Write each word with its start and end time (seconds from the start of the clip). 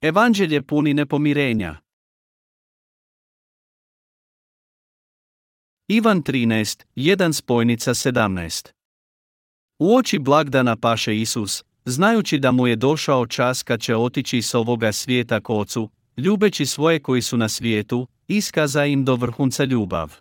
Evanđelje 0.00 0.62
puni 0.62 0.94
nepomirenja. 0.94 1.80
Ivan 5.88 6.22
13, 6.22 6.84
1 6.96 7.32
spojnica 7.32 7.94
17 7.94 8.72
U 9.78 9.96
oči 9.96 10.18
blagdana 10.18 10.76
paše 10.76 11.20
Isus, 11.20 11.64
znajući 11.84 12.38
da 12.38 12.52
mu 12.52 12.66
je 12.66 12.76
došao 12.76 13.26
čas 13.26 13.62
kad 13.62 13.80
će 13.80 13.96
otići 13.96 14.42
s 14.42 14.54
ovoga 14.54 14.92
svijeta 14.92 15.40
k 15.40 15.50
ocu, 15.50 15.90
ljubeći 16.16 16.66
svoje 16.66 17.02
koji 17.02 17.22
su 17.22 17.36
na 17.36 17.48
svijetu, 17.48 18.06
iskaza 18.28 18.84
im 18.84 19.04
do 19.04 19.14
vrhunca 19.14 19.64
ljubav. 19.64 20.16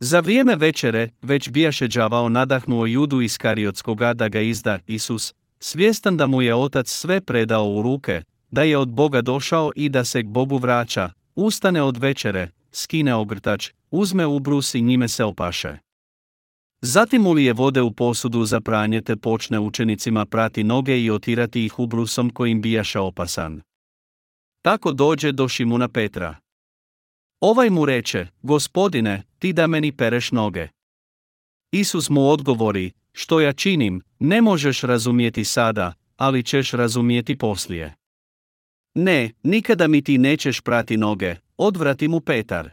Za 0.00 0.20
vrijeme 0.20 0.56
večere, 0.56 1.08
već 1.22 1.50
bijaše 1.50 1.88
đavao 1.88 2.28
nadahnuo 2.28 2.86
judu 2.86 3.20
iz 3.20 3.38
Kariotskoga 3.38 4.14
da 4.14 4.28
ga 4.28 4.40
izda 4.40 4.78
Isus, 4.86 5.34
svjestan 5.58 6.16
da 6.16 6.26
mu 6.26 6.42
je 6.42 6.54
otac 6.54 6.88
sve 6.88 7.20
predao 7.20 7.70
u 7.70 7.82
ruke, 7.82 8.22
da 8.54 8.62
je 8.62 8.78
od 8.78 8.88
Boga 8.88 9.22
došao 9.22 9.72
i 9.76 9.88
da 9.88 10.04
se 10.04 10.22
k 10.22 10.26
Bogu 10.26 10.58
vraća, 10.58 11.10
ustane 11.34 11.82
od 11.82 11.96
večere, 11.96 12.50
skine 12.72 13.14
ogrtač, 13.14 13.70
uzme 13.90 14.26
ubrus 14.26 14.74
i 14.74 14.82
njime 14.82 15.08
se 15.08 15.24
opaše. 15.24 15.78
Zatim 16.82 17.26
ulije 17.26 17.52
vode 17.52 17.82
u 17.82 17.92
posudu 17.92 18.44
za 18.44 18.60
pranje 18.60 19.00
te 19.00 19.16
počne 19.16 19.58
učenicima 19.58 20.26
prati 20.26 20.64
noge 20.64 21.00
i 21.00 21.10
otirati 21.10 21.64
ih 21.64 21.78
ubrusom 21.78 22.30
kojim 22.30 22.62
bijaše 22.62 22.98
opasan. 22.98 23.60
Tako 24.62 24.92
dođe 24.92 25.32
do 25.32 25.48
Šimuna 25.48 25.88
Petra. 25.88 26.36
Ovaj 27.40 27.70
mu 27.70 27.86
reče, 27.86 28.26
gospodine, 28.42 29.22
ti 29.38 29.52
da 29.52 29.66
meni 29.66 29.92
pereš 29.92 30.32
noge. 30.32 30.68
Isus 31.72 32.10
mu 32.10 32.28
odgovori, 32.28 32.92
što 33.12 33.40
ja 33.40 33.52
činim, 33.52 34.02
ne 34.18 34.42
možeš 34.42 34.80
razumjeti 34.80 35.44
sada, 35.44 35.92
ali 36.16 36.42
ćeš 36.42 36.70
razumjeti 36.70 37.38
poslije. 37.38 37.94
Ne, 38.94 39.30
nikada 39.42 39.88
mi 39.88 40.02
ti 40.02 40.18
nećeš 40.18 40.60
prati 40.60 40.96
noge, 40.96 41.36
odvrati 41.56 42.08
mu 42.08 42.20
Petar. 42.20 42.70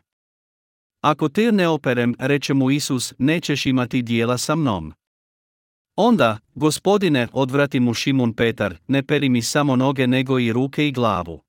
Ako 1.02 1.30
te 1.30 1.52
ne 1.52 1.68
operem, 1.68 2.16
reče 2.20 2.54
mu 2.54 2.72
Isus, 2.72 3.14
nećeš 3.18 3.66
imati 3.66 4.02
dijela 4.02 4.38
sa 4.38 4.56
mnom. 4.56 4.94
Onda, 5.96 6.40
gospodine, 6.56 7.28
odvrati 7.34 7.80
mu 7.80 7.94
Šimun 7.94 8.34
Petar, 8.34 8.78
ne 8.88 9.04
peri 9.04 9.30
mi 9.30 9.42
samo 9.42 9.76
noge 9.76 10.08
nego 10.08 10.40
i 10.40 10.54
ruke 10.54 10.88
i 10.88 10.92
glavu. 10.92 11.42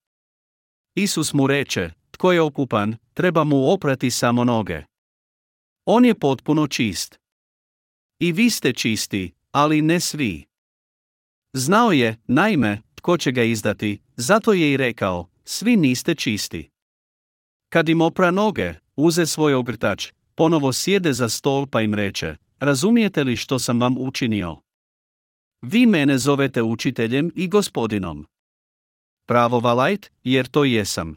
Isus 0.95 1.33
mu 1.33 1.47
reče, 1.47 1.91
tko 2.11 2.33
je 2.33 2.41
okupan, 2.41 2.97
treba 3.15 3.45
mu 3.45 3.73
oprati 3.73 4.11
samo 4.11 4.45
noge. 4.45 4.83
On 5.87 6.05
je 6.05 6.15
potpuno 6.15 6.67
čist. 6.67 7.19
I 8.21 8.33
vi 8.33 8.51
ste 8.51 8.73
čisti, 8.73 9.33
ali 9.51 9.83
ne 9.83 10.01
svi. 10.01 10.45
Znao 11.53 11.93
je, 11.93 12.17
naime, 12.27 12.83
tko 13.03 13.17
će 13.17 13.33
ga 13.33 13.43
izdati, 13.43 13.99
zato 14.17 14.53
je 14.53 14.73
i 14.73 14.77
rekao, 14.77 15.29
svi 15.45 15.77
niste 15.77 16.15
čisti. 16.15 16.71
Kad 17.69 17.89
im 17.89 18.01
opra 18.01 18.31
noge, 18.31 18.75
uze 18.97 19.27
svoj 19.27 19.55
ogrtač, 19.55 20.13
ponovo 20.35 20.73
sjede 20.73 21.13
za 21.13 21.29
stol 21.29 21.67
pa 21.67 21.81
im 21.81 21.95
reče, 21.95 22.37
razumijete 22.59 23.25
li 23.25 23.37
što 23.37 23.59
sam 23.59 23.81
vam 23.81 23.99
učinio? 23.99 24.57
Vi 25.63 25.87
mene 25.87 26.19
zovete 26.19 26.63
učiteljem 26.63 27.31
i 27.35 27.49
gospodinom. 27.49 28.27
Pravo 29.27 29.61
valajt, 29.61 30.11
jer 30.25 30.47
to 30.47 30.65
jesam. 30.65 31.17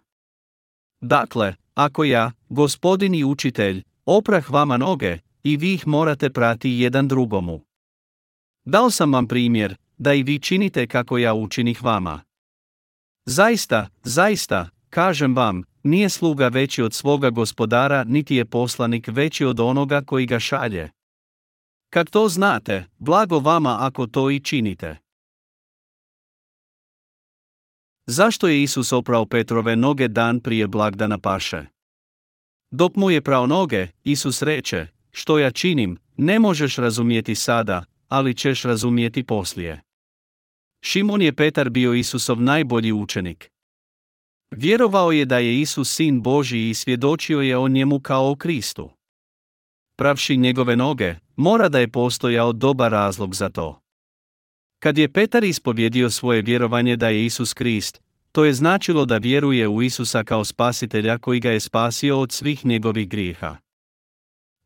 Dakle, 1.01 1.55
ako 1.73 2.03
ja, 2.03 2.31
gospodin 2.49 3.15
i 3.15 3.23
učitelj, 3.23 3.83
oprah 4.05 4.49
vama 4.49 4.77
noge, 4.77 5.17
i 5.43 5.57
vi 5.57 5.73
ih 5.73 5.87
morate 5.87 6.29
prati 6.29 6.69
jedan 6.69 7.07
drugomu. 7.07 7.61
Dao 8.65 8.89
sam 8.89 9.13
vam 9.13 9.27
primjer, 9.27 9.75
da 9.97 10.13
i 10.13 10.23
vi 10.23 10.39
činite 10.39 10.87
kako 10.87 11.17
ja 11.17 11.33
učinih 11.33 11.83
vama. 11.83 12.21
Zaista, 13.25 13.89
zaista, 14.03 14.69
kažem 14.89 15.35
vam, 15.35 15.63
nije 15.83 16.09
sluga 16.09 16.47
veći 16.47 16.81
od 16.81 16.93
svoga 16.93 17.29
gospodara, 17.29 18.03
niti 18.03 18.35
je 18.35 18.45
poslanik 18.45 19.07
veći 19.07 19.45
od 19.45 19.59
onoga 19.59 20.01
koji 20.01 20.25
ga 20.25 20.39
šalje. 20.39 20.89
Kad 21.89 22.09
to 22.09 22.29
znate, 22.29 22.85
blago 22.97 23.39
vama 23.39 23.77
ako 23.79 24.07
to 24.07 24.31
i 24.31 24.39
činite. 24.39 24.97
Zašto 28.07 28.47
je 28.47 28.63
Isus 28.63 28.91
oprao 28.91 29.25
Petrove 29.25 29.75
noge 29.75 30.07
dan 30.07 30.39
prije 30.39 30.67
blagdana 30.67 31.17
paše? 31.17 31.65
Dok 32.71 32.95
mu 32.95 33.11
je 33.11 33.21
prao 33.21 33.47
noge, 33.47 33.87
Isus 34.03 34.41
reče, 34.41 34.87
što 35.11 35.39
ja 35.39 35.51
činim, 35.51 35.97
ne 36.17 36.39
možeš 36.39 36.75
razumjeti 36.75 37.35
sada, 37.35 37.85
ali 38.07 38.33
ćeš 38.33 38.63
razumjeti 38.63 39.23
poslije. 39.23 39.84
Šimon 40.87 41.21
je 41.21 41.33
Petar 41.33 41.69
bio 41.69 41.93
Isusov 41.93 42.41
najbolji 42.41 42.91
učenik. 42.91 43.51
Vjerovao 44.51 45.11
je 45.11 45.25
da 45.25 45.37
je 45.37 45.61
Isus 45.61 45.95
sin 45.95 46.21
Božji 46.21 46.69
i 46.69 46.73
svjedočio 46.73 47.41
je 47.41 47.57
o 47.57 47.67
njemu 47.67 47.99
kao 47.99 48.31
o 48.31 48.35
Kristu. 48.35 48.89
Pravši 49.97 50.37
njegove 50.37 50.75
noge, 50.75 51.15
mora 51.35 51.69
da 51.69 51.79
je 51.79 51.91
postojao 51.91 52.53
dobar 52.53 52.91
razlog 52.91 53.35
za 53.35 53.49
to. 53.49 53.81
Kad 54.79 54.97
je 54.97 55.13
Petar 55.13 55.43
ispovjedio 55.43 56.09
svoje 56.09 56.41
vjerovanje 56.41 56.95
da 56.95 57.09
je 57.09 57.25
Isus 57.25 57.53
Krist, 57.53 58.01
to 58.31 58.45
je 58.45 58.53
značilo 58.53 59.05
da 59.05 59.17
vjeruje 59.17 59.67
u 59.67 59.81
Isusa 59.81 60.23
kao 60.23 60.45
spasitelja 60.45 61.17
koji 61.17 61.39
ga 61.39 61.51
je 61.51 61.59
spasio 61.59 62.19
od 62.19 62.31
svih 62.31 62.65
njegovih 62.65 63.09
grijeha. 63.09 63.57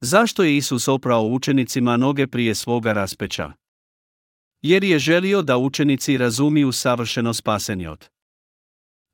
Zašto 0.01 0.43
je 0.43 0.57
Isus 0.57 0.87
oprao 0.87 1.23
učenicima 1.23 1.97
noge 1.97 2.27
prije 2.27 2.55
svoga 2.55 2.93
raspeća? 2.93 3.58
Jer 4.61 4.83
je 4.83 4.99
želio 4.99 5.41
da 5.41 5.57
učenici 5.57 6.17
razumiju 6.17 6.71
savršeno 6.71 7.33
spasenje 7.33 7.89
od. 7.89 8.09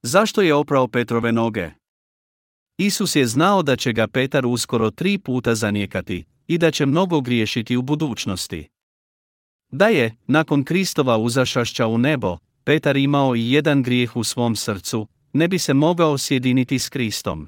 Zašto 0.04 0.42
je 0.42 0.54
oprao 0.54 0.88
Petrove 0.88 1.32
noge? 1.32 1.70
Isus 2.78 3.16
je 3.16 3.28
znao 3.28 3.64
da 3.64 3.76
će 3.76 3.94
ga 3.94 4.08
Petar 4.08 4.46
uskoro 4.46 4.92
tri 4.92 5.18
puta 5.18 5.56
zanijekati 5.56 6.24
i 6.48 6.58
da 6.58 6.72
će 6.72 6.86
mnogo 6.86 7.22
griješiti 7.22 7.78
u 7.78 7.82
budućnosti. 7.82 8.68
Da 9.72 9.88
je, 9.88 10.16
nakon 10.28 10.64
Kristova 10.64 11.18
uzašašća 11.18 11.88
u 11.88 11.98
nebo, 11.98 12.38
Petar 12.64 12.98
imao 12.98 13.36
i 13.36 13.52
jedan 13.52 13.84
grijeh 13.84 14.16
u 14.16 14.24
svom 14.24 14.56
srcu, 14.56 15.08
ne 15.34 15.48
bi 15.48 15.60
se 15.60 15.74
mogao 15.74 16.18
sjediniti 16.18 16.80
s 16.80 16.90
Kristom. 16.90 17.48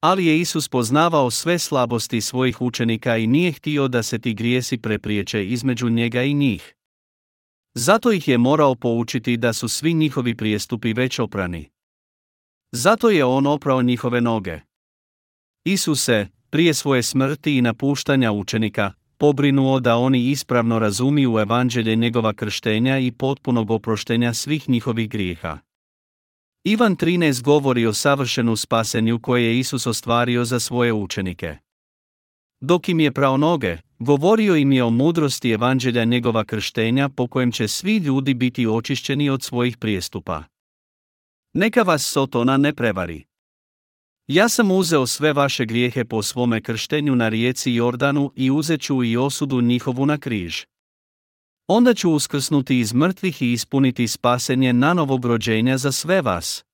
Ali 0.00 0.26
je 0.26 0.40
Isus 0.40 0.68
poznavao 0.68 1.30
sve 1.30 1.58
slabosti 1.58 2.20
svojih 2.20 2.62
učenika 2.62 3.16
i 3.16 3.26
nije 3.26 3.52
htio 3.52 3.88
da 3.88 4.02
se 4.02 4.18
ti 4.18 4.34
grijesi 4.34 4.78
prepriječe 4.78 5.46
između 5.46 5.88
njega 5.88 6.22
i 6.22 6.34
njih. 6.34 6.75
Zato 7.78 8.12
ih 8.12 8.28
je 8.28 8.38
morao 8.38 8.74
poučiti 8.74 9.36
da 9.36 9.52
su 9.52 9.68
svi 9.68 9.94
njihovi 9.94 10.36
prijestupi 10.36 10.92
već 10.92 11.18
oprani. 11.18 11.70
Zato 12.72 13.10
je 13.10 13.24
on 13.24 13.46
oprao 13.46 13.82
njihove 13.82 14.20
noge. 14.20 14.60
Isus 15.64 16.04
se, 16.04 16.26
prije 16.50 16.74
svoje 16.74 17.02
smrti 17.02 17.56
i 17.56 17.62
napuštanja 17.62 18.32
učenika, 18.32 18.92
pobrinuo 19.18 19.80
da 19.80 19.96
oni 19.96 20.30
ispravno 20.30 20.78
razumiju 20.78 21.38
evanđelje 21.38 21.96
njegova 21.96 22.32
krštenja 22.32 22.98
i 22.98 23.12
potpunog 23.12 23.70
oproštenja 23.70 24.34
svih 24.34 24.68
njihovih 24.68 25.08
grijeha. 25.08 25.58
Ivan 26.64 26.96
13 26.96 27.42
govori 27.42 27.86
o 27.86 27.92
savršenu 27.92 28.56
spasenju 28.56 29.20
koje 29.20 29.44
je 29.44 29.58
Isus 29.58 29.86
ostvario 29.86 30.44
za 30.44 30.60
svoje 30.60 30.92
učenike. 30.92 31.56
Dok 32.60 32.88
im 32.88 33.00
je 33.00 33.12
prao 33.12 33.36
noge, 33.36 33.78
govorio 33.98 34.56
im 34.56 34.72
je 34.72 34.84
o 34.84 34.90
mudrosti 34.90 35.50
evanđelja 35.50 36.04
njegova 36.04 36.44
krštenja 36.44 37.08
po 37.08 37.26
kojem 37.26 37.52
će 37.52 37.68
svi 37.68 37.96
ljudi 37.96 38.34
biti 38.34 38.66
očišćeni 38.66 39.30
od 39.30 39.42
svojih 39.42 39.76
prijestupa. 39.76 40.44
Neka 41.52 41.82
vas 41.82 42.02
Sotona 42.06 42.56
ne 42.56 42.74
prevari. 42.74 43.24
Ja 44.26 44.48
sam 44.48 44.70
uzeo 44.70 45.06
sve 45.06 45.32
vaše 45.32 45.64
grijehe 45.64 46.04
po 46.04 46.22
svome 46.22 46.60
krštenju 46.60 47.16
na 47.16 47.28
rijeci 47.28 47.72
Jordanu 47.72 48.32
i 48.36 48.50
uzet 48.50 48.80
ću 48.80 49.04
i 49.04 49.16
osudu 49.16 49.60
njihovu 49.60 50.06
na 50.06 50.18
križ. 50.18 50.64
Onda 51.68 51.94
ću 51.94 52.10
uskrsnuti 52.10 52.78
iz 52.78 52.92
mrtvih 52.92 53.42
i 53.42 53.52
ispuniti 53.52 54.08
spasenje 54.08 54.72
na 54.72 54.94
novog 54.94 55.24
rođenja 55.24 55.78
za 55.78 55.92
sve 55.92 56.22
vas. 56.22 56.64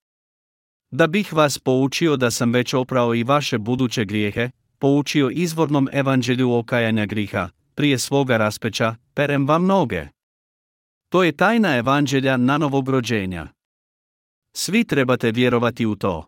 Da 0.90 1.06
bih 1.06 1.32
vas 1.32 1.58
poučio 1.58 2.16
da 2.16 2.30
sam 2.30 2.52
već 2.52 2.74
oprao 2.74 3.14
i 3.14 3.22
vaše 3.22 3.58
buduće 3.58 4.04
grijehe, 4.04 4.50
poučio 4.82 5.30
izvornom 5.30 5.88
evanđelju 5.92 6.52
okajanja 6.52 7.06
griha, 7.06 7.48
prije 7.74 7.98
svoga 7.98 8.36
raspeća, 8.36 8.94
perem 9.14 9.46
vam 9.48 9.66
noge. 9.66 10.06
To 11.08 11.22
je 11.22 11.32
tajna 11.32 11.76
evanđelja 11.76 12.36
na 12.36 12.58
novog 12.58 12.88
rođenja. 12.88 13.46
Svi 14.56 14.84
trebate 14.84 15.30
vjerovati 15.30 15.86
u 15.86 15.96
to. 15.96 16.26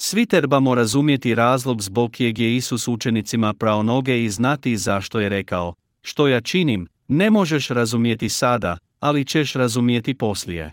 Svi 0.00 0.26
trebamo 0.26 0.74
razumjeti 0.74 1.34
razlog 1.34 1.82
zbog 1.82 2.14
kojeg 2.16 2.38
je 2.38 2.56
Isus 2.56 2.88
učenicima 2.88 3.54
prao 3.54 3.82
noge 3.82 4.24
i 4.24 4.30
znati 4.30 4.76
zašto 4.76 5.20
je 5.20 5.28
rekao, 5.28 5.74
što 6.02 6.28
ja 6.28 6.40
činim, 6.40 6.88
ne 7.08 7.30
možeš 7.30 7.68
razumjeti 7.68 8.28
sada, 8.28 8.78
ali 9.00 9.24
ćeš 9.24 9.52
razumjeti 9.52 10.14
poslije. 10.14 10.72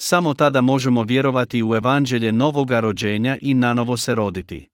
Samo 0.00 0.34
tada 0.34 0.60
možemo 0.60 1.02
vjerovati 1.02 1.62
u 1.62 1.74
evanđelje 1.74 2.32
novoga 2.32 2.80
rođenja 2.80 3.38
i 3.40 3.54
nanovo 3.54 3.96
se 3.96 4.14
roditi. 4.14 4.73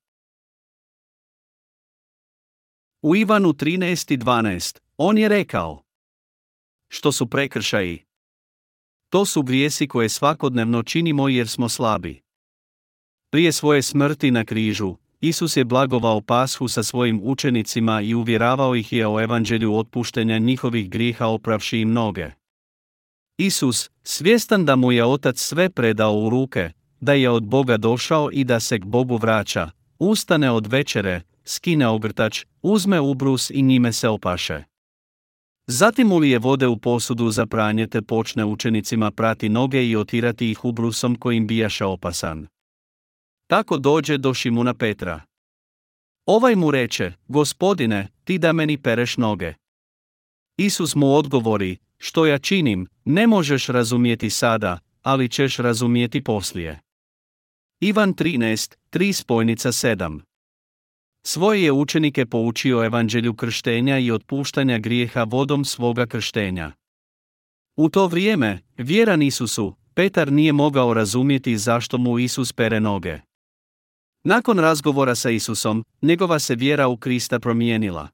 U 3.02 3.17
Ivanu 3.17 3.52
13.12. 3.52 4.79
on 4.97 5.19
je 5.19 5.29
rekao 5.29 5.82
Što 6.88 7.12
su 7.12 7.26
prekršaji? 7.26 8.05
To 9.08 9.25
su 9.25 9.43
grijesi 9.43 9.88
koje 9.88 10.08
svakodnevno 10.08 10.82
činimo 10.82 11.29
jer 11.29 11.49
smo 11.49 11.69
slabi. 11.69 12.20
Prije 13.31 13.52
svoje 13.52 13.82
smrti 13.82 14.31
na 14.31 14.44
križu, 14.44 14.97
Isus 15.20 15.56
je 15.56 15.64
blagovao 15.64 16.20
pashu 16.20 16.69
sa 16.69 16.82
svojim 16.82 17.20
učenicima 17.23 18.00
i 18.00 18.14
uvjeravao 18.14 18.75
ih 18.75 18.93
je 18.93 19.08
o 19.08 19.20
evanđelju 19.20 19.76
otpuštenja 19.76 20.38
njihovih 20.38 20.91
griha 20.91 21.26
opravši 21.26 21.79
im 21.79 21.93
noge. 21.93 22.31
Isus, 23.38 23.91
svjestan 24.02 24.64
da 24.64 24.76
mu 24.76 24.93
je 24.93 25.05
Otac 25.05 25.38
sve 25.38 25.70
predao 25.70 26.14
u 26.14 26.31
ruke, 26.31 26.73
da 27.00 27.12
je 27.12 27.31
od 27.31 27.44
Boga 27.44 27.76
došao 27.76 28.31
i 28.32 28.44
da 28.44 28.61
se 28.61 28.79
k 28.79 28.85
Bogu 28.85 29.17
vraća, 29.17 29.70
ustane 29.99 30.50
od 30.50 30.67
večere, 30.67 31.23
skine 31.50 31.88
ogrtač, 31.88 32.44
uzme 32.62 33.00
ubrus 33.00 33.50
i 33.50 33.62
njime 33.62 33.93
se 33.93 34.08
opaše. 34.08 34.64
Zatim 35.67 36.12
ulije 36.12 36.38
vode 36.38 36.67
u 36.67 36.76
posudu 36.76 37.31
za 37.31 37.47
pranje 37.47 37.87
te 37.87 38.02
počne 38.02 38.44
učenicima 38.44 39.11
prati 39.11 39.49
noge 39.49 39.87
i 39.87 39.97
otirati 39.97 40.50
ih 40.50 40.64
ubrusom 40.64 41.17
kojim 41.17 41.47
bijaše 41.47 41.85
opasan. 41.85 42.47
Tako 43.47 43.79
dođe 43.79 44.19
do 44.19 44.35
Šimuna 44.35 44.75
Petra. 44.75 45.23
Ovaj 46.26 46.56
mu 46.56 46.70
reče, 46.70 47.12
gospodine, 47.29 48.08
ti 48.25 48.38
da 48.38 48.52
meni 48.52 48.79
pereš 48.79 49.17
noge. 49.17 49.55
Isus 50.56 50.94
mu 50.94 51.14
odgovori, 51.14 51.76
što 51.99 52.26
ja 52.26 52.38
činim, 52.38 52.87
ne 53.05 53.26
možeš 53.26 53.67
razumjeti 53.67 54.31
sada, 54.31 54.79
ali 55.02 55.29
ćeš 55.29 55.56
razumjeti 55.56 56.25
poslije. 56.25 56.81
Ivan 57.81 58.14
13, 58.14 58.76
3 58.93 59.12
spojnica 59.12 59.73
7 59.73 60.29
Svoje 61.22 61.62
je 61.62 61.72
učenike 61.72 62.26
poučio 62.26 62.84
evanđelju 62.84 63.34
krštenja 63.34 63.99
i 63.99 64.11
otpuštanja 64.11 64.78
grijeha 64.78 65.25
vodom 65.25 65.64
svoga 65.64 66.06
krštenja. 66.06 66.72
U 67.76 67.88
to 67.88 68.06
vrijeme, 68.06 68.61
vjeran 68.76 69.22
Isusu, 69.22 69.75
Petar 69.94 70.32
nije 70.32 70.52
mogao 70.52 70.94
razumjeti 70.94 71.58
zašto 71.58 71.99
mu 71.99 72.19
Isus 72.19 72.52
pere 72.52 72.81
noge. 72.81 73.19
Nakon 74.25 74.58
razgovora 74.58 75.14
sa 75.14 75.31
Isusom, 75.31 75.84
njegova 76.02 76.38
se 76.38 76.55
vjera 76.55 76.88
u 76.88 76.96
Krista 76.96 77.40
promijenila. 77.40 78.08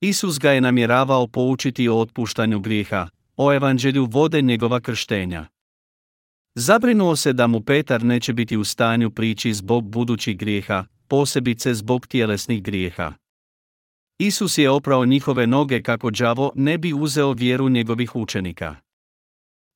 Isus 0.00 0.38
ga 0.38 0.50
je 0.50 0.60
namjeravao 0.60 1.26
poučiti 1.26 1.88
o 1.88 1.98
otpuštanju 1.98 2.60
grijeha, 2.60 3.08
o 3.36 3.54
evanđelju 3.54 4.04
vode 4.04 4.42
njegova 4.42 4.80
krštenja. 4.80 5.46
Zabrinuo 6.54 7.16
se 7.16 7.32
da 7.32 7.46
mu 7.46 7.60
Petar 7.60 8.04
neće 8.04 8.32
biti 8.32 8.56
u 8.56 8.64
stanju 8.64 9.10
prići 9.10 9.54
zbog 9.54 9.88
budućih 9.88 10.38
grijeha, 10.38 10.84
posebice 11.10 11.74
zbog 11.74 12.06
tjelesnih 12.06 12.62
grijeha. 12.62 13.12
Isus 14.18 14.58
je 14.58 14.70
oprao 14.70 15.04
njihove 15.04 15.46
noge 15.46 15.82
kako 15.82 16.10
đavo 16.10 16.52
ne 16.54 16.78
bi 16.78 16.92
uzeo 16.92 17.32
vjeru 17.32 17.68
njegovih 17.68 18.16
učenika. 18.16 18.76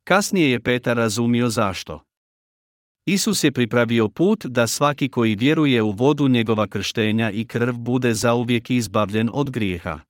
Kasnije 0.05 0.51
je 0.51 0.61
Petar 0.61 0.97
razumio 0.97 1.49
zašto. 1.49 2.01
Isus 3.07 3.45
je 3.45 3.53
pripravio 3.53 4.09
put 4.09 4.47
da 4.47 4.67
svaki 4.67 5.09
koji 5.09 5.35
vjeruje 5.35 5.83
u 5.83 5.91
vodu 5.91 6.29
njegova 6.29 6.67
krštenja 6.67 7.31
i 7.31 7.45
krv 7.47 7.75
bude 7.75 8.15
zauvijek 8.15 8.71
izbavljen 8.71 9.31
od 9.33 9.51
grijeha. 9.51 10.01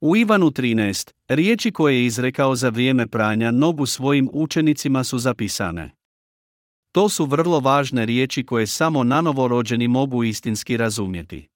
U 0.00 0.16
Ivanu 0.16 0.50
13, 0.50 1.10
riječi 1.28 1.70
koje 1.70 1.94
je 1.94 2.06
izrekao 2.06 2.56
za 2.56 2.68
vrijeme 2.68 3.06
pranja 3.06 3.50
nogu 3.50 3.86
svojim 3.86 4.28
učenicima 4.32 5.04
su 5.04 5.18
zapisane. 5.18 5.99
To 6.92 7.08
su 7.08 7.24
vrlo 7.26 7.60
važne 7.60 8.06
riječi 8.06 8.46
koje 8.46 8.66
samo 8.66 9.04
nanovo 9.04 9.48
rođeni 9.48 9.88
mogu 9.88 10.24
istinski 10.24 10.76
razumjeti. 10.76 11.48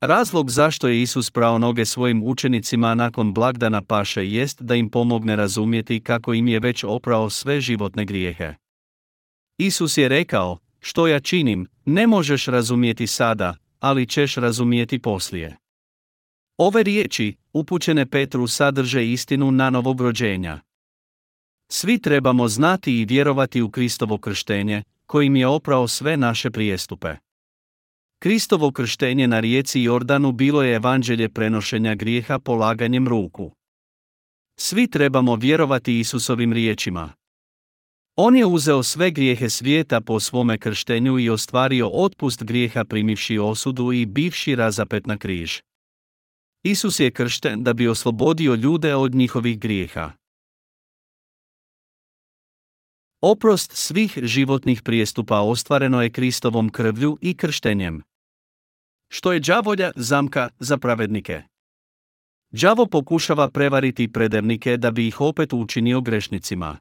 Razlog 0.00 0.50
zašto 0.50 0.88
je 0.88 1.02
Isus 1.02 1.30
prao 1.30 1.58
noge 1.58 1.84
svojim 1.84 2.22
učenicima 2.22 2.94
nakon 2.94 3.34
blagdana 3.34 3.82
paše 3.82 4.28
jest 4.28 4.62
da 4.62 4.74
im 4.74 4.90
pomogne 4.90 5.36
razumjeti 5.36 6.00
kako 6.00 6.34
im 6.34 6.48
je 6.48 6.60
već 6.60 6.84
oprao 6.84 7.30
sve 7.30 7.60
životne 7.60 8.04
grijehe. 8.04 8.54
Isus 9.58 9.96
je 9.96 10.08
rekao, 10.08 10.58
što 10.80 11.06
ja 11.06 11.20
činim, 11.20 11.66
ne 11.84 12.06
možeš 12.06 12.46
razumjeti 12.46 13.06
sada, 13.06 13.56
ali 13.80 14.06
ćeš 14.06 14.34
razumjeti 14.34 14.98
poslije. 14.98 15.56
Ove 16.58 16.82
riječi, 16.82 17.36
upućene 17.52 18.06
Petru 18.06 18.46
sadrže 18.46 19.06
istinu 19.06 19.50
na 19.50 19.82
rođenja. 19.98 20.60
Svi 21.72 21.98
trebamo 21.98 22.48
znati 22.48 23.00
i 23.00 23.04
vjerovati 23.04 23.62
u 23.62 23.70
Kristovo 23.70 24.18
krštenje, 24.18 24.82
kojim 25.06 25.36
je 25.36 25.46
oprao 25.46 25.88
sve 25.88 26.16
naše 26.16 26.50
prijestupe. 26.50 27.16
Kristovo 28.18 28.70
krštenje 28.72 29.28
na 29.28 29.40
rijeci 29.40 29.82
Jordanu 29.82 30.32
bilo 30.32 30.62
je 30.62 30.74
evanđelje 30.74 31.28
prenošenja 31.28 31.94
grijeha 31.94 32.38
polaganjem 32.38 33.08
ruku. 33.08 33.52
Svi 34.58 34.90
trebamo 34.90 35.36
vjerovati 35.36 35.98
Isusovim 35.98 36.52
riječima. 36.52 37.12
On 38.16 38.36
je 38.36 38.46
uzeo 38.46 38.82
sve 38.82 39.10
grijehe 39.10 39.50
svijeta 39.50 40.00
po 40.00 40.20
svome 40.20 40.58
krštenju 40.58 41.18
i 41.18 41.30
ostvario 41.30 41.88
otpust 41.88 42.42
grijeha 42.42 42.84
primivši 42.84 43.38
osudu 43.38 43.92
i 43.92 44.06
bivši 44.06 44.54
razapet 44.54 45.06
na 45.06 45.16
križ. 45.16 45.60
Isus 46.62 47.00
je 47.00 47.10
kršten 47.10 47.64
da 47.64 47.72
bi 47.72 47.88
oslobodio 47.88 48.54
ljude 48.54 48.94
od 48.94 49.14
njihovih 49.14 49.58
grijeha. 49.58 50.19
Oprost 53.20 53.72
svih 53.76 54.18
životnih 54.22 54.82
prijestupa 54.82 55.40
ostvareno 55.40 56.02
je 56.02 56.10
Kristovom 56.10 56.68
krvlju 56.68 57.18
i 57.20 57.36
krštenjem. 57.36 58.02
Što 59.08 59.32
je 59.32 59.40
đavolja 59.40 59.90
zamka 59.96 60.48
za 60.58 60.78
pravednike? 60.78 61.42
Đavo 62.50 62.86
pokušava 62.86 63.50
prevariti 63.50 64.12
predevnike 64.12 64.76
da 64.76 64.90
bi 64.90 65.06
ih 65.06 65.20
opet 65.20 65.52
učinio 65.52 66.00
grešnicima. 66.00 66.78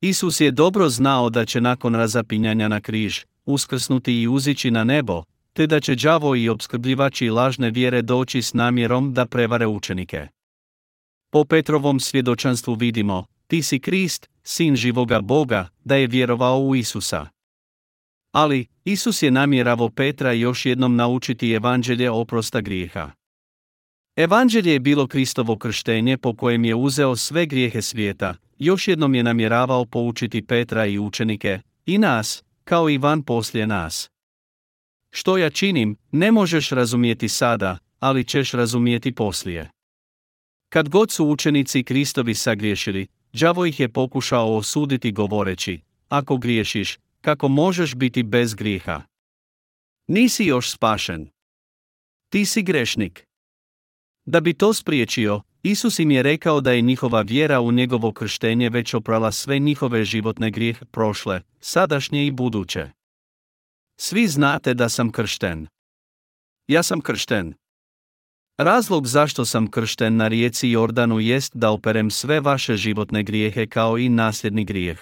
Isus 0.00 0.40
je 0.40 0.50
dobro 0.50 0.88
znao 0.88 1.30
da 1.30 1.44
će 1.44 1.60
nakon 1.60 1.94
razapinjanja 1.94 2.68
na 2.68 2.80
križ, 2.80 3.24
uskrsnuti 3.44 4.22
i 4.22 4.28
uzići 4.28 4.70
na 4.70 4.84
nebo, 4.84 5.22
te 5.52 5.66
da 5.66 5.80
će 5.80 5.94
đavo 5.94 6.36
i 6.36 6.48
opskrbljivači 6.48 7.30
lažne 7.30 7.70
vjere 7.70 8.02
doći 8.02 8.42
s 8.42 8.54
namjerom 8.54 9.14
da 9.14 9.26
prevare 9.26 9.66
učenike. 9.66 10.28
Po 11.30 11.44
Petrovom 11.44 12.00
svjedočanstvu 12.00 12.74
vidimo, 12.74 13.24
ti 13.46 13.62
si 13.62 13.78
Krist, 13.78 14.33
sin 14.44 14.76
živoga 14.76 15.20
Boga, 15.20 15.68
da 15.84 15.96
je 15.96 16.06
vjerovao 16.06 16.60
u 16.60 16.76
Isusa. 16.76 17.26
Ali, 18.32 18.66
Isus 18.84 19.22
je 19.22 19.30
namjeravo 19.30 19.88
Petra 19.90 20.32
još 20.32 20.66
jednom 20.66 20.96
naučiti 20.96 21.50
evanđelje 21.50 22.10
oprosta 22.10 22.60
grijeha. 22.60 23.10
Evanđelje 24.16 24.72
je 24.72 24.80
bilo 24.80 25.06
Kristovo 25.06 25.58
krštenje 25.58 26.16
po 26.16 26.36
kojem 26.36 26.64
je 26.64 26.74
uzeo 26.74 27.16
sve 27.16 27.46
grijehe 27.46 27.82
svijeta, 27.82 28.34
još 28.58 28.88
jednom 28.88 29.14
je 29.14 29.22
namjeravao 29.22 29.84
poučiti 29.84 30.46
Petra 30.46 30.86
i 30.86 30.98
učenike, 30.98 31.60
i 31.86 31.98
nas, 31.98 32.44
kao 32.64 32.90
i 32.90 32.98
van 32.98 33.22
poslije 33.22 33.66
nas. 33.66 34.10
Što 35.10 35.38
ja 35.38 35.50
činim, 35.50 35.96
ne 36.12 36.32
možeš 36.32 36.70
razumjeti 36.70 37.28
sada, 37.28 37.78
ali 37.98 38.24
ćeš 38.24 38.52
razumjeti 38.52 39.14
poslije. 39.14 39.70
Kad 40.68 40.88
god 40.88 41.10
su 41.10 41.26
učenici 41.26 41.82
Kristovi 41.84 42.34
sagriješili, 42.34 43.06
đavo 43.40 43.66
ih 43.66 43.80
je 43.80 43.88
pokušao 43.88 44.56
osuditi 44.56 45.12
govoreći, 45.12 45.80
ako 46.08 46.36
griješiš, 46.36 46.98
kako 47.20 47.48
možeš 47.48 47.94
biti 47.94 48.22
bez 48.22 48.54
grijeha? 48.54 49.02
Nisi 50.06 50.44
još 50.44 50.70
spašen. 50.70 51.28
Ti 52.28 52.44
si 52.44 52.62
grešnik. 52.62 53.26
Da 54.26 54.40
bi 54.40 54.54
to 54.54 54.72
spriječio, 54.72 55.42
Isus 55.62 55.98
im 55.98 56.10
je 56.10 56.22
rekao 56.22 56.60
da 56.60 56.72
je 56.72 56.80
njihova 56.80 57.20
vjera 57.20 57.60
u 57.60 57.72
njegovo 57.72 58.12
krštenje 58.12 58.70
već 58.70 58.94
oprala 58.94 59.32
sve 59.32 59.58
njihove 59.58 60.04
životne 60.04 60.50
grijeh 60.50 60.82
prošle, 60.90 61.40
sadašnje 61.60 62.26
i 62.26 62.30
buduće. 62.30 62.90
Svi 63.96 64.28
znate 64.28 64.74
da 64.74 64.88
sam 64.88 65.12
kršten. 65.12 65.66
Ja 66.66 66.82
sam 66.82 67.00
kršten. 67.00 67.54
Razlog 68.58 69.06
zašto 69.06 69.44
sam 69.44 69.70
kršten 69.70 70.16
na 70.16 70.28
rijeci 70.28 70.68
Jordanu 70.68 71.20
jest 71.20 71.56
da 71.56 71.70
operem 71.70 72.10
sve 72.10 72.40
vaše 72.40 72.76
životne 72.76 73.22
grijehe 73.22 73.66
kao 73.66 73.98
i 73.98 74.08
nasljedni 74.08 74.64
grijeh. 74.64 74.98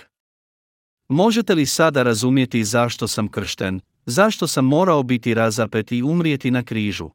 Možete 1.08 1.54
li 1.54 1.66
sada 1.66 2.02
razumjeti 2.02 2.64
zašto 2.64 3.08
sam 3.08 3.28
kršten, 3.28 3.80
zašto 4.06 4.46
sam 4.46 4.64
morao 4.64 5.02
biti 5.02 5.34
razapet 5.34 5.92
i 5.92 6.02
umrijeti 6.02 6.50
na 6.50 6.62
križu? 6.62 7.10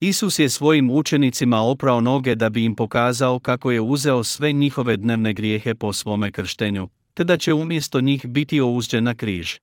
Isus 0.00 0.38
je 0.38 0.48
svojim 0.48 0.90
učenicima 0.90 1.60
oprao 1.60 2.00
noge 2.00 2.34
da 2.34 2.48
bi 2.48 2.64
im 2.64 2.74
pokazao 2.74 3.38
kako 3.38 3.70
je 3.70 3.80
uzeo 3.80 4.24
sve 4.24 4.52
njihove 4.52 4.96
dnevne 4.96 5.32
grijehe 5.32 5.74
po 5.74 5.92
svome 5.92 6.32
krštenju, 6.32 6.88
te 7.14 7.24
da 7.24 7.36
će 7.36 7.54
umjesto 7.54 8.00
njih 8.00 8.26
biti 8.26 8.60
ouzđen 8.60 9.04
na 9.04 9.14
križ. 9.14 9.56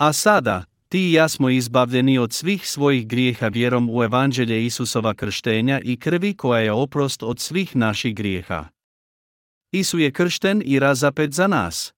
A 0.00 0.12
sada, 0.12 0.64
ti 0.88 1.00
i 1.00 1.12
ja 1.12 1.28
smo 1.28 1.50
izbavljeni 1.50 2.18
od 2.18 2.32
svih 2.32 2.68
svojih 2.68 3.06
grijeha 3.06 3.48
vjerom 3.48 3.90
u 3.90 4.02
evanđelje 4.02 4.66
Isusova 4.66 5.14
krštenja 5.14 5.80
i 5.84 5.96
krvi 5.96 6.34
koja 6.34 6.60
je 6.60 6.72
oprost 6.72 7.22
od 7.22 7.40
svih 7.40 7.76
naših 7.76 8.14
grijeha. 8.14 8.68
Isu 9.72 9.98
je 9.98 10.12
kršten 10.12 10.62
i 10.64 10.78
razapet 10.78 11.32
za 11.32 11.46
nas. 11.46 11.92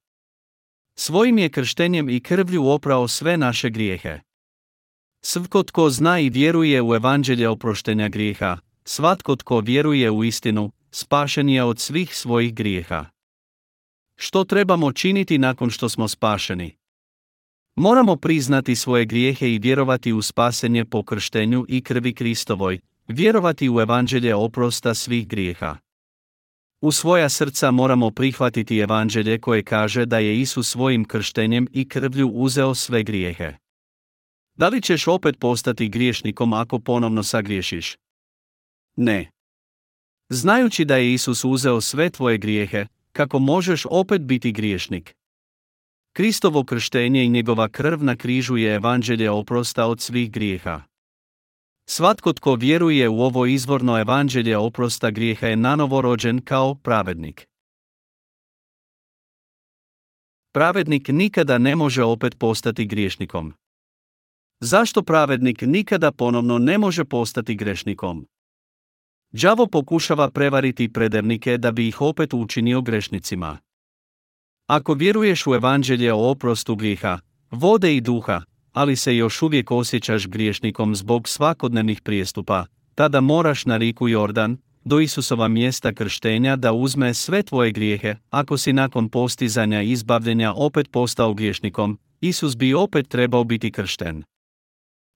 Svojim 0.94 1.38
je 1.38 1.49
krštenjem 1.49 2.09
i 2.09 2.20
krvlju 2.20 2.66
oprao 2.66 3.09
sve 3.09 3.37
naše 3.37 3.70
grijehe. 3.70 4.20
Svatko 5.23 5.62
tko 5.62 5.90
zna 5.90 6.20
i 6.20 6.30
vjeruje 6.30 6.82
u 6.82 6.94
evanđelje 6.94 7.49
oproštenja 7.49 8.09
grijeha, 8.09 8.59
svatko 8.85 9.37
tko 9.37 9.61
vjeruje 9.61 10.11
u 10.11 10.25
istinu, 10.25 10.73
spašen 10.90 11.49
je 11.49 11.64
od 11.64 11.78
svih 11.80 12.16
svojih 12.16 12.54
grijeha. 12.54 13.06
Što 14.16 14.44
trebamo 14.44 14.92
činiti 14.92 15.38
nakon 15.38 15.70
što 15.70 15.88
smo 15.88 16.09
spašeni? 16.09 16.79
Moramo 17.76 18.16
priznati 18.16 18.76
svoje 18.76 19.04
grijehe 19.04 19.50
i 19.50 19.58
vjerovati 19.58 20.12
u 20.12 20.22
spasenje 20.22 20.84
po 20.84 21.02
krštenju 21.02 21.64
i 21.68 21.82
krvi 21.82 22.14
Kristovoj, 22.14 22.78
vjerovati 23.08 23.70
u 23.70 23.80
evanđelje 23.80 24.34
oprosta 24.34 24.94
svih 24.94 25.28
grijeha. 25.28 25.76
U 26.80 26.92
svoja 26.92 27.28
srca 27.28 27.70
moramo 27.70 28.10
prihvatiti 28.10 28.78
evanđelje 28.78 29.40
koje 29.40 29.62
kaže 29.62 30.06
da 30.06 30.18
je 30.18 30.40
Isus 30.40 30.70
svojim 30.70 31.04
krštenjem 31.04 31.66
i 31.72 31.88
krvlju 31.88 32.28
uzeo 32.28 32.74
sve 32.74 33.02
grijehe. 33.02 33.54
Da 34.54 34.68
li 34.68 34.82
ćeš 34.82 35.06
opet 35.06 35.38
postati 35.38 35.88
griješnikom 35.88 36.52
ako 36.52 36.78
ponovno 36.78 37.22
sagriješiš? 37.22 37.96
Ne. 38.96 39.30
Znajući 40.28 40.84
da 40.84 40.96
je 40.96 41.12
Isus 41.12 41.44
uzeo 41.44 41.80
sve 41.80 42.10
tvoje 42.10 42.38
grijehe, 42.38 42.86
kako 43.12 43.38
možeš 43.38 43.86
opet 43.90 44.22
biti 44.22 44.52
griješnik? 44.52 45.14
Kristovo 46.20 46.64
krštenje 46.64 47.24
i 47.24 47.28
njegova 47.28 47.68
krv 47.68 48.04
na 48.04 48.16
križu 48.16 48.56
je 48.56 48.74
evanđelje 48.74 49.30
oprosta 49.30 49.86
od 49.86 50.00
svih 50.00 50.30
grijeha. 50.30 50.82
Svatko 51.88 52.32
tko 52.32 52.54
vjeruje 52.54 53.08
u 53.08 53.20
ovo 53.20 53.46
izvorno 53.46 53.98
evanđelje 53.98 54.56
oprosta 54.56 55.10
grijeha 55.10 55.46
je 55.46 55.56
nanovo 55.56 56.00
rođen 56.00 56.40
kao 56.40 56.74
pravednik. 56.74 57.46
Pravednik 60.52 61.08
nikada 61.08 61.58
ne 61.58 61.76
može 61.76 62.04
opet 62.04 62.38
postati 62.38 62.86
griješnikom. 62.86 63.54
Zašto 64.60 65.02
pravednik 65.02 65.60
nikada 65.60 66.12
ponovno 66.12 66.58
ne 66.58 66.78
može 66.78 67.04
postati 67.04 67.54
grešnikom? 67.54 68.26
Đavo 69.32 69.66
pokušava 69.66 70.30
prevariti 70.30 70.92
predernike 70.92 71.58
da 71.58 71.72
bi 71.72 71.88
ih 71.88 72.00
opet 72.00 72.34
učinio 72.34 72.82
grešnicima. 72.82 73.58
Ako 74.70 74.94
vjeruješ 74.94 75.46
u 75.46 75.54
evanđelje 75.54 76.12
o 76.12 76.30
oprostu 76.30 76.76
grijeha, 76.76 77.18
vode 77.50 77.96
i 77.96 78.00
duha, 78.00 78.42
ali 78.72 78.96
se 78.96 79.16
još 79.16 79.42
uvijek 79.42 79.70
osjećaš 79.70 80.26
griješnikom 80.26 80.94
zbog 80.94 81.28
svakodnevnih 81.28 82.00
prijestupa, 82.00 82.66
tada 82.94 83.20
moraš 83.20 83.66
na 83.66 83.76
riku 83.76 84.08
Jordan, 84.08 84.56
do 84.84 85.00
Isusova 85.00 85.48
mjesta 85.48 85.92
krštenja 85.92 86.56
da 86.56 86.72
uzme 86.72 87.14
sve 87.14 87.42
tvoje 87.42 87.72
grijehe, 87.72 88.16
ako 88.30 88.58
si 88.58 88.72
nakon 88.72 89.08
postizanja 89.08 89.82
izbavljenja 89.82 90.52
opet 90.52 90.90
postao 90.90 91.34
griješnikom, 91.34 91.98
Isus 92.20 92.56
bi 92.56 92.74
opet 92.74 93.08
trebao 93.08 93.44
biti 93.44 93.72
kršten. 93.72 94.22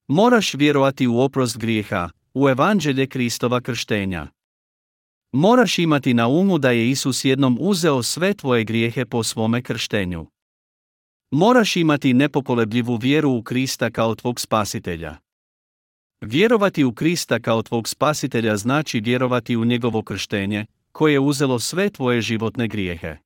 Moraš 0.08 0.54
vjerovati 0.54 1.06
u 1.06 1.20
oprost 1.20 1.58
grijeha, 1.58 2.08
u 2.34 2.48
evanđelje 2.48 3.06
Kristova 3.06 3.60
krštenja. 3.60 4.26
Moraš 5.36 5.78
imati 5.78 6.14
na 6.14 6.28
umu 6.28 6.58
da 6.58 6.70
je 6.70 6.90
Isus 6.90 7.24
jednom 7.24 7.58
uzeo 7.60 8.02
sve 8.02 8.34
tvoje 8.34 8.64
grijehe 8.64 9.04
po 9.04 9.22
svome 9.22 9.62
krštenju. 9.62 10.26
Moraš 11.30 11.76
imati 11.76 12.14
nepokolebljivu 12.14 12.96
vjeru 12.96 13.30
u 13.30 13.42
Krista 13.42 13.90
kao 13.90 14.14
tvog 14.14 14.40
spasitelja. 14.40 15.16
Vjerovati 16.20 16.84
u 16.84 16.92
Krista 16.92 17.40
kao 17.40 17.62
tvog 17.62 17.88
spasitelja 17.88 18.56
znači 18.56 19.00
vjerovati 19.00 19.56
u 19.56 19.64
njegovo 19.64 20.02
krštenje, 20.02 20.66
koje 20.92 21.12
je 21.12 21.20
uzelo 21.20 21.58
sve 21.58 21.90
tvoje 21.90 22.20
životne 22.20 22.68
grijehe. 22.68 23.16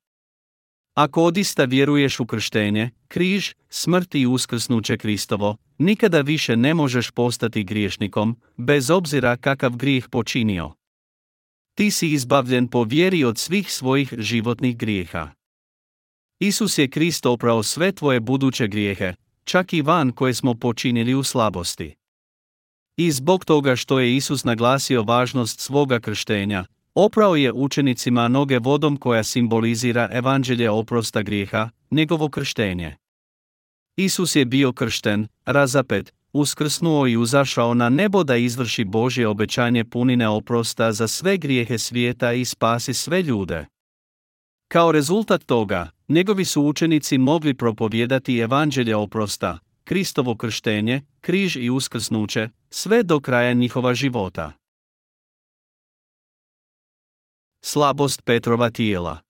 Ako 0.95 1.23
odista 1.23 1.65
vjeruješ 1.65 2.21
u 2.21 2.27
krštenje, 2.27 2.91
križ, 3.09 3.53
smrt 3.69 4.15
i 4.15 4.27
uskrsnuće 4.27 4.97
Kristovo, 4.97 5.57
nikada 5.79 6.21
više 6.21 6.57
ne 6.57 6.75
možeš 6.75 7.11
postati 7.11 7.65
griješnikom, 7.65 8.37
bez 8.57 8.91
obzira 8.91 9.37
kakav 9.37 9.77
grijeh 9.77 10.09
počinio. 10.11 10.78
Ti 11.79 11.91
si 11.91 12.13
izbavljen 12.13 12.69
po 12.69 12.85
vjeri 12.85 13.25
od 13.25 13.39
svih 13.39 13.73
svojih 13.73 14.15
životnih 14.19 14.77
grijeha. 14.77 15.31
Isus 16.39 16.79
je 16.79 16.89
Krist 16.91 17.27
oprao 17.27 17.63
sve 17.63 17.93
tvoje 17.93 18.21
buduće 18.21 18.67
grijehe, 18.69 19.15
čak 19.45 19.73
i 19.73 19.83
van 19.83 20.13
koje 20.13 20.35
smo 20.35 20.55
počinili 20.55 21.15
u 21.15 21.23
slabosti. 21.23 21.95
I 22.97 23.11
zbog 23.11 23.45
toga 23.45 23.77
što 23.77 24.01
je 24.01 24.17
Isus 24.17 24.45
naglasio 24.45 25.03
važnost 25.03 25.61
svoga 25.61 26.01
krštenja, 26.01 26.65
oprao 26.95 27.37
je 27.37 27.53
učenicima 27.53 28.29
noge 28.29 28.59
vodom 28.59 28.97
koja 28.97 29.25
simbolizira 29.25 30.09
evanđelje 30.13 30.71
oprosta 30.71 31.23
grijeha, 31.23 31.71
njegovo 31.91 32.29
krštenje. 32.29 32.97
Isus 33.97 34.37
je 34.37 34.45
bio 34.45 34.73
kršten, 34.73 35.29
razapet, 35.45 36.15
uskrsnuo 36.33 37.07
i 37.07 37.17
uzašao 37.17 37.75
na 37.75 37.89
nebo 37.89 38.25
da 38.25 38.37
izvrši 38.37 38.85
Božje 38.85 39.29
obećanje 39.29 39.85
punine 39.85 40.29
oprosta 40.29 40.93
za 40.93 41.09
sve 41.09 41.37
grijehe 41.37 41.79
svijeta 41.79 42.33
i 42.33 42.45
spasi 42.45 42.95
sve 42.95 43.23
ljude. 43.23 43.67
Kao 44.69 44.93
rezultat 44.93 45.43
toga, 45.45 45.91
njegovi 46.09 46.45
su 46.45 46.63
učenici 46.63 47.19
mogli 47.19 47.55
propovijedati 47.55 48.39
evanđelje 48.39 48.97
oprosta, 48.97 49.59
Kristovo 49.85 50.37
krštenje, 50.37 51.03
križ 51.21 51.57
i 51.57 51.71
uskrsnuće, 51.71 52.49
sve 52.71 53.03
do 53.03 53.21
kraja 53.21 53.53
njihova 53.53 53.95
života. 53.95 54.53
Slabost 57.65 58.25
Petrova 58.25 58.71
tijela 58.71 59.21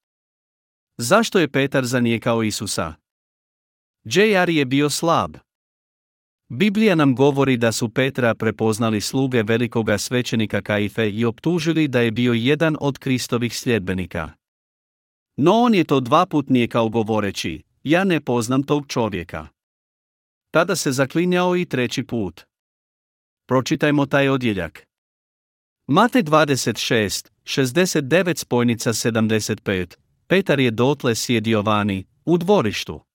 Zašto 0.97 1.39
je 1.39 1.49
Petar 1.49 1.85
zanijekao 1.85 2.43
Isusa? 2.43 2.95
JR 4.05 4.51
je 4.51 4.65
bio 4.65 4.91
slab. 4.91 5.37
Biblija 6.51 6.95
nam 6.95 7.15
govori 7.15 7.57
da 7.57 7.73
su 7.73 7.89
Petra 7.89 8.35
prepoznali 8.35 9.01
sluge 9.01 9.43
velikoga 9.43 9.99
svećenika 9.99 10.63
Kaife 10.63 11.11
i 11.11 11.25
optužili 11.25 11.89
da 11.89 12.01
je 12.01 12.11
bio 12.11 12.33
jedan 12.33 12.77
od 12.81 12.99
Kristovih 12.99 13.59
sljedbenika. 13.59 14.31
No 15.37 15.53
on 15.53 15.75
je 15.75 15.85
to 15.85 16.01
dva 16.01 16.27
put 16.27 16.49
nijekao 16.49 16.89
govoreći, 16.89 17.63
ja 17.83 18.05
ne 18.05 18.21
poznam 18.21 18.63
tog 18.63 18.87
čovjeka. 18.87 19.47
Tada 20.51 20.77
se 20.77 20.93
zaklinjao 20.93 21.57
i 21.57 21.65
treći 21.65 22.03
put. 22.03 22.45
Pročitajmo 23.47 24.07
taj 24.07 24.29
odjeljak. 24.29 24.87
Mate 25.87 26.23
26, 26.23 27.29
69 27.45 28.37
spojnica 28.37 28.93
75, 28.93 29.97
Petar 30.27 30.61
je 30.61 30.71
dotle 30.71 31.15
sjedio 31.15 31.63
vani, 31.63 32.05
u 32.25 32.39
dvorištu. 32.39 33.08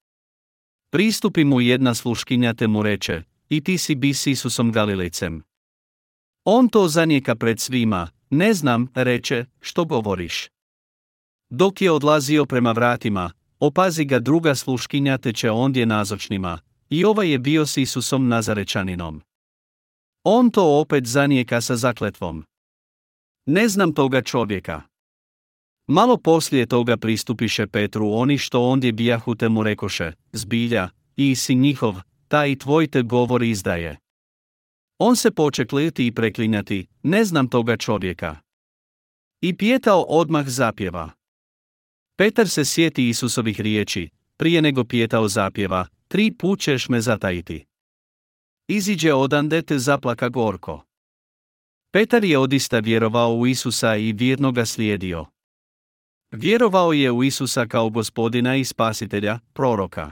Pristupi 0.94 1.44
mu 1.44 1.62
jedna 1.62 1.94
sluškinja 1.94 2.54
te 2.54 2.68
mu 2.68 2.84
reče, 2.84 3.24
i 3.50 3.62
ti 3.64 3.78
si 3.78 3.96
bi 3.96 4.14
s 4.14 4.28
Isusom 4.28 4.72
Galilejcem. 4.72 5.44
On 6.46 6.70
to 6.70 6.88
zanijeka 6.88 7.36
pred 7.36 7.60
svima, 7.60 8.10
ne 8.30 8.54
znam, 8.54 8.88
reče, 8.96 9.46
što 9.60 9.86
govoriš. 9.86 10.48
Dok 11.50 11.82
je 11.82 11.92
odlazio 11.92 12.46
prema 12.46 12.72
vratima, 12.72 13.32
opazi 13.60 14.06
ga 14.06 14.20
druga 14.20 14.56
sluškinja 14.56 15.18
teče 15.18 15.52
ondje 15.52 15.86
nazočnima, 15.86 16.60
i 16.90 17.06
ovaj 17.06 17.32
je 17.32 17.40
bio 17.40 17.66
s 17.66 17.78
Isusom 17.78 18.28
Nazarečaninom. 18.28 19.22
On 20.24 20.52
to 20.52 20.80
opet 20.82 21.06
zanijeka 21.06 21.62
sa 21.62 21.76
zakletvom. 21.76 22.46
Ne 23.46 23.68
znam 23.68 23.94
toga 23.94 24.22
čovjeka. 24.22 24.82
Malo 25.88 26.18
poslije 26.18 26.66
toga 26.66 26.98
pristupiše 26.98 27.68
Petru 27.68 28.12
oni 28.12 28.38
što 28.38 28.70
ondje 28.70 28.92
bijahu 28.92 29.36
te 29.36 29.50
mu 29.50 29.64
rekoše, 29.64 30.12
zbilja, 30.32 30.90
i 31.16 31.36
si 31.36 31.56
njihov, 31.56 31.96
taj 32.28 32.52
i 32.52 32.56
tvoj 32.56 32.88
te 32.88 33.02
govor 33.02 33.44
izdaje. 33.44 33.98
On 35.00 35.16
se 35.16 35.32
poče 35.32 35.66
kleti 35.66 36.08
i 36.08 36.12
preklinjati, 36.12 36.88
ne 37.04 37.26
znam 37.26 37.48
toga 37.48 37.78
čovjeka. 37.78 38.38
I 39.42 39.58
pijetao 39.58 40.02
odmah 40.02 40.48
zapjeva. 40.48 41.12
Petar 42.18 42.50
se 42.50 42.66
sjeti 42.66 43.10
Isusovih 43.10 43.62
riječi, 43.62 44.10
prije 44.38 44.62
nego 44.62 44.84
pijetao 44.84 45.28
zapjeva, 45.28 45.88
tri 46.08 46.32
put 46.32 46.60
ćeš 46.60 46.90
me 46.90 47.02
zatajiti. 47.02 47.66
Iziđe 48.68 49.14
odande 49.14 49.62
te 49.62 49.80
zaplaka 49.80 50.30
gorko. 50.30 50.84
Petar 51.92 52.24
je 52.24 52.38
odista 52.38 52.80
vjerovao 52.80 53.34
u 53.34 53.48
Isusa 53.48 53.96
i 53.96 54.14
vjerno 54.14 54.52
ga 54.52 54.66
slijedio. 54.66 55.33
Vjerovao 56.34 56.94
je 56.94 57.12
u 57.12 57.24
Isusa 57.24 57.66
kao 57.66 57.90
gospodina 57.90 58.56
i 58.56 58.66
spasitelja, 58.66 59.40
proroka. 59.54 60.12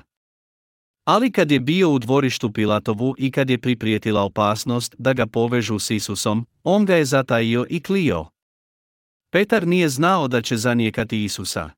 Ali 1.05 1.31
kad 1.31 1.51
je 1.51 1.59
bio 1.59 1.89
u 1.89 1.99
dvorištu 1.99 2.53
Pilatovu 2.53 3.15
i 3.17 3.31
kad 3.31 3.49
je 3.49 3.61
priprijetila 3.61 4.23
opasnost 4.23 4.95
da 4.97 5.13
ga 5.13 5.27
povežu 5.27 5.79
s 5.79 5.89
Isusom, 5.89 6.45
on 6.63 6.85
ga 6.85 6.95
je 6.95 7.05
zatajio 7.05 7.65
i 7.69 7.81
klio. 7.81 8.25
Petar 9.31 9.67
nije 9.67 9.89
znao 9.89 10.27
da 10.27 10.41
će 10.41 10.57
zanijekati 10.57 11.23
Isusa. 11.23 11.69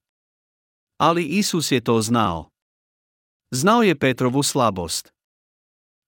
Ali 0.98 1.26
Isus 1.26 1.72
je 1.72 1.82
to 1.82 2.02
znao. 2.02 2.50
Znao 3.52 3.84
je 3.84 4.00
Petrovu 4.00 4.44
slabost. 4.44 5.14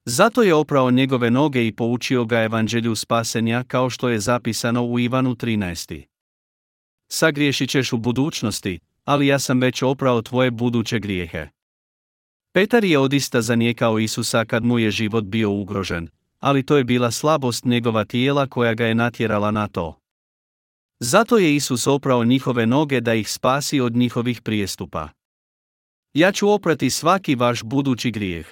Zato 0.06 0.44
je 0.44 0.54
oprao 0.54 0.92
njegove 0.92 1.32
noge 1.32 1.68
i 1.68 1.76
poučio 1.76 2.26
ga 2.26 2.40
evanđelju 2.40 2.96
spasenja 2.96 3.64
kao 3.68 3.90
što 3.90 4.10
je 4.10 4.20
zapisano 4.20 4.84
u 4.84 5.00
Ivanu 5.00 5.36
13. 5.36 6.15
Sagriješit 7.08 7.70
ćeš 7.70 7.94
u 7.94 7.98
budućnosti, 7.98 8.80
ali 9.06 9.28
ja 9.28 9.40
sam 9.40 9.62
već 9.62 9.82
oprao 9.82 10.22
tvoje 10.22 10.52
buduće 10.52 11.00
grijehe. 11.00 11.48
Petar 12.54 12.84
je 12.84 13.00
odista 13.00 13.42
zanijekao 13.42 14.00
Isusa 14.00 14.46
kad 14.46 14.64
mu 14.64 14.80
je 14.80 14.92
život 14.92 15.24
bio 15.24 15.52
ugrožen, 15.52 16.10
ali 16.40 16.66
to 16.66 16.78
je 16.78 16.84
bila 16.84 17.12
slabost 17.12 17.66
njegova 17.66 18.06
tijela 18.06 18.48
koja 18.48 18.74
ga 18.74 18.86
je 18.86 18.96
natjerala 18.96 19.52
na 19.52 19.68
to. 19.68 20.00
Zato 21.00 21.38
je 21.38 21.56
Isus 21.56 21.88
oprao 21.88 22.24
njihove 22.24 22.66
noge 22.66 23.02
da 23.02 23.14
ih 23.14 23.32
spasi 23.32 23.80
od 23.80 23.96
njihovih 23.96 24.42
prijestupa. 24.42 25.10
Ja 26.14 26.32
ću 26.32 26.50
oprati 26.50 26.90
svaki 26.90 27.36
vaš 27.36 27.64
budući 27.64 28.12
grijeh. 28.12 28.48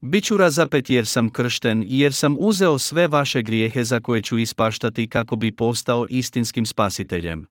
Biću 0.00 0.36
razapet 0.36 0.90
jer 0.90 1.06
sam 1.06 1.30
kršten 1.30 1.82
i 1.82 1.98
jer 1.98 2.14
sam 2.14 2.36
uzeo 2.38 2.78
sve 2.78 3.08
vaše 3.08 3.42
grijehe 3.42 3.84
za 3.84 4.00
koje 4.00 4.22
ću 4.22 4.38
ispaštati 4.38 5.08
kako 5.08 5.36
bi 5.36 5.56
postao 5.56 6.06
istinskim 6.10 6.66
spasiteljem. 6.66 7.46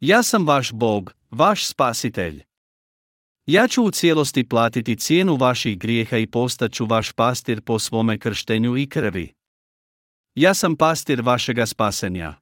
Ja 0.00 0.22
sam 0.22 0.46
vaš 0.46 0.72
Bog, 0.72 1.14
vaš 1.30 1.66
spasitelj. 1.66 2.42
Ja 3.46 3.68
ću 3.68 3.82
u 3.82 3.90
cijelosti 3.90 4.48
platiti 4.48 4.96
cijenu 4.96 5.36
vaših 5.36 5.78
grijeha 5.78 6.16
i 6.16 6.26
postaću 6.26 6.86
vaš 6.86 7.12
pastir 7.12 7.60
po 7.62 7.78
svome 7.78 8.18
krštenju 8.18 8.76
i 8.76 8.88
krvi. 8.88 9.32
Ja 10.34 10.54
sam 10.54 10.76
pastir 10.76 11.20
vašega 11.20 11.66
spasenja. 11.66 12.34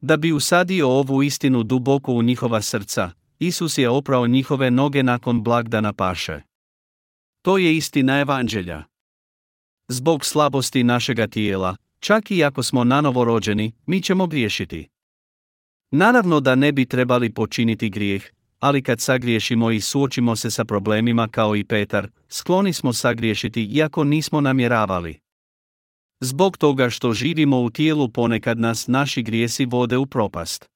Da 0.00 0.16
bi 0.16 0.32
usadio 0.32 0.88
ovu 0.88 1.22
istinu 1.22 1.62
duboko 1.62 2.12
u 2.12 2.22
njihova 2.22 2.62
srca, 2.62 3.10
Isus 3.38 3.78
je 3.78 3.88
oprao 3.88 4.26
njihove 4.26 4.70
noge 4.70 5.02
nakon 5.02 5.42
blagdana 5.42 5.92
paše. 5.92 6.42
To 7.46 7.58
je 7.58 7.76
istina 7.76 8.20
evanđelja. 8.20 8.84
Zbog 9.88 10.24
slabosti 10.24 10.84
našega 10.84 11.26
tijela, 11.26 11.76
čak 12.00 12.30
i 12.30 12.44
ako 12.44 12.62
smo 12.62 12.84
nanovo 12.84 13.24
rođeni, 13.24 13.72
mi 13.86 14.02
ćemo 14.02 14.26
griješiti. 14.26 14.88
Naravno 15.90 16.40
da 16.40 16.54
ne 16.54 16.72
bi 16.72 16.86
trebali 16.86 17.34
počiniti 17.34 17.90
grijeh, 17.90 18.24
ali 18.58 18.82
kad 18.82 19.00
sagriješimo 19.00 19.70
i 19.70 19.80
suočimo 19.80 20.36
se 20.36 20.50
sa 20.50 20.64
problemima 20.64 21.28
kao 21.28 21.56
i 21.56 21.64
Petar, 21.64 22.08
skloni 22.28 22.72
smo 22.72 22.92
sagriješiti 22.92 23.64
iako 23.64 24.04
nismo 24.04 24.40
namjeravali. 24.40 25.18
Zbog 26.20 26.56
toga 26.56 26.90
što 26.90 27.12
živimo 27.12 27.60
u 27.60 27.70
tijelu 27.70 28.08
ponekad 28.08 28.58
nas 28.58 28.86
naši 28.86 29.22
grijesi 29.22 29.64
vode 29.64 29.96
u 29.96 30.06
propast. 30.06 30.68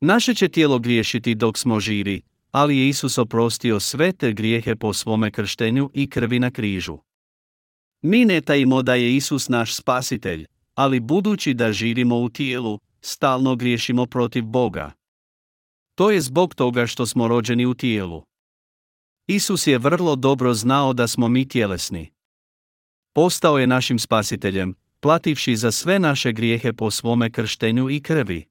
Naše 0.00 0.34
će 0.34 0.48
tijelo 0.48 0.78
griješiti 0.78 1.34
dok 1.34 1.58
smo 1.58 1.80
živi, 1.80 2.22
ali 2.50 2.78
je 2.78 2.88
Isus 2.88 3.18
oprostio 3.18 3.80
sve 3.80 4.12
te 4.12 4.32
grijehe 4.32 4.76
po 4.76 4.92
svome 4.92 5.30
krštenju 5.30 5.90
i 5.94 6.10
krvi 6.10 6.38
na 6.38 6.50
križu. 6.50 6.98
Mi 8.02 8.24
ne 8.24 8.40
tajimo 8.40 8.82
da 8.82 8.94
je 8.94 9.16
Isus 9.16 9.48
naš 9.48 9.74
spasitelj, 9.74 10.46
ali 10.74 11.00
budući 11.00 11.54
da 11.54 11.72
živimo 11.72 12.18
u 12.18 12.28
tijelu, 12.28 12.78
stalno 13.00 13.56
griješimo 13.56 14.06
protiv 14.06 14.44
Boga. 14.44 14.92
To 15.94 16.10
je 16.10 16.20
zbog 16.20 16.54
toga 16.54 16.86
što 16.86 17.06
smo 17.06 17.28
rođeni 17.28 17.66
u 17.66 17.74
tijelu. 17.74 18.22
Isus 19.26 19.66
je 19.66 19.78
vrlo 19.78 20.16
dobro 20.16 20.54
znao 20.54 20.92
da 20.92 21.08
smo 21.08 21.28
mi 21.28 21.48
tjelesni. 21.48 22.10
Postao 23.12 23.58
je 23.58 23.66
našim 23.66 23.98
spasiteljem, 23.98 24.74
plativši 25.00 25.56
za 25.56 25.72
sve 25.72 25.98
naše 25.98 26.32
grijehe 26.32 26.72
po 26.72 26.90
svome 26.90 27.30
krštenju 27.30 27.90
i 27.90 28.00
krvi. 28.00 28.48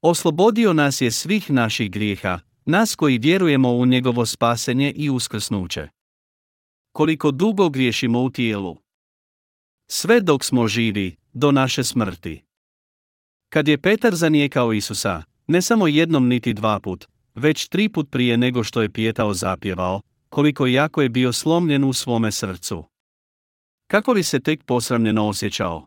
Oslobodio 0.00 0.72
nas 0.72 1.00
je 1.00 1.10
svih 1.10 1.50
naših 1.50 1.90
grijeha, 1.90 2.40
nas 2.64 2.94
koji 2.94 3.18
vjerujemo 3.18 3.72
u 3.72 3.86
njegovo 3.86 4.26
spasenje 4.26 4.92
i 4.96 5.10
uskrsnuće. 5.10 5.88
Koliko 6.92 7.30
dugo 7.30 7.68
griješimo 7.68 8.22
u 8.22 8.30
tijelu? 8.30 8.76
Sve 9.90 10.20
dok 10.20 10.44
smo 10.44 10.68
živi, 10.68 11.16
do 11.32 11.52
naše 11.52 11.84
smrti. 11.84 12.44
Kad 13.48 13.68
je 13.68 13.78
Petar 13.78 14.14
zanijekao 14.14 14.72
Isusa, 14.72 15.22
ne 15.46 15.62
samo 15.62 15.86
jednom 15.86 16.28
niti 16.28 16.54
dva 16.54 16.80
put, 16.80 17.08
već 17.34 17.68
tri 17.68 17.88
put 17.88 18.10
prije 18.10 18.36
nego 18.36 18.64
što 18.64 18.82
je 18.82 18.92
pijetao 18.92 19.34
zapjevao, 19.34 20.00
koliko 20.28 20.66
jako 20.66 21.02
je 21.02 21.08
bio 21.08 21.32
slomljen 21.32 21.84
u 21.84 21.92
svome 21.92 22.32
srcu. 22.32 22.84
Kako 23.86 24.12
li 24.12 24.22
se 24.22 24.40
tek 24.40 24.64
posramljeno 24.64 25.28
osjećao? 25.28 25.86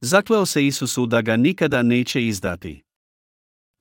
Zakleo 0.00 0.46
se 0.46 0.66
Isusu 0.66 1.06
da 1.06 1.22
ga 1.22 1.36
nikada 1.36 1.82
neće 1.82 2.26
izdati. 2.26 2.85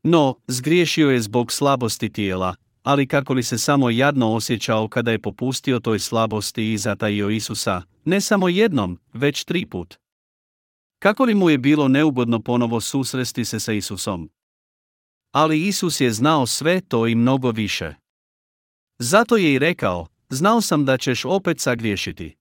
No, 0.07 0.35
zgriješio 0.47 1.09
je 1.09 1.21
zbog 1.21 1.51
slabosti 1.51 2.09
tijela, 2.09 2.55
ali 2.83 3.07
kako 3.07 3.33
li 3.33 3.44
se 3.44 3.57
samo 3.57 3.89
jadno 3.89 4.33
osjećao 4.33 4.87
kada 4.87 5.11
je 5.11 5.22
popustio 5.22 5.79
toj 5.79 6.00
slabosti 6.00 6.74
i 6.74 6.77
zatajio 6.77 7.29
Isusa, 7.29 7.81
ne 8.05 8.22
samo 8.22 8.50
jednom, 8.50 9.00
već 9.13 9.44
tri 9.44 9.65
put. 9.65 9.96
Kako 11.00 11.25
li 11.25 11.35
mu 11.35 11.50
je 11.50 11.57
bilo 11.57 11.87
neugodno 11.87 12.39
ponovo 12.39 12.81
susresti 12.81 13.46
se 13.46 13.59
sa 13.59 13.74
Isusom? 13.74 14.29
Ali 15.31 15.68
Isus 15.68 16.01
je 16.01 16.11
znao 16.11 16.46
sve 16.46 16.81
to 16.81 17.07
i 17.07 17.15
mnogo 17.15 17.51
više. 17.51 17.94
Zato 19.00 19.37
je 19.37 19.53
i 19.53 19.59
rekao, 19.59 20.07
znao 20.29 20.61
sam 20.61 20.85
da 20.85 20.98
ćeš 20.98 21.25
opet 21.25 21.59
sagriješiti. 21.59 22.35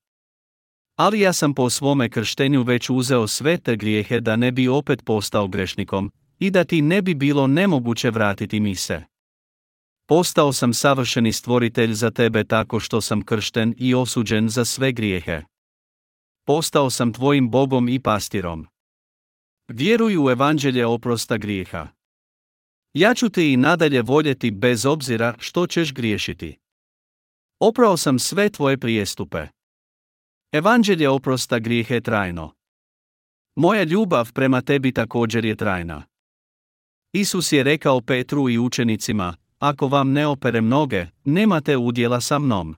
Ali 0.97 1.21
ja 1.21 1.33
sam 1.33 1.55
po 1.55 1.71
svome 1.71 2.09
krštenju 2.09 2.63
već 2.63 2.91
uzeo 2.91 3.27
sve 3.27 3.59
te 3.59 3.77
grijehe 3.77 4.21
da 4.21 4.37
ne 4.37 4.53
bi 4.53 4.69
opet 4.69 5.05
postao 5.05 5.49
grešnikom, 5.49 6.13
i 6.39 6.51
da 6.51 6.65
ti 6.65 6.83
ne 6.83 7.03
bi 7.03 7.15
bilo 7.15 7.47
nemoguće 7.47 8.11
vratiti 8.11 8.61
mi 8.61 8.75
se. 8.75 9.03
Postao 10.07 10.53
sam 10.53 10.75
savršeni 10.75 11.33
stvoritelj 11.33 11.93
za 11.93 12.11
tebe 12.11 12.45
tako 12.45 12.81
što 12.81 13.01
sam 13.01 13.23
kršten 13.23 13.75
i 13.79 13.95
osuđen 13.95 14.49
za 14.49 14.65
sve 14.65 14.93
grijehe. 14.93 15.43
Postao 16.47 16.91
sam 16.91 17.13
tvojim 17.13 17.51
Bogom 17.51 17.89
i 17.89 18.01
pastirom. 18.01 18.67
Vjeruj 19.69 20.17
u 20.19 20.31
evanđelje 20.31 20.87
oprosta 20.87 21.37
grijeha. 21.37 21.89
Ja 22.95 23.15
ću 23.15 23.29
te 23.29 23.53
i 23.53 23.57
nadalje 23.57 24.03
voljeti 24.03 24.51
bez 24.51 24.87
obzira 24.87 25.35
što 25.39 25.67
ćeš 25.67 25.95
griješiti. 25.95 26.59
Oprao 27.61 27.97
sam 27.97 28.19
sve 28.19 28.51
tvoje 28.51 28.79
prijestupe. 28.79 29.47
Evanđelje 30.53 31.09
oprosta 31.09 31.59
grijehe 31.59 32.01
trajno. 32.01 32.55
Moja 33.57 33.85
ljubav 33.85 34.33
prema 34.33 34.61
tebi 34.61 34.93
također 34.93 35.45
je 35.45 35.57
trajna. 35.57 36.05
Isus 37.17 37.53
je 37.53 37.63
rekao 37.63 38.01
Petru 38.01 38.51
i 38.51 38.59
učenicima, 38.59 39.35
ako 39.59 39.89
vam 39.89 40.13
ne 40.13 40.27
operem 40.27 40.69
noge, 40.69 41.07
nemate 41.25 41.77
udjela 41.77 42.21
sa 42.21 42.39
mnom. 42.39 42.77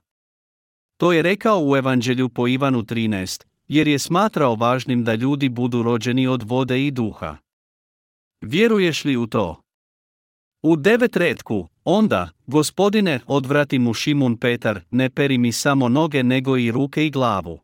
To 0.97 1.13
je 1.13 1.21
rekao 1.21 1.59
u 1.63 1.75
Evanđelju 1.75 2.29
po 2.29 2.47
Ivanu 2.47 2.81
13, 2.81 3.45
jer 3.67 3.87
je 3.87 3.99
smatrao 3.99 4.55
važnim 4.55 5.03
da 5.03 5.15
ljudi 5.15 5.49
budu 5.49 5.83
rođeni 5.83 6.27
od 6.27 6.43
vode 6.43 6.85
i 6.87 6.91
duha. 6.91 7.37
Vjeruješ 8.41 9.05
li 9.05 9.17
u 9.17 9.27
to? 9.27 9.61
U 10.63 10.75
devet 10.75 11.15
redku, 11.15 11.67
onda, 11.83 12.29
gospodine, 12.47 13.19
odvrati 13.27 13.79
mu 13.79 13.93
Šimun 13.93 14.37
Petar, 14.37 14.81
ne 14.91 15.09
peri 15.09 15.37
mi 15.37 15.51
samo 15.51 15.89
noge 15.89 16.23
nego 16.23 16.57
i 16.57 16.71
ruke 16.71 17.05
i 17.05 17.11
glavu. 17.11 17.59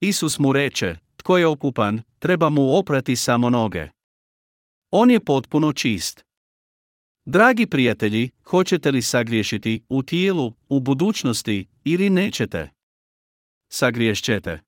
Isus 0.00 0.38
mu 0.38 0.52
reče, 0.52 0.96
tko 1.16 1.38
je 1.38 1.46
okupan, 1.46 2.02
treba 2.18 2.48
mu 2.50 2.76
oprati 2.76 3.16
samo 3.16 3.50
noge. 3.50 3.93
On 4.96 5.10
je 5.10 5.20
potpuno 5.20 5.72
čist. 5.72 6.24
Dragi 7.24 7.66
prijatelji, 7.66 8.30
hoćete 8.44 8.90
li 8.90 9.02
sagriješiti 9.02 9.82
u 9.88 10.02
tijelu, 10.02 10.52
u 10.68 10.80
budućnosti 10.80 11.66
ili 11.84 12.10
nećete? 12.10 12.70
Sagriješćete. 13.68 14.60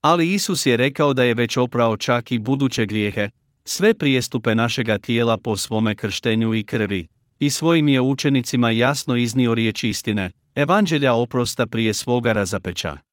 Ali 0.00 0.34
Isus 0.34 0.66
je 0.66 0.76
rekao 0.76 1.14
da 1.14 1.24
je 1.24 1.34
već 1.34 1.56
oprao 1.56 1.96
čak 1.96 2.32
i 2.32 2.38
buduće 2.38 2.86
grijehe, 2.86 3.30
sve 3.64 3.94
prijestupe 3.94 4.54
našega 4.54 4.98
tijela 4.98 5.38
po 5.38 5.56
svome 5.56 5.94
krštenju 5.94 6.54
i 6.54 6.64
krvi, 6.64 7.06
i 7.38 7.50
svojim 7.50 7.88
je 7.88 8.00
učenicima 8.00 8.70
jasno 8.70 9.16
iznio 9.16 9.54
riječ 9.54 9.84
istine, 9.84 10.30
evanđelja 10.54 11.14
oprosta 11.14 11.66
prije 11.66 11.94
svoga 11.94 12.32
razapeća. 12.32 13.03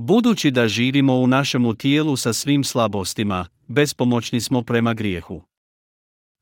Budući 0.00 0.50
da 0.50 0.68
živimo 0.68 1.14
u 1.14 1.26
našemu 1.26 1.74
tijelu 1.74 2.16
sa 2.16 2.32
svim 2.32 2.64
slabostima, 2.64 3.46
bespomoćni 3.66 4.40
smo 4.40 4.62
prema 4.62 4.94
grijehu. 4.94 5.42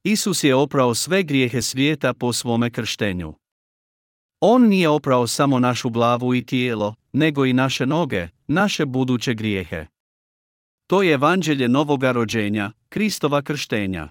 Isus 0.05 0.45
je 0.45 0.55
oprao 0.55 0.95
sve 0.95 1.23
grijehe 1.23 1.62
svijeta 1.62 2.14
po 2.14 2.33
svome 2.33 2.71
krštenju. 2.71 3.35
On 4.40 4.69
nije 4.69 4.88
oprao 4.88 5.27
samo 5.27 5.59
našu 5.59 5.90
glavu 5.90 6.35
i 6.35 6.47
tijelo, 6.47 6.95
nego 7.12 7.47
i 7.47 7.53
naše 7.53 7.87
noge, 7.87 8.29
naše 8.47 8.87
buduće 8.87 9.35
grijehe. 9.35 9.87
To 10.87 11.03
je 11.03 11.12
evanđelje 11.12 11.69
novoga 11.69 12.12
rođenja, 12.12 12.73
Kristova 12.88 13.42
krštenja. 13.42 14.09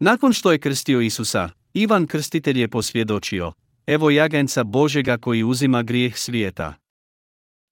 Nakon 0.00 0.32
što 0.32 0.52
je 0.52 0.58
krstio 0.58 1.00
Isusa, 1.00 1.50
Ivan 1.74 2.06
krstitelj 2.06 2.60
je 2.60 2.68
posvjedočio, 2.68 3.52
evo 3.86 4.10
jaganca 4.10 4.64
Božega 4.64 5.18
koji 5.18 5.44
uzima 5.44 5.82
grijeh 5.82 6.18
svijeta. 6.18 6.74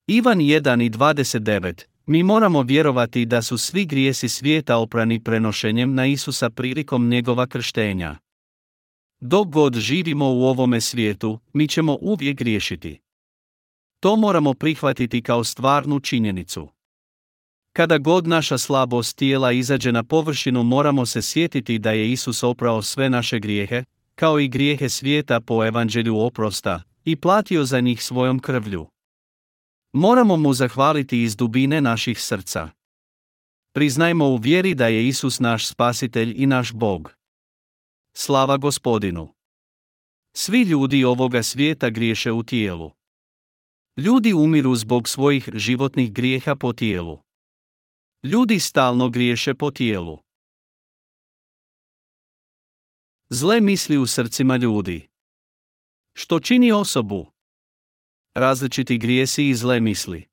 Ivan 0.06 0.38
1 0.38 0.82
i 0.86 0.90
29, 0.90 1.84
mi 2.06 2.22
moramo 2.22 2.62
vjerovati 2.62 3.26
da 3.26 3.42
su 3.42 3.58
svi 3.58 3.84
grijesi 3.84 4.28
svijeta 4.28 4.76
oprani 4.76 5.20
prenošenjem 5.20 5.94
na 5.94 6.06
Isusa 6.06 6.50
prilikom 6.50 7.08
njegova 7.08 7.46
krštenja. 7.46 8.16
Dok 9.20 9.48
god 9.48 9.74
živimo 9.74 10.26
u 10.34 10.42
ovome 10.42 10.80
svijetu, 10.80 11.38
mi 11.52 11.68
ćemo 11.68 11.98
uvijek 12.00 12.38
griješiti. 12.38 13.00
To 14.00 14.16
moramo 14.16 14.54
prihvatiti 14.54 15.22
kao 15.22 15.44
stvarnu 15.44 16.00
činjenicu. 16.00 16.68
Kada 17.72 17.98
god 17.98 18.26
naša 18.26 18.58
slabost 18.58 19.16
tijela 19.16 19.52
izađe 19.52 19.92
na 19.92 20.02
površinu 20.02 20.62
moramo 20.62 21.06
se 21.06 21.22
sjetiti 21.22 21.78
da 21.78 21.90
je 21.90 22.12
Isus 22.12 22.42
oprao 22.42 22.82
sve 22.82 23.10
naše 23.10 23.38
grijehe, 23.38 23.84
kao 24.14 24.40
i 24.40 24.48
grijehe 24.48 24.88
svijeta 24.88 25.40
po 25.40 25.64
evanđelju 25.64 26.18
oprosta, 26.18 26.82
i 27.04 27.16
platio 27.16 27.64
za 27.64 27.80
njih 27.80 28.04
svojom 28.04 28.38
krvlju. 28.38 28.93
Moramo 29.96 30.36
mu 30.36 30.54
zahvaliti 30.54 31.22
iz 31.22 31.36
dubine 31.36 31.80
naših 31.80 32.22
srca. 32.22 32.70
Priznajmo 33.72 34.28
u 34.28 34.36
vjeri 34.36 34.74
da 34.74 34.86
je 34.86 35.08
Isus 35.08 35.40
naš 35.40 35.68
spasitelj 35.68 36.34
i 36.36 36.46
naš 36.46 36.72
Bog. 36.72 37.14
Slava 38.16 38.56
gospodinu. 38.56 39.34
Svi 40.36 40.62
ljudi 40.62 41.04
ovoga 41.04 41.42
svijeta 41.42 41.90
griješe 41.90 42.32
u 42.32 42.42
tijelu. 42.42 42.90
Ljudi 43.96 44.32
umiru 44.32 44.74
zbog 44.74 45.08
svojih 45.08 45.48
životnih 45.54 46.12
grijeha 46.12 46.56
po 46.56 46.72
tijelu. 46.72 47.22
Ljudi 48.22 48.60
stalno 48.60 49.10
griješe 49.10 49.54
po 49.54 49.70
tijelu. 49.70 50.18
Zle 53.28 53.60
misli 53.60 53.98
u 53.98 54.06
srcima 54.06 54.56
ljudi. 54.56 55.08
Što 56.16 56.40
čini 56.40 56.72
osobu? 56.72 57.33
Različiti 58.34 58.98
grijesi 58.98 59.48
i 59.48 59.54
zle 59.54 59.80
misli. 59.80 60.26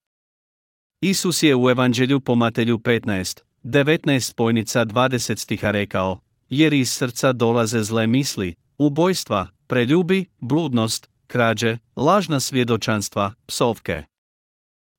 Isus 1.01 1.43
je 1.43 1.55
u 1.55 1.69
Evanđelju 1.69 2.19
po 2.19 2.35
Matelju 2.35 2.77
15, 2.77 3.41
19 3.63 4.19
spojnica 4.19 4.85
20 4.85 5.37
stiha 5.37 5.71
rekao, 5.71 6.19
jer 6.49 6.73
iz 6.73 6.89
srca 6.89 7.33
dolaze 7.33 7.83
zle 7.83 8.07
misli, 8.07 8.55
ubojstva, 8.77 9.47
preljubi, 9.67 10.25
bludnost, 10.39 11.09
krađe, 11.27 11.77
lažna 11.95 12.39
svjedočanstva, 12.39 13.33
psovke. 13.47 14.03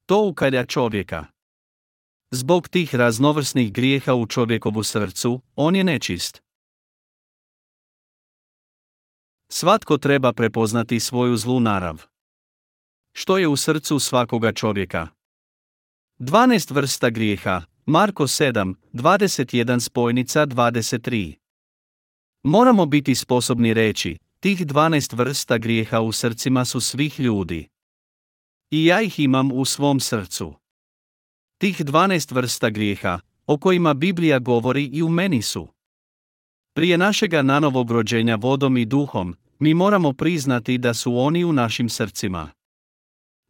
To 0.07 0.27
ukalja 0.27 0.67
čovjeka. 0.67 1.27
Zbog 2.31 2.69
tih 2.69 2.95
raznovrsnih 2.95 3.73
grijeha 3.73 4.15
u 4.15 4.27
čovjekovu 4.27 4.83
srcu, 4.83 5.41
on 5.57 5.77
je 5.77 5.85
nečist. 5.85 6.43
Svatko 9.49 9.99
treba 9.99 10.33
prepoznati 10.33 11.01
svoju 11.01 11.37
zlu 11.37 11.61
narav. 11.61 12.12
Što 13.12 13.38
je 13.38 13.48
u 13.48 13.57
srcu 13.57 13.98
svakoga 13.98 14.53
čovjeka? 14.53 15.09
12 16.18 16.75
vrsta 16.75 17.11
grijeha, 17.11 17.62
Marko 17.87 18.25
7, 18.25 18.75
21 18.92 19.81
spojnica 19.81 20.46
23. 20.46 21.35
Moramo 22.42 22.87
biti 22.87 23.14
sposobni 23.14 23.75
reći, 23.75 24.16
tih 24.40 24.66
12 24.66 25.16
vrsta 25.16 25.59
grijeha 25.59 26.01
u 26.01 26.12
srcima 26.12 26.64
su 26.64 26.81
svih 26.81 27.20
ljudi. 27.20 27.68
I 28.70 28.87
ja 28.87 29.03
ih 29.03 29.20
imam 29.20 29.53
u 29.53 29.64
svom 29.64 30.01
srcu. 30.01 30.55
Tih 31.59 31.81
12 31.81 32.35
vrsta 32.35 32.70
grijeha, 32.70 33.20
o 33.46 33.59
kojima 33.59 33.94
Biblija 33.94 34.38
govori 34.38 34.85
i 34.85 35.03
u 35.03 35.09
meni 35.09 35.42
su. 35.42 35.68
Prije 36.75 36.98
našega 36.98 37.42
nanovog 37.42 37.90
rođenja 37.90 38.37
vodom 38.37 38.77
i 38.77 38.85
duhom, 38.85 39.37
mi 39.59 39.75
moramo 39.75 40.12
priznati 40.12 40.79
da 40.79 40.94
su 40.94 41.16
oni 41.16 41.44
u 41.44 41.53
našim 41.53 41.88
srcima. 41.88 42.51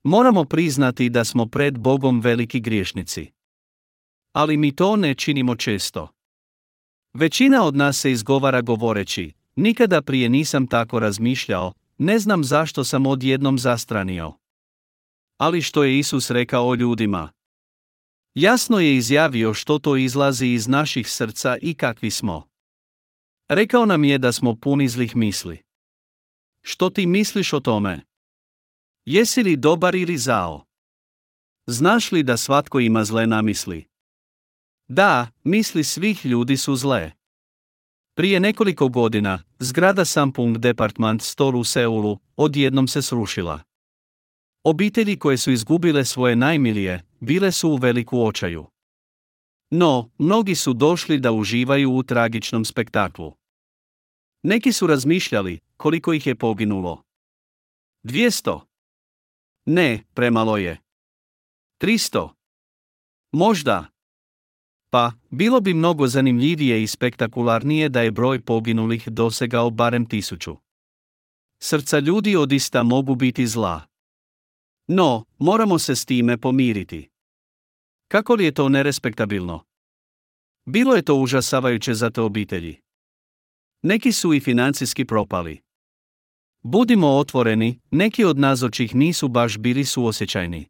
Moramo 0.05 0.45
priznati 0.45 1.11
da 1.11 1.25
smo 1.25 1.47
pred 1.47 1.79
Bogom 1.79 2.21
veliki 2.21 2.61
griješnici. 2.61 3.33
Ali 4.33 4.57
mi 4.57 4.77
to 4.77 4.97
ne 4.97 5.15
činimo 5.15 5.57
često. 5.57 6.09
Većina 7.15 7.65
od 7.65 7.77
nas 7.77 8.01
se 8.01 8.13
izgovara 8.13 8.61
govoreći, 8.61 9.33
nikada 9.57 10.03
prije 10.03 10.29
nisam 10.29 10.67
tako 10.67 10.99
razmišljao, 10.99 11.73
ne 11.99 12.19
znam 12.19 12.45
zašto 12.45 12.85
sam 12.85 13.07
odjednom 13.07 13.59
zastranio. 13.59 14.33
Ali 15.39 15.63
što 15.63 15.85
je 15.85 15.99
Isus 15.99 16.31
rekao 16.31 16.69
o 16.69 16.75
ljudima? 16.75 17.33
Jasno 18.35 18.79
je 18.79 18.97
izjavio 18.97 19.55
što 19.55 19.79
to 19.79 19.97
izlazi 19.97 20.47
iz 20.47 20.69
naših 20.69 21.11
srca 21.11 21.57
i 21.63 21.75
kakvi 21.75 22.11
smo. 22.11 22.49
Rekao 23.49 23.87
nam 23.87 24.05
je 24.05 24.19
da 24.19 24.33
smo 24.33 24.57
puni 24.57 24.89
zlih 24.89 25.17
misli. 25.17 25.63
Što 26.63 26.91
ti 26.91 27.07
misliš 27.07 27.53
o 27.53 27.61
tome? 27.61 28.12
Jesi 29.05 29.43
li 29.43 29.57
dobar 29.57 29.95
ili 29.95 30.19
zao? 30.19 30.65
Znaš 31.67 32.13
li 32.13 32.23
da 32.23 32.37
svatko 32.37 32.81
ima 32.81 33.05
zle 33.05 33.27
namisli? 33.27 33.85
Da, 34.89 35.29
misli 35.45 35.85
svih 35.85 36.27
ljudi 36.27 36.57
su 36.57 36.77
zle. 36.77 37.13
Prije 38.15 38.41
nekoliko 38.41 38.89
godina, 38.89 39.43
zgrada 39.59 40.05
Sampung 40.05 40.59
Department 40.59 41.23
Store 41.23 41.57
u 41.57 41.65
Seulu 41.65 42.19
odjednom 42.37 42.89
se 42.89 43.03
srušila. 43.03 43.61
Obitelji 44.65 45.19
koje 45.19 45.39
su 45.39 45.53
izgubile 45.53 46.05
svoje 46.05 46.37
najmilije, 46.37 47.05
bile 47.21 47.53
su 47.53 47.71
u 47.71 47.77
veliku 47.77 48.25
očaju. 48.25 48.67
No, 49.71 50.11
mnogi 50.19 50.55
su 50.55 50.73
došli 50.73 51.19
da 51.19 51.33
uživaju 51.33 51.93
u 51.93 52.03
tragičnom 52.03 52.65
spektaklu. 52.65 53.33
Neki 54.43 54.73
su 54.73 54.87
razmišljali 54.87 55.61
koliko 55.77 56.13
ih 56.13 56.27
je 56.27 56.35
poginulo. 56.35 57.03
200. 58.05 58.72
Ne, 59.67 60.05
premalo 60.15 60.57
je. 60.57 60.79
300. 61.81 62.31
Možda. 63.33 63.87
Pa, 64.91 65.13
bilo 65.31 65.61
bi 65.61 65.75
mnogo 65.75 66.07
zanimljivije 66.07 66.83
i 66.83 66.87
spektakularnije 66.87 67.89
da 67.89 68.01
je 68.03 68.11
broj 68.11 68.41
poginulih 68.41 69.09
dosegao 69.09 69.71
barem 69.71 70.09
tisuću. 70.09 70.57
Srca 71.63 71.99
ljudi 71.99 72.37
odista 72.37 72.83
mogu 72.83 73.15
biti 73.15 73.47
zla. 73.47 73.83
No, 74.89 75.25
moramo 75.39 75.79
se 75.79 75.97
s 75.97 76.05
time 76.05 76.39
pomiriti. 76.39 77.11
Kako 78.09 78.35
li 78.35 78.45
je 78.45 78.55
to 78.55 78.69
nerespektabilno? 78.69 79.65
Bilo 80.65 80.95
je 80.95 81.03
to 81.03 81.15
užasavajuće 81.15 81.95
za 81.95 82.11
te 82.11 82.21
obitelji. 82.21 82.81
Neki 83.83 84.13
su 84.13 84.35
i 84.35 84.41
financijski 84.41 85.05
propali. 85.05 85.61
Budimo 86.63 87.09
otvoreni, 87.09 87.81
neki 87.91 88.25
od 88.25 88.39
nazočih 88.39 88.95
nisu 88.95 89.29
baš 89.29 89.59
bili 89.59 89.85
suosjećajni. 89.85 90.69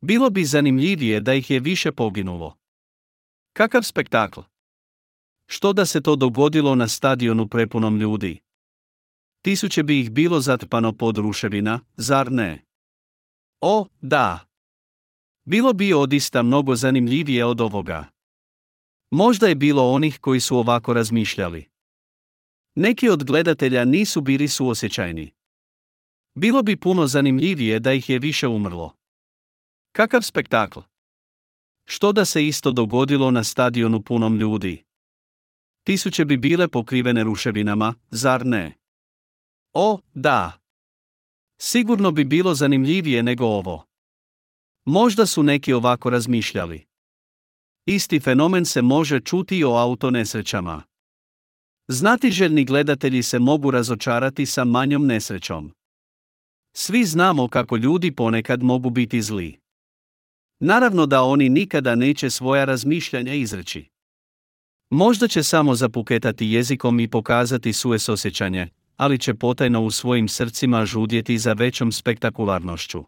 Bilo 0.00 0.30
bi 0.30 0.44
zanimljivije 0.44 1.20
da 1.20 1.34
ih 1.34 1.50
je 1.50 1.60
više 1.60 1.92
poginulo. 1.92 2.56
Kakav 3.52 3.82
spektakl? 3.82 4.40
Što 5.46 5.72
da 5.72 5.86
se 5.86 6.00
to 6.00 6.16
dogodilo 6.16 6.74
na 6.74 6.88
stadionu 6.88 7.48
prepunom 7.48 7.96
ljudi? 7.96 8.40
Tisuće 9.42 9.82
bi 9.82 10.00
ih 10.00 10.10
bilo 10.10 10.40
zatrpano 10.40 10.92
pod 10.92 11.18
ruševina, 11.18 11.80
zar 11.96 12.32
ne? 12.32 12.64
O, 13.60 13.86
da. 14.00 14.46
Bilo 15.44 15.72
bi 15.72 15.92
odista 15.92 16.42
mnogo 16.42 16.76
zanimljivije 16.76 17.44
od 17.44 17.60
ovoga. 17.60 18.04
Možda 19.10 19.48
je 19.48 19.54
bilo 19.54 19.92
onih 19.92 20.18
koji 20.20 20.40
su 20.40 20.56
ovako 20.56 20.92
razmišljali. 20.92 21.71
Neki 22.74 23.08
od 23.08 23.24
gledatelja 23.24 23.84
nisu 23.84 24.20
bili 24.20 24.48
suosjećajni. 24.48 25.32
Bilo 26.34 26.62
bi 26.62 26.76
puno 26.76 27.06
zanimljivije 27.06 27.80
da 27.80 27.92
ih 27.92 28.10
je 28.10 28.18
više 28.18 28.48
umrlo. 28.48 28.96
Kakav 29.92 30.22
spektakl? 30.22 30.80
Što 31.84 32.12
da 32.12 32.24
se 32.24 32.46
isto 32.46 32.72
dogodilo 32.72 33.30
na 33.30 33.44
stadionu 33.44 34.02
punom 34.02 34.36
ljudi? 34.36 34.84
Tisuće 35.84 36.24
bi 36.24 36.36
bile 36.36 36.68
pokrivene 36.68 37.24
ruševinama, 37.24 37.94
zar 38.10 38.46
ne? 38.46 38.72
O, 39.72 40.00
da. 40.14 40.52
Sigurno 41.60 42.10
bi 42.10 42.24
bilo 42.24 42.54
zanimljivije 42.54 43.22
nego 43.22 43.44
ovo. 43.44 43.86
Možda 44.84 45.26
su 45.26 45.42
neki 45.42 45.72
ovako 45.72 46.10
razmišljali. 46.10 46.86
Isti 47.86 48.20
fenomen 48.20 48.64
se 48.64 48.82
može 48.82 49.20
čuti 49.20 49.64
o 49.64 49.70
autonesrećama. 49.70 50.82
Znatiželjni 51.92 52.64
gledatelji 52.64 53.22
se 53.22 53.38
mogu 53.38 53.70
razočarati 53.70 54.46
sa 54.46 54.64
manjom 54.64 55.06
nesrećom. 55.06 55.72
Svi 56.72 57.04
znamo 57.04 57.48
kako 57.48 57.76
ljudi 57.76 58.12
ponekad 58.12 58.62
mogu 58.62 58.90
biti 58.90 59.22
zli. 59.22 59.58
Naravno 60.60 61.06
da 61.06 61.22
oni 61.22 61.48
nikada 61.48 61.94
neće 61.94 62.30
svoja 62.30 62.64
razmišljanja 62.64 63.34
izreći. 63.34 63.84
Možda 64.90 65.28
će 65.28 65.42
samo 65.42 65.74
zapuketati 65.74 66.46
jezikom 66.46 67.00
i 67.00 67.08
pokazati 67.08 67.72
suesosjećanje, 67.72 68.68
ali 68.96 69.18
će 69.18 69.34
potajno 69.34 69.84
u 69.84 69.90
svojim 69.90 70.28
srcima 70.28 70.86
žudjeti 70.86 71.38
za 71.38 71.52
većom 71.52 71.92
spektakularnošću. 71.92 73.04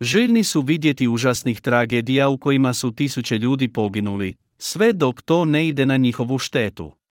Željni 0.00 0.44
su 0.44 0.60
vidjeti 0.60 1.08
užasnih 1.08 1.60
tragedija 1.60 2.28
u 2.28 2.38
kojima 2.38 2.74
su 2.74 2.92
tisuće 2.92 3.38
ljudi 3.38 3.68
poginuli, 3.68 4.34
sve 4.58 4.92
dok 4.92 5.22
to 5.22 5.44
ne 5.44 5.68
ide 5.68 5.86
na 5.86 5.96
njihovu 5.96 6.38
štetu. 6.38 7.03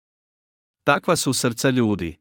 Takva 0.83 1.15
su 1.15 1.33
srca 1.33 1.69
ljudi. 1.69 2.17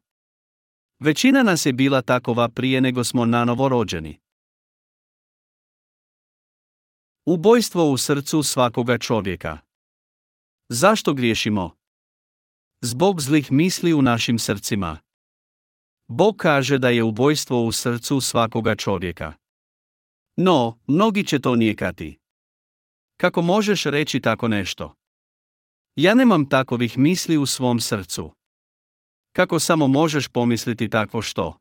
Većina 0.99 1.43
nas 1.43 1.65
je 1.65 1.73
bila 1.73 2.01
takova 2.01 2.49
prije 2.49 2.81
nego 2.81 3.03
smo 3.03 3.25
nanovo 3.25 3.69
rođeni. 3.69 4.19
Ubojstvo 7.25 7.91
u 7.91 7.97
srcu 7.97 8.43
svakoga 8.43 8.97
čovjeka. 8.97 9.57
Zašto 10.69 11.13
griješimo? 11.13 11.75
Zbog 12.81 13.21
zlih 13.21 13.51
misli 13.51 13.93
u 13.93 14.01
našim 14.01 14.39
srcima. 14.39 14.99
Bog 16.07 16.35
kaže 16.37 16.77
da 16.77 16.89
je 16.89 17.03
ubojstvo 17.03 17.65
u 17.65 17.71
srcu 17.71 18.21
svakoga 18.21 18.75
čovjeka. 18.75 19.33
No, 20.37 20.79
mnogi 20.87 21.27
će 21.27 21.39
to 21.39 21.55
nijekati. 21.55 22.19
Kako 23.17 23.41
možeš 23.41 23.83
reći 23.83 24.19
tako 24.19 24.47
nešto? 24.47 24.95
Ja 25.95 26.13
nemam 26.13 26.49
takovih 26.49 26.97
misli 26.97 27.37
u 27.37 27.45
svom 27.45 27.79
srcu. 27.79 28.31
Kako 29.33 29.59
samo 29.59 29.87
možeš 29.87 30.27
pomisliti 30.27 30.89
takvo 30.89 31.21
što? 31.21 31.57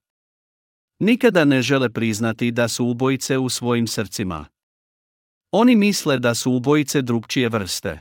Nikada 0.98 1.44
ne 1.44 1.62
žele 1.62 1.90
priznati 1.90 2.50
da 2.50 2.68
su 2.68 2.86
ubojice 2.86 3.38
u 3.38 3.48
svojim 3.48 3.86
srcima. 3.86 4.46
Oni 5.52 5.76
misle 5.76 6.18
da 6.18 6.34
su 6.34 6.52
ubojice 6.52 7.02
drugčije 7.02 7.48
vrste. 7.48 8.00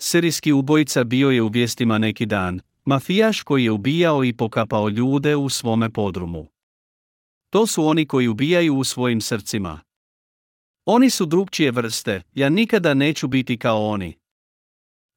Serijski 0.00 0.52
ubojica 0.52 1.04
bio 1.04 1.30
je 1.30 1.42
u 1.42 1.48
vijestima 1.48 1.98
neki 1.98 2.26
dan, 2.26 2.60
mafijaš 2.84 3.42
koji 3.42 3.64
je 3.64 3.70
ubijao 3.70 4.24
i 4.24 4.36
pokapao 4.36 4.88
ljude 4.88 5.36
u 5.36 5.48
svome 5.48 5.90
podrumu. 5.90 6.46
To 7.50 7.66
su 7.66 7.86
oni 7.86 8.06
koji 8.06 8.28
ubijaju 8.28 8.76
u 8.76 8.84
svojim 8.84 9.20
srcima. 9.20 9.80
Oni 10.84 11.10
su 11.10 11.26
drugčije 11.26 11.70
vrste, 11.70 12.22
ja 12.34 12.48
nikada 12.48 12.94
neću 12.94 13.28
biti 13.28 13.58
kao 13.58 13.86
oni. 13.88 14.14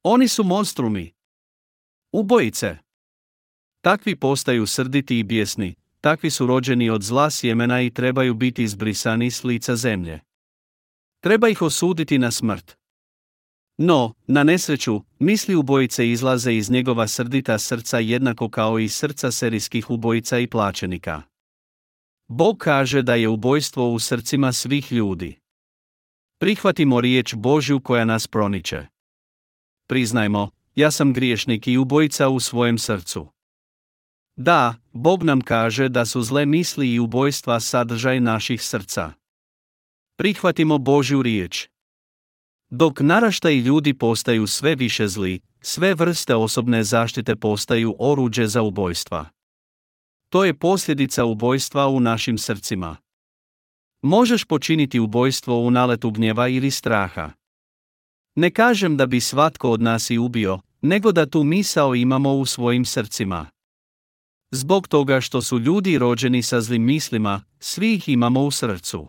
Oni 0.04 0.28
su 0.28 0.44
monstrumi. 0.44 1.14
Ubojice. 2.12 2.78
Takvi 3.82 4.16
postaju 4.16 4.68
srditi 4.68 5.20
i 5.20 5.24
bijesni, 5.24 5.76
takvi 6.02 6.30
su 6.30 6.46
rođeni 6.46 6.90
od 6.90 7.04
zla 7.04 7.30
sjemena 7.30 7.82
i 7.82 7.90
trebaju 7.90 8.34
biti 8.34 8.64
izbrisani 8.64 9.32
s 9.32 9.44
lica 9.44 9.76
zemlje. 9.76 10.20
Treba 11.20 11.50
ih 11.50 11.62
osuditi 11.62 12.18
na 12.18 12.32
smrt. 12.32 12.78
No, 13.78 14.14
na 14.28 14.44
nesreću, 14.44 15.02
misli 15.20 15.56
ubojice 15.56 16.10
izlaze 16.10 16.56
iz 16.56 16.70
njegova 16.70 17.08
srdita 17.08 17.60
srca 17.60 18.00
jednako 18.00 18.50
kao 18.50 18.80
i 18.80 18.90
srca 18.90 19.32
serijskih 19.32 19.90
ubojica 19.90 20.40
i 20.40 20.48
plaćenika. 20.48 21.22
Bog 22.28 22.58
kaže 22.58 23.02
da 23.02 23.16
je 23.16 23.28
ubojstvo 23.28 23.92
u 23.92 24.00
srcima 24.00 24.54
svih 24.54 24.92
ljudi. 24.92 25.40
Prihvatimo 26.40 27.02
riječ 27.02 27.36
Božju 27.36 27.80
koja 27.80 28.06
nas 28.06 28.28
proniče. 28.28 28.86
Priznajmo, 29.88 30.50
ja 30.76 30.92
sam 30.92 31.14
griješnik 31.14 31.68
i 31.68 31.78
ubojica 31.78 32.30
u 32.30 32.40
svojem 32.40 32.78
srcu. 32.78 33.28
Da, 34.42 34.76
Bog 34.94 35.24
nam 35.24 35.42
kaže 35.42 35.90
da 35.90 36.06
su 36.06 36.22
zle 36.22 36.46
misli 36.46 36.94
i 36.94 37.00
ubojstva 37.00 37.60
sadržaj 37.60 38.20
naših 38.20 38.64
srca. 38.64 39.14
Prihvatimo 40.18 40.78
Božju 40.78 41.22
riječ. 41.22 41.68
Dok 42.70 43.00
naraštaj 43.00 43.56
ljudi 43.56 43.94
postaju 43.94 44.48
sve 44.48 44.76
više 44.76 45.08
zli, 45.08 45.40
sve 45.62 45.94
vrste 45.94 46.36
osobne 46.36 46.84
zaštite 46.84 47.36
postaju 47.36 47.96
oruđe 48.00 48.48
za 48.48 48.62
ubojstva. 48.62 49.30
To 50.30 50.46
je 50.46 50.54
posljedica 50.54 51.26
ubojstva 51.26 51.88
u 51.88 52.00
našim 52.00 52.38
srcima. 52.38 52.98
Možeš 54.02 54.46
počiniti 54.46 55.00
ubojstvo 55.00 55.60
u 55.60 55.72
naletu 55.72 56.12
gnjeva 56.12 56.48
ili 56.48 56.72
straha. 56.72 57.32
Ne 58.36 58.52
kažem 58.52 58.98
da 58.98 59.06
bi 59.06 59.20
svatko 59.20 59.72
od 59.72 59.82
nas 59.82 60.10
i 60.10 60.18
ubio, 60.18 60.60
nego 60.82 61.12
da 61.12 61.26
tu 61.26 61.44
misao 61.44 61.96
imamo 61.96 62.34
u 62.34 62.46
svojim 62.46 62.86
srcima. 62.86 63.50
Zbog 64.52 64.88
toga 64.88 65.22
što 65.22 65.42
su 65.42 65.60
ljudi 65.60 65.98
rođeni 65.98 66.44
sa 66.44 66.62
zlim 66.62 66.84
mislima, 66.84 67.44
svi 67.60 67.94
ih 67.94 68.10
imamo 68.10 68.42
u 68.42 68.52
srcu. 68.52 69.08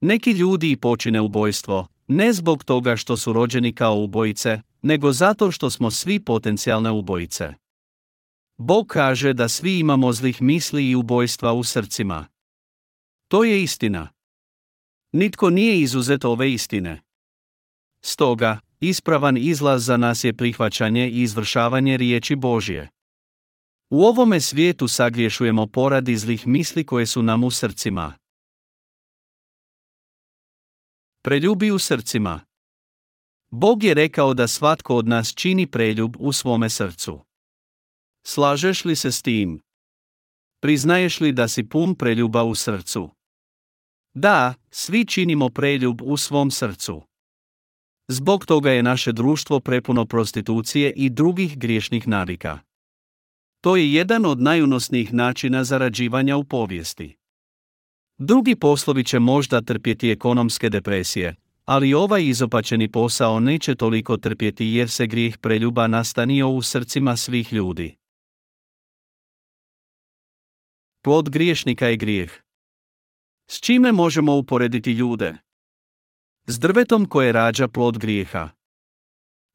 Neki 0.00 0.30
ljudi 0.30 0.76
počine 0.76 1.20
ubojstvo, 1.20 1.86
ne 2.06 2.32
zbog 2.32 2.64
toga 2.64 2.96
što 2.96 3.16
su 3.16 3.32
rođeni 3.32 3.74
kao 3.74 3.96
ubojice, 3.96 4.60
nego 4.82 5.12
zato 5.12 5.50
što 5.50 5.70
smo 5.70 5.90
svi 5.90 6.20
potencijalne 6.20 6.90
ubojice. 6.90 7.54
Bog 8.56 8.86
kaže 8.86 9.32
da 9.32 9.48
svi 9.48 9.78
imamo 9.78 10.12
zlih 10.12 10.42
misli 10.42 10.90
i 10.90 10.94
ubojstva 10.94 11.52
u 11.52 11.64
srcima. 11.64 12.26
To 13.28 13.44
je 13.44 13.62
istina. 13.62 14.08
Nitko 15.12 15.50
nije 15.50 15.80
izuzet 15.80 16.24
ove 16.24 16.52
istine. 16.52 17.00
Stoga, 18.00 18.60
ispravan 18.80 19.36
izlaz 19.36 19.84
za 19.84 19.96
nas 19.96 20.24
je 20.24 20.32
prihvaćanje 20.32 21.08
i 21.08 21.22
izvršavanje 21.22 21.96
riječi 21.96 22.36
Božje. 22.36 22.88
U 23.90 24.04
ovome 24.04 24.40
svijetu 24.40 24.88
sagriješujemo 24.88 25.66
poradi 25.66 26.16
zlih 26.16 26.46
misli 26.46 26.86
koje 26.86 27.06
su 27.06 27.22
nam 27.22 27.44
u 27.44 27.50
srcima. 27.50 28.14
Preljubi 31.22 31.70
u 31.70 31.78
srcima. 31.78 32.40
Bog 33.50 33.84
je 33.84 33.94
rekao 33.94 34.34
da 34.34 34.48
svatko 34.48 34.96
od 34.96 35.08
nas 35.08 35.34
čini 35.34 35.66
preljub 35.66 36.16
u 36.18 36.32
svome 36.32 36.70
srcu. 36.70 37.20
Slažeš 38.26 38.84
li 38.84 38.96
se 38.96 39.12
s 39.12 39.22
tim? 39.22 39.60
Priznaješ 40.60 41.20
li 41.20 41.32
da 41.32 41.48
si 41.48 41.68
pun 41.68 41.94
preljuba 41.94 42.44
u 42.44 42.54
srcu? 42.54 43.10
Da, 44.14 44.54
svi 44.70 45.04
činimo 45.06 45.48
preljub 45.48 46.02
u 46.02 46.16
svom 46.16 46.50
srcu. 46.50 47.02
Zbog 48.08 48.46
toga 48.46 48.70
je 48.70 48.82
naše 48.82 49.12
društvo 49.12 49.60
prepuno 49.60 50.04
prostitucije 50.04 50.92
i 50.96 51.10
drugih 51.10 51.58
griješnih 51.58 52.08
navika. 52.08 52.67
To 53.60 53.76
je 53.76 53.92
jedan 53.92 54.26
od 54.26 54.40
najunosnijih 54.40 55.14
načina 55.14 55.64
zarađivanja 55.64 56.36
u 56.36 56.44
povijesti. 56.44 57.16
Drugi 58.18 58.56
poslovi 58.56 59.04
će 59.04 59.18
možda 59.18 59.60
trpjeti 59.60 60.10
ekonomske 60.10 60.70
depresije, 60.70 61.34
ali 61.64 61.94
ovaj 61.94 62.24
izopačeni 62.24 62.90
posao 62.90 63.40
neće 63.40 63.74
toliko 63.74 64.16
trpjeti 64.16 64.66
jer 64.66 64.90
se 64.90 65.06
grijeh 65.06 65.38
preljuba 65.38 65.86
nastanio 65.86 66.48
u 66.48 66.62
srcima 66.62 67.16
svih 67.16 67.52
ljudi. 67.52 67.96
Plod 71.02 71.30
griješnika 71.30 71.86
je 71.86 71.96
grijeh. 71.96 72.32
S 73.50 73.60
čime 73.60 73.92
možemo 73.92 74.36
uporediti 74.36 74.92
ljude? 74.92 75.36
S 76.46 76.58
drvetom 76.58 77.06
koje 77.06 77.32
rađa 77.32 77.68
plod 77.68 77.98
grijeha. 77.98 78.48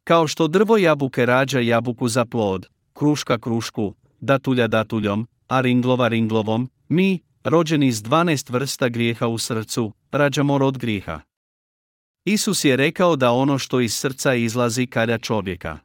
Kao 0.03 0.27
što 0.27 0.47
drvo 0.47 0.77
jabuke 0.77 1.25
rađa 1.25 1.59
jabuku 1.59 2.07
za 2.07 2.25
plod, 2.25 2.67
kruška 2.93 3.37
krušku, 3.39 3.93
datulja 4.19 4.67
datuljom, 4.67 5.27
a 5.47 5.61
ringlova 5.61 6.07
ringlovom, 6.07 6.69
mi, 6.89 7.19
rođeni 7.43 7.91
s 7.91 8.03
12 8.03 8.51
vrsta 8.51 8.89
grijeha 8.89 9.27
u 9.27 9.37
srcu, 9.37 9.91
rađamo 10.11 10.57
rod 10.57 10.77
grijeha. 10.77 11.21
Isus 12.25 12.63
je 12.63 12.75
rekao 12.75 13.15
da 13.15 13.31
ono 13.31 13.57
što 13.59 13.79
iz 13.79 13.93
srca 13.93 14.33
izlazi 14.33 14.87
kalja 14.87 15.17
čovjeka. 15.17 15.79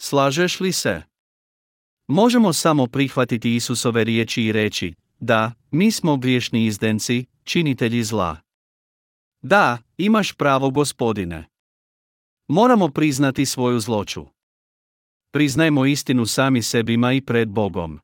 Slažeš 0.00 0.60
li 0.60 0.72
se? 0.72 1.02
Možemo 2.08 2.52
samo 2.52 2.86
prihvatiti 2.86 3.54
Isusove 3.54 4.04
riječi 4.04 4.42
i 4.42 4.52
reći, 4.52 4.94
da, 5.20 5.52
mi 5.70 5.90
smo 5.90 6.16
griješni 6.16 6.66
izdenci, 6.66 7.24
činitelji 7.44 8.04
zla. 8.04 8.36
Da, 9.42 9.78
imaš 9.98 10.32
pravo 10.32 10.70
gospodine. 10.70 11.48
Moramo 12.48 12.88
priznati 12.88 13.46
svoju 13.46 13.80
zloću. 13.80 14.26
Priznajmo 15.32 15.86
istinu 15.86 16.26
sami 16.26 16.62
sebima 16.62 17.12
i 17.12 17.20
pred 17.20 17.48
Bogom. 17.48 18.00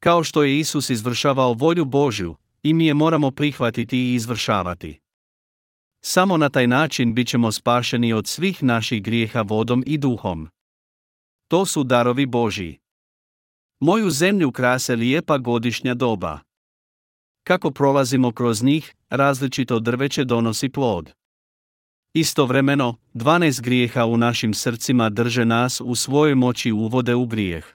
Kao 0.00 0.24
što 0.24 0.42
je 0.42 0.58
Isus 0.58 0.90
izvršavao 0.90 1.52
volju 1.52 1.84
Božju, 1.84 2.36
i 2.62 2.74
mi 2.74 2.86
je 2.86 2.94
moramo 2.94 3.30
prihvatiti 3.30 3.98
i 3.98 4.14
izvršavati. 4.14 5.00
Samo 6.04 6.36
na 6.36 6.48
taj 6.48 6.66
način 6.66 7.14
bit 7.14 7.28
ćemo 7.28 7.52
spašeni 7.52 8.12
od 8.12 8.26
svih 8.26 8.62
naših 8.62 9.02
grijeha 9.02 9.42
vodom 9.42 9.84
i 9.86 9.98
duhom. 9.98 10.48
To 11.48 11.66
su 11.66 11.84
darovi 11.84 12.26
Božji. 12.26 12.78
Moju 13.80 14.10
zemlju 14.10 14.52
krase 14.52 14.96
lijepa 14.96 15.38
godišnja 15.38 15.94
doba. 15.94 16.38
Kako 17.44 17.70
prolazimo 17.70 18.32
kroz 18.32 18.62
njih, 18.62 18.94
različito 19.08 19.80
drveće 19.80 20.24
donosi 20.24 20.68
plod. 20.68 21.12
Istovremeno, 22.14 22.96
12 23.14 23.60
grijeha 23.60 24.06
u 24.06 24.16
našim 24.16 24.54
srcima 24.54 25.08
drže 25.08 25.44
nas 25.44 25.80
u 25.80 25.94
svojoj 25.94 26.34
moći 26.34 26.72
uvode 26.72 27.14
u 27.14 27.26
grijeh. 27.26 27.66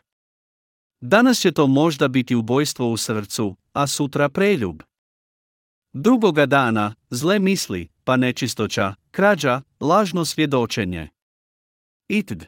Danas 1.01 1.39
će 1.39 1.51
to 1.51 1.67
možda 1.67 2.07
biti 2.07 2.35
ubojstvo 2.35 2.91
u 2.91 2.97
srcu, 2.97 3.55
a 3.73 3.87
sutra 3.87 4.29
preljub. 4.29 4.81
Drugoga 5.93 6.45
dana, 6.45 6.95
zle 7.09 7.39
misli, 7.39 7.87
pa 8.03 8.17
nečistoća, 8.17 8.95
krađa, 9.11 9.61
lažno 9.79 10.25
svjedočenje. 10.25 11.09
Itd. 12.09 12.43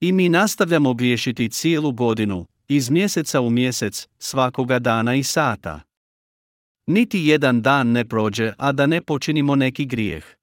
I 0.00 0.12
mi 0.12 0.28
nastavljamo 0.28 0.94
griješiti 0.94 1.48
cijelu 1.48 1.92
godinu, 1.92 2.46
iz 2.68 2.90
mjeseca 2.90 3.40
u 3.40 3.50
mjesec, 3.50 4.08
svakoga 4.18 4.78
dana 4.78 5.14
i 5.14 5.22
sata. 5.22 5.80
Niti 6.86 7.20
jedan 7.20 7.62
dan 7.62 7.88
ne 7.88 8.08
prođe, 8.08 8.52
a 8.58 8.72
da 8.72 8.86
ne 8.86 9.00
počinimo 9.00 9.54
neki 9.54 9.84
grijeh. 9.84 10.36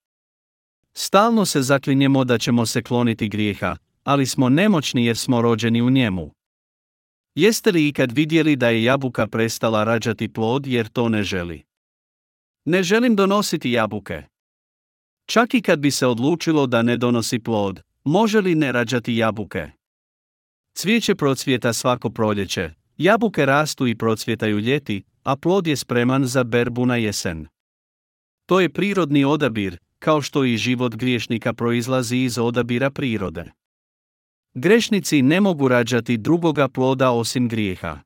Stalno 0.94 1.46
se 1.46 1.62
zaklinjemo 1.62 2.24
da 2.24 2.38
ćemo 2.38 2.66
se 2.66 2.84
kloniti 2.84 3.30
grijeha, 3.30 3.78
ali 4.04 4.26
smo 4.26 4.50
nemoćni 4.50 5.06
jer 5.06 5.18
smo 5.18 5.42
rođeni 5.42 5.82
u 5.82 5.90
njemu. 5.90 6.32
Jeste 7.36 7.72
li 7.72 7.88
ikad 7.88 8.12
vidjeli 8.12 8.56
da 8.56 8.70
je 8.70 8.84
jabuka 8.84 9.28
prestala 9.28 9.84
rađati 9.84 10.34
plod 10.34 10.68
jer 10.68 10.88
to 10.88 11.10
ne 11.10 11.24
želi? 11.24 11.64
Ne 12.66 12.84
želim 12.84 13.16
donositi 13.16 13.72
jabuke. 13.72 14.24
Čak 15.26 15.54
i 15.54 15.62
kad 15.62 15.80
bi 15.80 15.92
se 15.92 16.08
odlučilo 16.08 16.68
da 16.68 16.82
ne 16.82 16.98
donosi 16.98 17.40
plod, 17.40 17.82
može 18.04 18.42
li 18.42 18.56
ne 18.56 18.72
rađati 18.72 19.16
jabuke? 19.16 19.72
Cvijeće 20.74 21.16
procvjeta 21.16 21.74
svako 21.74 22.10
proljeće, 22.10 22.74
jabuke 22.98 23.46
rastu 23.46 23.88
i 23.88 23.96
procvjetaju 23.96 24.60
ljeti, 24.60 25.04
a 25.24 25.36
plod 25.36 25.68
je 25.68 25.76
spreman 25.76 26.26
za 26.26 26.44
berbu 26.44 26.86
na 26.86 26.96
jesen. 26.96 27.48
To 28.46 28.60
je 28.60 28.70
prirodni 28.70 29.26
odabir, 29.26 29.78
kao 30.04 30.22
što 30.22 30.44
i 30.46 30.58
život 30.58 30.96
griješnika 30.96 31.54
proizlazi 31.54 32.18
iz 32.18 32.38
odabira 32.38 32.90
prirode. 32.92 33.52
Grešnici 34.54 35.22
ne 35.22 35.42
mogu 35.42 35.68
rađati 35.68 36.18
drugoga 36.18 36.68
ploda 36.68 37.12
osim 37.12 37.48
grijeha. 37.48 38.00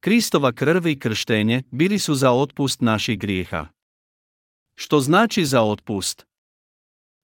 Kristova 0.00 0.52
krv 0.52 0.86
i 0.86 0.98
krštenje 0.98 1.62
bili 1.70 1.98
su 1.98 2.14
za 2.14 2.32
otpust 2.32 2.80
naših 2.80 3.18
grijeha. 3.18 3.66
Što 4.74 5.00
znači 5.00 5.44
za 5.44 5.62
otpust? 5.62 6.26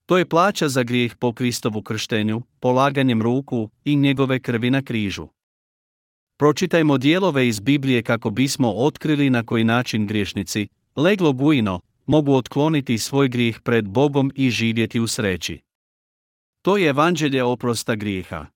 To 0.06 0.18
je 0.18 0.28
plaća 0.28 0.68
za 0.68 0.82
grijeh 0.82 1.16
po 1.16 1.32
Kristovu 1.32 1.82
krštenju, 1.82 2.42
polaganjem 2.60 3.22
ruku 3.22 3.70
i 3.84 3.96
njegove 3.96 4.40
krvi 4.40 4.70
na 4.70 4.82
križu. 4.82 5.28
Pročitajmo 6.38 6.98
dijelove 6.98 7.48
iz 7.48 7.60
Biblije 7.60 8.02
kako 8.02 8.30
bismo 8.30 8.72
otkrili 8.72 9.30
na 9.30 9.46
koji 9.46 9.64
način 9.64 10.06
griješnici, 10.06 10.68
leglo 10.96 11.32
bujno, 11.32 11.80
mogu 12.06 12.34
otkloniti 12.34 12.98
svoj 12.98 13.28
grijeh 13.28 13.60
pred 13.60 13.88
Bogom 13.88 14.32
i 14.34 14.50
živjeti 14.50 15.00
u 15.00 15.06
sreći. 15.06 15.60
To 16.62 16.76
je 16.76 16.88
evanđelje 16.88 17.44
oprosta 17.44 17.94
grijeha. 17.94 18.46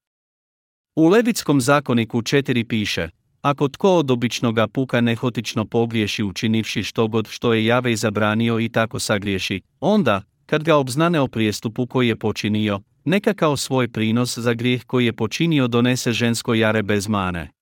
U 0.97 1.09
Levitskom 1.09 1.61
zakoniku 1.61 2.23
4 2.23 2.65
piše, 2.69 3.09
ako 3.43 3.69
tko 3.69 3.97
od 3.97 4.11
običnoga 4.11 4.69
puka 4.69 5.01
nehotično 5.01 5.65
pogriješi 5.65 6.23
učinivši 6.23 6.83
što 6.83 7.09
god 7.09 7.29
što 7.29 7.55
je 7.55 7.65
jave 7.65 7.97
zabranio 7.97 8.61
i 8.61 8.69
tako 8.69 8.99
sagriješi, 8.99 9.61
onda, 9.81 10.23
kad 10.47 10.65
ga 10.65 10.77
obznane 10.77 11.21
o 11.21 11.29
prijestupu 11.29 11.87
koji 11.87 12.09
je 12.09 12.17
počinio, 12.17 12.81
neka 13.05 13.35
kao 13.35 13.57
svoj 13.57 13.89
prinos 13.89 14.39
za 14.39 14.55
grijeh 14.55 14.85
koji 14.85 15.07
je 15.07 15.13
počinio 15.13 15.69
donese 15.69 16.13
žensko 16.13 16.55
jare 16.55 16.83
bez 16.83 17.09
mane. 17.09 17.56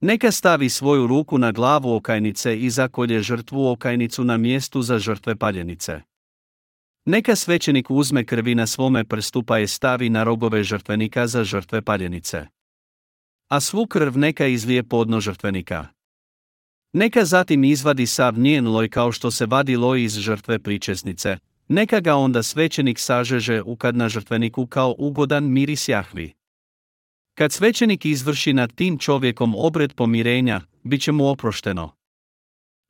Neka 0.00 0.30
stavi 0.30 0.68
svoju 0.68 1.06
ruku 1.06 1.38
na 1.38 1.52
glavu 1.52 1.94
okajnice 1.94 2.58
i 2.60 2.70
zakolje 2.70 3.22
žrtvu 3.22 3.68
okajnicu 3.68 4.24
na 4.24 4.36
mjestu 4.36 4.82
za 4.82 4.98
žrtve 4.98 5.36
paljenice. 5.36 6.00
Neka 7.04 7.36
svećenik 7.36 7.90
uzme 7.90 8.24
krvi 8.24 8.54
na 8.54 8.66
svome 8.66 9.04
prstu 9.04 9.42
pa 9.42 9.58
je 9.58 9.66
stavi 9.66 10.08
na 10.08 10.24
rogove 10.24 10.64
žrtvenika 10.64 11.26
za 11.26 11.44
žrtve 11.44 11.82
paljenice. 11.82 12.46
A 13.48 13.60
svu 13.60 13.86
krv 13.86 14.18
neka 14.18 14.46
izlije 14.46 14.82
podno 14.82 15.20
žrtvenika. 15.20 15.86
Neka 16.92 17.24
zatim 17.24 17.64
izvadi 17.64 18.06
sav 18.06 18.38
njen 18.38 18.68
loj 18.68 18.88
kao 18.88 19.12
što 19.12 19.30
se 19.30 19.46
vadi 19.46 19.76
loj 19.76 20.04
iz 20.04 20.14
žrtve 20.18 20.58
pričesnice, 20.58 21.38
neka 21.68 22.00
ga 22.00 22.14
onda 22.14 22.42
svećenik 22.42 22.98
sažeže 22.98 23.62
ukad 23.62 23.96
na 23.96 24.08
žrtveniku 24.08 24.66
kao 24.66 24.94
ugodan 24.98 25.52
miris 25.52 25.88
Jahvi. 25.88 26.32
Kad 27.38 27.52
svećenik 27.52 28.04
izvrši 28.04 28.52
nad 28.52 28.74
tim 28.74 28.98
čovjekom 28.98 29.54
obred 29.56 29.94
pomirenja, 29.94 30.60
bit 30.82 31.02
će 31.02 31.12
mu 31.12 31.28
oprošteno. 31.28 31.90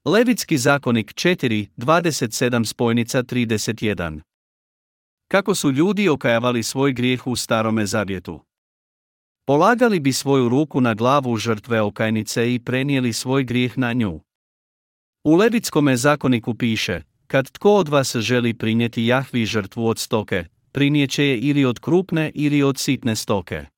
Levitski 0.05 0.59
zakonik 0.59 1.15
4, 1.15 1.69
27 1.77 2.65
spojnica 2.65 3.23
31 3.23 4.21
Kako 5.29 5.55
su 5.55 5.73
ljudi 5.73 6.09
okajavali 6.09 6.63
svoj 6.63 6.93
grijeh 6.93 7.27
u 7.27 7.37
starome 7.37 7.87
zavjetu? 7.87 8.41
Polagali 9.47 10.01
bi 10.01 10.13
svoju 10.13 10.49
ruku 10.49 10.81
na 10.81 10.95
glavu 10.95 11.37
žrtve 11.37 11.81
okajnice 11.81 12.55
i 12.55 12.59
prenijeli 12.59 13.13
svoj 13.13 13.45
grijeh 13.45 13.79
na 13.79 13.93
nju. 13.93 14.21
U 15.25 15.35
Levitskome 15.35 15.97
zakoniku 15.97 16.55
piše, 16.55 17.03
kad 17.27 17.51
tko 17.51 17.75
od 17.75 17.89
vas 17.89 18.17
želi 18.17 18.55
prinijeti 18.55 19.07
Jahvi 19.07 19.47
žrtvu 19.47 19.87
od 19.87 19.99
stoke, 19.99 20.45
prinijeće 20.73 21.25
je 21.25 21.39
ili 21.39 21.65
od 21.65 21.79
krupne 21.79 22.33
ili 22.35 22.63
od 22.63 22.79
sitne 22.79 23.17
stoke. 23.17 23.76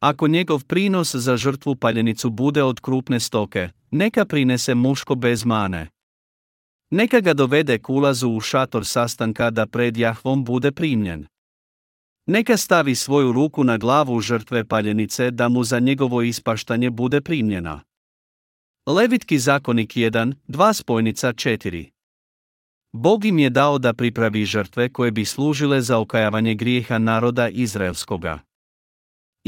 Ako 0.00 0.28
njegov 0.28 0.64
prinos 0.64 1.14
za 1.14 1.36
žrtvu 1.36 1.76
paljenicu 1.76 2.30
bude 2.30 2.62
od 2.62 2.80
krupne 2.80 3.20
stoke, 3.20 3.68
neka 3.90 4.24
prinese 4.24 4.74
muško 4.74 5.14
bez 5.14 5.44
mane. 5.44 5.88
Neka 6.90 7.20
ga 7.20 7.34
dovede 7.34 7.78
k 7.78 7.90
ulazu 7.90 8.30
u 8.30 8.40
šator 8.40 8.86
sastanka 8.86 9.50
da 9.50 9.66
pred 9.66 9.96
Jahvom 9.96 10.44
bude 10.44 10.72
primljen. 10.72 11.26
Neka 12.26 12.56
stavi 12.56 12.94
svoju 12.94 13.32
ruku 13.32 13.64
na 13.64 13.76
glavu 13.78 14.20
žrtve 14.20 14.64
paljenice 14.64 15.30
da 15.30 15.48
mu 15.48 15.64
za 15.64 15.78
njegovo 15.78 16.22
ispaštanje 16.22 16.90
bude 16.90 17.20
primljena. 17.20 17.80
Levitki 18.86 19.38
zakonik 19.38 19.94
1, 19.94 20.34
2 20.48 20.72
spojnica 20.72 21.32
4 21.32 21.90
Bog 22.92 23.24
im 23.24 23.38
je 23.38 23.50
dao 23.50 23.78
da 23.78 23.92
pripravi 23.92 24.44
žrtve 24.44 24.88
koje 24.92 25.10
bi 25.10 25.24
služile 25.24 25.82
za 25.82 25.98
okajavanje 25.98 26.54
grijeha 26.54 26.98
naroda 26.98 27.48
Izraelskoga. 27.48 28.38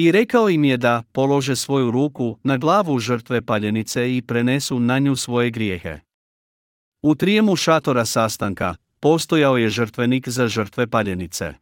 I 0.00 0.12
rekao 0.12 0.50
im 0.50 0.64
je 0.64 0.76
da 0.76 1.02
polože 1.12 1.56
svoju 1.56 1.90
ruku 1.90 2.38
na 2.42 2.56
glavu 2.56 2.98
žrtve 2.98 3.42
paljenice 3.42 4.16
i 4.16 4.22
prenesu 4.22 4.80
na 4.80 4.98
nju 4.98 5.16
svoje 5.16 5.50
grijehe. 5.50 5.98
U 7.02 7.14
trijemu 7.14 7.56
šatora 7.56 8.04
sastanka 8.04 8.74
postojao 9.00 9.56
je 9.56 9.70
žrtvenik 9.70 10.28
za 10.28 10.48
žrtve 10.48 10.86
paljenice. 10.86 11.54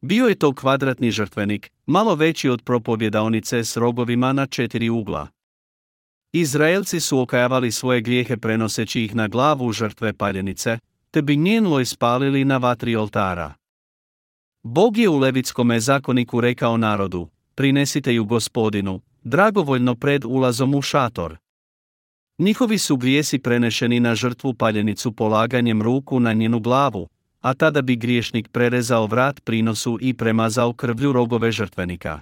Bio 0.00 0.26
je 0.26 0.34
to 0.34 0.54
kvadratni 0.54 1.10
žrtvenik, 1.10 1.70
malo 1.86 2.14
veći 2.14 2.48
od 2.48 2.62
propovjedaonice 2.62 3.64
s 3.64 3.76
rogovima 3.76 4.32
na 4.32 4.46
četiri 4.46 4.88
ugla. 4.88 5.28
Izraelci 6.32 7.00
su 7.00 7.20
okajavali 7.20 7.72
svoje 7.72 8.00
grijehe 8.00 8.36
prenoseći 8.36 9.04
ih 9.04 9.14
na 9.14 9.28
glavu 9.28 9.72
žrtve 9.72 10.12
paljenice, 10.12 10.78
te 11.10 11.22
bi 11.22 11.36
njenlo 11.36 11.80
ispalili 11.80 12.44
na 12.44 12.56
vatri 12.56 12.96
oltara. 12.96 13.59
Bog 14.62 14.96
je 14.96 15.08
u 15.08 15.18
Levitskome 15.18 15.80
zakoniku 15.80 16.40
rekao 16.40 16.76
narodu, 16.76 17.28
prinesite 17.54 18.14
ju 18.14 18.24
gospodinu, 18.24 19.00
dragovoljno 19.22 19.94
pred 19.94 20.24
ulazom 20.24 20.74
u 20.74 20.82
šator. 20.82 21.36
Njihovi 22.38 22.78
su 22.78 22.96
grijesi 22.96 23.38
prenešeni 23.38 24.00
na 24.00 24.14
žrtvu 24.14 24.54
paljenicu 24.54 25.12
polaganjem 25.12 25.82
ruku 25.82 26.20
na 26.20 26.32
njenu 26.32 26.60
glavu, 26.60 27.08
a 27.40 27.54
tada 27.54 27.82
bi 27.82 27.96
griješnik 27.96 28.48
prerezao 28.48 29.06
vrat 29.06 29.40
prinosu 29.44 29.98
i 30.00 30.14
premazao 30.14 30.72
krvlju 30.72 31.12
rogove 31.12 31.52
žrtvenika. 31.52 32.20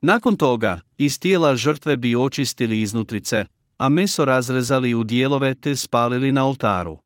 Nakon 0.00 0.36
toga, 0.36 0.80
iz 0.98 1.20
tijela 1.20 1.56
žrtve 1.56 1.96
bi 1.96 2.16
očistili 2.16 2.80
iznutrice, 2.80 3.44
a 3.78 3.88
meso 3.88 4.24
razrezali 4.24 4.94
u 4.94 5.04
dijelove 5.04 5.54
te 5.54 5.76
spalili 5.76 6.32
na 6.32 6.46
oltaru. 6.46 6.98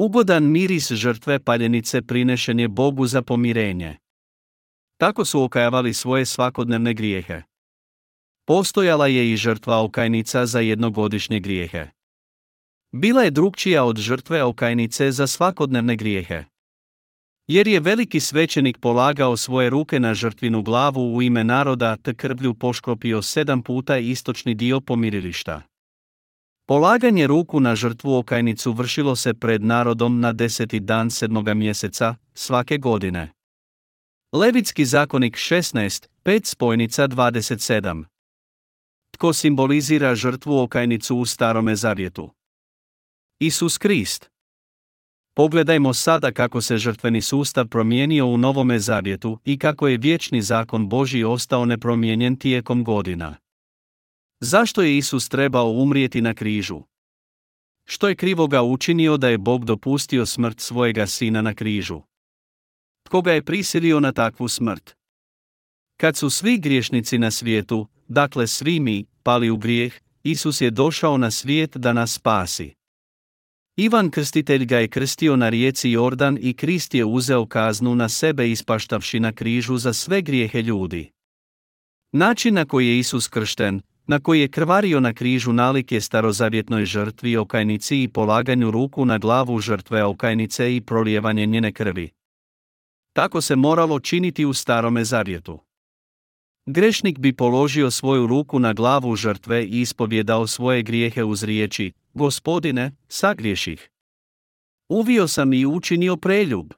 Ugodan 0.00 0.44
miris 0.44 0.92
žrtve 0.92 1.38
paljenice 1.38 2.02
prinešen 2.02 2.60
je 2.60 2.68
Bogu 2.68 3.06
za 3.06 3.22
pomirenje. 3.22 3.96
Tako 4.96 5.24
su 5.24 5.42
okajavali 5.42 5.94
svoje 5.94 6.26
svakodnevne 6.26 6.94
grijehe. 6.94 7.42
Postojala 8.46 9.06
je 9.06 9.32
i 9.32 9.36
žrtva 9.36 9.82
okajnica 9.82 10.46
za 10.46 10.60
jednogodišnje 10.60 11.40
grijehe. 11.40 11.86
Bila 12.92 13.22
je 13.22 13.30
drugčija 13.30 13.84
od 13.84 13.96
žrtve 13.98 14.42
okajnice 14.42 15.12
za 15.12 15.26
svakodnevne 15.26 15.96
grijehe. 15.96 16.44
Jer 17.46 17.68
je 17.68 17.80
veliki 17.80 18.20
svećenik 18.20 18.78
polagao 18.78 19.36
svoje 19.36 19.70
ruke 19.70 20.00
na 20.00 20.14
žrtvinu 20.14 20.62
glavu 20.62 21.14
u 21.14 21.22
ime 21.22 21.44
naroda 21.44 21.96
te 21.96 22.14
krvlju 22.14 22.54
poškropio 22.54 23.22
sedam 23.22 23.62
puta 23.62 23.98
istočni 23.98 24.54
dio 24.54 24.80
pomirilišta. 24.80 25.69
Polaganje 26.70 27.26
ruku 27.26 27.60
na 27.60 27.74
žrtvu 27.74 28.16
okajnicu 28.16 28.72
vršilo 28.72 29.16
se 29.16 29.34
pred 29.34 29.62
narodom 29.62 30.20
na 30.20 30.32
deseti 30.32 30.80
dan 30.80 31.10
sedmoga 31.10 31.54
mjeseca, 31.54 32.14
svake 32.34 32.78
godine. 32.78 33.32
Levitski 34.32 34.84
zakonik 34.84 35.36
16, 35.36 36.06
5 36.24 36.44
spojnica 36.44 37.08
27. 37.08 38.04
Tko 39.10 39.32
simbolizira 39.32 40.14
žrtvu 40.14 40.58
okajnicu 40.58 41.16
u 41.16 41.26
starome 41.26 41.76
zavjetu? 41.76 42.30
Isus 43.40 43.78
Krist. 43.78 44.30
Pogledajmo 45.34 45.94
sada 45.94 46.32
kako 46.32 46.60
se 46.60 46.78
žrtveni 46.78 47.22
sustav 47.22 47.68
promijenio 47.68 48.26
u 48.26 48.38
Novome 48.38 48.78
Zavjetu 48.78 49.38
i 49.44 49.58
kako 49.58 49.88
je 49.88 49.98
vječni 49.98 50.42
zakon 50.42 50.88
Božji 50.88 51.24
ostao 51.24 51.64
nepromijenjen 51.64 52.36
tijekom 52.36 52.84
godina. 52.84 53.36
Zašto 54.40 54.82
je 54.82 54.96
Isus 54.96 55.28
trebao 55.28 55.70
umrijeti 55.70 56.20
na 56.20 56.34
križu? 56.34 56.80
Što 57.84 58.08
je 58.08 58.16
krivoga 58.16 58.62
učinio 58.62 59.16
da 59.16 59.28
je 59.28 59.38
Bog 59.38 59.64
dopustio 59.64 60.26
smrt 60.26 60.60
svojega 60.60 61.06
sina 61.06 61.42
na 61.42 61.54
križu? 61.54 62.00
Tko 63.06 63.22
ga 63.22 63.32
je 63.32 63.44
prisilio 63.44 64.00
na 64.00 64.12
takvu 64.12 64.48
smrt? 64.48 64.96
Kad 65.96 66.16
su 66.16 66.30
svi 66.30 66.58
griješnici 66.58 67.18
na 67.18 67.30
svijetu, 67.30 67.86
dakle 68.08 68.46
svi 68.46 68.80
mi, 68.80 69.04
pali 69.22 69.50
u 69.50 69.56
grijeh, 69.56 70.00
Isus 70.22 70.60
je 70.60 70.70
došao 70.70 71.18
na 71.18 71.30
svijet 71.30 71.76
da 71.76 71.92
nas 71.92 72.12
spasi. 72.12 72.74
Ivan 73.76 74.10
Krstitelj 74.10 74.64
ga 74.64 74.78
je 74.78 74.88
krstio 74.88 75.36
na 75.36 75.48
rijeci 75.48 75.90
Jordan 75.90 76.38
i 76.40 76.54
Krist 76.54 76.94
je 76.94 77.04
uzeo 77.04 77.46
kaznu 77.46 77.94
na 77.94 78.08
sebe 78.08 78.50
ispaštavši 78.50 79.20
na 79.20 79.32
križu 79.32 79.76
za 79.76 79.92
sve 79.92 80.22
grijehe 80.22 80.62
ljudi. 80.62 81.10
Način 82.12 82.54
na 82.54 82.64
koji 82.64 82.88
je 82.88 82.98
Isus 82.98 83.28
kršten, 83.28 83.80
na 84.10 84.18
koji 84.20 84.40
je 84.40 84.48
krvario 84.48 85.00
na 85.00 85.12
križu 85.12 85.52
nalik 85.52 85.92
je 85.92 86.00
starozavjetnoj 86.00 86.84
žrtvi 86.84 87.36
okajnici 87.36 88.02
i 88.02 88.08
polaganju 88.08 88.70
ruku 88.70 89.04
na 89.04 89.18
glavu 89.18 89.58
žrtve 89.58 90.04
okajnice 90.04 90.76
i 90.76 90.80
prolijevanje 90.80 91.46
njene 91.46 91.72
krvi. 91.72 92.10
Tako 93.12 93.40
se 93.40 93.56
moralo 93.56 94.00
činiti 94.00 94.44
u 94.44 94.54
starome 94.54 95.04
zavjetu. 95.04 95.60
Grešnik 96.66 97.18
bi 97.18 97.36
položio 97.36 97.90
svoju 97.90 98.26
ruku 98.26 98.58
na 98.58 98.72
glavu 98.72 99.16
žrtve 99.16 99.64
i 99.64 99.80
ispovjedao 99.80 100.46
svoje 100.46 100.82
grijehe 100.82 101.24
uz 101.24 101.42
riječi, 101.42 101.92
Gospodine, 102.14 102.92
sagriješih. 103.08 103.90
Uvio 104.88 105.28
sam 105.28 105.52
i 105.52 105.66
učinio 105.66 106.16
preljub. 106.16 106.72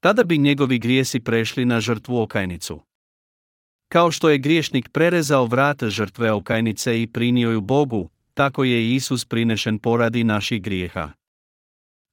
Tada 0.00 0.24
bi 0.24 0.38
njegovi 0.38 0.78
grijesi 0.78 1.20
prešli 1.20 1.64
na 1.64 1.80
žrtvu 1.80 2.22
okajnicu. 2.22 2.93
Kao 3.88 4.10
što 4.10 4.28
je 4.30 4.38
griješnik 4.38 4.88
prerezao 4.88 5.46
vrat 5.46 5.84
žrtve 5.84 6.32
okajnice 6.32 7.02
i 7.02 7.06
prinio 7.06 7.50
ju 7.50 7.60
Bogu, 7.60 8.10
tako 8.34 8.64
je 8.64 8.94
Isus 8.94 9.24
prinešen 9.24 9.78
poradi 9.78 10.24
naših 10.24 10.62
grijeha. 10.62 11.12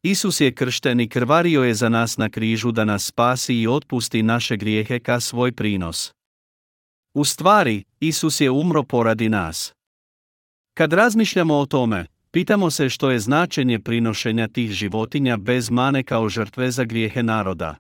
Isus 0.04 0.42
je 0.42 0.56
kršten 0.56 1.00
i 1.00 1.10
krvario 1.10 1.64
je 1.64 1.74
za 1.74 1.90
nas 1.90 2.18
na 2.18 2.30
križu 2.30 2.72
da 2.72 2.86
nas 2.86 3.06
spasi 3.06 3.62
i 3.62 3.68
otpusti 3.68 4.24
naše 4.24 4.58
grijehe 4.58 5.00
ka 5.00 5.20
svoj 5.20 5.52
prinos. 5.52 6.14
U 7.14 7.26
stvari, 7.26 7.84
Isus 8.00 8.42
je 8.42 8.52
umro 8.52 8.84
poradi 8.84 9.30
nas. 9.30 9.74
Kad 10.74 10.94
razmišljamo 10.94 11.58
o 11.58 11.66
tome, 11.66 12.06
pitamo 12.32 12.72
se 12.72 12.90
što 12.90 13.12
je 13.12 13.20
značenje 13.20 13.80
prinošenja 13.80 14.48
tih 14.48 14.72
životinja 14.72 15.38
bez 15.38 15.70
mane 15.70 16.04
kao 16.04 16.30
žrtve 16.30 16.72
za 16.72 16.84
grijehe 16.84 17.24
naroda. 17.24 17.76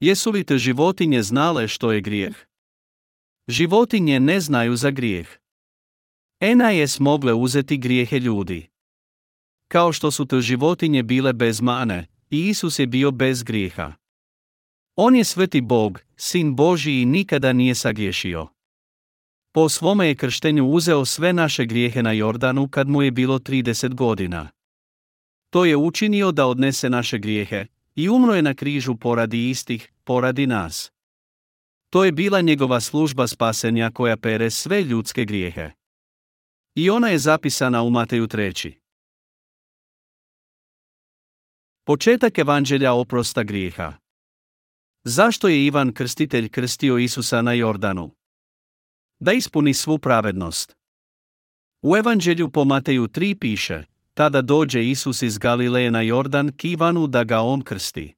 Jesu 0.00 0.30
li 0.30 0.44
te 0.44 0.58
životinje 0.58 1.22
znale 1.22 1.68
što 1.68 1.92
je 1.92 2.00
grijeh? 2.00 2.49
Životinje 3.48 4.20
ne 4.20 4.40
znaju 4.40 4.76
za 4.76 4.90
grijeh. 4.90 5.28
Ena 6.40 6.70
je 6.70 6.88
smogle 6.88 7.34
uzeti 7.34 7.76
grijehe 7.76 8.18
ljudi. 8.18 8.68
Kao 9.68 9.92
što 9.92 10.10
su 10.10 10.26
te 10.26 10.40
životinje 10.40 11.02
bile 11.02 11.32
bez 11.32 11.60
mane, 11.60 12.06
i 12.30 12.48
Isus 12.48 12.78
je 12.78 12.86
bio 12.86 13.10
bez 13.10 13.42
grijeha. 13.42 13.92
On 14.96 15.16
je 15.16 15.24
sveti 15.24 15.60
Bog, 15.60 16.00
sin 16.16 16.56
Božji 16.56 17.02
i 17.02 17.04
nikada 17.04 17.52
nije 17.52 17.74
sagriješio. 17.74 18.48
Po 19.52 19.68
svome 19.68 20.06
je 20.06 20.14
krštenju 20.14 20.66
uzeo 20.66 21.04
sve 21.04 21.32
naše 21.32 21.64
grijehe 21.64 22.02
na 22.02 22.12
Jordanu 22.12 22.68
kad 22.68 22.88
mu 22.88 23.02
je 23.02 23.10
bilo 23.10 23.38
30 23.38 23.94
godina. 23.94 24.48
To 25.50 25.64
je 25.64 25.76
učinio 25.76 26.32
da 26.32 26.46
odnese 26.46 26.90
naše 26.90 27.18
grijehe, 27.18 27.66
i 27.94 28.08
umro 28.08 28.34
je 28.34 28.42
na 28.42 28.54
križu 28.54 28.96
poradi 28.96 29.50
istih, 29.50 29.92
poradi 30.04 30.46
nas. 30.46 30.92
To 31.90 32.04
je 32.04 32.12
bila 32.12 32.40
njegova 32.40 32.80
služba 32.80 33.26
spasenja 33.26 33.90
koja 33.90 34.16
pere 34.16 34.50
sve 34.50 34.82
ljudske 34.82 35.24
grijehe. 35.24 35.70
I 36.74 36.90
ona 36.90 37.08
je 37.08 37.18
zapisana 37.18 37.82
u 37.82 37.90
Mateju 37.90 38.26
3. 38.26 38.74
Početak 41.86 42.38
evanđelja 42.38 42.92
oprosta 42.92 43.42
grijeha. 43.42 43.92
Zašto 45.04 45.48
je 45.48 45.66
Ivan 45.66 45.92
Krstitelj 45.92 46.48
krstio 46.48 46.98
Isusa 46.98 47.42
na 47.42 47.52
Jordanu? 47.52 48.10
Da 49.20 49.32
ispuni 49.32 49.74
svu 49.74 49.98
pravednost. 49.98 50.76
U 51.82 51.96
evanđelju 51.96 52.50
po 52.50 52.64
Mateju 52.64 53.08
3 53.08 53.38
piše, 53.38 53.84
tada 54.14 54.42
dođe 54.42 54.84
Isus 54.84 55.22
iz 55.22 55.38
Galileje 55.38 55.90
na 55.90 56.00
Jordan 56.00 56.52
k 56.56 56.64
Ivanu 56.64 57.06
da 57.06 57.24
ga 57.24 57.40
on 57.40 57.62
krsti. 57.62 58.14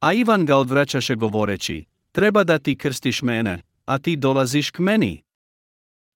A 0.00 0.12
Ivan 0.12 0.46
ga 0.46 0.56
odvraćaše 0.56 1.14
govoreći, 1.14 1.84
treba 2.14 2.44
da 2.44 2.58
ti 2.58 2.78
krstiš 2.78 3.22
mene, 3.22 3.62
a 3.84 3.98
ti 3.98 4.16
dolaziš 4.16 4.70
k 4.70 4.78
meni. 4.78 5.22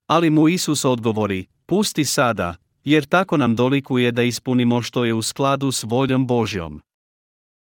Ali 0.06 0.30
mu 0.30 0.48
Isus 0.48 0.84
odgovori, 0.84 1.46
pusti 1.66 2.04
sada, 2.04 2.56
jer 2.84 3.06
tako 3.06 3.36
nam 3.36 3.56
dolikuje 3.56 4.12
da 4.12 4.22
ispunimo 4.22 4.82
što 4.82 5.04
je 5.04 5.14
u 5.14 5.22
skladu 5.22 5.72
s 5.72 5.82
voljom 5.82 6.26
Božjom. 6.26 6.80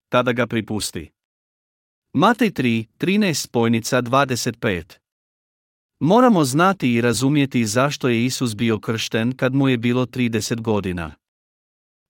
Tada 0.09 0.31
ga 0.31 0.47
pripusti. 0.47 1.09
Matej 2.13 2.51
3, 2.51 2.85
13 2.99 3.33
spojnica 3.33 4.01
25 4.01 4.97
Moramo 5.99 6.43
znati 6.43 6.93
i 6.93 7.01
razumjeti 7.01 7.65
zašto 7.65 8.09
je 8.09 8.25
Isus 8.25 8.55
bio 8.55 8.79
kršten 8.79 9.31
kad 9.31 9.53
mu 9.53 9.69
je 9.69 9.77
bilo 9.77 10.05
30 10.05 10.61
godina. 10.61 11.15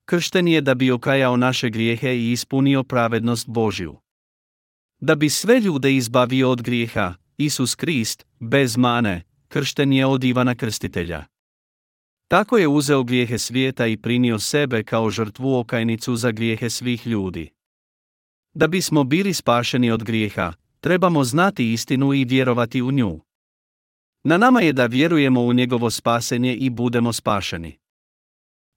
Kršten 0.06 0.48
je 0.48 0.62
da 0.62 0.76
bi 0.76 0.92
okajao 0.92 1.38
naše 1.38 1.70
grijehe 1.70 2.18
i 2.18 2.32
ispunio 2.32 2.84
pravednost 2.84 3.48
Božju. 3.48 3.98
Da 5.00 5.16
bi 5.16 5.30
sve 5.30 5.60
ljude 5.60 5.96
izbavio 5.96 6.52
od 6.52 6.62
grijeha, 6.62 7.14
Isus 7.38 7.76
Krist, 7.76 8.26
bez 8.40 8.78
mane, 8.78 9.24
kršten 9.48 9.94
je 9.94 10.06
od 10.06 10.24
Ivana 10.24 10.56
Krstitelja. 10.56 11.26
Tako 12.28 12.58
je 12.58 12.68
uzeo 12.68 13.04
grijehe 13.04 13.38
svijeta 13.38 13.88
i 13.88 13.98
prinio 13.98 14.40
sebe 14.40 14.84
kao 14.84 15.10
žrtvu 15.10 15.60
okajnicu 15.60 16.16
za 16.16 16.32
grijehe 16.32 16.70
svih 16.70 17.08
ljudi. 17.08 17.50
Da 18.54 18.68
bismo 18.68 19.04
bili 19.04 19.34
spašeni 19.34 19.92
od 19.92 20.04
grijeha, 20.04 20.54
trebamo 20.80 21.24
znati 21.24 21.74
istinu 21.74 22.14
i 22.14 22.26
vjerovati 22.26 22.82
u 22.82 22.92
nju. 22.92 23.20
Na 24.24 24.38
nama 24.38 24.62
je 24.62 24.74
da 24.74 24.86
vjerujemo 24.86 25.42
u 25.42 25.54
njegovo 25.54 25.90
spasenje 25.90 26.56
i 26.56 26.70
budemo 26.70 27.14
spašeni. 27.14 27.78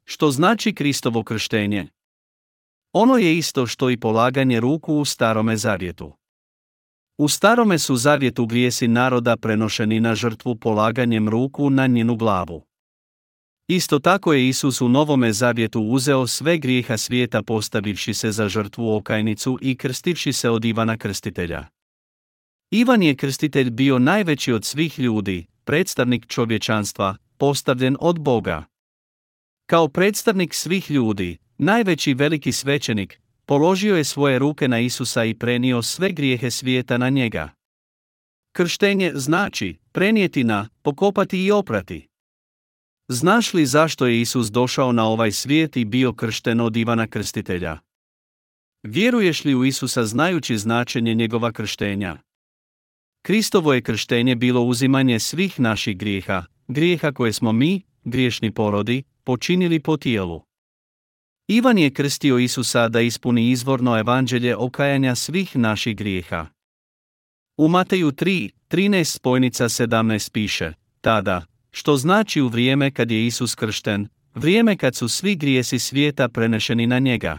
Što 0.05 0.31
znači 0.31 0.75
Kristovo 0.75 1.23
krštenje? 1.23 1.89
Ono 2.93 3.17
je 3.17 3.39
isto 3.39 3.67
što 3.67 3.91
i 3.91 3.97
polaganje 3.97 4.61
ruku 4.61 4.95
u 4.95 5.05
starome 5.05 5.57
zavjetu. 5.57 6.13
U 7.19 7.29
starome 7.29 7.79
su 7.79 7.97
zavjetu 7.97 8.47
grijesi 8.47 8.89
naroda 8.89 9.37
prenošeni 9.37 10.01
na 10.01 10.15
žrtvu 10.15 10.57
polaganjem 10.57 11.29
ruku 11.29 11.71
na 11.71 11.87
njenu 11.87 12.17
glavu. 12.17 12.65
Isto 13.69 13.99
tako 13.99 14.33
je 14.33 14.49
Isus 14.49 14.81
u 14.81 14.89
Novome 14.89 15.33
zavjetu 15.33 15.81
uzeo 15.81 16.27
sve 16.27 16.59
grijeha 16.59 16.97
svijeta 16.97 17.43
postavivši 17.43 18.15
se 18.15 18.33
za 18.33 18.49
žrtvu 18.49 18.97
okajnicu 18.97 19.59
i 19.61 19.77
krstivši 19.77 20.33
se 20.33 20.51
od 20.51 20.65
Ivana 20.65 20.97
Krstitelja. 20.97 21.67
Ivan 22.71 23.03
je 23.03 23.17
krstitelj 23.17 23.71
bio 23.71 23.99
najveći 23.99 24.53
od 24.53 24.65
svih 24.65 24.99
ljudi, 24.99 25.47
predstavnik 25.65 26.27
čovječanstva, 26.27 27.17
postavljen 27.39 27.97
od 28.01 28.21
Boga. 28.21 28.65
Kao 29.67 29.89
predstavnik 29.89 30.55
svih 30.55 30.91
ljudi, 30.91 31.39
najveći 31.61 32.15
veliki 32.15 32.53
svećenik, 32.53 33.21
položio 33.47 33.97
je 33.97 34.05
svoje 34.05 34.39
ruke 34.39 34.69
na 34.69 34.81
Isusa 34.81 35.25
i 35.25 35.35
prenio 35.35 35.83
sve 35.83 36.13
grijehe 36.13 36.51
svijeta 36.51 36.99
na 36.99 37.09
njega. 37.09 37.51
Krštenje 38.53 39.13
znači 39.15 39.79
prenijeti 39.93 40.45
na, 40.45 40.69
pokopati 40.83 41.45
i 41.45 41.51
oprati. 41.51 42.09
Znaš 43.09 43.55
li 43.55 43.67
zašto 43.67 44.07
je 44.07 44.21
Isus 44.21 44.51
došao 44.51 44.93
na 44.93 45.07
ovaj 45.07 45.33
svijet 45.33 45.77
i 45.77 45.85
bio 45.85 46.13
kršten 46.13 46.61
od 46.61 46.77
Ivana 46.77 47.07
Krstitelja? 47.07 47.79
Vjeruješ 48.83 49.45
li 49.45 49.55
u 49.55 49.65
Isusa 49.65 50.05
znajući 50.05 50.59
značenje 50.59 51.15
njegova 51.15 51.53
krštenja? 51.53 52.17
Kristovo 53.23 53.75
je 53.75 53.83
krštenje 53.83 54.37
bilo 54.37 54.63
uzimanje 54.63 55.19
svih 55.19 55.61
naših 55.61 55.99
grijeha, 55.99 56.45
grijeha 56.69 57.13
koje 57.13 57.33
smo 57.33 57.53
mi, 57.53 57.83
griješni 58.05 58.55
porodi, 58.55 59.03
počinili 59.25 59.81
po 59.81 59.97
tijelu. 59.97 60.50
Ivan 61.53 61.79
je 61.79 61.91
krstio 61.91 62.39
Isusa 62.39 62.89
da 62.89 63.01
ispuni 63.01 63.51
izvorno 63.51 63.99
evanđelje 63.99 64.57
okajanja 64.57 65.15
svih 65.15 65.57
naših 65.57 65.97
grijeha. 65.97 66.47
U 67.57 67.69
Mateju 67.69 68.13
3, 68.13 68.51
13 68.69 69.05
spojnica 69.05 69.65
17 69.65 70.31
piše, 70.33 70.73
tada, 71.01 71.45
što 71.71 71.97
znači 71.97 72.41
u 72.41 72.49
vrijeme 72.49 72.91
kad 72.91 73.11
je 73.11 73.27
Isus 73.27 73.55
kršten, 73.55 74.09
vrijeme 74.35 74.77
kad 74.77 74.97
su 74.97 75.09
svi 75.09 75.37
grijesi 75.37 75.79
svijeta 75.79 76.29
prenešeni 76.29 76.87
na 76.87 76.99
njega. 76.99 77.39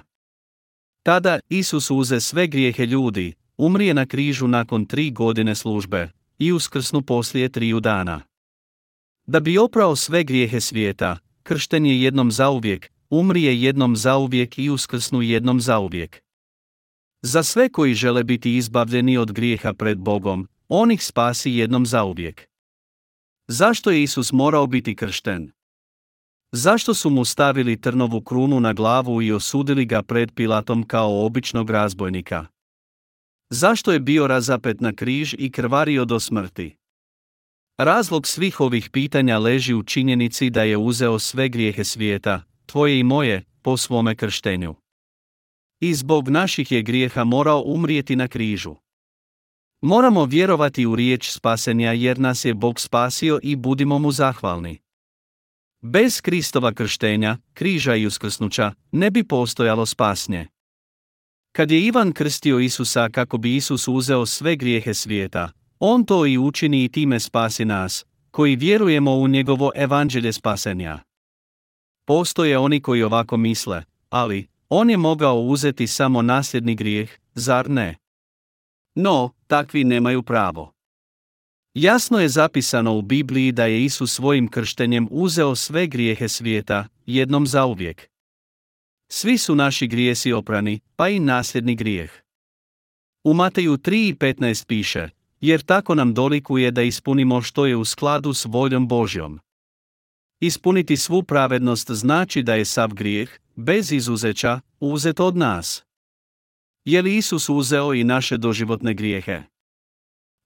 Tada 1.03 1.39
Isus 1.49 1.91
uze 1.91 2.19
sve 2.19 2.47
grijehe 2.47 2.85
ljudi, 2.85 3.33
umrije 3.57 3.93
na 3.93 4.05
križu 4.05 4.47
nakon 4.47 4.85
tri 4.85 5.11
godine 5.11 5.55
službe 5.55 6.09
i 6.39 6.51
uskrsnu 6.51 7.01
poslije 7.01 7.49
triju 7.49 7.79
dana. 7.79 8.21
Da 9.27 9.39
bi 9.39 9.57
oprao 9.57 9.95
sve 9.95 10.23
grijehe 10.23 10.61
svijeta, 10.61 11.17
kršten 11.43 11.85
je 11.85 12.01
jednom 12.01 12.31
zauvijek, 12.31 12.91
umrije 13.11 13.61
jednom 13.61 13.95
zauvijek 13.95 14.59
i 14.59 14.69
uskrsnu 14.69 15.21
jednom 15.21 15.61
zauvijek. 15.61 16.23
Za 17.21 17.43
sve 17.43 17.69
koji 17.69 17.93
žele 17.93 18.23
biti 18.23 18.55
izbavljeni 18.55 19.17
od 19.17 19.31
grijeha 19.31 19.73
pred 19.73 19.97
Bogom, 19.97 20.47
on 20.67 20.91
ih 20.91 21.03
spasi 21.03 21.51
jednom 21.51 21.85
zauvijek. 21.85 22.47
Zašto 23.47 23.91
je 23.91 24.03
Isus 24.03 24.31
morao 24.31 24.67
biti 24.67 24.95
kršten? 24.95 25.51
Zašto 26.51 26.93
su 26.93 27.09
mu 27.09 27.25
stavili 27.25 27.81
trnovu 27.81 28.21
krunu 28.21 28.59
na 28.59 28.73
glavu 28.73 29.21
i 29.21 29.31
osudili 29.31 29.85
ga 29.85 30.03
pred 30.03 30.31
Pilatom 30.35 30.83
kao 30.83 31.25
običnog 31.25 31.69
razbojnika? 31.69 32.45
Zašto 33.49 33.91
je 33.91 33.99
bio 33.99 34.27
razapet 34.27 34.81
na 34.81 34.93
križ 34.93 35.35
i 35.37 35.51
krvario 35.51 36.05
do 36.05 36.19
smrti? 36.19 36.77
Razlog 37.77 38.27
svih 38.27 38.59
ovih 38.59 38.89
pitanja 38.89 39.37
leži 39.37 39.73
u 39.73 39.83
činjenici 39.83 40.49
da 40.49 40.63
je 40.63 40.77
uzeo 40.77 41.19
sve 41.19 41.49
grijehe 41.49 41.83
svijeta, 41.83 42.43
tvoje 42.71 42.99
i 42.99 43.03
moje, 43.03 43.43
po 43.61 43.77
svome 43.77 44.15
krštenju. 44.15 44.75
I 45.79 45.93
zbog 45.93 46.29
naših 46.29 46.71
je 46.71 46.81
grijeha 46.81 47.23
morao 47.23 47.63
umrijeti 47.65 48.15
na 48.15 48.27
križu. 48.27 48.75
Moramo 49.81 50.25
vjerovati 50.25 50.85
u 50.85 50.95
riječ 50.95 51.31
spasenja 51.31 51.91
jer 51.91 52.19
nas 52.19 52.45
je 52.45 52.53
Bog 52.53 52.79
spasio 52.79 53.39
i 53.43 53.55
budimo 53.55 53.99
mu 53.99 54.11
zahvalni. 54.11 54.79
Bez 55.81 56.21
Kristova 56.21 56.73
krštenja, 56.73 57.37
križa 57.53 57.95
i 57.95 58.05
uskrsnuća, 58.05 58.73
ne 58.91 59.11
bi 59.11 59.23
postojalo 59.23 59.85
spasnje. 59.85 60.47
Kad 61.51 61.71
je 61.71 61.81
Ivan 61.81 62.11
krstio 62.11 62.59
Isusa 62.59 63.09
kako 63.09 63.37
bi 63.37 63.55
Isus 63.55 63.87
uzeo 63.87 64.25
sve 64.25 64.55
grijehe 64.55 64.93
svijeta, 64.93 65.51
on 65.79 66.05
to 66.05 66.25
i 66.25 66.37
učini 66.37 66.83
i 66.83 66.89
time 66.89 67.19
spasi 67.19 67.65
nas, 67.65 68.05
koji 68.31 68.55
vjerujemo 68.55 69.15
u 69.15 69.27
njegovo 69.27 69.71
evanđelje 69.75 70.33
spasenja. 70.33 71.10
Postoje 72.05 72.57
oni 72.57 72.81
koji 72.81 73.03
ovako 73.03 73.37
misle, 73.37 73.83
ali, 74.09 74.47
on 74.69 74.89
je 74.89 74.97
mogao 74.97 75.39
uzeti 75.39 75.87
samo 75.87 76.21
nasljedni 76.21 76.75
grijeh, 76.75 77.09
zar 77.33 77.69
ne? 77.69 77.95
No, 78.95 79.29
takvi 79.47 79.83
nemaju 79.83 80.23
pravo. 80.23 80.71
Jasno 81.73 82.19
je 82.19 82.29
zapisano 82.29 82.97
u 82.97 83.01
Bibliji 83.01 83.51
da 83.51 83.65
je 83.65 83.83
Isus 83.83 84.13
svojim 84.13 84.47
krštenjem 84.47 85.07
uzeo 85.11 85.55
sve 85.55 85.87
grijehe 85.87 86.27
svijeta, 86.27 86.87
jednom 87.05 87.47
zauvijek. 87.47 88.09
Svi 89.07 89.37
su 89.37 89.55
naši 89.55 89.87
grijesi 89.87 90.33
oprani, 90.33 90.79
pa 90.95 91.09
i 91.09 91.19
nasljedni 91.19 91.75
grijeh. 91.75 92.11
U 93.23 93.33
Mateju 93.33 93.77
3.15 93.77 94.65
piše, 94.65 95.09
jer 95.41 95.61
tako 95.61 95.95
nam 95.95 96.13
dolikuje 96.13 96.71
da 96.71 96.81
ispunimo 96.81 97.41
što 97.41 97.65
je 97.65 97.75
u 97.75 97.85
skladu 97.85 98.33
s 98.33 98.45
voljom 98.45 98.87
Božjom. 98.87 99.39
Ispuniti 100.43 100.97
svu 100.97 101.23
pravednost 101.23 101.91
znači 101.91 102.43
da 102.43 102.55
je 102.55 102.65
sav 102.65 102.93
grijeh, 102.93 103.29
bez 103.55 103.91
izuzeća, 103.91 104.59
uzet 104.79 105.19
od 105.19 105.37
nas. 105.37 105.83
Je 106.85 107.01
li 107.01 107.17
Isus 107.17 107.49
uzeo 107.49 107.93
i 107.93 108.03
naše 108.03 108.37
doživotne 108.37 108.93
grijehe? 108.93 109.41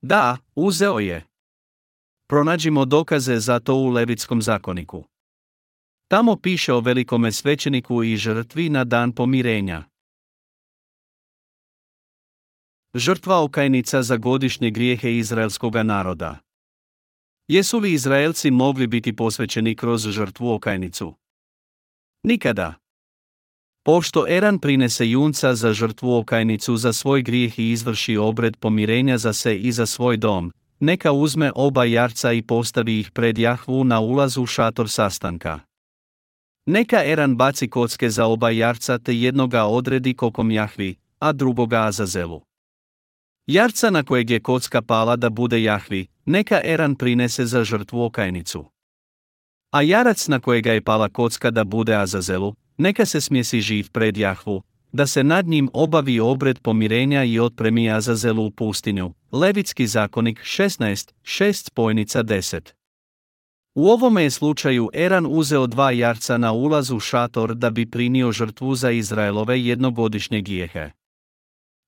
Da, 0.02 0.38
uzeo 0.56 1.00
je. 1.00 1.26
Pronađimo 2.28 2.86
dokaze 2.86 3.40
za 3.40 3.60
to 3.60 3.76
u 3.76 3.90
Levitskom 3.90 4.42
zakoniku. 4.42 5.04
Tamo 6.08 6.36
piše 6.36 6.74
o 6.74 6.80
velikome 6.80 7.32
svećeniku 7.32 8.04
i 8.04 8.18
žrtvi 8.18 8.70
na 8.70 8.84
dan 8.84 9.12
pomirenja. 9.12 9.84
Žrtva 12.94 13.44
okajnica 13.44 14.04
za 14.04 14.18
godišnje 14.18 14.72
grijehe 14.72 15.18
izraelskoga 15.18 15.84
naroda. 15.84 16.45
Jesu 17.48 17.80
li 17.80 17.94
Izraelci 17.94 18.52
mogli 18.52 18.88
biti 18.88 19.16
posvećeni 19.16 19.76
kroz 19.76 20.08
žrtvu 20.10 20.52
okajnicu? 20.52 21.16
Nikada. 22.24 22.74
Pošto 23.84 24.26
Eran 24.30 24.60
prinese 24.60 25.10
junca 25.10 25.56
za 25.56 25.74
žrtvu 25.74 26.16
okajnicu 26.16 26.78
za 26.78 26.94
svoj 26.94 27.22
grijeh 27.22 27.60
i 27.60 27.72
izvrši 27.72 28.18
obred 28.18 28.58
pomirenja 28.58 29.18
za 29.18 29.34
se 29.34 29.58
i 29.58 29.72
za 29.72 29.86
svoj 29.86 30.18
dom, 30.18 30.52
neka 30.80 31.12
uzme 31.12 31.52
oba 31.56 31.84
jarca 31.84 32.34
i 32.34 32.42
postavi 32.42 33.00
ih 33.00 33.12
pred 33.12 33.38
Jahvu 33.38 33.84
na 33.84 34.00
ulazu 34.00 34.46
šator 34.46 34.90
sastanka. 34.90 35.60
Neka 36.66 37.04
Eran 37.06 37.36
baci 37.36 37.70
kocke 37.70 38.10
za 38.10 38.26
oba 38.26 38.50
jarca 38.50 38.98
te 38.98 39.20
jednoga 39.20 39.64
odredi 39.64 40.14
kokom 40.14 40.52
Jahvi, 40.52 40.96
a 41.20 41.32
drugoga 41.32 41.82
Azazelu. 41.82 42.42
Jarca 43.48 43.90
na 43.90 44.04
kojeg 44.04 44.30
je 44.30 44.40
kocka 44.40 44.82
pala 44.82 45.16
da 45.16 45.30
bude 45.30 45.64
Jahvi, 45.64 46.08
neka 46.26 46.62
Eran 46.64 46.96
prinese 46.96 47.46
za 47.46 47.64
žrtvu 47.64 48.04
okajnicu. 48.04 48.66
A 49.72 49.82
jarac 49.82 50.28
na 50.28 50.40
kojega 50.40 50.74
je 50.74 50.82
pala 50.82 51.10
kocka 51.10 51.52
da 51.52 51.64
bude 51.64 51.96
Azazelu, 51.96 52.56
neka 52.78 53.06
se 53.06 53.22
smjesi 53.22 53.62
živ 53.62 53.92
pred 53.92 54.18
Jahvu, 54.18 54.64
da 54.92 55.08
se 55.08 55.24
nad 55.24 55.48
njim 55.48 55.70
obavi 55.74 56.20
obred 56.20 56.60
pomirenja 56.60 57.24
i 57.24 57.40
otpremi 57.40 57.92
Azazelu 57.92 58.46
u 58.46 58.52
pustinju. 58.52 59.14
Levitski 59.32 59.88
zakonik 59.88 60.40
16, 60.40 61.12
6 61.24 61.54
spojnica 61.54 62.24
10. 62.24 62.74
U 63.76 63.88
ovome 63.88 64.24
je 64.24 64.32
slučaju 64.32 64.90
Eran 64.94 65.26
uzeo 65.30 65.68
dva 65.68 65.92
jarca 65.92 66.38
na 66.38 66.52
ulazu 66.52 67.00
šator 67.00 67.56
da 67.56 67.70
bi 67.70 67.86
prinio 67.92 68.32
žrtvu 68.32 68.76
za 68.76 68.92
Izraelove 68.92 69.62
jednogodišnje 69.62 70.42
gijehe. 70.42 70.92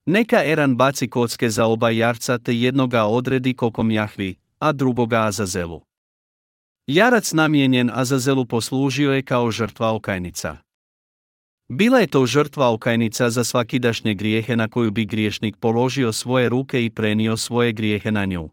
Neka 0.09 0.43
Eran 0.43 0.75
baci 0.75 1.07
kocke 1.07 1.49
za 1.49 1.65
oba 1.65 1.89
jarca 1.89 2.37
te 2.37 2.59
jednoga 2.59 3.03
odredi 3.03 3.53
kokom 3.53 3.91
Jahvi, 3.91 4.35
a 4.59 4.71
drugoga 4.71 5.21
Azazelu. 5.21 5.81
Jarac 6.87 7.33
namijenjen 7.33 7.91
Azazelu 7.93 8.45
poslužio 8.45 9.13
je 9.13 9.21
kao 9.21 9.51
žrtva 9.51 9.93
okajnica. 9.93 10.57
Bila 11.69 11.99
je 11.99 12.07
to 12.07 12.25
žrtva 12.25 12.73
okajnica 12.73 13.29
za 13.29 13.43
svakidašnje 13.43 14.13
grijehe 14.13 14.55
na 14.55 14.67
koju 14.67 14.91
bi 14.91 15.05
griješnik 15.05 15.57
položio 15.57 16.13
svoje 16.13 16.49
ruke 16.49 16.85
i 16.85 16.89
prenio 16.89 17.37
svoje 17.37 17.71
grijehe 17.71 18.11
na 18.11 18.25
nju. 18.25 18.49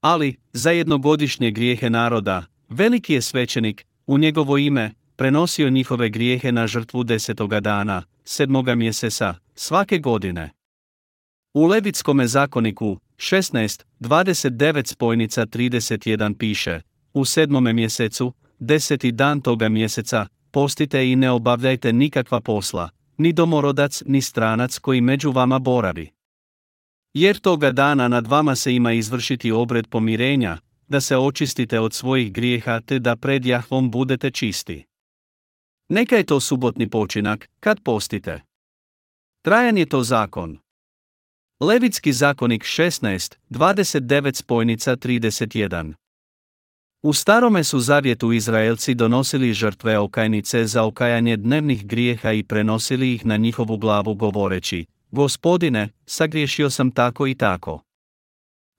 Ali, 0.00 0.36
za 0.52 0.70
jednogodišnje 0.70 1.50
grijehe 1.50 1.90
naroda, 1.90 2.44
veliki 2.68 3.14
je 3.14 3.22
svećenik, 3.22 3.86
u 4.06 4.18
njegovo 4.18 4.58
ime, 4.58 4.92
prenosio 5.16 5.70
njihove 5.70 6.08
grijehe 6.08 6.52
na 6.52 6.66
žrtvu 6.66 7.04
desetoga 7.04 7.60
dana, 7.60 8.02
sedmoga 8.24 8.74
mjeseca, 8.74 9.34
svake 9.56 9.98
godine. 9.98 10.50
U 11.54 11.66
Levitskome 11.66 12.26
zakoniku, 12.26 12.98
16, 13.16 13.84
29 14.00 14.86
spojnica 14.86 15.46
31 15.46 16.38
piše, 16.38 16.80
u 17.14 17.24
sedmome 17.24 17.72
mjesecu, 17.72 18.32
deseti 18.58 19.12
dan 19.12 19.40
toga 19.40 19.68
mjeseca, 19.68 20.26
postite 20.50 21.10
i 21.10 21.16
ne 21.16 21.30
obavljajte 21.30 21.92
nikakva 21.92 22.40
posla, 22.40 22.90
ni 23.18 23.32
domorodac 23.32 24.02
ni 24.06 24.22
stranac 24.22 24.78
koji 24.78 25.00
među 25.00 25.30
vama 25.30 25.58
boravi. 25.58 26.10
Jer 27.14 27.38
toga 27.38 27.72
dana 27.72 28.08
nad 28.08 28.26
vama 28.26 28.56
se 28.56 28.74
ima 28.74 28.92
izvršiti 28.92 29.52
obred 29.52 29.86
pomirenja, 29.86 30.58
da 30.88 31.00
se 31.00 31.16
očistite 31.16 31.80
od 31.80 31.92
svojih 31.94 32.32
grijeha 32.32 32.80
te 32.80 32.98
da 32.98 33.16
pred 33.16 33.46
Jahvom 33.46 33.90
budete 33.90 34.30
čisti. 34.30 34.84
Neka 35.88 36.16
je 36.16 36.26
to 36.26 36.40
subotni 36.40 36.90
počinak, 36.90 37.48
kad 37.60 37.80
postite. 37.82 38.45
Trajan 39.46 39.78
je 39.78 39.86
to 39.86 40.02
zakon. 40.02 40.58
Levitski 41.60 42.12
zakonik 42.12 42.62
16, 42.62 43.36
29 43.50 44.34
spojnica 44.34 44.96
31. 44.96 45.94
U 47.02 47.12
starome 47.12 47.64
su 47.64 47.80
zavjetu 47.80 48.32
Izraelci 48.32 48.94
donosili 48.94 49.52
žrtve 49.52 49.98
okajnice 49.98 50.66
za 50.66 50.84
okajanje 50.84 51.36
dnevnih 51.36 51.86
grijeha 51.86 52.32
i 52.32 52.42
prenosili 52.42 53.14
ih 53.14 53.26
na 53.26 53.36
njihovu 53.36 53.76
glavu 53.76 54.14
govoreći, 54.14 54.86
Gospodine, 55.10 55.88
sagriješio 56.06 56.70
sam 56.70 56.90
tako 56.90 57.26
i 57.26 57.34
tako. 57.34 57.80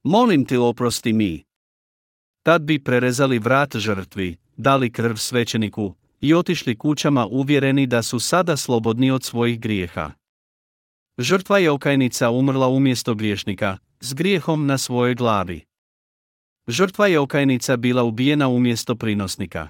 Molim 0.04 0.46
ti 0.46 0.58
oprosti 0.58 1.14
mi. 1.14 1.44
Tad 2.44 2.62
bi 2.62 2.84
prerezali 2.84 3.40
vrat 3.40 3.76
žrtvi, 3.76 4.38
dali 4.58 4.92
krv 4.92 5.16
svećeniku 5.16 5.96
i 6.22 6.34
otišli 6.34 6.78
kućama 6.78 7.26
uvjereni 7.26 7.88
da 7.88 8.04
su 8.04 8.20
sada 8.20 8.58
slobodni 8.58 9.12
od 9.12 9.24
svojih 9.24 9.60
grijeha. 9.60 10.12
Žrtva 11.20 11.58
je 11.58 11.72
okajnica 11.72 12.30
umrla 12.30 12.68
umjesto 12.68 13.16
griješnika, 13.16 13.78
s 14.00 14.14
grijehom 14.14 14.66
na 14.66 14.78
svojoj 14.78 15.16
glavi. 15.16 15.62
Žrtva 16.68 17.08
je 17.08 17.20
okajnica 17.20 17.78
bila 17.78 18.04
ubijena 18.04 18.48
umjesto 18.48 18.96
prinosnika. 18.96 19.68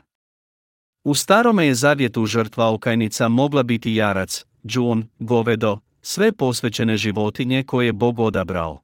U 1.04 1.16
starome 1.16 1.66
je 1.66 1.76
zavjetu 1.76 2.26
žrtva 2.26 2.74
okajnica 2.74 3.28
mogla 3.28 3.64
biti 3.64 3.96
jarac, 3.96 4.46
džun, 4.66 5.08
govedo, 5.20 5.80
sve 6.02 6.32
posvećene 6.32 6.98
životinje 6.98 7.64
koje 7.64 7.86
je 7.86 7.94
Bog 7.94 8.20
odabrao. 8.20 8.82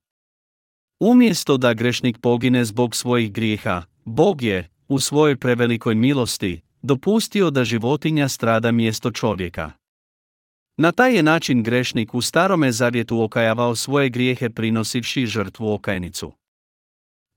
Umjesto 0.99 1.57
da 1.57 1.73
grešnik 1.73 2.17
pogine 2.17 2.65
zbog 2.65 2.95
svojih 2.95 3.31
grijeha, 3.31 3.83
Bog 4.05 4.41
je, 4.41 4.69
u 4.87 4.99
svojoj 4.99 5.37
prevelikoj 5.37 5.95
milosti, 5.95 6.61
dopustio 6.81 7.49
da 7.49 7.63
životinja 7.63 8.29
strada 8.29 8.71
mjesto 8.71 9.11
čovjeka. 9.11 9.71
Na 10.77 10.91
taj 10.91 11.15
je 11.15 11.23
način 11.23 11.63
grešnik 11.63 12.13
u 12.13 12.21
starome 12.21 12.71
zavjetu 12.71 13.21
okajavao 13.21 13.75
svoje 13.75 14.09
grijehe 14.09 14.49
prinosivši 14.49 15.25
žrtvu 15.25 15.73
okajnicu. 15.73 16.31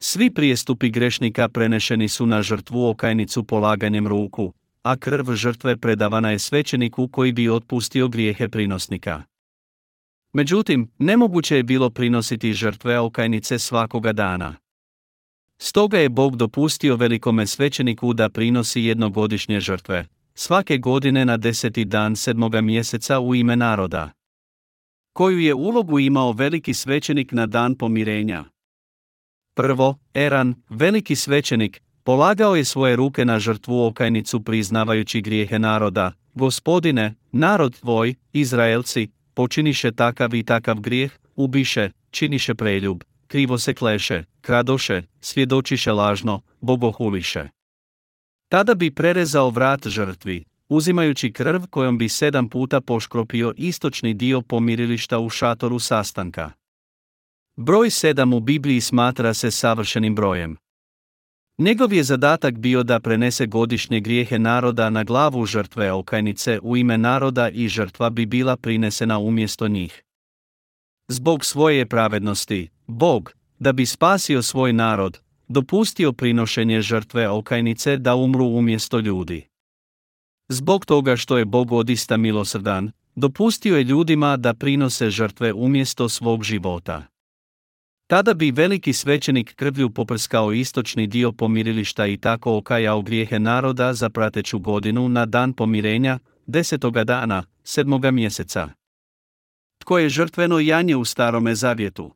Svi 0.02 0.30
prijestupi 0.30 0.90
grešnika 0.90 1.48
prenešeni 1.48 2.08
su 2.08 2.26
na 2.26 2.42
žrtvu 2.42 2.88
okajnicu 2.88 3.44
polaganjem 3.44 4.06
ruku, 4.06 4.52
a 4.82 4.96
krv 4.96 5.32
žrtve 5.34 5.76
predavana 5.76 6.30
je 6.30 6.38
svećeniku 6.38 7.08
koji 7.08 7.32
bi 7.32 7.48
otpustio 7.48 8.08
grijehe 8.08 8.48
prinosnika. 8.48 9.22
Međutim, 10.32 10.90
nemoguće 10.98 11.56
je 11.56 11.62
bilo 11.62 11.90
prinositi 11.90 12.52
žrtve 12.52 12.98
okajnice 12.98 13.58
svakoga 13.58 14.12
dana. 14.12 14.54
Stoga 15.58 15.98
je 15.98 16.08
Bog 16.08 16.36
dopustio 16.36 16.96
velikome 16.96 17.46
svećeniku 17.46 18.12
da 18.12 18.28
prinosi 18.28 18.82
jednogodišnje 18.82 19.60
žrtve, 19.60 20.06
svake 20.38 20.78
godine 20.78 21.24
na 21.24 21.36
deseti 21.36 21.84
dan 21.84 22.16
sedmoga 22.16 22.60
mjeseca 22.60 23.20
u 23.20 23.34
ime 23.34 23.56
naroda. 23.56 24.10
Koju 25.12 25.38
je 25.38 25.54
ulogu 25.54 25.98
imao 25.98 26.32
veliki 26.32 26.74
svećenik 26.74 27.32
na 27.32 27.46
dan 27.46 27.74
pomirenja? 27.74 28.44
Prvo, 29.54 29.98
Eran, 30.14 30.54
veliki 30.68 31.16
svećenik, 31.16 31.82
polagao 32.04 32.56
je 32.56 32.64
svoje 32.64 32.96
ruke 32.96 33.24
na 33.24 33.38
žrtvu 33.38 33.86
okajnicu 33.86 34.40
priznavajući 34.44 35.20
grijehe 35.20 35.58
naroda. 35.58 36.12
Gospodine, 36.34 37.14
narod 37.32 37.80
tvoj, 37.80 38.14
Izraelci, 38.32 39.08
počiniše 39.34 39.92
takav 39.92 40.34
i 40.34 40.42
takav 40.42 40.80
grijeh, 40.80 41.12
ubiše, 41.36 41.90
činiše 42.10 42.54
preljub, 42.54 43.02
krivo 43.26 43.58
se 43.58 43.74
kleše, 43.74 44.24
kradoše, 44.40 45.02
svjedočiše 45.20 45.92
lažno, 45.92 46.42
bogohuliše. 46.60 47.55
Tada 48.48 48.74
bi 48.74 48.90
prerezao 48.90 49.50
vrat 49.50 49.86
žrtvi, 49.86 50.44
uzimajući 50.68 51.32
krv 51.32 51.62
kojom 51.70 51.98
bi 51.98 52.08
sedam 52.08 52.48
puta 52.48 52.80
poškropio 52.80 53.54
istočni 53.56 54.14
dio 54.14 54.42
pomirilišta 54.42 55.18
u 55.18 55.28
šatoru 55.28 55.78
sastanka. 55.78 56.50
Broj 57.56 57.90
sedam 57.90 58.32
u 58.32 58.40
Bibliji 58.40 58.80
smatra 58.80 59.34
se 59.34 59.50
savršenim 59.50 60.14
brojem. 60.14 60.56
Njegov 61.58 61.92
je 61.92 62.04
zadatak 62.04 62.58
bio 62.58 62.82
da 62.82 63.00
prenese 63.00 63.46
godišnje 63.46 64.00
grijehe 64.00 64.38
naroda 64.38 64.90
na 64.90 65.04
glavu 65.04 65.46
žrtve 65.46 65.92
okajnice 65.92 66.60
u 66.62 66.76
ime 66.76 66.98
naroda 66.98 67.48
i 67.48 67.68
žrtva 67.68 68.10
bi 68.10 68.26
bila 68.26 68.56
prinesena 68.56 69.18
umjesto 69.18 69.68
njih. 69.68 70.02
Zbog 71.08 71.44
svoje 71.44 71.86
pravednosti, 71.86 72.68
Bog, 72.86 73.32
da 73.58 73.72
bi 73.72 73.86
spasio 73.86 74.42
svoj 74.42 74.72
narod, 74.72 75.20
dopustio 75.48 76.12
prinošenje 76.12 76.80
žrtve 76.80 77.28
okajnice 77.28 77.96
da 77.96 78.14
umru 78.14 78.46
umjesto 78.46 78.98
ljudi. 78.98 79.46
Zbog 80.48 80.86
toga 80.86 81.16
što 81.16 81.38
je 81.38 81.44
Bog 81.44 81.72
odista 81.72 82.16
milosrdan, 82.16 82.92
dopustio 83.14 83.76
je 83.76 83.84
ljudima 83.84 84.36
da 84.36 84.54
prinose 84.54 85.10
žrtve 85.10 85.52
umjesto 85.52 86.08
svog 86.08 86.44
života. 86.44 87.06
Tada 88.06 88.34
bi 88.34 88.50
veliki 88.50 88.92
svećenik 88.92 89.54
krvlju 89.54 89.90
poprskao 89.90 90.52
istočni 90.52 91.06
dio 91.06 91.32
pomirilišta 91.32 92.06
i 92.06 92.16
tako 92.16 92.56
okajao 92.56 93.02
grijehe 93.02 93.38
naroda 93.38 93.94
za 93.94 94.10
prateću 94.10 94.58
godinu 94.58 95.08
na 95.08 95.26
dan 95.26 95.52
pomirenja, 95.52 96.18
desetoga 96.46 97.04
dana, 97.04 97.44
sedmoga 97.64 98.10
mjeseca. 98.10 98.68
Tko 99.78 99.98
je 99.98 100.08
žrtveno 100.08 100.58
janje 100.58 100.96
u 100.96 101.04
starome 101.04 101.54
zavjetu? 101.54 102.14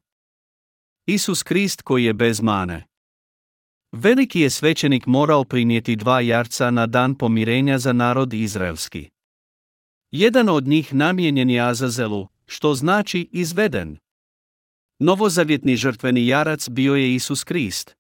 Isus 1.06 1.42
Krist 1.42 1.82
koji 1.82 2.04
je 2.04 2.12
bez 2.14 2.40
mane. 2.40 2.89
Veliki 3.92 4.40
je 4.40 4.50
svećenik 4.50 5.06
morao 5.06 5.44
prinijeti 5.44 5.96
dva 5.96 6.20
jarca 6.20 6.70
na 6.70 6.86
dan 6.86 7.14
pomirenja 7.14 7.78
za 7.78 7.92
narod 7.92 8.34
izraelski. 8.34 9.08
Jedan 10.10 10.48
od 10.48 10.66
njih 10.66 10.94
namijenjen 10.94 11.50
je 11.50 11.60
Azazelu, 11.60 12.28
što 12.46 12.74
znači 12.74 13.28
izveden. 13.32 13.98
Novozavjetni 14.98 15.76
žrtveni 15.76 16.26
jarac 16.26 16.68
bio 16.68 16.94
je 16.94 17.14
Isus 17.14 17.44
Krist. 17.44 17.96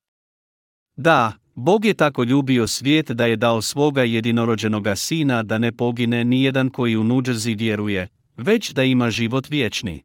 Da, 0.96 1.32
Bog 1.54 1.84
je 1.84 1.94
tako 1.94 2.24
ljubio 2.24 2.66
svijet 2.66 3.10
da 3.10 3.26
je 3.26 3.36
dao 3.36 3.62
svoga 3.62 4.02
jedinorođenoga 4.02 4.96
sina 4.96 5.42
da 5.42 5.58
ne 5.58 5.72
pogine 5.72 6.24
nijedan 6.24 6.70
koji 6.70 6.96
u 6.96 7.04
nuđerzi 7.04 7.54
vjeruje, 7.54 8.08
već 8.36 8.72
da 8.72 8.84
ima 8.84 9.10
život 9.10 9.48
vječni. 9.48 10.02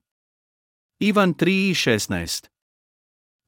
Ivan 1.00 1.34
3.16 1.34 2.55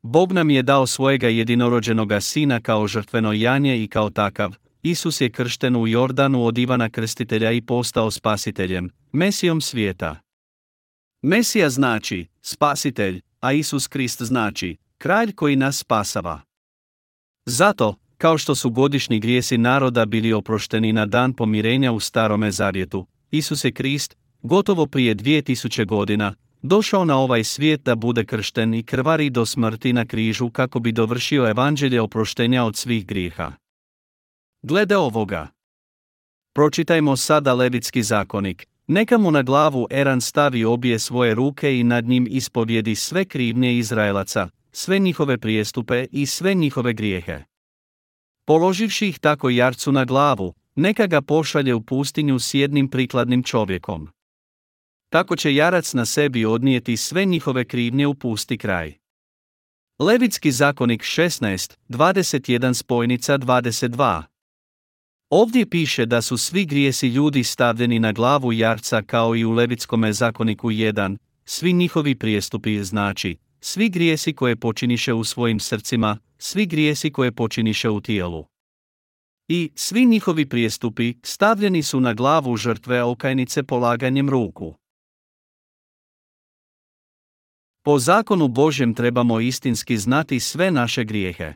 Bog 0.02 0.32
nam 0.32 0.50
je 0.50 0.64
dao 0.64 0.88
svojega 0.88 1.28
jedinorođenoga 1.28 2.22
sina 2.22 2.60
kao 2.60 2.88
žrtveno 2.88 3.34
janje 3.34 3.84
i 3.84 3.88
kao 3.88 4.10
takav, 4.10 4.56
Isus 4.82 5.22
je 5.22 5.30
kršten 5.30 5.76
u 5.76 5.88
Jordanu 5.88 6.46
od 6.46 6.58
Ivana 6.58 6.90
Krstitelja 6.90 7.52
i 7.52 7.62
postao 7.62 8.12
spasiteljem, 8.12 8.90
Mesijom 9.12 9.62
svijeta. 9.62 10.20
Mesija 11.22 11.70
znači 11.70 12.28
spasitelj, 12.42 13.22
a 13.40 13.52
Isus 13.52 13.88
Krist 13.88 14.22
znači 14.22 14.78
kralj 14.98 15.32
koji 15.36 15.56
nas 15.56 15.78
spasava. 15.78 16.42
Zato, 17.46 17.96
kao 18.18 18.38
što 18.38 18.56
su 18.56 18.70
godišnji 18.70 19.20
grijesi 19.20 19.58
naroda 19.58 20.06
bili 20.06 20.34
oprošteni 20.34 20.94
na 20.94 21.06
dan 21.06 21.34
pomirenja 21.34 21.92
u 21.92 22.00
starome 22.00 22.52
zavjetu, 22.52 23.08
Isus 23.32 23.66
je 23.66 23.72
Krist, 23.72 24.18
gotovo 24.42 24.86
prije 24.86 25.16
2000 25.16 25.86
godina, 25.86 26.36
došao 26.62 27.06
na 27.06 27.18
ovaj 27.18 27.44
svijet 27.44 27.82
da 27.82 27.96
bude 27.96 28.26
kršten 28.26 28.74
i 28.74 28.84
krvari 28.84 29.30
do 29.30 29.46
smrti 29.46 29.94
na 29.94 30.06
križu 30.06 30.50
kako 30.50 30.80
bi 30.80 30.92
dovršio 30.92 31.50
evanđelje 31.50 32.02
oproštenja 32.02 32.64
od 32.64 32.76
svih 32.76 33.06
grijeha. 33.06 33.52
Glede 34.62 34.98
ovoga. 34.98 35.48
Pročitajmo 36.54 37.18
sada 37.18 37.54
Levitski 37.54 38.04
zakonik, 38.04 38.68
neka 38.88 39.18
mu 39.18 39.32
na 39.32 39.42
glavu 39.42 39.88
Eran 39.92 40.22
stavi 40.22 40.66
obje 40.66 41.00
svoje 41.00 41.36
ruke 41.36 41.80
i 41.80 41.84
nad 41.84 42.06
njim 42.06 42.28
ispovjedi 42.30 42.96
sve 42.96 43.26
krivnje 43.26 43.78
Izraelaca, 43.78 44.50
sve 44.72 45.00
njihove 45.00 45.38
prijestupe 45.38 46.06
i 46.12 46.26
sve 46.26 46.54
njihove 46.54 46.94
grijehe. 46.94 47.44
Položivši 48.46 49.08
ih 49.08 49.20
tako 49.20 49.50
jarcu 49.50 49.92
na 49.92 50.06
glavu, 50.06 50.54
neka 50.76 51.08
ga 51.08 51.22
pošalje 51.22 51.74
u 51.74 51.82
pustinju 51.82 52.40
s 52.40 52.54
jednim 52.54 52.88
prikladnim 52.88 53.44
čovjekom. 53.44 54.10
Tako 55.10 55.36
će 55.36 55.56
jarac 55.56 55.94
na 55.94 56.06
sebi 56.06 56.46
odnijeti 56.46 56.98
sve 56.98 57.26
njihove 57.26 57.66
krivnje 57.66 58.08
u 58.08 58.14
pusti 58.14 58.58
kraj. 58.58 58.94
Levitski 60.00 60.52
zakonik 60.52 61.02
16, 61.02 61.78
21 61.90 62.74
spojnica 62.74 63.38
22 63.38 64.24
Ovdje 65.30 65.70
piše 65.70 66.06
da 66.06 66.22
su 66.22 66.38
svi 66.38 66.66
grijesi 66.66 67.08
ljudi 67.08 67.44
stavljeni 67.44 68.00
na 68.00 68.12
glavu 68.12 68.54
jarca 68.54 69.02
kao 69.02 69.36
i 69.36 69.46
u 69.46 69.52
Levitskome 69.52 70.14
zakoniku 70.14 70.70
1, 70.70 71.18
svi 71.46 71.74
njihovi 71.74 72.16
prijestupi 72.16 72.84
znači, 72.84 73.38
svi 73.60 73.90
grijesi 73.90 74.34
koje 74.34 74.56
počiniše 74.56 75.14
u 75.14 75.24
svojim 75.24 75.60
srcima, 75.60 76.18
svi 76.38 76.66
grijesi 76.66 77.12
koje 77.12 77.32
počiniše 77.32 77.90
u 77.90 78.02
tijelu. 78.02 78.46
I 79.48 79.72
svi 79.76 80.06
njihovi 80.06 80.46
prijestupi 80.46 81.14
stavljeni 81.24 81.84
su 81.84 82.00
na 82.00 82.14
glavu 82.14 82.58
žrtve 82.58 83.04
okajnice 83.04 83.64
polaganjem 83.64 84.30
ruku. 84.30 84.76
Po 87.88 88.00
zakonu 88.00 88.48
Božjem 88.48 88.94
trebamo 88.94 89.40
istinski 89.40 89.98
znati 89.98 90.40
sve 90.40 90.72
naše 90.72 91.04
grijehe. 91.04 91.54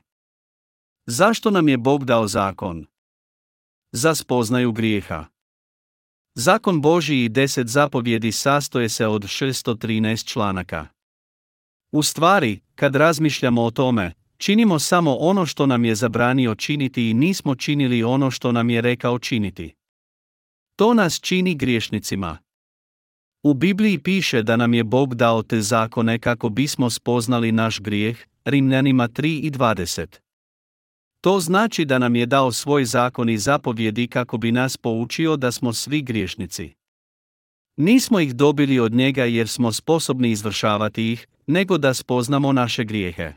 Zašto 1.06 1.52
nam 1.52 1.70
je 1.70 1.78
Bog 1.78 2.06
dao 2.06 2.28
zakon? 2.28 2.86
Za 3.92 4.16
spoznaju 4.16 4.72
grijeha. 4.72 5.26
Zakon 6.36 6.82
Božji 6.82 7.26
i 7.26 7.30
deset 7.30 7.68
zapovjedi 7.68 8.32
sastoje 8.32 8.90
se 8.90 9.08
od 9.08 9.24
613 9.24 10.26
članaka. 10.26 10.88
U 11.92 12.04
stvari, 12.04 12.60
kad 12.76 12.96
razmišljamo 12.96 13.64
o 13.64 13.72
tome, 13.72 14.14
činimo 14.38 14.80
samo 14.80 15.16
ono 15.16 15.46
što 15.46 15.66
nam 15.66 15.86
je 15.86 15.96
zabranio 15.96 16.56
činiti 16.56 17.10
i 17.10 17.14
nismo 17.14 17.56
činili 17.56 18.04
ono 18.04 18.32
što 18.32 18.52
nam 18.52 18.70
je 18.70 18.82
rekao 18.82 19.20
činiti. 19.20 19.74
To 20.76 20.94
nas 20.94 21.20
čini 21.20 21.56
griješnicima. 21.56 22.38
U 23.44 23.54
Bibliji 23.54 24.00
piše 24.00 24.44
da 24.44 24.56
nam 24.56 24.74
je 24.74 24.84
Bog 24.84 25.16
dao 25.16 25.44
te 25.44 25.62
zakone 25.62 26.20
kako 26.20 26.50
bismo 26.50 26.90
spoznali 26.90 27.52
naš 27.52 27.80
grijeh, 27.80 28.26
Rimljanima 28.46 29.08
3 29.08 29.40
i 29.44 29.52
20. 29.52 30.20
To 31.22 31.40
znači 31.40 31.86
da 31.86 32.00
nam 32.00 32.16
je 32.16 32.26
dao 32.26 32.52
svoj 32.52 32.86
zakon 32.86 33.30
i 33.30 33.38
zapovjedi 33.38 34.08
kako 34.08 34.38
bi 34.38 34.52
nas 34.52 34.78
poučio 34.78 35.38
da 35.38 35.52
smo 35.52 35.74
svi 35.74 36.02
griješnici. 36.02 36.74
Nismo 37.78 38.20
ih 38.20 38.36
dobili 38.36 38.80
od 38.80 38.94
njega 38.94 39.26
jer 39.26 39.48
smo 39.48 39.72
sposobni 39.72 40.32
izvršavati 40.32 41.12
ih, 41.12 41.28
nego 41.48 41.78
da 41.78 41.94
spoznamo 41.94 42.52
naše 42.52 42.84
grijehe. 42.84 43.34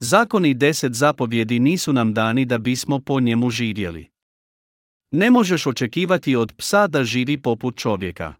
Zakoni 0.00 0.54
deset 0.54 0.92
zapovjedi 0.92 1.58
nisu 1.58 1.92
nam 1.92 2.14
dani 2.14 2.44
da 2.44 2.58
bismo 2.58 2.98
po 3.00 3.20
njemu 3.20 3.50
živjeli. 3.50 4.08
Ne 5.10 5.30
možeš 5.30 5.66
očekivati 5.66 6.36
od 6.36 6.52
psa 6.56 6.86
da 6.86 7.04
živi 7.04 7.42
poput 7.42 7.76
čovjeka. 7.76 8.34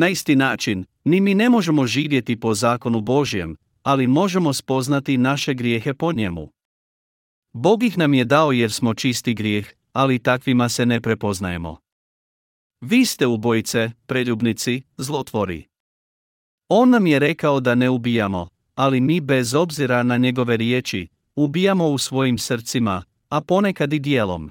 Na 0.00 0.08
isti 0.08 0.36
način, 0.36 0.84
ni 1.04 1.20
mi 1.20 1.34
ne 1.34 1.48
možemo 1.48 1.86
živjeti 1.86 2.40
po 2.40 2.54
zakonu 2.54 3.00
Božjem, 3.00 3.56
ali 3.82 4.06
možemo 4.06 4.52
spoznati 4.52 5.18
naše 5.18 5.54
grijehe 5.54 5.94
po 5.94 6.12
njemu. 6.12 6.48
Bog 7.52 7.82
ih 7.82 7.98
nam 7.98 8.14
je 8.14 8.24
dao 8.24 8.52
jer 8.52 8.72
smo 8.72 8.94
čisti 8.94 9.34
grijeh, 9.34 9.72
ali 9.92 10.18
takvima 10.18 10.68
se 10.68 10.86
ne 10.86 11.00
prepoznajemo. 11.00 11.76
Vi 12.80 13.04
ste 13.04 13.26
ubojice, 13.26 13.90
preljubnici, 14.06 14.82
zlotvori. 14.96 15.66
On 16.68 16.90
nam 16.90 17.06
je 17.06 17.18
rekao 17.18 17.60
da 17.60 17.74
ne 17.74 17.90
ubijamo, 17.90 18.48
ali 18.74 19.00
mi 19.00 19.20
bez 19.20 19.54
obzira 19.54 20.02
na 20.02 20.16
njegove 20.16 20.56
riječi, 20.56 21.08
ubijamo 21.36 21.88
u 21.88 21.98
svojim 21.98 22.38
srcima, 22.38 23.02
a 23.28 23.40
ponekad 23.40 23.92
i 23.92 23.98
dijelom. 23.98 24.50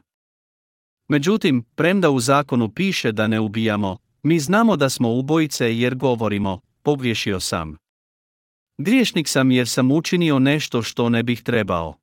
Međutim, 1.08 1.64
premda 1.76 2.10
u 2.10 2.20
zakonu 2.20 2.70
piše 2.70 3.12
da 3.12 3.28
ne 3.28 3.40
ubijamo, 3.40 3.98
mi 4.24 4.40
znamo 4.40 4.76
da 4.76 4.90
smo 4.90 5.14
ubojice 5.14 5.78
jer 5.78 5.96
govorimo, 5.96 6.60
pogriješio 6.84 7.40
sam. 7.40 7.78
Griješnik 8.78 9.28
sam 9.28 9.52
jer 9.52 9.68
sam 9.68 9.92
učinio 9.92 10.40
nešto 10.40 10.82
što 10.82 11.10
ne 11.10 11.24
bih 11.24 11.44
trebao. 11.44 11.96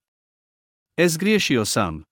Ezgriješio 0.96 1.64
sam. 1.64 2.02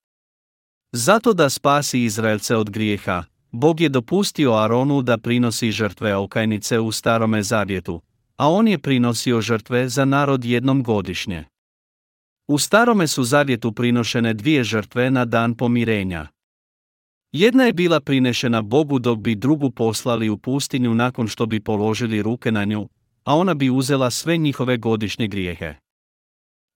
Zato 0.92 1.32
da 1.32 1.50
spasi 1.50 2.04
Izraelce 2.04 2.56
od 2.56 2.70
grijeha, 2.70 3.24
Bog 3.50 3.80
je 3.80 3.88
dopustio 3.88 4.52
Aronu 4.52 5.02
da 5.02 5.18
prinosi 5.18 5.70
žrtve 5.70 6.16
okajnice 6.16 6.80
u 6.80 6.92
starome 6.92 7.42
zavjetu, 7.42 8.00
a 8.36 8.50
on 8.50 8.68
je 8.68 8.78
prinosio 8.78 9.40
žrtve 9.40 9.88
za 9.88 10.04
narod 10.04 10.44
jednom 10.44 10.82
godišnje. 10.82 11.44
U 12.48 12.58
starome 12.58 13.06
su 13.06 13.24
zavjetu 13.24 13.72
prinošene 13.72 14.34
dvije 14.34 14.64
žrtve 14.64 15.10
na 15.10 15.24
dan 15.24 15.54
pomirenja. 15.54 16.26
Jedna 17.36 17.64
je 17.64 17.72
bila 17.72 18.00
prinešena 18.00 18.62
Bogu 18.62 18.98
dok 18.98 19.18
bi 19.18 19.34
drugu 19.34 19.70
poslali 19.70 20.28
u 20.28 20.38
pustinju 20.38 20.94
nakon 20.94 21.28
što 21.28 21.46
bi 21.46 21.60
položili 21.60 22.22
ruke 22.22 22.52
na 22.52 22.64
nju, 22.64 22.88
a 23.24 23.36
ona 23.36 23.54
bi 23.54 23.70
uzela 23.70 24.10
sve 24.10 24.36
njihove 24.36 24.76
godišnje 24.76 25.28
grijehe. 25.28 25.74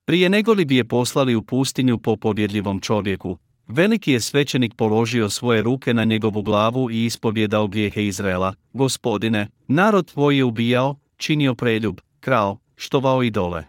Prije 0.07 0.29
nego 0.29 0.53
li 0.53 0.65
bi 0.65 0.77
je 0.77 0.85
poslali 0.85 1.35
u 1.35 1.43
pustinju 1.43 1.99
po 1.99 2.17
povjedljivom 2.17 2.81
čovjeku, 2.81 3.39
veliki 3.69 4.13
je 4.13 4.21
svećenik 4.21 4.75
položio 4.75 5.31
svoje 5.31 5.63
ruke 5.63 5.95
na 5.95 6.05
njegovu 6.05 6.43
glavu 6.43 6.91
i 6.91 7.05
ispovjedao 7.05 7.69
grijehe 7.69 8.07
Izraela, 8.07 8.55
gospodine, 8.73 9.49
narod 9.69 10.07
tvoj 10.07 10.37
je 10.37 10.45
ubijao, 10.45 10.97
činio 11.17 11.55
preljub, 11.55 12.01
krao, 12.21 12.59
štovao 12.77 13.23
idole. 13.23 13.65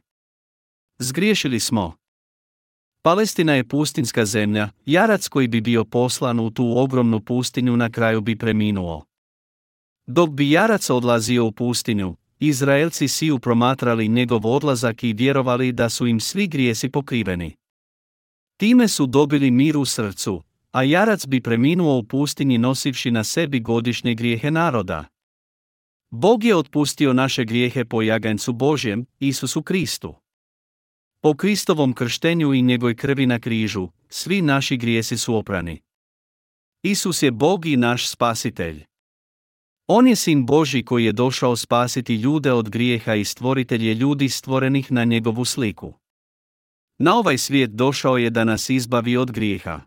Zgriješili 1.00 1.60
smo. 1.60 1.99
Palestina 3.02 3.54
je 3.56 3.68
pustinska 3.68 4.26
zemlja, 4.26 4.70
jarac 4.86 5.28
koji 5.28 5.48
bi 5.48 5.62
bio 5.62 5.86
poslan 5.86 6.40
u 6.40 6.52
tu 6.52 6.74
ogromnu 6.78 7.20
pustinju 7.20 7.78
na 7.78 7.90
kraju 7.90 8.22
bi 8.22 8.36
preminuo. 8.36 9.06
Dok 10.08 10.30
bi 10.30 10.52
jarac 10.52 10.90
odlazio 10.90 11.46
u 11.46 11.52
pustinju, 11.52 12.16
Izraelci 12.40 13.08
siju 13.08 13.40
promatrali 13.40 14.08
njegov 14.08 14.48
odlazak 14.48 15.04
i 15.04 15.14
vjerovali 15.14 15.72
da 15.72 15.90
su 15.90 16.08
im 16.08 16.20
svi 16.20 16.48
grijesi 16.48 16.90
pokriveni. 16.90 17.56
Time 18.58 18.88
su 18.88 19.06
dobili 19.06 19.52
mir 19.52 19.78
u 19.78 19.86
srcu, 19.86 20.44
a 20.72 20.84
jarac 20.84 21.26
bi 21.26 21.42
preminuo 21.42 21.98
u 21.98 22.04
pustinji 22.04 22.58
nosivši 22.58 23.12
na 23.12 23.24
sebi 23.24 23.60
godišnje 23.60 24.16
grijehe 24.16 24.52
naroda. 24.52 25.06
Bog 26.10 26.44
je 26.44 26.56
otpustio 26.56 27.14
naše 27.14 27.46
grijehe 27.46 27.86
po 27.86 28.02
jagancu 28.02 28.54
Božjem, 28.54 29.06
Isusu 29.20 29.62
Kristu. 29.62 30.16
Po 31.22 31.34
Kristovom 31.34 31.94
krštenju 31.94 32.54
i 32.54 32.62
njegoj 32.62 32.96
krvi 32.96 33.26
na 33.26 33.40
križu, 33.40 33.88
svi 34.10 34.42
naši 34.42 34.78
grijesi 34.78 35.18
su 35.18 35.36
oprani. 35.36 35.82
Isus 36.84 37.24
je 37.24 37.32
Bog 37.32 37.66
i 37.66 37.78
naš 37.78 38.10
spasitelj. 38.10 38.84
On 39.88 40.08
je 40.08 40.16
sin 40.16 40.46
Boži 40.46 40.84
koji 40.86 41.06
je 41.06 41.12
došao 41.12 41.56
spasiti 41.56 42.16
ljude 42.16 42.52
od 42.52 42.70
grijeha 42.70 43.16
i 43.16 43.26
stvoritelj 43.26 43.88
je 43.88 43.94
ljudi 43.94 44.30
stvorenih 44.30 44.92
na 44.92 45.04
njegovu 45.04 45.46
sliku. 45.46 45.94
Na 46.98 47.16
ovaj 47.16 47.38
svijet 47.38 47.72
došao 47.72 48.18
je 48.18 48.30
da 48.30 48.44
nas 48.44 48.70
izbavi 48.70 49.18
od 49.18 49.32
grijeha. 49.32 49.82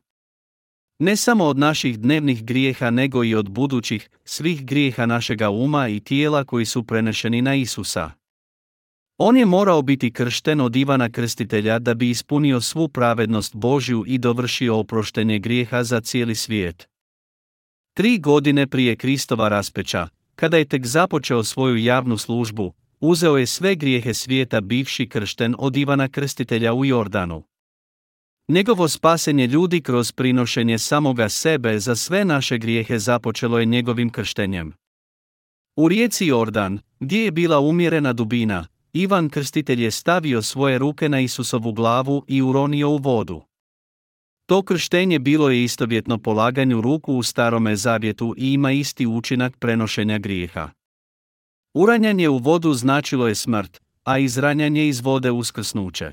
Ne 0.98 1.16
samo 1.16 1.44
od 1.44 1.58
naših 1.58 2.00
dnevnih 2.00 2.44
grijeha 2.44 2.90
nego 2.90 3.24
i 3.24 3.34
od 3.34 3.50
budućih, 3.50 4.10
svih 4.24 4.66
grijeha 4.66 5.06
našega 5.06 5.50
uma 5.50 5.88
i 5.88 6.00
tijela 6.00 6.44
koji 6.44 6.64
su 6.64 6.86
prenešeni 6.86 7.42
na 7.42 7.54
Isusa. 7.54 8.21
On 9.24 9.36
je 9.36 9.46
morao 9.46 9.82
biti 9.82 10.12
kršten 10.12 10.60
od 10.60 10.76
Ivana 10.76 11.10
Krstitelja 11.10 11.78
da 11.78 11.94
bi 11.94 12.10
ispunio 12.10 12.60
svu 12.60 12.88
pravednost 12.88 13.54
Božju 13.54 14.04
i 14.06 14.18
dovršio 14.18 14.78
oproštenje 14.78 15.38
grijeha 15.38 15.84
za 15.84 16.00
cijeli 16.00 16.34
svijet. 16.34 16.88
Tri 17.94 18.18
godine 18.18 18.66
prije 18.66 18.96
Kristova 18.96 19.48
raspeća, 19.48 20.08
kada 20.34 20.56
je 20.56 20.64
tek 20.64 20.86
započeo 20.86 21.44
svoju 21.44 21.76
javnu 21.76 22.18
službu, 22.18 22.72
uzeo 23.00 23.36
je 23.36 23.46
sve 23.46 23.74
grijehe 23.74 24.14
svijeta 24.14 24.60
bivši 24.60 25.08
kršten 25.08 25.54
od 25.58 25.76
Ivana 25.76 26.08
Krstitelja 26.08 26.74
u 26.74 26.84
Jordanu. 26.84 27.42
Njegovo 28.48 28.88
spasenje 28.88 29.46
ljudi 29.46 29.80
kroz 29.80 30.12
prinošenje 30.12 30.78
samoga 30.78 31.28
sebe 31.28 31.78
za 31.78 31.96
sve 31.96 32.24
naše 32.24 32.58
grijehe 32.58 32.98
započelo 32.98 33.58
je 33.58 33.66
njegovim 33.66 34.10
krštenjem. 34.10 34.72
U 35.76 35.88
rijeci 35.88 36.26
Jordan, 36.26 36.78
gdje 37.00 37.24
je 37.24 37.30
bila 37.30 37.60
umjerena 37.60 38.12
dubina, 38.12 38.66
Ivan 38.92 39.28
Krstitelj 39.28 39.82
je 39.82 39.90
stavio 39.90 40.42
svoje 40.42 40.78
ruke 40.78 41.08
na 41.08 41.20
Isusovu 41.20 41.72
glavu 41.72 42.24
i 42.28 42.42
uronio 42.42 42.88
u 42.88 42.96
vodu. 42.96 43.42
To 44.46 44.62
krštenje 44.62 45.18
bilo 45.18 45.50
je 45.50 45.64
istovjetno 45.64 46.18
polaganju 46.18 46.80
ruku 46.80 47.14
u 47.14 47.22
starome 47.22 47.76
zavjetu 47.76 48.34
i 48.38 48.52
ima 48.52 48.72
isti 48.72 49.06
učinak 49.06 49.56
prenošenja 49.56 50.18
grijeha. 50.18 50.70
Uranjanje 51.74 52.28
u 52.28 52.38
vodu 52.38 52.74
značilo 52.74 53.28
je 53.28 53.34
smrt, 53.34 53.80
a 54.04 54.18
izranjanje 54.18 54.88
iz 54.88 55.00
vode 55.00 55.30
uskrsnuće. 55.30 56.12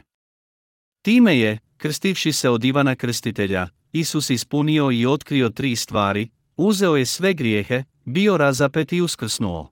Time 1.02 1.40
je, 1.40 1.60
krstivši 1.78 2.32
se 2.32 2.50
od 2.50 2.64
Ivana 2.64 2.96
Krstitelja, 2.96 3.68
Isus 3.92 4.30
ispunio 4.30 4.92
i 4.92 5.06
otkrio 5.06 5.50
tri 5.50 5.76
stvari, 5.76 6.30
uzeo 6.58 6.96
je 6.96 7.06
sve 7.06 7.34
grijehe, 7.34 7.84
bio 8.06 8.38
razapet 8.38 8.94
i 8.94 9.02
uskrsnuo. 9.02 9.72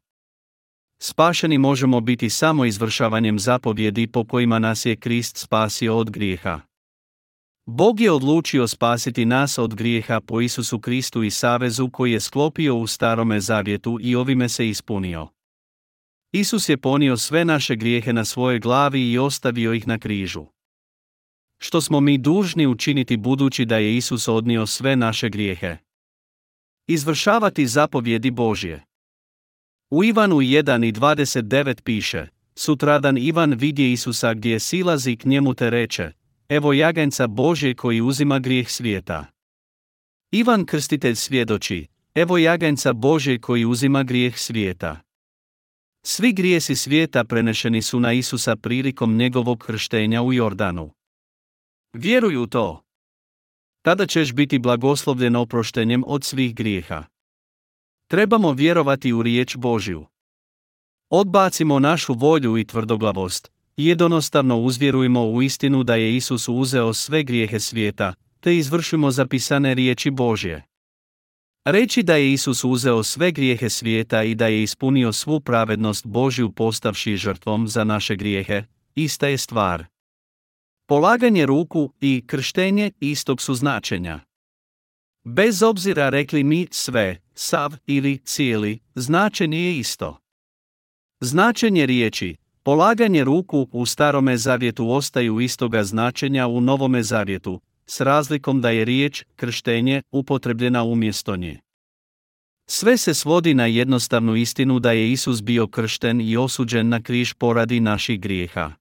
Spašeni 0.99 1.57
možemo 1.57 2.01
biti 2.01 2.29
samo 2.29 2.65
izvršavanjem 2.65 3.39
zapovjedi 3.39 4.07
po 4.07 4.25
kojima 4.25 4.59
nas 4.59 4.85
je 4.85 4.95
Krist 4.95 5.37
spasio 5.37 5.97
od 5.97 6.11
grijeha. 6.11 6.61
Bog 7.65 7.99
je 7.99 8.11
odlučio 8.11 8.67
spasiti 8.67 9.25
nas 9.25 9.57
od 9.57 9.75
grijeha 9.75 10.21
po 10.21 10.41
Isusu 10.41 10.79
Kristu 10.79 11.23
i 11.23 11.31
savezu 11.31 11.89
koji 11.89 12.11
je 12.11 12.19
sklopio 12.19 12.75
u 12.75 12.87
starome 12.87 13.39
zavjetu 13.39 13.97
i 14.01 14.15
ovime 14.15 14.49
se 14.49 14.69
ispunio. 14.69 15.27
Isus 16.31 16.69
je 16.69 16.77
ponio 16.77 17.17
sve 17.17 17.45
naše 17.45 17.75
grijehe 17.75 18.13
na 18.13 18.25
svoje 18.25 18.59
glavi 18.59 19.11
i 19.11 19.17
ostavio 19.17 19.73
ih 19.73 19.87
na 19.87 19.97
križu. 19.99 20.45
Što 21.57 21.81
smo 21.81 21.99
mi 21.99 22.17
dužni 22.17 22.67
učiniti 22.67 23.17
budući 23.17 23.65
da 23.65 23.77
je 23.77 23.97
Isus 23.97 24.27
odnio 24.27 24.65
sve 24.65 24.95
naše 24.95 25.29
grijehe? 25.29 25.77
Izvršavati 26.87 27.67
zapovjedi 27.67 28.31
Božje. 28.31 28.85
U 29.89 30.03
Ivanu 30.03 30.35
1 30.35 30.87
i 30.87 30.91
29 30.91 31.81
piše, 31.81 32.27
sutradan 32.55 33.17
Ivan 33.17 33.53
vidje 33.53 33.91
Isusa 33.91 34.33
gdje 34.33 34.59
silazi 34.59 35.15
k 35.15 35.25
njemu 35.25 35.53
te 35.53 35.69
reče, 35.69 36.11
evo 36.49 36.73
jaganjca 36.73 37.27
Božje 37.27 37.75
koji 37.75 38.01
uzima 38.01 38.39
grijeh 38.39 38.69
svijeta. 38.69 39.25
Ivan 40.31 40.65
Krstitelj 40.65 41.15
svjedoči, 41.15 41.87
evo 42.15 42.37
jaganjca 42.37 42.93
Božje 42.93 43.39
koji 43.39 43.65
uzima 43.65 44.03
grijeh 44.03 44.37
svijeta. 44.37 44.99
Svi 46.05 46.33
grijesi 46.33 46.75
svijeta 46.75 47.23
prenešeni 47.23 47.81
su 47.81 47.99
na 47.99 48.13
Isusa 48.13 48.55
prilikom 48.55 49.17
njegovog 49.17 49.59
krštenja 49.59 50.21
u 50.21 50.33
Jordanu. 50.33 50.91
Vjeruj 51.93 52.37
u 52.37 52.47
to. 52.47 52.83
Tada 53.81 54.05
ćeš 54.05 54.33
biti 54.33 54.59
blagoslovljen 54.59 55.35
oproštenjem 55.35 56.03
od 56.07 56.23
svih 56.23 56.55
grijeha. 56.55 57.05
Trebamo 58.07 58.51
vjerovati 58.51 59.13
u 59.13 59.23
riječ 59.23 59.55
Božju. 59.55 60.05
Odbacimo 61.09 61.79
našu 61.79 62.13
volju 62.13 62.57
i 62.57 62.65
tvrdoglavost, 62.65 63.51
jednostavno 63.77 64.57
uzvjerujmo 64.57 65.25
u 65.25 65.41
istinu 65.41 65.83
da 65.83 65.95
je 65.95 66.15
Isus 66.15 66.47
uzeo 66.47 66.93
sve 66.93 67.23
grijehe 67.23 67.59
svijeta, 67.59 68.13
te 68.39 68.57
izvršimo 68.57 69.11
zapisane 69.11 69.73
riječi 69.73 70.11
Božje. 70.11 70.63
Reći 71.65 72.03
da 72.03 72.15
je 72.15 72.33
Isus 72.33 72.63
uzeo 72.63 73.03
sve 73.03 73.31
grijehe 73.31 73.69
svijeta 73.69 74.23
i 74.23 74.35
da 74.35 74.47
je 74.47 74.63
ispunio 74.63 75.13
svu 75.13 75.39
pravednost 75.39 76.05
Božju 76.05 76.51
postavši 76.51 77.17
žrtvom 77.17 77.67
za 77.67 77.83
naše 77.83 78.15
grijehe, 78.15 78.63
ista 78.95 79.27
je 79.27 79.37
stvar. 79.37 79.85
Polaganje 80.85 81.45
ruku 81.45 81.93
i 82.01 82.23
krštenje 82.27 82.91
istog 82.99 83.41
su 83.41 83.53
značenja. 83.53 84.19
Bez 85.23 85.63
obzira 85.63 86.09
rekli 86.09 86.43
mi 86.43 86.67
sve, 86.71 87.26
sav 87.37 87.73
ili 87.85 88.17
cijeli, 88.17 88.79
značenje 88.95 89.59
je 89.59 89.77
isto. 89.77 90.17
Značenje 91.21 91.85
riječi, 91.85 92.35
polaganje 92.63 93.23
ruku 93.23 93.67
u 93.71 93.85
starome 93.85 94.37
zavjetu 94.37 94.89
ostaju 94.89 95.39
istoga 95.39 95.83
značenja 95.83 96.47
u 96.47 96.61
novome 96.61 97.03
zavjetu, 97.03 97.61
s 97.85 98.01
razlikom 98.01 98.61
da 98.61 98.69
je 98.69 98.85
riječ 98.85 99.23
krštenje 99.35 100.01
upotrebljena 100.11 100.83
umjesto 100.83 101.35
nje. 101.35 101.59
Sve 102.69 102.97
se 102.97 103.13
svodi 103.13 103.53
na 103.53 103.65
jednostavnu 103.65 104.35
istinu 104.35 104.79
da 104.79 104.91
je 104.91 105.11
Isus 105.11 105.43
bio 105.43 105.67
kršten 105.67 106.21
i 106.21 106.37
osuđen 106.37 106.89
na 106.89 107.01
križ 107.01 107.33
poradi 107.33 107.79
naših 107.79 108.19
grijeha. 108.19 108.71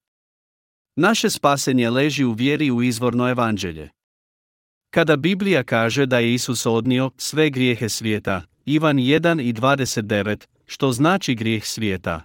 Naše 0.97 1.31
spasenje 1.31 1.91
leži 1.91 2.25
u 2.25 2.33
vjeri 2.33 2.71
u 2.71 2.83
izvorno 2.83 3.29
evanđelje. 3.29 3.96
Kada 4.97 5.17
Biblija 5.17 5.63
kaže 5.63 6.07
da 6.07 6.19
je 6.19 6.35
Isus 6.35 6.67
odnio 6.67 7.11
sve 7.17 7.51
grijehe 7.51 7.89
svijeta, 7.89 8.43
Ivan 8.65 8.97
1 8.97 9.43
i 9.43 9.53
29, 9.53 10.47
što 10.67 10.93
znači 10.93 11.35
grijeh 11.35 11.65
svijeta? 11.65 12.23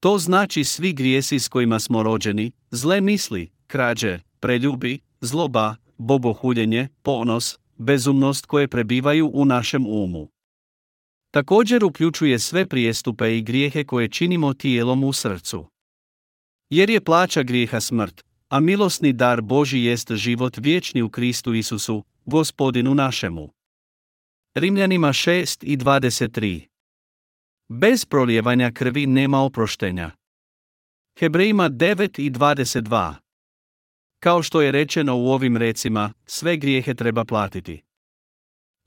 To 0.00 0.18
znači 0.18 0.64
svi 0.64 0.92
grijesi 0.92 1.38
s 1.38 1.48
kojima 1.48 1.80
smo 1.80 2.02
rođeni, 2.02 2.52
zle 2.70 3.00
misli, 3.00 3.50
krađe, 3.66 4.18
preljubi, 4.40 5.00
zloba, 5.20 5.76
bogohuljenje, 5.98 6.88
ponos, 7.02 7.58
bezumnost 7.76 8.46
koje 8.46 8.68
prebivaju 8.68 9.30
u 9.34 9.44
našem 9.44 9.86
umu. 9.86 10.28
Također 11.30 11.84
uključuje 11.84 12.38
sve 12.38 12.66
prijestupe 12.66 13.38
i 13.38 13.42
grijehe 13.42 13.84
koje 13.84 14.08
činimo 14.08 14.54
tijelom 14.54 15.04
u 15.04 15.12
srcu. 15.12 15.66
Jer 16.70 16.90
je 16.90 17.04
plaća 17.04 17.42
grijeha 17.42 17.80
smrt, 17.80 18.27
a 18.48 18.60
milosni 18.60 19.12
dar 19.12 19.40
Boži 19.40 19.82
jest 19.82 20.12
život 20.12 20.56
vječni 20.56 21.02
u 21.02 21.10
Kristu 21.10 21.54
Isusu, 21.54 22.04
gospodinu 22.24 22.94
našemu. 22.94 23.52
Rimljanima 24.54 25.08
6 25.08 25.64
i 25.64 25.76
23 25.76 26.66
Bez 27.68 28.04
prolijevanja 28.04 28.70
krvi 28.72 29.06
nema 29.06 29.40
oproštenja. 29.40 30.10
Hebrejima 31.18 31.70
9 31.70 32.20
i 32.20 32.30
22 32.30 33.14
Kao 34.20 34.42
što 34.42 34.60
je 34.60 34.72
rečeno 34.72 35.16
u 35.16 35.28
ovim 35.28 35.56
recima, 35.56 36.12
sve 36.26 36.56
grijehe 36.56 36.94
treba 36.94 37.24
platiti. 37.24 37.82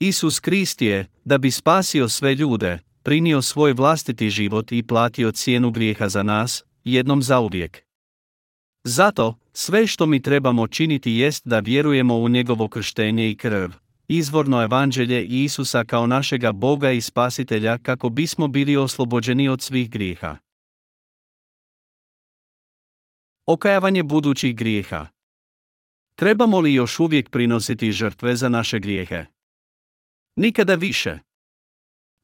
Isus 0.00 0.40
Krist 0.40 0.82
je, 0.82 1.06
da 1.24 1.38
bi 1.38 1.50
spasio 1.50 2.08
sve 2.08 2.34
ljude, 2.34 2.78
prinio 3.02 3.42
svoj 3.42 3.72
vlastiti 3.72 4.30
život 4.30 4.72
i 4.72 4.82
platio 4.82 5.32
cijenu 5.32 5.70
grijeha 5.70 6.08
za 6.08 6.22
nas, 6.22 6.64
jednom 6.84 7.22
zauvijek. 7.22 7.82
Zato, 8.84 9.41
sve 9.52 9.86
što 9.86 10.06
mi 10.06 10.22
trebamo 10.22 10.66
činiti 10.66 11.12
jest 11.12 11.46
da 11.46 11.58
vjerujemo 11.58 12.18
u 12.18 12.28
njegovo 12.28 12.68
krštenje 12.68 13.30
i 13.30 13.36
krv, 13.36 13.70
izvorno 14.08 14.62
evanđelje 14.62 15.24
Isusa 15.24 15.84
kao 15.84 16.06
našega 16.06 16.52
Boga 16.52 16.90
i 16.90 17.00
Spasitelja 17.00 17.78
kako 17.78 18.08
bismo 18.08 18.48
bili 18.48 18.76
oslobođeni 18.76 19.48
od 19.48 19.62
svih 19.62 19.90
grijeha. 19.90 20.36
Okajavanje 23.46 24.02
budućih 24.02 24.56
grijeha 24.56 25.06
Trebamo 26.14 26.60
li 26.60 26.74
još 26.74 27.00
uvijek 27.00 27.30
prinositi 27.30 27.92
žrtve 27.92 28.36
za 28.36 28.48
naše 28.48 28.78
grijehe? 28.78 29.24
Nikada 30.36 30.74
više. 30.74 31.18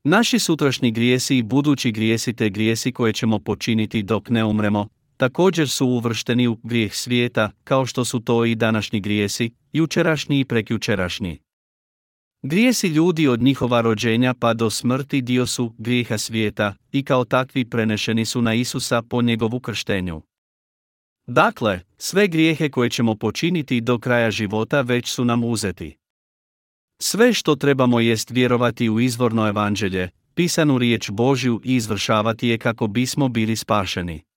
Naši 0.04 0.38
sutrašnji 0.38 0.90
grijesi 0.90 1.36
i 1.36 1.42
budući 1.42 1.92
grijesi 1.92 2.32
te 2.32 2.50
grijesi 2.50 2.92
koje 2.92 3.12
ćemo 3.12 3.38
počiniti 3.38 4.02
dok 4.02 4.30
ne 4.30 4.44
umremo, 4.44 4.88
također 5.18 5.68
su 5.68 5.86
uvršteni 5.86 6.46
u 6.48 6.58
grijeh 6.62 6.94
svijeta, 6.94 7.50
kao 7.64 7.86
što 7.86 8.04
su 8.04 8.20
to 8.20 8.44
i 8.44 8.54
današnji 8.54 9.00
grijesi, 9.00 9.50
jučerašnji 9.72 10.40
i 10.40 10.44
prekjučerašnji. 10.44 11.38
Grijesi 12.42 12.88
ljudi 12.88 13.28
od 13.28 13.42
njihova 13.42 13.80
rođenja 13.80 14.34
pa 14.40 14.54
do 14.54 14.70
smrti 14.70 15.22
dio 15.22 15.46
su 15.46 15.74
grijeha 15.78 16.18
svijeta 16.18 16.74
i 16.92 17.04
kao 17.04 17.24
takvi 17.24 17.64
prenešeni 17.64 18.24
su 18.24 18.42
na 18.42 18.54
Isusa 18.54 19.02
po 19.02 19.22
njegovu 19.22 19.60
krštenju. 19.60 20.22
Dakle, 21.26 21.80
sve 21.96 22.28
grijehe 22.28 22.70
koje 22.70 22.90
ćemo 22.90 23.14
počiniti 23.14 23.80
do 23.80 23.98
kraja 23.98 24.30
života 24.30 24.80
već 24.80 25.08
su 25.08 25.24
nam 25.24 25.44
uzeti. 25.44 25.96
Sve 27.02 27.32
što 27.32 27.56
trebamo 27.56 28.00
jest 28.00 28.30
vjerovati 28.30 28.88
u 28.88 29.00
izvorno 29.00 29.48
evanđelje, 29.48 30.10
pisanu 30.34 30.78
riječ 30.78 31.10
Božju 31.10 31.60
i 31.64 31.74
izvršavati 31.74 32.48
je 32.48 32.58
kako 32.58 32.86
bismo 32.86 33.28
bili 33.28 33.56
spašeni. 33.56 34.27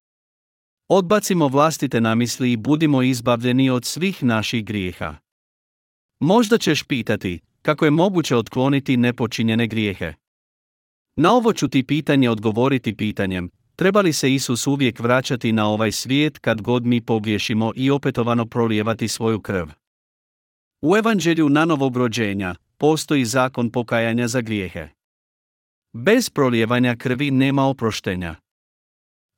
Odbacimo 0.94 1.48
vlastite 1.48 2.02
namisli 2.02 2.52
i 2.52 2.58
budimo 2.58 3.02
izbavljeni 3.02 3.70
od 3.70 3.86
svih 3.86 4.24
naših 4.24 4.66
grijeha. 4.66 5.16
Možda 6.20 6.58
ćeš 6.58 6.84
pitati, 6.84 7.40
kako 7.62 7.86
je 7.86 7.92
moguće 7.92 8.36
otkloniti 8.36 8.98
nepočinjene 8.98 9.68
grijehe? 9.68 10.14
Na 11.16 11.34
ovo 11.34 11.54
ću 11.54 11.68
ti 11.68 11.84
pitanje 11.84 12.30
odgovoriti 12.30 12.98
pitanjem, 12.98 13.50
treba 13.76 14.02
li 14.02 14.14
se 14.14 14.34
Isus 14.34 14.68
uvijek 14.68 15.00
vraćati 15.00 15.52
na 15.52 15.68
ovaj 15.68 15.92
svijet 15.92 16.40
kad 16.40 16.62
god 16.62 16.86
mi 16.86 17.02
pogriješimo 17.02 17.72
i 17.76 17.92
opetovano 17.92 18.46
prolijevati 18.46 19.08
svoju 19.08 19.42
krv? 19.42 19.68
U 20.82 20.98
evanđelju 20.98 21.50
na 21.50 21.66
novog 21.66 21.98
rođenja 21.98 22.56
postoji 22.78 23.26
zakon 23.26 23.72
pokajanja 23.72 24.28
za 24.28 24.42
grijehe. 24.42 24.88
Bez 25.94 26.30
prolijevanja 26.30 26.96
krvi 26.96 27.32
nema 27.32 27.64
oproštenja. 27.64 28.36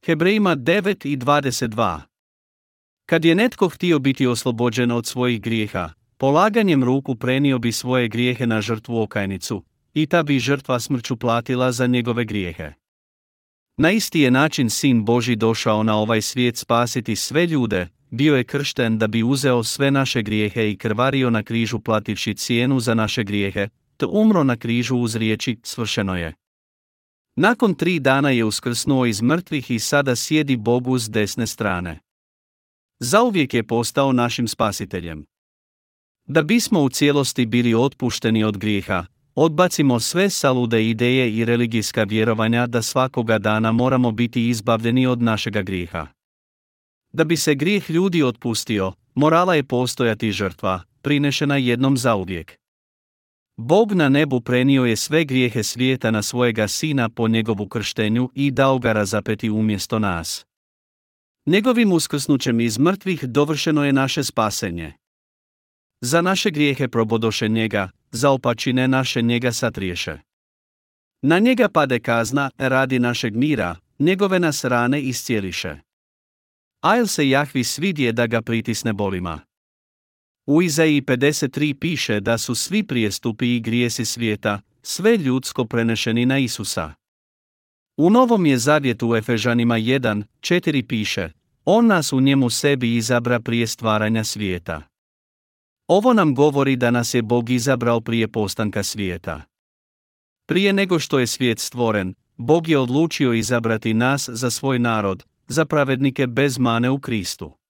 Hebrejima 0.05 0.55
9 0.55 1.07
i 1.07 1.17
22 1.17 1.99
Kad 3.05 3.25
je 3.25 3.35
netko 3.35 3.69
htio 3.69 3.99
biti 3.99 4.27
oslobođen 4.27 4.91
od 4.91 5.05
svojih 5.05 5.41
grijeha, 5.41 5.89
polaganjem 6.17 6.83
ruku 6.83 7.15
prenio 7.15 7.59
bi 7.59 7.71
svoje 7.71 8.07
grijehe 8.07 8.47
na 8.47 8.61
žrtvu 8.61 9.01
okajnicu, 9.01 9.63
i 9.93 10.05
ta 10.05 10.23
bi 10.23 10.39
žrtva 10.39 10.79
smrću 10.79 11.17
platila 11.17 11.71
za 11.71 11.87
njegove 11.87 12.25
grijehe. 12.25 12.73
Na 13.77 13.91
isti 13.91 14.19
je 14.19 14.31
način 14.31 14.69
Sin 14.69 15.05
Boži 15.05 15.35
došao 15.35 15.83
na 15.83 15.97
ovaj 15.97 16.21
svijet 16.21 16.57
spasiti 16.57 17.15
sve 17.15 17.45
ljude, 17.45 17.87
bio 18.11 18.35
je 18.35 18.43
kršten 18.43 18.97
da 18.97 19.07
bi 19.07 19.23
uzeo 19.23 19.63
sve 19.63 19.91
naše 19.91 20.21
grijehe 20.21 20.71
i 20.71 20.77
krvario 20.77 21.29
na 21.29 21.43
križu 21.43 21.79
plativši 21.79 22.33
cijenu 22.33 22.79
za 22.79 22.93
naše 22.93 23.23
grijehe, 23.23 23.67
te 23.97 24.05
umro 24.05 24.43
na 24.43 24.55
križu 24.55 24.95
uz 24.95 25.15
riječi 25.15 25.57
svršeno 25.63 26.17
je. 26.17 26.33
Nakon 27.36 27.75
tri 27.75 27.99
dana 27.99 28.29
je 28.29 28.45
uskrsnuo 28.45 29.05
iz 29.05 29.21
mrtvih 29.21 29.71
i 29.71 29.79
sada 29.79 30.15
sjedi 30.15 30.57
Bogu 30.57 30.97
s 30.97 31.09
desne 31.09 31.47
strane. 31.47 31.99
Zauvijek 32.99 33.53
je 33.53 33.67
postao 33.67 34.11
našim 34.11 34.47
spasiteljem. 34.47 35.25
Da 36.27 36.41
bismo 36.41 36.81
u 36.81 36.89
cijelosti 36.89 37.45
bili 37.45 37.73
otpušteni 37.73 38.43
od 38.43 38.57
grijeha, 38.57 39.05
odbacimo 39.36 39.99
sve 39.99 40.29
salude 40.29 40.89
ideje 40.89 41.36
i 41.36 41.45
religijska 41.45 42.03
vjerovanja 42.03 42.67
da 42.67 42.81
svakoga 42.81 43.38
dana 43.38 43.71
moramo 43.71 44.11
biti 44.11 44.49
izbavljeni 44.49 45.07
od 45.07 45.21
našega 45.21 45.61
grijeha. 45.61 46.07
Da 47.13 47.23
bi 47.23 47.38
se 47.38 47.55
grijeh 47.55 47.89
ljudi 47.89 48.23
otpustio, 48.23 48.93
morala 49.15 49.55
je 49.55 49.63
postojati 49.63 50.31
žrtva, 50.31 50.81
prinešena 51.01 51.57
jednom 51.57 51.97
zauvijek. 51.97 52.62
Bog 53.57 53.91
na 53.91 54.09
nebu 54.09 54.41
prenio 54.41 54.85
je 54.85 54.95
sve 54.95 55.25
grijehe 55.25 55.63
svijeta 55.63 56.11
na 56.11 56.21
svojega 56.21 56.67
sina 56.67 57.09
po 57.09 57.27
njegovu 57.27 57.67
krštenju 57.67 58.29
i 58.35 58.51
dao 58.51 58.79
ga 58.79 58.93
razapeti 58.93 59.49
umjesto 59.49 59.99
nas. 59.99 60.45
Njegovim 61.45 61.91
uskrsnućem 61.91 62.59
iz 62.59 62.79
mrtvih 62.79 63.23
dovršeno 63.23 63.85
je 63.85 63.93
naše 63.93 64.23
spasenje. 64.23 64.93
Za 66.01 66.21
naše 66.21 66.49
grijehe 66.51 66.87
probodoše 66.87 67.47
njega, 67.47 67.89
za 68.11 68.29
opačine 68.29 68.87
naše 68.87 69.21
njega 69.21 69.51
satriješe. 69.51 70.17
Na 71.21 71.39
njega 71.39 71.69
pade 71.69 71.99
kazna 71.99 72.49
radi 72.57 72.99
našeg 72.99 73.35
mira, 73.35 73.75
njegove 73.99 74.39
nas 74.39 74.63
rane 74.63 75.01
iscijeliše. 75.01 75.75
Ajl 76.81 77.05
se 77.05 77.29
Jahvi 77.29 77.63
svidje 77.63 78.11
da 78.11 78.27
ga 78.27 78.41
pritisne 78.41 78.93
bolima. 78.93 79.39
U 80.45 80.61
Izaiji 80.61 81.01
53 81.01 81.73
piše 81.73 82.19
da 82.19 82.37
su 82.37 82.55
svi 82.55 82.83
prijestupi 82.83 83.55
i 83.55 83.59
grijesi 83.59 84.05
svijeta, 84.05 84.61
sve 84.81 85.17
ljudsko 85.17 85.65
prenešeni 85.65 86.25
na 86.25 86.37
Isusa. 86.37 86.93
U 87.97 88.09
Novom 88.09 88.45
je 88.45 88.57
zavjetu 88.57 89.09
u 89.09 89.15
Efežanima 89.15 89.75
1, 89.75 90.23
4 90.39 90.87
piše, 90.87 91.29
On 91.65 91.87
nas 91.87 92.13
u 92.13 92.21
njemu 92.21 92.49
sebi 92.49 92.95
izabra 92.95 93.39
prije 93.39 93.67
stvaranja 93.67 94.23
svijeta. 94.23 94.81
Ovo 95.87 96.13
nam 96.13 96.35
govori 96.35 96.75
da 96.75 96.91
nas 96.91 97.13
je 97.13 97.21
Bog 97.21 97.49
izabrao 97.49 98.01
prije 98.01 98.27
postanka 98.27 98.83
svijeta. 98.83 99.41
Prije 100.45 100.73
nego 100.73 100.99
što 100.99 101.19
je 101.19 101.27
svijet 101.27 101.59
stvoren, 101.59 102.13
Bog 102.37 102.67
je 102.67 102.77
odlučio 102.77 103.33
izabrati 103.33 103.93
nas 103.93 104.29
za 104.29 104.49
svoj 104.49 104.79
narod, 104.79 105.23
za 105.47 105.65
pravednike 105.65 106.27
bez 106.27 106.57
mane 106.57 106.89
u 106.89 106.99
Kristu. 106.99 107.62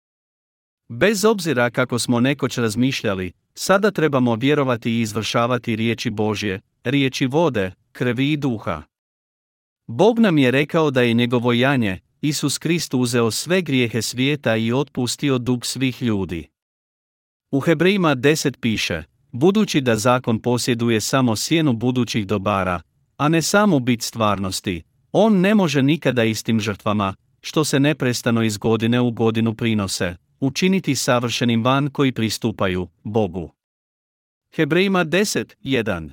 Bez 0.89 1.25
obzira 1.25 1.69
kako 1.69 1.99
smo 1.99 2.19
nekoć 2.19 2.57
razmišljali, 2.57 3.31
sada 3.53 3.91
trebamo 3.91 4.36
vjerovati 4.36 4.91
i 4.91 5.01
izvršavati 5.01 5.75
riječi 5.75 6.09
Božje, 6.09 6.61
riječi 6.84 7.25
vode, 7.25 7.71
krvi 7.91 8.31
i 8.31 8.38
duha. 8.38 8.84
Bog 9.88 10.19
nam 10.19 10.38
je 10.38 10.51
rekao 10.51 10.91
da 10.91 11.01
je 11.01 11.13
njegovo 11.13 11.53
janje, 11.53 11.99
Isus 12.21 12.57
Krist 12.57 12.93
uzeo 12.93 13.31
sve 13.31 13.61
grijehe 13.61 14.01
svijeta 14.01 14.55
i 14.55 14.73
otpustio 14.73 15.38
dug 15.38 15.65
svih 15.65 16.01
ljudi. 16.01 16.47
U 17.51 17.59
Hebrejima 17.59 18.15
10 18.15 18.57
piše, 18.59 19.03
budući 19.31 19.81
da 19.81 19.95
zakon 19.95 20.39
posjeduje 20.39 21.01
samo 21.01 21.36
sjenu 21.36 21.73
budućih 21.73 22.27
dobara, 22.27 22.81
a 23.17 23.29
ne 23.29 23.41
samo 23.41 23.79
bit 23.79 24.01
stvarnosti, 24.01 24.84
on 25.11 25.39
ne 25.39 25.55
može 25.55 25.84
nikada 25.84 26.23
istim 26.23 26.59
žrtvama, 26.59 27.15
što 27.41 27.63
se 27.63 27.79
neprestano 27.79 28.43
iz 28.43 28.57
godine 28.57 29.01
u 29.01 29.11
godinu 29.11 29.53
prinose, 29.53 30.15
učiniti 30.46 30.96
savršenim 30.96 31.64
van 31.64 31.89
koji 31.89 32.12
pristupaju 32.12 32.88
Bogu. 33.04 33.52
Hebrejima 34.56 35.06
10.1 35.06 36.12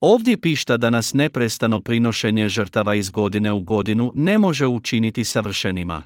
Ovdje 0.00 0.40
pišta 0.40 0.76
da 0.76 0.90
nas 0.90 1.14
neprestano 1.14 1.80
prinošenje 1.80 2.48
žrtava 2.48 2.94
iz 2.94 3.10
godine 3.10 3.52
u 3.52 3.60
godinu 3.60 4.12
ne 4.14 4.38
može 4.38 4.66
učiniti 4.66 5.24
savršenima. 5.24 6.02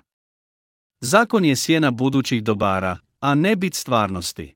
Zakon 1.00 1.44
je 1.44 1.56
sjena 1.56 1.90
budućih 1.90 2.42
dobara, 2.42 2.98
a 3.20 3.34
ne 3.34 3.56
bit 3.56 3.74
stvarnosti. 3.74 4.54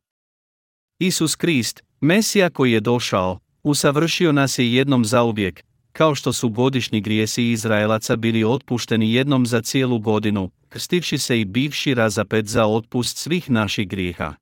Isus 0.99 1.37
Krist, 1.37 1.83
Mesija 2.01 2.51
koji 2.51 2.73
je 2.73 2.81
došao, 2.81 3.39
usavršio 3.63 4.33
nas 4.33 4.59
je 4.59 4.75
jednom 4.75 5.05
zauvijek, 5.05 5.65
kao 5.93 6.15
što 6.15 6.33
su 6.33 6.49
godišnji 6.49 7.01
grijesi 7.01 7.51
Izraelaca 7.51 8.17
bili 8.17 8.45
otpušteni 8.45 9.13
jednom 9.13 9.47
za 9.47 9.63
cijelu 9.63 9.99
godinu, 9.99 10.51
krstivši 10.73 11.18
se 11.18 11.41
i 11.41 11.45
bivši 11.45 11.95
razapet 11.95 12.47
za 12.47 12.66
otpust 12.66 13.16
svih 13.16 13.51
naših 13.51 13.89
grijeha. 13.89 14.35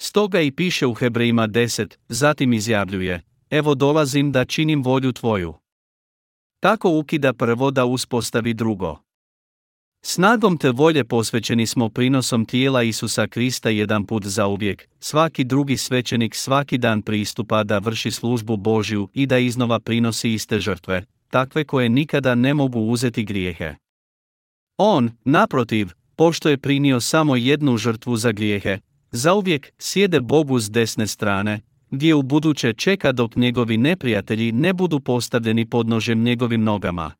Stoga 0.00 0.40
i 0.40 0.50
piše 0.50 0.86
u 0.86 0.94
Hebrejima 0.94 1.48
10, 1.48 1.96
zatim 2.08 2.52
izjavljuje, 2.52 3.22
evo 3.50 3.74
dolazim 3.74 4.32
da 4.32 4.44
činim 4.44 4.82
volju 4.82 5.12
tvoju. 5.12 5.54
Tako 6.60 6.98
ukida 6.98 7.32
prvo 7.32 7.70
da 7.70 7.84
uspostavi 7.84 8.54
drugo. 8.54 8.98
Snagom 10.02 10.58
te 10.58 10.70
volje 10.70 11.04
posvećeni 11.04 11.66
smo 11.66 11.88
prinosom 11.88 12.44
tijela 12.44 12.82
Isusa 12.82 13.26
Krista 13.26 13.68
jedan 13.70 14.06
put 14.06 14.26
za 14.26 14.46
uvijek, 14.46 14.88
svaki 15.00 15.44
drugi 15.44 15.76
svećenik 15.76 16.34
svaki 16.34 16.78
dan 16.78 17.02
pristupa 17.02 17.64
da 17.64 17.78
vrši 17.78 18.10
službu 18.10 18.56
Božju 18.56 19.08
i 19.14 19.26
da 19.26 19.38
iznova 19.38 19.80
prinosi 19.80 20.32
iste 20.32 20.60
žrtve, 20.60 21.04
takve 21.30 21.64
koje 21.64 21.88
nikada 21.88 22.34
ne 22.34 22.54
mogu 22.54 22.80
uzeti 22.80 23.24
grijehe. 23.24 23.74
On, 24.80 25.10
naprotiv, 25.24 25.88
pošto 26.16 26.48
je 26.48 26.58
prinio 26.58 27.00
samo 27.00 27.36
jednu 27.36 27.76
žrtvu 27.76 28.16
za 28.16 28.32
grijehe, 28.32 28.78
zauvijek 29.10 29.72
sjede 29.78 30.20
Bogu 30.20 30.58
s 30.58 30.70
desne 30.70 31.06
strane, 31.06 31.60
gdje 31.90 32.14
u 32.14 32.22
buduće 32.22 32.72
čeka 32.72 33.12
dok 33.12 33.36
njegovi 33.36 33.76
neprijatelji 33.76 34.52
ne 34.52 34.72
budu 34.72 35.00
postavljeni 35.00 35.66
pod 35.66 35.88
nožem 35.88 36.22
njegovim 36.22 36.64
nogama. 36.64 37.12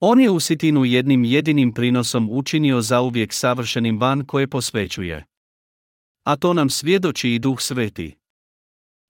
On 0.00 0.20
je 0.20 0.30
usitinu 0.30 0.84
jednim 0.84 1.24
jedinim 1.24 1.72
prinosom 1.72 2.28
učinio 2.30 2.80
zauvijek 2.80 3.32
savršenim 3.32 4.00
van 4.00 4.24
koje 4.24 4.46
posvećuje. 4.46 5.24
A 6.24 6.36
to 6.36 6.52
nam 6.52 6.70
svjedoči 6.70 7.30
i 7.30 7.38
Duh 7.38 7.60
Sveti. 7.60 8.16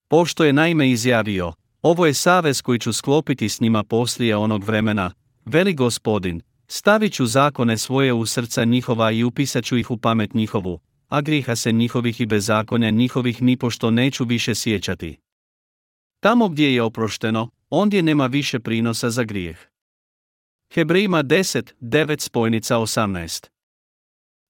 Pošto 0.08 0.44
je 0.44 0.52
naime 0.52 0.90
izjavio, 0.90 1.52
ovo 1.82 2.06
je 2.06 2.14
savez 2.14 2.62
koji 2.62 2.78
ću 2.78 2.92
sklopiti 2.92 3.48
s 3.48 3.60
njima 3.60 3.84
poslije 3.84 4.36
onog 4.36 4.64
vremena, 4.64 5.10
veli 5.44 5.74
gospodin, 5.74 6.42
stavit 6.74 7.12
ću 7.12 7.26
zakone 7.26 7.78
svoje 7.78 8.12
u 8.12 8.26
srca 8.26 8.64
njihova 8.64 9.10
i 9.10 9.24
upisat 9.24 9.64
ću 9.64 9.76
ih 9.76 9.90
u 9.90 9.96
pamet 9.96 10.34
njihovu, 10.34 10.80
a 11.08 11.20
griha 11.20 11.56
se 11.56 11.72
njihovih 11.72 12.20
i 12.20 12.26
bezakonja 12.26 12.90
njihovih 12.90 13.42
nipošto 13.42 13.90
neću 13.90 14.24
više 14.24 14.54
sjećati. 14.54 15.18
Tamo 16.20 16.48
gdje 16.48 16.74
je 16.74 16.82
oprošteno, 16.82 17.50
ondje 17.70 18.02
nema 18.02 18.26
više 18.26 18.60
prinosa 18.60 19.10
za 19.10 19.24
grijeh. 19.24 19.58
Hebrejima 20.74 21.22
10, 21.22 21.72
9 21.80 22.20
spojnica 22.20 22.76
18 22.76 23.48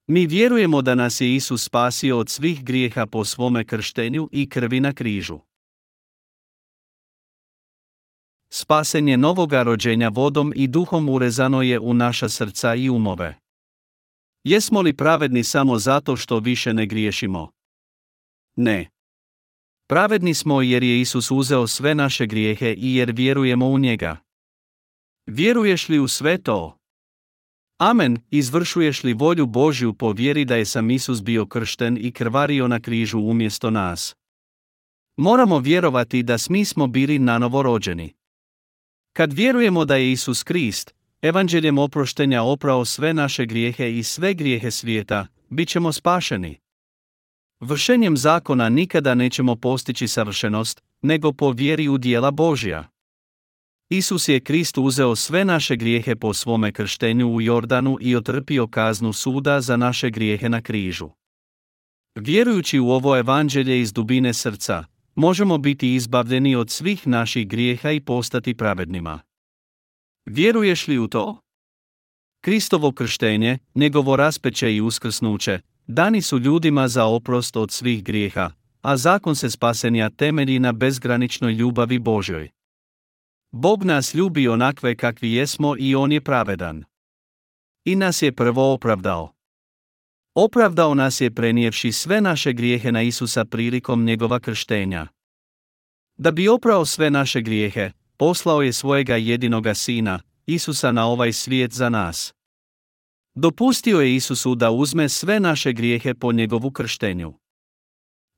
Mi 0.06 0.26
vjerujemo 0.26 0.82
da 0.82 0.94
nas 0.94 1.20
je 1.20 1.34
Isus 1.34 1.64
spasio 1.64 2.18
od 2.18 2.28
svih 2.28 2.64
grijeha 2.64 3.06
po 3.06 3.24
svome 3.24 3.64
krštenju 3.64 4.28
i 4.32 4.48
krvi 4.48 4.80
na 4.80 4.92
križu. 4.92 5.38
Spasenje 8.55 9.16
novoga 9.16 9.62
rođenja 9.62 10.09
vodom 10.09 10.53
i 10.57 10.68
duhom 10.68 11.09
urezano 11.09 11.62
je 11.62 11.80
u 11.80 11.94
naša 11.94 12.28
srca 12.28 12.74
i 12.74 12.90
umove. 12.90 13.38
Jesmo 14.44 14.80
li 14.80 14.96
pravedni 14.96 15.44
samo 15.44 15.78
zato 15.78 16.16
što 16.16 16.38
više 16.38 16.74
ne 16.74 16.86
griješimo? 16.86 17.50
Ne. 18.57 18.90
Pravedni 19.88 20.34
smo 20.34 20.62
jer 20.62 20.82
je 20.82 21.00
Isus 21.00 21.30
uzeo 21.30 21.66
sve 21.66 21.94
naše 21.94 22.26
grijehe 22.26 22.74
i 22.78 22.94
jer 22.96 23.11
vjerujemo 23.11 23.68
u 23.68 23.78
njega. 23.78 24.16
Vjeruješ 25.26 25.88
li 25.88 25.98
u 25.98 26.09
sve 26.09 26.42
to? 26.42 26.78
Amen, 27.78 28.18
izvršuješ 28.30 29.05
li 29.05 29.12
volju 29.12 29.46
Božju 29.46 29.94
po 29.94 30.12
vjeri 30.12 30.44
da 30.44 30.57
je 30.57 30.64
sam 30.64 30.90
Isus 30.90 31.22
bio 31.22 31.46
kršten 31.46 31.98
i 32.00 32.12
krvario 32.12 32.68
na 32.68 32.80
križu 32.80 33.18
umjesto 33.18 33.70
nas? 33.70 34.16
Moramo 35.16 35.59
vjerovati 35.59 36.22
da 36.22 36.38
smi 36.38 36.64
smo 36.64 36.86
bili 36.86 37.18
nanovo 37.18 37.62
rođeni. 37.62 38.21
Kad 39.12 39.32
vjerujemo 39.32 39.84
da 39.84 39.96
je 39.96 40.12
Isus 40.12 40.42
Krist, 40.42 40.94
evanđeljem 41.22 41.78
oproštenja 41.78 42.42
oprao 42.42 42.84
sve 42.84 43.14
naše 43.14 43.46
grijehe 43.46 43.98
i 43.98 44.02
sve 44.02 44.34
grijehe 44.34 44.70
svijeta, 44.70 45.26
bit 45.48 45.68
ćemo 45.68 45.92
spašeni. 45.92 46.58
Vršenjem 47.60 48.16
zakona 48.16 48.68
nikada 48.68 49.14
nećemo 49.14 49.56
postići 49.56 50.08
savršenost, 50.08 50.82
nego 51.02 51.32
po 51.32 51.50
vjeri 51.50 51.88
u 51.88 51.98
dijela 51.98 52.30
Božja. 52.30 52.88
Isus 53.90 54.28
je 54.28 54.40
Krist 54.40 54.78
uzeo 54.78 55.16
sve 55.16 55.44
naše 55.44 55.76
grijehe 55.76 56.16
po 56.16 56.34
svome 56.34 56.72
krštenju 56.72 57.28
u 57.28 57.40
Jordanu 57.40 57.98
i 58.00 58.16
otrpio 58.16 58.66
kaznu 58.66 59.12
suda 59.12 59.60
za 59.60 59.76
naše 59.76 60.10
grijehe 60.10 60.48
na 60.48 60.62
križu. 60.62 61.10
Vjerujući 62.14 62.78
u 62.78 62.90
ovo 62.90 63.18
evanđelje 63.18 63.80
iz 63.80 63.92
dubine 63.92 64.34
srca, 64.34 64.84
možemo 65.14 65.58
biti 65.58 65.94
izbavljeni 65.94 66.56
od 66.56 66.70
svih 66.70 67.06
naših 67.06 67.48
grijeha 67.48 67.90
i 67.90 68.00
postati 68.00 68.54
pravednima. 68.54 69.20
Vjeruješ 70.24 70.88
li 70.88 70.98
u 70.98 71.08
to? 71.08 71.40
Kristovo 72.40 72.92
krštenje, 72.92 73.58
njegovo 73.74 74.16
raspeće 74.16 74.74
i 74.74 74.80
uskrsnuće, 74.80 75.60
dani 75.86 76.22
su 76.22 76.38
ljudima 76.38 76.88
za 76.88 77.04
oprost 77.04 77.56
od 77.56 77.70
svih 77.70 78.04
grijeha, 78.04 78.50
a 78.82 78.96
zakon 78.96 79.36
se 79.36 79.50
spasenja 79.50 80.10
temelji 80.10 80.58
na 80.58 80.72
bezgraničnoj 80.72 81.52
ljubavi 81.52 81.98
Božoj. 81.98 82.50
Bog 83.52 83.84
nas 83.84 84.14
ljubi 84.14 84.48
onakve 84.48 84.96
kakvi 84.96 85.32
jesmo 85.32 85.74
i 85.78 85.94
On 85.94 86.12
je 86.12 86.20
pravedan. 86.20 86.84
I 87.84 87.96
nas 87.96 88.22
je 88.22 88.32
prvo 88.32 88.72
opravdao. 88.72 89.32
Opravdao 90.34 90.94
nas 90.94 91.20
je 91.20 91.30
prenijevši 91.30 91.92
sve 91.92 92.20
naše 92.20 92.52
grijehe 92.52 92.92
na 92.92 93.02
Isusa 93.02 93.44
prilikom 93.44 94.04
njegova 94.04 94.40
krštenja. 94.40 95.06
Da 96.16 96.30
bi 96.30 96.48
oprao 96.48 96.84
sve 96.84 97.10
naše 97.10 97.40
grijehe, 97.40 97.90
poslao 98.16 98.62
je 98.62 98.72
svojega 98.72 99.16
jedinoga 99.16 99.74
sina, 99.74 100.20
Isusa 100.46 100.92
na 100.92 101.06
ovaj 101.06 101.32
svijet 101.32 101.72
za 101.72 101.88
nas. 101.88 102.34
Dopustio 103.34 104.00
je 104.00 104.14
Isusu 104.14 104.54
da 104.54 104.70
uzme 104.70 105.08
sve 105.08 105.40
naše 105.40 105.72
grijehe 105.72 106.14
po 106.14 106.32
njegovu 106.32 106.70
krštenju. 106.70 107.34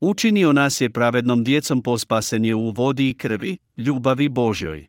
Učinio 0.00 0.52
nas 0.52 0.80
je 0.80 0.90
pravednom 0.90 1.44
djecom 1.44 1.82
po 1.82 1.98
spasenju 1.98 2.58
u 2.58 2.70
vodi 2.70 3.10
i 3.10 3.14
krvi, 3.14 3.56
ljubavi 3.76 4.28
Božjoj. 4.28 4.86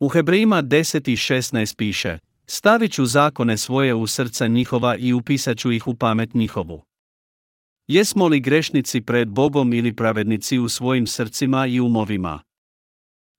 U 0.00 0.08
Hebrejima 0.08 0.62
10 0.62 1.10
i 1.10 1.16
16 1.16 1.76
piše, 1.76 2.18
stavit 2.46 2.92
ću 2.92 3.06
zakone 3.06 3.56
svoje 3.56 3.94
u 3.94 4.06
srca 4.06 4.46
njihova 4.46 4.96
i 4.96 5.12
upisat 5.12 5.58
ću 5.58 5.72
ih 5.72 5.86
u 5.86 5.94
pamet 5.94 6.34
njihovu. 6.34 6.82
Jesmo 7.86 8.28
li 8.28 8.40
grešnici 8.40 9.00
pred 9.00 9.28
Bogom 9.28 9.72
ili 9.72 9.96
pravednici 9.96 10.58
u 10.58 10.68
svojim 10.68 11.06
srcima 11.06 11.66
i 11.66 11.80
umovima? 11.80 12.42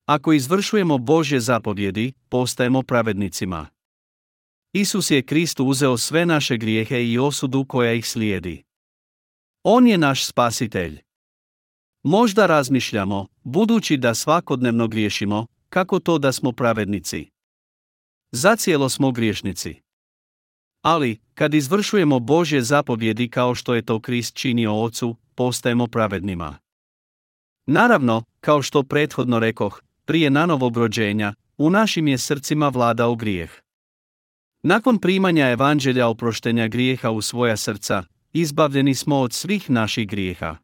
Ako 0.06 0.34
izvršujemo 0.34 0.97
Božje 0.97 1.39
zapovjedi, 1.39 2.14
postajemo 2.30 2.84
pravednicima. 2.84 3.68
Isus 4.74 5.12
je 5.12 5.22
Kristu 5.22 5.66
uzeo 5.66 5.97
sve 5.97 6.26
naše 6.26 6.58
grijehe 6.58 7.06
i 7.06 7.18
osudu 7.18 7.66
koja 7.66 7.93
ih 7.93 8.08
slijedi. 8.08 8.64
On 9.64 9.88
je 9.88 9.97
naš 9.97 10.26
spasitelj. 10.26 11.01
Možda 12.03 12.45
razmišljamo, 12.45 13.28
budući 13.43 13.97
da 13.97 14.14
svakodnevno 14.14 14.88
griješimo, 14.88 15.47
kako 15.70 15.99
to 15.99 16.18
da 16.18 16.32
smo 16.32 16.51
pravednici? 16.51 17.35
Zacijelo 18.36 18.90
smo 18.90 19.12
griješnici. 19.12 19.76
Ali, 20.82 21.20
kad 21.34 21.54
izvršujemo 21.54 22.20
Božje 22.20 22.62
zapovjedi 22.62 23.30
kao 23.30 23.56
što 23.56 23.76
je 23.76 23.82
to 23.82 24.00
Krist 24.00 24.36
činio 24.36 24.84
Ocu, 24.84 25.16
postajemo 25.36 25.88
pravednima. 25.88 26.58
Naravno, 27.66 28.24
kao 28.40 28.62
što 28.62 28.84
prethodno 28.84 29.40
rekoh, 29.40 29.82
prije 30.06 30.30
nanovog 30.30 30.78
rođenja, 30.78 31.34
u 31.58 31.70
našim 31.70 32.08
je 32.08 32.18
srcima 32.18 32.70
vladao 32.70 33.16
grijeh. 33.16 33.52
Nakon 34.64 35.00
primanja 35.00 35.50
evanđelja 35.50 36.08
oproštenja 36.08 36.68
grijeha 36.68 37.12
u 37.12 37.22
svoja 37.22 37.58
srca, 37.58 38.04
izbavljeni 38.34 38.96
smo 38.96 39.20
od 39.20 39.34
svih 39.34 39.70
naših 39.70 40.08
grijeha. 40.08 40.58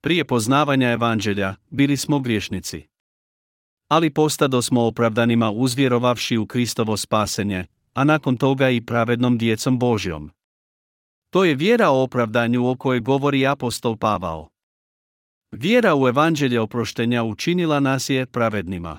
Prije 0.00 0.24
poznavanja 0.24 0.90
evanđelja, 0.90 1.54
bili 1.70 1.96
smo 1.96 2.20
griješnici 2.20 2.95
ali 3.88 4.10
postado 4.10 4.62
smo 4.62 4.82
opravdanima 4.82 5.50
uzvjerovavši 5.50 6.36
u 6.36 6.46
Kristovo 6.46 6.96
spasenje, 6.96 7.64
a 7.94 8.04
nakon 8.04 8.36
toga 8.36 8.70
i 8.70 8.80
pravednom 8.80 9.38
djecom 9.38 9.78
Božjom. 9.78 10.30
To 11.30 11.44
je 11.44 11.54
vjera 11.54 11.90
o 11.90 12.02
opravdanju 12.02 12.68
o 12.68 12.76
kojoj 12.76 13.00
govori 13.00 13.46
apostol 13.46 13.96
Pavao. 13.96 14.48
Vjera 15.52 15.94
u 15.96 16.08
evanđelje 16.08 16.60
oproštenja 16.60 17.22
učinila 17.22 17.80
nas 17.80 18.10
je 18.10 18.26
pravednima. 18.26 18.98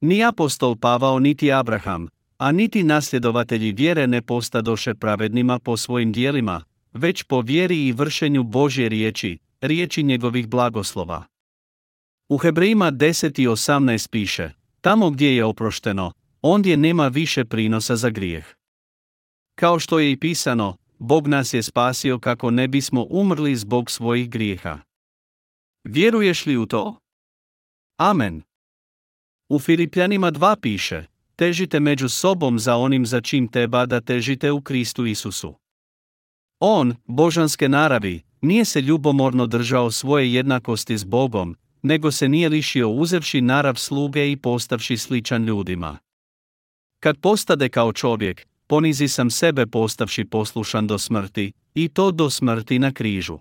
Ni 0.00 0.24
apostol 0.24 0.76
Pavao 0.76 1.18
niti 1.18 1.52
Abraham, 1.52 2.08
a 2.38 2.52
niti 2.52 2.82
nasljedovatelji 2.82 3.72
vjere 3.72 4.06
ne 4.06 4.22
postadoše 4.22 4.94
pravednima 4.94 5.58
po 5.58 5.76
svojim 5.76 6.12
dijelima, 6.12 6.64
već 6.92 7.22
po 7.22 7.40
vjeri 7.40 7.86
i 7.86 7.92
vršenju 7.92 8.42
Božje 8.42 8.88
riječi, 8.88 9.38
riječi 9.60 10.02
njegovih 10.02 10.48
blagoslova. 10.48 11.24
U 12.28 12.38
Hebrejima 12.38 12.92
10 12.92 13.42
i 13.42 13.46
18 13.46 14.08
piše, 14.10 14.50
tamo 14.80 15.10
gdje 15.10 15.36
je 15.36 15.44
oprošteno, 15.44 16.12
ondje 16.42 16.76
nema 16.76 17.08
više 17.08 17.44
prinosa 17.44 17.96
za 17.96 18.10
grijeh. 18.10 18.46
Kao 19.54 19.78
što 19.78 19.98
je 19.98 20.12
i 20.12 20.16
pisano, 20.16 20.76
Bog 20.98 21.28
nas 21.28 21.54
je 21.54 21.62
spasio 21.62 22.18
kako 22.18 22.50
ne 22.50 22.68
bismo 22.68 23.06
umrli 23.10 23.56
zbog 23.56 23.90
svojih 23.90 24.30
grijeha. 24.30 24.78
Vjeruješ 25.84 26.46
li 26.46 26.56
u 26.56 26.66
to? 26.66 26.96
Amen. 27.96 28.42
U 29.48 29.58
Filipljanima 29.58 30.32
2 30.32 30.56
piše, 30.60 31.04
težite 31.36 31.80
među 31.80 32.08
sobom 32.08 32.58
za 32.58 32.76
onim 32.76 33.06
za 33.06 33.20
čim 33.20 33.48
treba 33.48 33.86
da 33.86 34.00
težite 34.00 34.50
u 34.50 34.60
Kristu 34.60 35.06
Isusu. 35.06 35.54
On, 36.60 36.94
božanske 37.06 37.68
naravi, 37.68 38.22
nije 38.40 38.64
se 38.64 38.80
ljubomorno 38.80 39.46
držao 39.46 39.90
svoje 39.90 40.34
jednakosti 40.34 40.98
s 40.98 41.04
Bogom, 41.04 41.56
nego 41.82 42.12
se 42.12 42.28
nije 42.28 42.48
lišio 42.48 42.90
uzevši 42.90 43.40
narav 43.40 43.74
sluge 43.74 44.32
i 44.32 44.36
postavši 44.36 44.96
sličan 44.96 45.44
ljudima. 45.44 45.98
Kad 47.00 47.18
postade 47.18 47.68
kao 47.68 47.92
čovjek, 47.92 48.46
ponizi 48.66 49.08
sam 49.08 49.30
sebe 49.30 49.66
postavši 49.66 50.24
poslušan 50.24 50.86
do 50.86 50.98
smrti, 50.98 51.52
i 51.74 51.88
to 51.88 52.10
do 52.10 52.30
smrti 52.30 52.78
na 52.78 52.92
križu. 52.92 53.38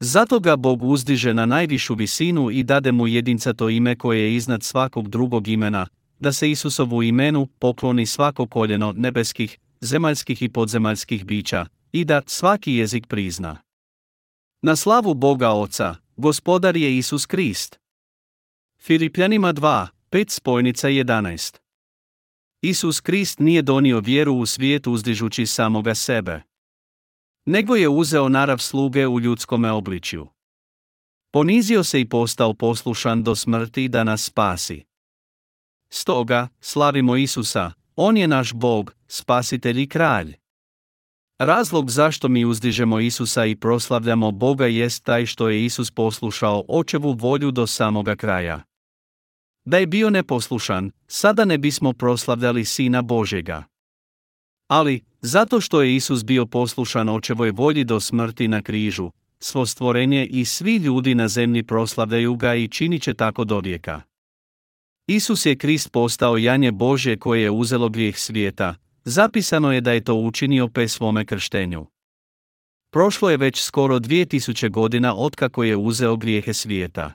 Zato 0.00 0.40
ga 0.40 0.56
Bog 0.56 0.82
uzdiže 0.82 1.34
na 1.34 1.46
najvišu 1.46 1.94
visinu 1.94 2.50
i 2.50 2.62
dade 2.62 2.92
mu 2.92 3.06
jedincato 3.06 3.68
ime 3.68 3.96
koje 3.96 4.20
je 4.20 4.34
iznad 4.34 4.62
svakog 4.62 5.08
drugog 5.08 5.48
imena, 5.48 5.86
da 6.18 6.32
se 6.32 6.50
Isusovu 6.50 7.02
imenu 7.02 7.46
pokloni 7.46 8.06
svako 8.06 8.46
koljeno 8.46 8.92
nebeskih, 8.96 9.58
zemaljskih 9.80 10.42
i 10.42 10.48
podzemaljskih 10.48 11.24
bića, 11.24 11.66
i 11.92 12.04
da 12.04 12.22
svaki 12.26 12.72
jezik 12.72 13.06
prizna. 13.06 13.56
Na 14.62 14.76
slavu 14.76 15.14
Boga 15.14 15.50
Oca, 15.50 15.94
Gospodar 16.20 16.76
je 16.76 16.96
Isus 16.96 17.26
Krist. 17.26 17.78
Filipljanima 18.80 19.52
2, 19.52 19.86
5 20.10 20.30
spojnica 20.30 20.88
11. 20.88 21.58
Isus 22.62 23.00
Krist 23.00 23.38
nije 23.38 23.62
donio 23.62 24.00
vjeru 24.00 24.34
u 24.34 24.46
svijet 24.46 24.86
uzdižući 24.86 25.46
samoga 25.46 25.94
sebe. 25.94 26.42
Nego 27.44 27.76
je 27.76 27.88
uzeo 27.88 28.28
narav 28.28 28.58
sluge 28.58 29.06
u 29.06 29.20
ljudskome 29.20 29.70
obličju. 29.70 30.28
Ponizio 31.30 31.84
se 31.84 32.00
i 32.00 32.08
postao 32.08 32.54
poslušan 32.54 33.22
do 33.22 33.34
smrti 33.34 33.88
da 33.88 34.04
nas 34.04 34.24
spasi. 34.24 34.84
Stoga, 35.90 36.48
slavimo 36.60 37.16
Isusa, 37.16 37.72
On 37.96 38.16
je 38.16 38.28
naš 38.28 38.52
Bog, 38.52 38.94
spasitelj 39.08 39.82
i 39.82 39.88
kralj. 39.88 40.36
Razlog 41.38 41.90
zašto 41.90 42.28
mi 42.28 42.44
uzdižemo 42.44 43.00
Isusa 43.00 43.44
i 43.44 43.56
proslavljamo 43.56 44.30
Boga 44.30 44.66
jest 44.66 45.04
taj 45.04 45.26
što 45.26 45.48
je 45.48 45.64
Isus 45.64 45.90
poslušao 45.90 46.64
očevu 46.68 47.12
volju 47.12 47.50
do 47.50 47.66
samoga 47.66 48.16
kraja. 48.16 48.62
Da 49.64 49.78
je 49.78 49.86
bio 49.86 50.10
neposlušan, 50.10 50.90
sada 51.06 51.44
ne 51.44 51.58
bismo 51.58 51.92
proslavljali 51.92 52.64
Sina 52.64 53.02
Božega. 53.02 53.64
Ali, 54.68 55.04
zato 55.20 55.60
što 55.60 55.82
je 55.82 55.96
Isus 55.96 56.24
bio 56.24 56.46
poslušan 56.46 57.08
očevoj 57.08 57.50
volji 57.50 57.84
do 57.84 58.00
smrti 58.00 58.48
na 58.48 58.62
križu, 58.62 59.10
svo 59.40 59.66
stvorenje 59.66 60.26
i 60.26 60.44
svi 60.44 60.76
ljudi 60.76 61.14
na 61.14 61.28
zemlji 61.28 61.62
proslavljaju 61.62 62.36
ga 62.36 62.54
i 62.54 62.68
činit 62.68 63.02
će 63.02 63.14
tako 63.14 63.44
do 63.44 63.60
vijeka. 63.60 64.02
Isus 65.06 65.46
je 65.46 65.56
Krist 65.56 65.92
postao 65.92 66.36
janje 66.36 66.72
Božje 66.72 67.16
koje 67.18 67.42
je 67.42 67.50
uzelo 67.50 67.88
grijeh 67.88 68.18
svijeta, 68.18 68.74
zapisano 69.08 69.72
je 69.72 69.80
da 69.80 69.92
je 69.92 70.04
to 70.04 70.14
učinio 70.14 70.68
pe 70.68 70.88
svome 70.88 71.26
krštenju. 71.26 71.86
Prošlo 72.92 73.30
je 73.30 73.36
već 73.36 73.62
skoro 73.62 73.98
2000 73.98 74.70
godina 74.70 75.14
otkako 75.16 75.64
je 75.64 75.76
uzeo 75.76 76.16
grijehe 76.16 76.54
svijeta. 76.54 77.12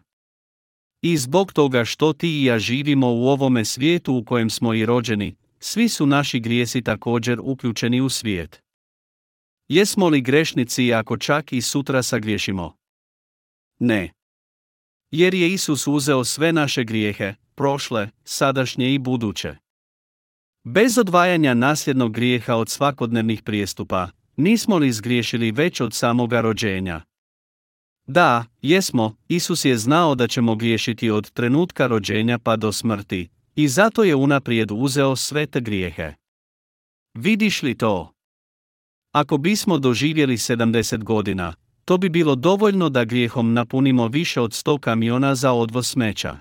I 1.01 1.17
zbog 1.17 1.53
toga 1.53 1.85
što 1.85 2.13
ti 2.13 2.41
i 2.41 2.45
ja 2.45 2.59
živimo 2.59 3.13
u 3.13 3.27
ovome 3.27 3.65
svijetu 3.65 4.13
u 4.13 4.23
kojem 4.25 4.49
smo 4.49 4.73
i 4.73 4.85
rođeni, 4.85 5.35
svi 5.59 5.89
su 5.89 6.05
naši 6.05 6.39
grijesi 6.39 6.81
također 6.81 7.39
uključeni 7.43 8.01
u 8.01 8.09
svijet. 8.09 8.61
Jesmo 9.67 10.09
li 10.09 10.21
grešnici 10.21 10.93
ako 10.93 11.17
čak 11.17 11.53
i 11.53 11.61
sutra 11.61 12.03
sagriješimo? 12.03 12.75
Ne. 13.79 14.13
Jer 15.11 15.33
je 15.33 15.53
Isus 15.53 15.87
uzeo 15.87 16.23
sve 16.23 16.53
naše 16.53 16.83
grijehe, 16.83 17.33
prošle, 17.55 18.09
sadašnje 18.23 18.93
i 18.93 18.99
buduće. 18.99 19.62
Bez 20.65 20.97
odvajanja 20.97 21.53
nasljednog 21.53 22.13
grijeha 22.13 22.55
od 22.55 22.69
svakodnevnih 22.69 23.41
prijestupa, 23.41 24.07
nismo 24.37 24.77
li 24.77 24.91
zgriješili 24.91 25.51
već 25.51 25.81
od 25.81 25.93
samoga 25.93 26.41
rođenja? 26.41 27.01
Da, 28.07 28.45
jesmo, 28.61 29.15
Isus 29.27 29.65
je 29.65 29.77
znao 29.77 30.15
da 30.15 30.27
ćemo 30.27 30.55
griješiti 30.55 31.09
od 31.09 31.31
trenutka 31.31 31.87
rođenja 31.87 32.39
pa 32.39 32.55
do 32.55 32.71
smrti, 32.71 33.29
i 33.55 33.67
zato 33.67 34.03
je 34.03 34.15
unaprijed 34.15 34.71
uzeo 34.71 35.15
sve 35.15 35.45
te 35.45 35.61
grijehe. 35.61 36.13
Vidiš 37.13 37.63
li 37.63 37.77
to? 37.77 38.11
Ako 39.11 39.37
bismo 39.37 39.77
doživjeli 39.77 40.37
70 40.37 41.03
godina, 41.03 41.53
to 41.85 41.97
bi 41.97 42.09
bilo 42.09 42.35
dovoljno 42.35 42.89
da 42.89 43.05
grijehom 43.05 43.53
napunimo 43.53 44.07
više 44.07 44.41
od 44.41 44.51
100 44.51 44.79
kamiona 44.79 45.35
za 45.35 45.51
odvoz 45.51 45.87
smeća. 45.87 46.37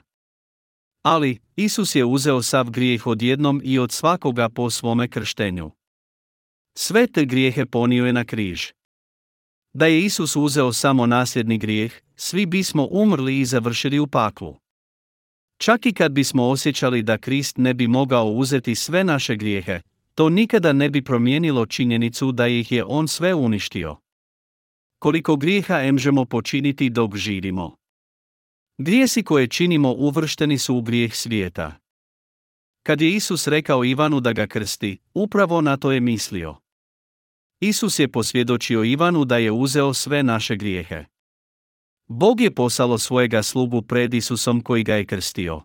Ali, 1.03 1.39
Isus 1.57 1.95
je 1.95 2.05
uzeo 2.05 2.43
sav 2.43 2.71
grijeh 2.71 3.07
odjednom 3.07 3.61
i 3.65 3.79
od 3.79 3.93
svakoga 3.93 4.49
po 4.49 4.71
svome 4.71 5.09
krštenju. 5.09 5.71
Sve 6.79 7.07
te 7.07 7.25
grijehe 7.25 7.67
ponio 7.67 8.07
je 8.07 8.13
na 8.13 8.25
križ. 8.25 8.67
Da 9.75 9.87
je 9.87 10.05
Isus 10.05 10.37
uzeo 10.37 10.73
samo 10.73 11.07
nasljedni 11.07 11.59
grijeh, 11.59 11.93
svi 12.17 12.47
bismo 12.47 12.89
umrli 12.91 13.41
i 13.41 13.45
završili 13.45 13.99
u 13.99 14.07
paklu. 14.07 14.57
Čak 15.59 15.87
i 15.87 15.93
kad 15.93 16.13
bismo 16.13 16.49
osjećali 16.49 17.03
da 17.03 17.19
Krist 17.19 17.59
ne 17.59 17.75
bi 17.75 17.87
mogao 17.87 18.27
uzeti 18.27 18.75
sve 18.75 19.05
naše 19.05 19.37
grijehe, 19.37 19.81
to 20.15 20.29
nikada 20.29 20.73
ne 20.73 20.91
bi 20.91 21.05
promijenilo 21.05 21.67
činjenicu 21.67 22.33
da 22.33 22.47
ih 22.47 22.73
je 22.73 22.85
On 22.85 23.09
sve 23.09 23.35
uništio. 23.35 23.97
Koliko 24.99 25.37
grijeha 25.37 25.93
možemo 25.93 26.25
počiniti 26.25 26.91
dok 26.91 27.17
živimo. 27.17 27.82
Grijesi 28.79 29.23
koje 29.23 29.47
činimo 29.47 29.93
uvršteni 29.93 30.59
su 30.59 30.77
u 30.77 30.83
grijeh 30.83 31.15
svijeta. 31.17 31.79
Kad 32.83 33.01
je 33.01 33.15
Isus 33.15 33.47
rekao 33.47 33.85
Ivanu 33.85 34.21
da 34.21 34.33
ga 34.33 34.47
krsti, 34.47 34.99
upravo 35.15 35.61
na 35.61 35.77
to 35.77 35.93
je 35.93 36.01
mislio. 36.01 36.57
Isus 37.61 37.99
je 37.99 38.13
posvjedočio 38.13 38.85
Ivanu 38.85 39.25
da 39.25 39.37
je 39.37 39.51
uzeo 39.51 39.95
sve 39.95 40.23
naše 40.23 40.57
grijehe. 40.57 41.05
Bog 42.09 42.41
je 42.41 42.55
poslalo 42.55 42.99
svojega 42.99 43.43
slugu 43.43 43.83
pred 43.83 44.15
Isusom 44.15 44.61
koji 44.61 44.83
ga 44.83 44.95
je 44.95 45.07
krstio. 45.07 45.63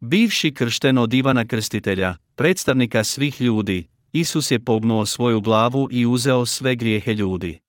Bivši 0.00 0.54
kršten 0.54 0.98
od 0.98 1.14
Ivana 1.14 1.46
Krstitelja, 1.46 2.16
predstavnika 2.34 3.04
svih 3.04 3.40
ljudi, 3.40 3.88
Isus 4.12 4.50
je 4.50 4.64
pognuo 4.64 5.06
svoju 5.06 5.40
glavu 5.40 5.88
i 5.90 6.06
uzeo 6.06 6.46
sve 6.46 6.76
grijehe 6.76 7.14
ljudi. 7.14 7.60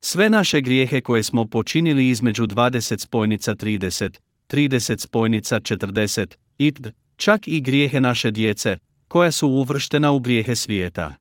Sve 0.00 0.30
naše 0.30 0.60
grijehe 0.60 1.00
koje 1.00 1.22
smo 1.22 1.44
počinili 1.44 2.08
između 2.08 2.46
20 2.46 2.98
spojnica 2.98 3.54
30, 3.54 4.18
30 4.48 4.98
spojnica 4.98 5.60
40, 5.60 6.34
i 6.58 6.72
čak 7.16 7.48
i 7.48 7.60
grijehe 7.60 8.00
naše 8.00 8.30
djece, 8.30 8.78
koja 9.08 9.32
su 9.32 9.48
uvrštena 9.48 10.12
u 10.12 10.20
grijehe 10.20 10.56
svijeta. 10.56 11.14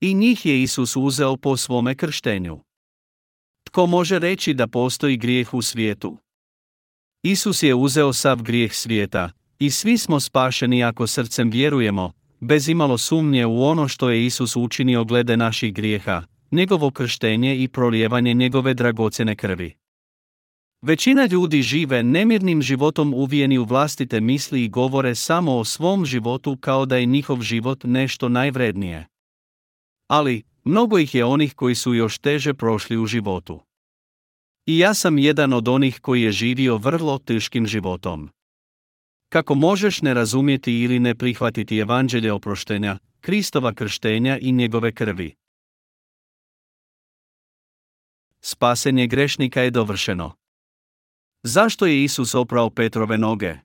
I 0.00 0.14
njih 0.14 0.46
je 0.46 0.62
Isus 0.62 0.96
uzeo 0.96 1.36
po 1.36 1.56
svome 1.56 1.94
krštenju. 1.94 2.60
Tko 3.64 3.86
može 3.86 4.18
reći 4.18 4.54
da 4.54 4.66
postoji 4.66 5.16
grijeh 5.16 5.54
u 5.54 5.62
svijetu? 5.62 6.18
Isus 7.22 7.62
je 7.62 7.74
uzeo 7.74 8.12
sav 8.12 8.42
grijeh 8.42 8.74
svijeta, 8.74 9.30
i 9.58 9.70
svi 9.70 9.98
smo 9.98 10.20
spašeni 10.20 10.84
ako 10.84 11.06
srcem 11.06 11.50
vjerujemo, 11.50 12.12
bez 12.40 12.68
imalo 12.68 12.98
sumnje 12.98 13.46
u 13.46 13.62
ono 13.62 13.88
što 13.88 14.10
je 14.10 14.26
Isus 14.26 14.56
učinio 14.56 15.04
glede 15.04 15.36
naših 15.36 15.74
grijeha, 15.74 16.22
njegovo 16.50 16.90
krštenje 16.90 17.62
i 17.62 17.68
prolijevanje 17.68 18.34
njegove 18.34 18.74
dragocjene 18.74 19.36
krvi. 19.36 19.74
Većina 20.82 21.26
ljudi 21.26 21.62
žive 21.62 22.02
nemirnim 22.02 22.62
životom 22.62 23.14
uvijeni 23.14 23.58
u 23.58 23.64
vlastite 23.64 24.20
misli 24.20 24.64
i 24.64 24.68
govore 24.68 25.14
samo 25.14 25.56
o 25.56 25.64
svom 25.64 26.06
životu 26.06 26.56
kao 26.56 26.86
da 26.86 26.96
je 26.96 27.06
njihov 27.06 27.40
život 27.42 27.84
nešto 27.84 28.28
najvrednije. 28.28 29.06
Ali, 30.08 30.42
mnogo 30.64 30.98
ih 30.98 31.14
je 31.14 31.24
onih 31.24 31.54
koji 31.54 31.74
su 31.74 31.94
još 31.94 32.18
teže 32.18 32.54
prošli 32.54 32.98
u 32.98 33.06
životu. 33.06 33.60
I 34.66 34.78
ja 34.78 34.94
sam 34.94 35.18
jedan 35.18 35.52
od 35.52 35.68
onih 35.68 36.00
koji 36.00 36.22
je 36.22 36.32
živio 36.32 36.76
vrlo 36.76 37.18
teškim 37.18 37.66
životom. 37.66 38.30
Kako 39.28 39.54
možeš 39.54 40.02
ne 40.02 40.14
razumjeti 40.14 40.80
ili 40.80 40.98
ne 40.98 41.14
prihvatiti 41.14 41.78
evanđelje 41.78 42.32
oproštenja, 42.32 42.98
Kristova 43.20 43.74
krštenja 43.74 44.38
i 44.38 44.52
njegove 44.52 44.92
krvi? 44.92 45.34
Spasenje 48.50 49.06
grešnika 49.06 49.62
je 49.62 49.70
dovršeno. 49.70 50.32
Zašto 51.42 51.86
je 51.86 52.04
Isus 52.04 52.34
oprao 52.34 52.70
Petrove 52.70 53.18
noge? 53.18 53.56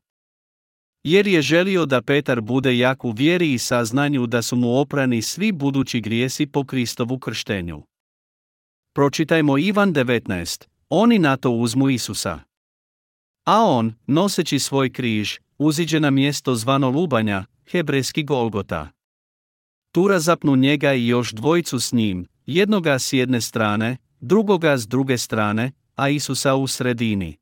Jer 1.03 1.27
je 1.27 1.41
želio 1.41 1.85
da 1.85 2.01
Petar 2.01 2.41
bude 2.41 2.77
jak 2.77 3.05
u 3.05 3.11
vjeri 3.11 3.53
i 3.53 3.57
saznanju 3.57 4.27
da 4.27 4.41
su 4.41 4.55
mu 4.55 4.79
oprani 4.79 5.21
svi 5.21 5.51
budući 5.51 6.01
grijesi 6.01 6.45
po 6.45 6.63
Kristovu 6.63 7.19
krštenju. 7.19 7.83
Pročitajmo 8.95 9.57
Ivan 9.57 9.93
19. 9.93 10.67
Oni 10.89 11.19
na 11.19 11.37
to 11.37 11.51
uzmu 11.51 11.89
Isusa. 11.89 12.39
A 13.45 13.65
on, 13.65 13.93
noseći 14.07 14.59
svoj 14.59 14.93
križ, 14.93 15.39
uziđe 15.57 15.99
na 15.99 16.09
mjesto 16.09 16.55
zvano 16.55 16.89
Lubanja, 16.89 17.45
hebrejski 17.71 18.23
Golgota. 18.23 18.91
Tu 19.91 20.07
razapnu 20.07 20.55
njega 20.55 20.93
i 20.93 21.07
još 21.07 21.31
dvojicu 21.31 21.79
s 21.79 21.91
njim, 21.91 22.27
jednoga 22.45 22.99
s 22.99 23.13
jedne 23.13 23.41
strane, 23.41 23.97
drugoga 24.23 24.77
s 24.77 24.87
druge 24.87 25.17
strane, 25.17 25.71
a 25.95 26.09
Isusa 26.09 26.55
u 26.55 26.67
sredini. 26.67 27.37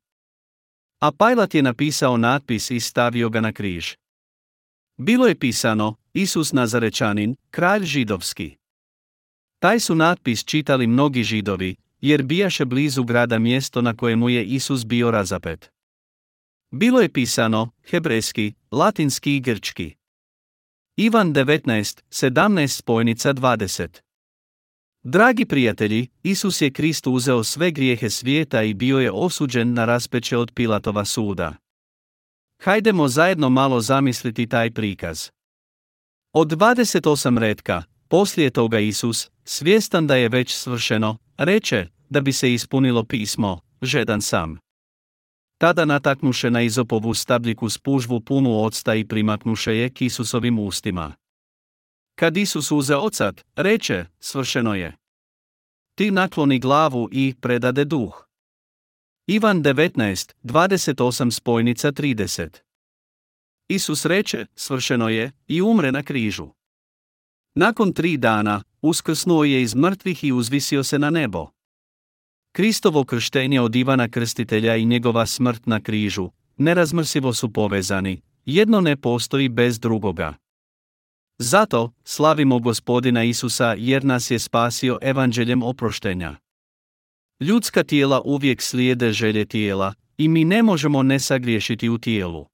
A 1.00 1.12
Pajlat 1.12 1.54
je 1.54 1.62
napisao 1.62 2.16
natpis 2.16 2.70
i 2.70 2.80
stavio 2.80 3.30
ga 3.30 3.40
na 3.40 3.52
križ. 3.52 3.94
Bilo 4.96 5.26
je 5.26 5.38
pisano, 5.38 5.94
Isus 6.12 6.52
Nazarečanin, 6.52 7.36
kralj 7.50 7.84
židovski. 7.84 8.56
Taj 9.58 9.80
su 9.80 9.94
natpis 9.94 10.44
čitali 10.44 10.86
mnogi 10.86 11.22
židovi, 11.22 11.76
jer 12.00 12.22
bijaše 12.22 12.64
blizu 12.64 13.04
grada 13.04 13.38
mjesto 13.38 13.82
na 13.82 13.96
kojemu 13.96 14.28
je 14.28 14.44
Isus 14.44 14.86
bio 14.86 15.10
razapet. 15.10 15.70
Bilo 16.70 17.00
je 17.00 17.12
pisano, 17.12 17.70
hebrejski, 17.90 18.54
latinski 18.70 19.36
i 19.36 19.40
grčki. 19.40 19.94
Ivan 20.96 21.32
19, 21.32 22.02
17 22.10 22.66
spojnica 22.66 23.34
20. 23.34 24.11
Dragi 25.04 25.44
prijatelji, 25.44 26.08
Isus 26.22 26.60
je 26.60 26.70
Krist 26.70 27.06
uzeo 27.06 27.44
sve 27.44 27.70
grijehe 27.70 28.10
svijeta 28.10 28.62
i 28.62 28.74
bio 28.74 28.98
je 28.98 29.12
osuđen 29.12 29.74
na 29.74 29.84
raspeće 29.84 30.36
od 30.36 30.52
Pilatova 30.54 31.04
suda. 31.04 31.54
Hajdemo 32.62 33.08
zajedno 33.08 33.48
malo 33.48 33.80
zamisliti 33.80 34.46
taj 34.46 34.70
prikaz. 34.70 35.28
Od 36.32 36.48
28 36.48 37.38
redka, 37.38 37.82
poslije 38.08 38.50
toga 38.50 38.78
Isus, 38.78 39.30
svjestan 39.44 40.06
da 40.06 40.16
je 40.16 40.28
već 40.28 40.54
svršeno, 40.54 41.16
reče, 41.36 41.86
da 42.10 42.20
bi 42.20 42.32
se 42.32 42.52
ispunilo 42.52 43.04
pismo, 43.04 43.60
žedan 43.82 44.22
sam. 44.22 44.58
Tada 45.58 45.84
nataknuše 45.84 46.50
na 46.50 46.62
izopovu 46.62 47.14
stabljiku 47.14 47.68
spužvu 47.68 48.20
punu 48.20 48.64
octa 48.64 48.94
i 48.94 49.04
primaknuše 49.04 49.76
je 49.76 49.90
k 49.90 50.02
Isusovim 50.02 50.58
ustima. 50.58 51.14
Kad 52.22 52.36
Isus 52.36 52.70
uze 52.70 52.96
ocat, 52.96 53.44
reče, 53.56 54.04
svršeno 54.20 54.74
je. 54.74 54.96
Ti 55.94 56.10
nakloni 56.10 56.58
glavu 56.58 57.08
i 57.12 57.34
predade 57.40 57.84
duh. 57.84 58.26
Ivan 59.26 59.62
19, 59.62 60.32
28 60.42 61.30
spojnica 61.30 61.92
30. 61.92 62.48
Isus 63.68 64.04
reče, 64.04 64.46
svršeno 64.54 65.08
je, 65.08 65.32
i 65.46 65.62
umre 65.62 65.92
na 65.92 66.02
križu. 66.02 66.48
Nakon 67.54 67.92
tri 67.92 68.16
dana, 68.16 68.62
uskrsnuo 68.82 69.44
je 69.44 69.62
iz 69.62 69.74
mrtvih 69.74 70.24
i 70.24 70.32
uzvisio 70.32 70.84
se 70.84 70.98
na 70.98 71.10
nebo. 71.10 71.48
Kristovo 72.52 73.04
krštenje 73.04 73.60
od 73.60 73.76
Ivana 73.76 74.08
Krstitelja 74.08 74.76
i 74.76 74.84
njegova 74.84 75.26
smrt 75.26 75.66
na 75.66 75.80
križu, 75.80 76.30
nerazmrsivo 76.56 77.34
su 77.34 77.52
povezani, 77.52 78.22
jedno 78.44 78.80
ne 78.80 78.96
postoji 78.96 79.48
bez 79.48 79.78
drugoga. 79.78 80.41
Zato, 81.42 81.92
slavimo 82.04 82.58
gospodina 82.58 83.24
Isusa 83.24 83.74
jer 83.78 84.04
nas 84.04 84.30
je 84.30 84.38
spasio 84.38 84.98
evanđeljem 85.02 85.62
oproštenja. 85.62 86.36
Ljudska 87.40 87.84
tijela 87.84 88.20
uvijek 88.24 88.62
slijede 88.62 89.12
želje 89.12 89.44
tijela, 89.44 89.94
i 90.18 90.28
mi 90.28 90.44
ne 90.44 90.62
možemo 90.62 91.02
ne 91.02 91.18
sagriješiti 91.20 91.88
u 91.88 91.98
tijelu. 91.98 92.46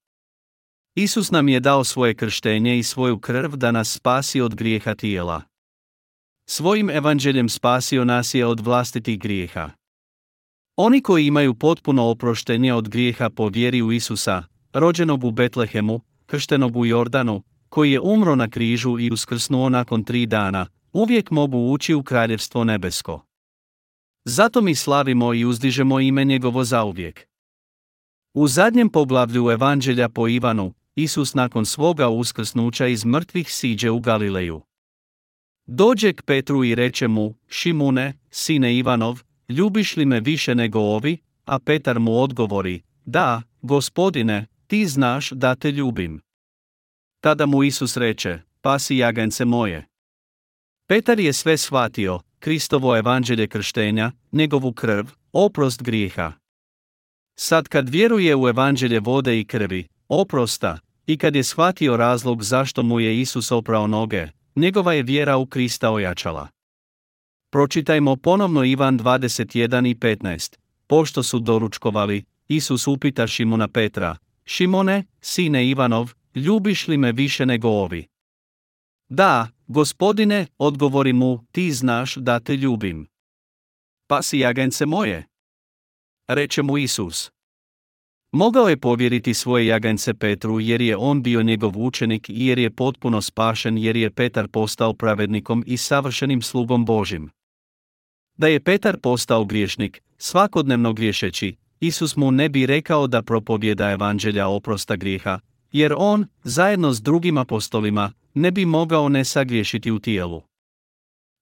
Isus 0.94 1.31
nam 1.31 1.48
je 1.48 1.60
dao 1.60 1.85
svoje 1.85 2.15
krštenje 2.15 2.78
i 2.78 2.82
svoju 2.82 3.19
krv 3.19 3.51
da 3.56 3.70
nas 3.70 3.93
spasi 3.93 4.40
od 4.40 4.55
grijeha 4.55 4.94
tijela. 4.94 5.43
Svojim 6.47 6.90
evanđeljem 6.90 7.48
spasio 7.48 8.05
nas 8.05 8.35
je 8.35 8.47
od 8.47 8.60
vlastitih 8.60 9.19
grijeha. 9.19 9.70
Oni 10.77 11.02
koji 11.02 11.27
imaju 11.27 11.55
potpuno 11.55 12.05
oproštenje 12.05 12.74
od 12.74 12.89
grijeha 12.89 13.31
po 13.31 13.48
vjeri 13.48 13.82
u 13.82 13.93
Isusa, 13.93 14.43
rođenog 14.73 15.24
u 15.24 15.31
Betlehemu, 15.31 16.01
krštenog 16.27 16.77
u 16.77 16.86
Jordanu, 16.86 17.43
koji 17.68 17.92
je 17.92 18.00
umro 18.00 18.34
na 18.36 18.50
križu 18.50 18.98
i 18.98 19.10
uskrsnuo 19.10 19.68
nakon 19.68 20.04
tri 20.04 20.26
dana, 20.26 20.66
uvijek 20.92 21.30
mogu 21.30 21.58
ući 21.58 21.94
u 21.94 22.02
kraljevstvo 22.02 22.64
nebesko. 22.64 23.24
Zato 24.24 24.60
mi 24.60 24.74
slavimo 24.74 25.34
i 25.34 25.44
uzdižemo 25.44 26.00
ime 26.00 26.24
njegovo 26.24 26.64
zauvijek. 26.64 27.28
U 28.34 28.48
zadnjem 28.48 28.88
poglavlju 28.88 29.50
Evanđelja 29.50 30.08
po 30.08 30.28
Ivanu, 30.28 30.74
Isus 30.94 31.34
nakon 31.34 31.66
svoga 31.66 32.08
uskrsnuća 32.08 32.86
iz 32.86 33.04
mrtvih 33.04 33.52
siđe 33.52 33.90
u 33.90 34.00
Galileju. 34.00 34.62
Dođe 35.66 36.12
k 36.12 36.22
Petru 36.22 36.64
i 36.64 36.74
reče 36.74 37.08
mu, 37.08 37.34
Šimune, 37.48 38.18
sine 38.30 38.76
Ivanov, 38.76 39.22
ljubiš 39.48 39.96
li 39.96 40.04
me 40.04 40.20
više 40.20 40.54
nego 40.54 40.78
ovi? 40.78 41.18
A 41.44 41.58
Petar 41.58 41.98
mu 41.98 42.22
odgovori, 42.22 42.82
da, 43.04 43.42
gospodine, 43.62 44.46
ti 44.66 44.86
znaš 44.86 45.30
da 45.30 45.54
te 45.54 45.72
ljubim. 45.72 46.20
Tada 47.20 47.46
mu 47.46 47.64
Isus 47.64 47.96
reče, 47.96 48.38
pasi 48.60 48.96
jagance 48.96 49.44
moje. 49.44 49.86
Petar 50.86 51.20
je 51.20 51.32
sve 51.32 51.56
shvatio, 51.56 52.20
Kristovo 52.38 52.96
evanđelje 52.96 53.46
krštenja, 53.46 54.12
njegovu 54.32 54.72
krv, 54.72 55.06
oprost 55.32 55.82
grijeha. 55.82 56.32
Sad 57.34 57.68
kad 57.68 57.88
vjeruje 57.88 58.36
u 58.36 58.48
evanđelje 58.48 59.00
vode 59.00 59.40
i 59.40 59.44
krvi, 59.44 59.86
oprosta, 60.08 60.78
i 61.06 61.18
kad 61.18 61.36
je 61.36 61.44
shvatio 61.44 61.96
razlog 61.96 62.42
zašto 62.42 62.82
mu 62.82 63.00
je 63.00 63.20
Isus 63.20 63.52
oprao 63.52 63.86
noge, 63.86 64.26
njegova 64.56 64.92
je 64.92 65.02
vjera 65.02 65.36
u 65.36 65.46
Krista 65.46 65.90
ojačala. 65.90 66.48
Pročitajmo 67.50 68.16
ponovno 68.16 68.64
Ivan 68.64 68.98
21 68.98 69.90
i 69.90 69.94
15. 69.94 70.56
Pošto 70.86 71.22
su 71.22 71.38
doručkovali, 71.38 72.24
Isus 72.48 72.86
upita 72.86 73.26
Šimona 73.26 73.68
Petra, 73.68 74.16
Šimone, 74.44 75.04
sine 75.20 75.68
Ivanov, 75.68 76.12
ljubiš 76.39 76.89
li 76.89 76.97
me 76.97 77.12
više 77.12 77.47
nego 77.47 77.69
ovi? 77.69 78.06
Da, 79.09 79.48
gospodine, 79.66 80.47
odgovori 80.59 81.12
mu, 81.12 81.44
ti 81.52 81.73
znaš 81.73 82.15
da 82.15 82.40
te 82.40 82.56
ljubim. 82.56 83.06
Pa 84.06 84.23
si 84.23 84.39
jagence 84.39 84.86
moje. 84.86 85.27
Reče 86.28 86.62
mu 86.62 86.78
Isus. 86.78 87.31
Mogao 88.32 88.69
je 88.69 88.77
povjeriti 88.77 89.35
svoje 89.35 89.66
jagance 89.66 90.15
Petru 90.15 90.60
jer 90.60 90.81
je 90.81 90.97
on 90.97 91.23
bio 91.23 91.43
njegov 91.43 91.73
učenik 91.77 92.31
i 92.31 92.47
jer 92.47 92.59
je 92.59 92.70
potpuno 92.70 93.23
spašen 93.23 93.78
jer 93.78 93.97
je 93.97 94.10
Petar 94.10 94.48
postao 94.48 94.94
pravednikom 94.94 95.65
i 95.66 95.77
savršenim 95.77 96.43
slugom 96.43 96.85
Božim. 96.85 97.31
Da 98.36 98.48
je 98.48 98.60
Petar 98.60 98.98
postao 99.01 99.44
griješnik, 99.44 100.02
svakodnevno 100.19 100.93
griješeći, 100.93 101.56
Isus 101.81 102.16
mu 102.16 102.31
ne 102.31 102.48
bi 102.48 102.66
rekao 102.66 103.06
da 103.06 103.23
propovjeda 103.23 103.90
evanđelja 103.90 104.48
oprosta 104.48 104.97
grijeha, 104.97 105.40
jer 105.72 105.94
on, 105.96 106.26
zajedno 106.44 106.92
s 106.92 107.02
drugim 107.02 107.38
apostolima, 107.38 108.12
ne 108.34 108.50
bi 108.50 108.64
mogao 108.64 109.08
ne 109.08 109.24
sagriješiti 109.24 109.90
u 109.90 109.98
tijelu. 109.98 110.42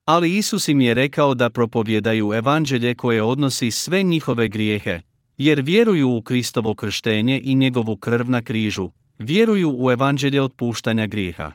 Ali 0.05 0.37
Isus 0.37 0.69
im 0.69 0.81
je 0.81 0.95
rekao 0.95 1.35
da 1.35 1.51
propovjedaju 1.51 2.33
evanđelje 2.33 2.95
koje 2.95 3.23
odnosi 3.23 3.71
sve 3.71 4.03
njihove 4.03 4.49
grijehe, 4.49 5.01
jer 5.37 5.61
vjeruju 5.61 6.11
u 6.11 6.23
Kristovo 6.23 6.75
krštenje 6.75 7.41
i 7.45 7.55
njegovu 7.55 7.97
krv 7.97 8.31
na 8.31 8.43
križu, 8.43 8.91
vjeruju 9.19 9.75
u 9.79 9.91
evanđelje 9.91 10.43
otpuštanja 10.43 11.07
grijeha. 11.07 11.53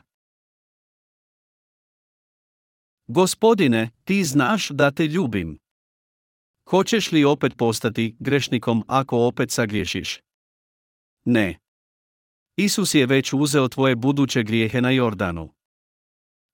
Gospodine, 3.06 3.90
ti 4.04 4.24
znaš 4.24 4.68
da 4.68 4.90
te 4.90 5.06
ljubim. 5.06 5.58
Hoćeš 6.68 7.12
li 7.12 7.24
opet 7.24 7.56
postati 7.56 8.16
grešnikom 8.18 8.84
ako 8.86 9.26
opet 9.26 9.50
sagriješiš? 9.50 10.20
Ne. 11.24 11.58
Isus 12.56 12.94
je 12.94 13.06
već 13.06 13.32
uzeo 13.32 13.68
tvoje 13.68 13.96
buduće 13.96 14.42
grijehe 14.42 14.80
na 14.80 14.90
Jordanu. 14.90 15.52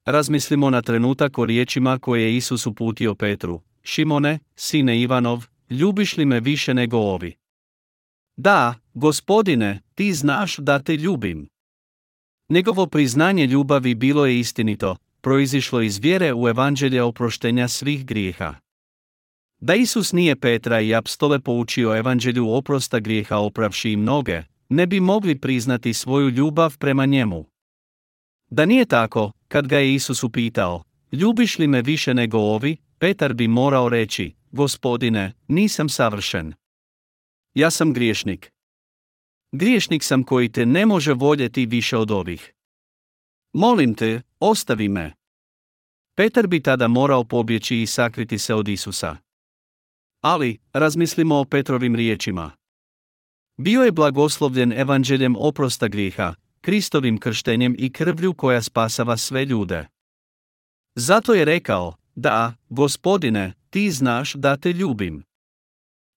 Razmislimo 0.06 0.70
na 0.70 0.82
trenutak 0.82 1.38
o 1.38 1.44
riječima 1.44 1.98
koje 1.98 2.22
je 2.22 2.36
Isus 2.36 2.66
uputio 2.66 3.14
Petru. 3.14 3.60
Šimone, 3.82 4.38
sine 4.56 5.00
Ivanov, 5.00 5.46
ljubiš 5.70 6.16
li 6.16 6.24
me 6.24 6.40
više 6.40 6.74
nego 6.74 6.96
ovi? 6.96 7.36
Da, 8.36 8.74
gospodine, 8.94 9.82
ti 9.94 10.12
znaš 10.12 10.56
da 10.56 10.78
te 10.78 10.96
ljubim. 10.96 11.48
Njegovo 12.48 12.86
priznanje 12.86 13.46
ljubavi 13.46 13.94
bilo 13.94 14.26
je 14.26 14.38
istinito, 14.38 14.96
proizišlo 15.20 15.80
iz 15.80 15.98
vjere 15.98 16.34
u 16.34 16.48
evanđelje 16.48 17.02
oproštenja 17.02 17.68
svih 17.68 18.06
grijeha. 18.06 18.54
Da 19.60 19.74
Isus 19.74 20.12
nije 20.12 20.36
Petra 20.36 20.80
i 20.80 20.94
apstole 20.94 21.40
poučio 21.40 21.96
evanđelju 21.96 22.50
oprosta 22.50 22.98
grijeha 23.00 23.36
opravši 23.36 23.90
im 23.90 24.04
noge, 24.04 24.42
ne 24.68 24.86
bi 24.86 25.00
mogli 25.00 25.40
priznati 25.40 25.94
svoju 25.94 26.28
ljubav 26.28 26.78
prema 26.78 27.06
njemu. 27.06 27.44
Da 28.50 28.66
nije 28.66 28.84
tako, 28.84 29.32
kad 29.48 29.66
ga 29.66 29.78
je 29.78 29.94
Isus 29.94 30.22
upitao, 30.22 30.82
ljubiš 31.12 31.58
li 31.58 31.66
me 31.66 31.82
više 31.82 32.14
nego 32.14 32.38
ovi, 32.38 32.76
Petar 32.98 33.34
bi 33.34 33.48
morao 33.48 33.88
reći, 33.88 34.34
gospodine, 34.52 35.32
nisam 35.48 35.88
savršen. 35.88 36.54
Ja 37.54 37.70
sam 37.70 37.92
griješnik. 37.92 38.52
Griješnik 39.52 40.02
sam 40.02 40.24
koji 40.24 40.52
te 40.52 40.66
ne 40.66 40.86
može 40.86 41.12
voljeti 41.12 41.66
više 41.66 41.96
od 41.96 42.10
ovih. 42.10 42.54
Molim 43.52 43.94
te, 43.94 44.22
ostavi 44.40 44.88
me. 44.88 45.12
Petar 46.16 46.46
bi 46.46 46.62
tada 46.62 46.88
morao 46.88 47.24
pobjeći 47.24 47.82
i 47.82 47.86
sakriti 47.86 48.38
se 48.38 48.54
od 48.54 48.68
Isusa. 48.68 49.16
Ali, 50.20 50.58
razmislimo 50.72 51.36
o 51.36 51.44
Petrovim 51.44 51.94
riječima. 51.94 52.50
Bio 53.60 53.82
je 53.82 53.92
blagoslovljen 53.92 54.72
evanđeljem 54.72 55.36
oprosta 55.38 55.88
grijeha, 55.88 56.34
Kristovim 56.60 57.18
krštenjem 57.18 57.74
i 57.78 57.92
krvlju 57.92 58.34
koja 58.34 58.62
spasava 58.62 59.16
sve 59.16 59.44
ljude. 59.44 59.86
Zato 60.94 61.34
je 61.34 61.44
rekao, 61.44 61.94
da, 62.14 62.54
gospodine, 62.68 63.52
ti 63.70 63.90
znaš 63.90 64.34
da 64.34 64.56
te 64.56 64.72
ljubim. 64.72 65.22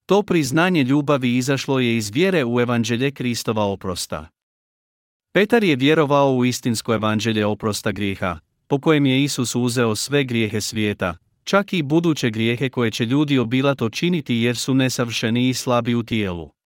To 0.06 0.24
priznanje 0.24 0.84
ljubavi 0.84 1.38
izašlo 1.38 1.80
je 1.80 1.98
iz 1.98 2.10
vjere 2.10 2.46
u 2.46 2.60
evanđelje 2.60 3.12
Kristova 3.12 3.64
oprosta. 3.64 4.30
Petar 5.34 5.64
je 5.64 5.76
vjerovao 5.76 6.36
u 6.36 6.46
istinsko 6.46 6.94
evanđelje 6.94 7.46
oprosta 7.46 7.92
grijeha, 7.92 8.40
po 8.68 8.80
kojem 8.80 9.06
je 9.06 9.24
Isus 9.24 9.56
uzeo 9.56 9.96
sve 9.96 10.24
grijehe 10.24 10.62
svijeta, 10.62 11.18
čak 11.44 11.74
i 11.74 11.84
buduće 11.84 12.30
grijehe 12.30 12.70
koje 12.70 12.92
će 12.92 13.06
ljudi 13.06 13.38
obilato 13.38 13.90
činiti 13.90 14.36
jer 14.36 14.58
su 14.58 14.74
nesavršeni 14.74 15.50
i 15.50 15.54
slabi 15.54 15.96
u 15.96 16.04
tijelu. 16.04 16.61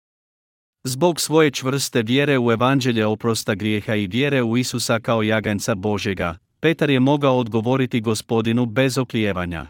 Zbog 0.84 1.20
svoje 1.20 1.50
čvrste 1.50 2.02
vjere 2.02 2.38
u 2.38 2.52
evanđelje 2.52 3.06
oprosta 3.06 3.54
grijeha 3.54 3.94
i 3.94 4.06
vjere 4.06 4.42
u 4.42 4.56
Isusa 4.56 5.00
kao 5.00 5.22
jaganca 5.22 5.74
Božega, 5.74 6.38
Petar 6.60 6.90
je 6.90 7.00
mogao 7.00 7.38
odgovoriti 7.38 8.00
gospodinu 8.00 8.66
bez 8.66 8.98
oklijevanja. 8.98 9.66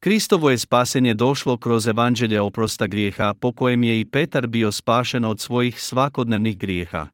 Kristovo 0.00 0.50
je 0.50 0.58
spasenje 0.58 1.14
došlo 1.14 1.56
kroz 1.56 1.86
evanđelje 1.86 2.40
oprosta 2.40 2.86
grijeha 2.86 3.34
po 3.40 3.52
kojem 3.52 3.82
je 3.82 4.00
i 4.00 4.04
Petar 4.04 4.46
bio 4.46 4.72
spašen 4.72 5.24
od 5.24 5.40
svojih 5.40 5.80
svakodnevnih 5.80 6.58
grijeha. 6.58 7.06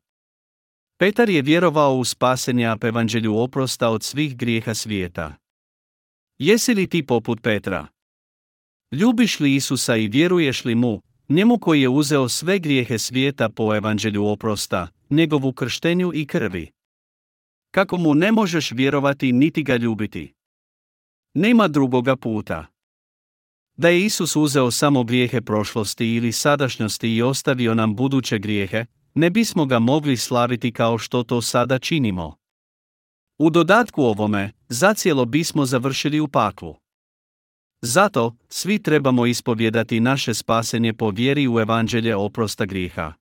Petar 0.99 1.31
je 1.31 1.43
vjerovao 1.43 1.95
u 1.95 2.05
spasenje 2.05 2.67
ap 2.67 2.85
evanđelju 2.85 3.39
oprosta 3.39 3.89
od 3.89 4.03
svih 4.03 4.37
grijeha 4.37 4.75
svijeta. 4.75 5.35
Jesi 6.39 6.75
li 6.75 6.87
ti 6.87 7.07
poput 7.07 7.43
Petra? 7.43 7.87
Ljubiš 8.93 9.41
li 9.41 9.55
Isusa 9.55 9.97
i 9.97 10.09
vjeruješ 10.09 10.65
li 10.65 10.75
mu, 10.75 11.03
njemu 11.29 11.59
koji 11.59 11.83
je 11.83 11.89
uzeo 11.89 12.29
sve 12.29 12.59
grijehe 12.59 12.99
svijeta 12.99 13.49
po 13.49 13.75
evanđelju 13.75 14.27
oprosta, 14.27 14.89
njegovu 15.11 15.53
krštenju 15.53 16.11
i 16.15 16.27
krvi? 16.27 16.71
Kako 17.71 17.97
mu 17.97 18.15
ne 18.15 18.33
možeš 18.33 18.73
vjerovati 18.73 19.33
niti 19.33 19.63
ga 19.63 19.77
ljubiti? 19.77 20.35
Nema 21.35 21.69
drugoga 21.69 22.17
puta. 22.17 22.67
Da 23.77 23.89
je 23.89 24.05
Isus 24.05 24.37
uzeo 24.37 24.71
samo 24.71 25.05
grijehe 25.05 25.41
prošlosti 25.41 26.15
ili 26.15 26.33
sadašnjosti 26.33 27.15
i 27.15 27.23
ostavio 27.23 27.75
nam 27.75 27.97
buduće 27.97 28.39
grijehe, 28.39 28.85
ne 29.15 29.31
bismo 29.31 29.67
ga 29.67 29.79
mogli 29.79 30.17
slaviti 30.17 30.73
kao 30.73 30.99
što 30.99 31.23
to 31.23 31.43
sada 31.43 31.79
činimo. 31.79 32.37
U 33.39 33.51
dodatku 33.51 34.03
ovome, 34.03 34.53
zacijelo 34.69 35.25
bismo 35.25 35.67
završili 35.67 36.21
u 36.21 36.29
paklu. 36.29 36.77
Zato, 37.83 38.37
svi 38.49 38.83
trebamo 38.83 39.27
ispovjedati 39.27 40.01
naše 40.01 40.35
spasenje 40.35 40.93
po 40.93 41.11
vjeri 41.11 41.49
u 41.49 41.61
evanđelje 41.61 42.17
oprosta 42.17 42.65
grijeha. 42.65 43.13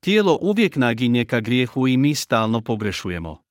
Tijelo 0.00 0.38
uvijek 0.40 0.76
naginje 0.76 1.24
ka 1.24 1.40
grijehu 1.40 1.88
i 1.88 1.96
mi 1.96 2.14
stalno 2.14 2.60
pogrešujemo. 2.60 3.42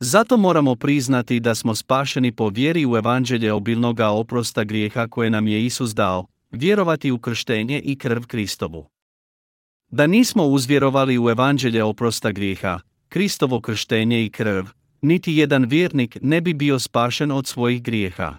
Zato 0.00 0.36
moramo 0.36 0.74
priznati 0.74 1.40
da 1.40 1.54
smo 1.54 1.74
spašeni 1.74 2.32
po 2.32 2.48
vjeri 2.48 2.86
u 2.86 2.96
evanđelje 2.96 3.52
obilnoga 3.52 4.08
oprosta 4.08 4.64
grijeha 4.64 5.08
koje 5.08 5.30
nam 5.30 5.48
je 5.48 5.64
Isus 5.64 5.94
dao, 5.94 6.26
vjerovati 6.50 7.10
u 7.10 7.18
krštenje 7.18 7.80
i 7.80 7.98
krv 7.98 8.22
Kristovu. 8.22 8.86
Da 9.90 10.06
nismo 10.06 10.44
uzvjerovali 10.44 11.18
u 11.18 11.30
evanđelje 11.30 11.84
oprosta 11.84 12.32
grijeha, 12.32 12.80
Kristovo 13.08 13.60
krštenje 13.60 14.24
i 14.24 14.30
krv, 14.30 14.64
niti 15.02 15.32
jedan 15.32 15.64
vjernik 15.64 16.18
ne 16.22 16.40
bi 16.40 16.54
bio 16.54 16.78
spašen 16.78 17.30
od 17.30 17.46
svojih 17.46 17.82
grijeha. 17.82 18.38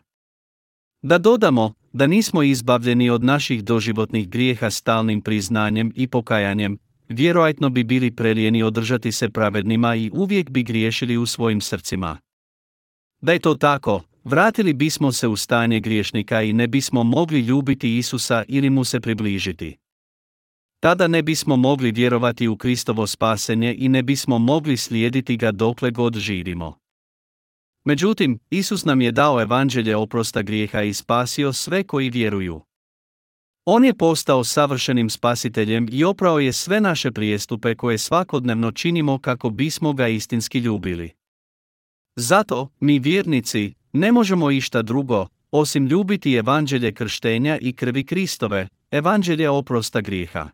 Da 1.07 1.17
dodamo, 1.17 1.73
da 1.93 2.07
nismo 2.07 2.43
izbavljeni 2.43 3.09
od 3.09 3.23
naših 3.23 3.63
doživotnih 3.63 4.29
grijeha 4.29 4.69
stalnim 4.69 5.21
priznanjem 5.21 5.91
i 5.95 6.07
pokajanjem, 6.07 6.77
vjerojatno 7.09 7.69
bi 7.69 7.83
bili 7.83 8.11
prelijeni 8.11 8.63
održati 8.63 9.11
se 9.11 9.29
pravednima 9.29 9.95
i 9.95 10.11
uvijek 10.13 10.49
bi 10.49 10.63
griješili 10.63 11.17
u 11.17 11.25
svojim 11.25 11.61
srcima. 11.61 12.17
Da 13.21 13.33
je 13.33 13.39
to 13.39 13.55
tako, 13.55 14.01
vratili 14.23 14.73
bismo 14.73 15.11
se 15.11 15.27
u 15.27 15.35
stanje 15.35 15.79
griješnika 15.79 16.41
i 16.41 16.53
ne 16.53 16.67
bismo 16.67 17.03
mogli 17.03 17.39
ljubiti 17.39 17.97
Isusa 17.97 18.43
ili 18.47 18.69
mu 18.69 18.83
se 18.83 18.99
približiti. 18.99 19.77
Tada 20.79 21.07
ne 21.07 21.23
bismo 21.23 21.55
mogli 21.55 21.91
vjerovati 21.91 22.47
u 22.47 22.57
Kristovo 22.57 23.07
spasenje 23.07 23.75
i 23.77 23.89
ne 23.89 24.03
bismo 24.03 24.37
mogli 24.39 24.77
slijediti 24.77 25.37
ga 25.37 25.51
dokle 25.51 25.91
god 25.91 26.15
živimo. 26.15 26.86
Međutim, 27.87 28.39
Isus 28.49 28.85
nam 28.85 29.01
je 29.01 29.11
dao 29.11 29.41
evanđelje 29.41 29.95
oprosta 29.95 30.41
grijeha 30.41 30.81
i 30.81 30.93
spasio 30.93 31.53
sve 31.53 31.83
koji 31.83 32.09
vjeruju. 32.09 32.61
On 33.65 33.85
je 33.85 33.93
postao 33.93 34.43
savršenim 34.43 35.09
spasiteljem 35.09 35.87
i 35.91 36.03
oprao 36.03 36.39
je 36.39 36.53
sve 36.53 36.81
naše 36.81 37.11
prijestupe 37.11 37.75
koje 37.75 37.97
svakodnevno 37.97 38.71
činimo 38.71 39.19
kako 39.19 39.49
bismo 39.49 39.93
ga 39.93 40.07
istinski 40.07 40.59
ljubili. 40.59 41.11
Zato, 42.15 42.69
mi 42.79 42.99
vjernici, 42.99 43.73
ne 43.93 44.11
možemo 44.11 44.51
išta 44.51 44.81
drugo, 44.81 45.27
osim 45.51 45.85
ljubiti 45.85 46.33
evanđelje 46.33 46.93
krštenja 46.93 47.57
i 47.61 47.73
krvi 47.73 48.03
Kristove, 48.05 48.67
evanđelje 48.91 49.49
oprosta 49.49 50.01
grijeha. 50.01 50.49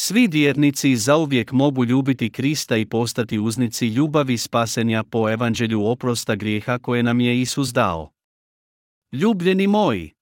Svi 0.00 0.26
vjernici 0.26 0.96
zauvijek 0.96 1.52
mogu 1.52 1.84
ljubiti 1.84 2.30
Krista 2.30 2.76
i 2.76 2.86
postati 2.86 3.38
uznici 3.38 3.86
ljubavi 3.86 4.38
spasenja 4.38 5.02
po 5.02 5.30
evanđelju 5.30 5.86
oprosta 5.86 6.34
grijeha 6.34 6.78
koje 6.78 7.02
nam 7.02 7.20
je 7.20 7.40
Isus 7.40 7.72
dao. 7.72 8.10
Ljubljeni 9.12 9.66
moji! 9.66 10.12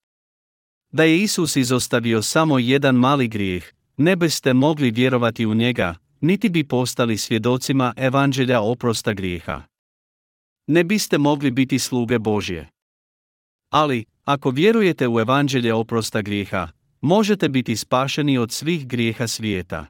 Da 0.92 1.04
je 1.04 1.22
Isus 1.22 1.56
izostavio 1.56 2.22
samo 2.22 2.58
jedan 2.58 2.94
mali 2.94 3.28
grijeh, 3.28 3.64
ne 3.96 4.16
biste 4.16 4.52
mogli 4.52 4.90
vjerovati 4.90 5.46
u 5.46 5.54
njega, 5.54 5.94
niti 6.20 6.48
bi 6.48 6.64
postali 6.64 7.18
svjedocima 7.18 7.94
evanđelja 7.96 8.60
oprosta 8.60 9.12
grijeha. 9.12 9.62
Ne 10.66 10.84
biste 10.84 11.18
mogli 11.18 11.50
biti 11.50 11.78
sluge 11.78 12.18
Božje. 12.18 12.68
Ali, 13.70 14.04
ako 14.24 14.50
vjerujete 14.50 15.08
u 15.08 15.20
evanđelje 15.20 15.74
oprosta 15.74 16.22
grijeha, 16.22 16.68
možete 17.00 17.48
biti 17.48 17.76
spašeni 17.76 18.38
od 18.38 18.52
svih 18.52 18.86
grijeha 18.86 19.26
svijeta. 19.26 19.86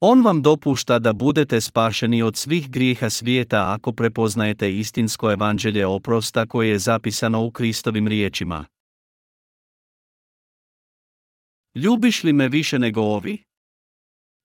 On 0.00 0.22
vam 0.22 0.42
dopušta 0.42 0.98
da 0.98 1.12
budete 1.12 1.60
spašeni 1.60 2.22
od 2.22 2.36
svih 2.36 2.70
grijeha 2.70 3.10
svijeta 3.10 3.74
ako 3.74 3.92
prepoznajete 3.92 4.78
istinsko 4.78 5.32
evanđelje 5.32 5.86
oprosta 5.86 6.46
koje 6.46 6.68
je 6.68 6.78
zapisano 6.78 7.44
u 7.44 7.50
Kristovim 7.50 8.08
riječima. 8.08 8.64
Ljubiš 11.74 12.24
li 12.24 12.32
me 12.32 12.48
više 12.48 12.78
nego 12.78 13.00
ovi? 13.00 13.42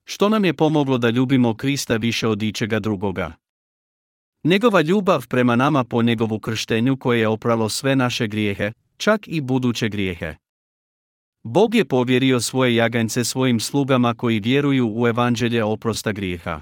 Što 0.05 0.29
nam 0.29 0.45
je 0.45 0.53
pomoglo 0.53 0.97
da 0.97 1.09
ljubimo 1.09 1.55
Krista 1.55 1.97
više 1.97 2.27
od 2.27 2.43
ičega 2.43 2.79
drugoga? 2.79 3.33
Njegova 4.43 4.81
ljubav 4.81 5.27
prema 5.27 5.55
nama 5.55 5.83
po 5.83 6.01
njegovu 6.01 6.39
krštenju 6.39 6.97
koje 6.97 7.19
je 7.19 7.27
opralo 7.27 7.69
sve 7.69 7.95
naše 7.95 8.27
grijehe, 8.27 8.71
čak 8.97 9.27
i 9.27 9.41
buduće 9.41 9.89
grijehe. 9.89 10.35
Bog 11.43 11.75
je 11.75 11.85
povjerio 11.85 12.39
svoje 12.39 12.75
jagance 12.75 13.23
svojim 13.23 13.59
slugama 13.59 14.13
koji 14.13 14.39
vjeruju 14.39 14.91
u 14.95 15.07
evanđelje 15.07 15.63
oprosta 15.63 16.11
grijeha. 16.11 16.61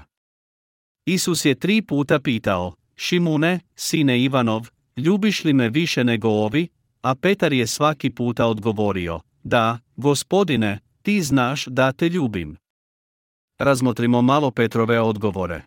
Isus 1.06 1.44
je 1.44 1.54
tri 1.54 1.82
puta 1.82 2.20
pitao, 2.20 2.74
Šimune, 2.96 3.60
sine 3.74 4.20
Ivanov, 4.20 4.68
ljubiš 4.96 5.44
li 5.44 5.52
me 5.52 5.68
više 5.68 6.04
nego 6.04 6.28
ovi? 6.28 6.68
A 7.02 7.14
Petar 7.14 7.52
je 7.52 7.66
svaki 7.66 8.10
puta 8.10 8.46
odgovorio, 8.46 9.20
da, 9.42 9.78
gospodine, 9.96 10.78
ti 11.02 11.22
znaš 11.22 11.66
da 11.66 11.92
te 11.92 12.08
ljubim. 12.08 12.56
Razmotrimo 13.58 14.22
malo 14.22 14.50
Petrove 14.50 15.00
odgovore. 15.00 15.62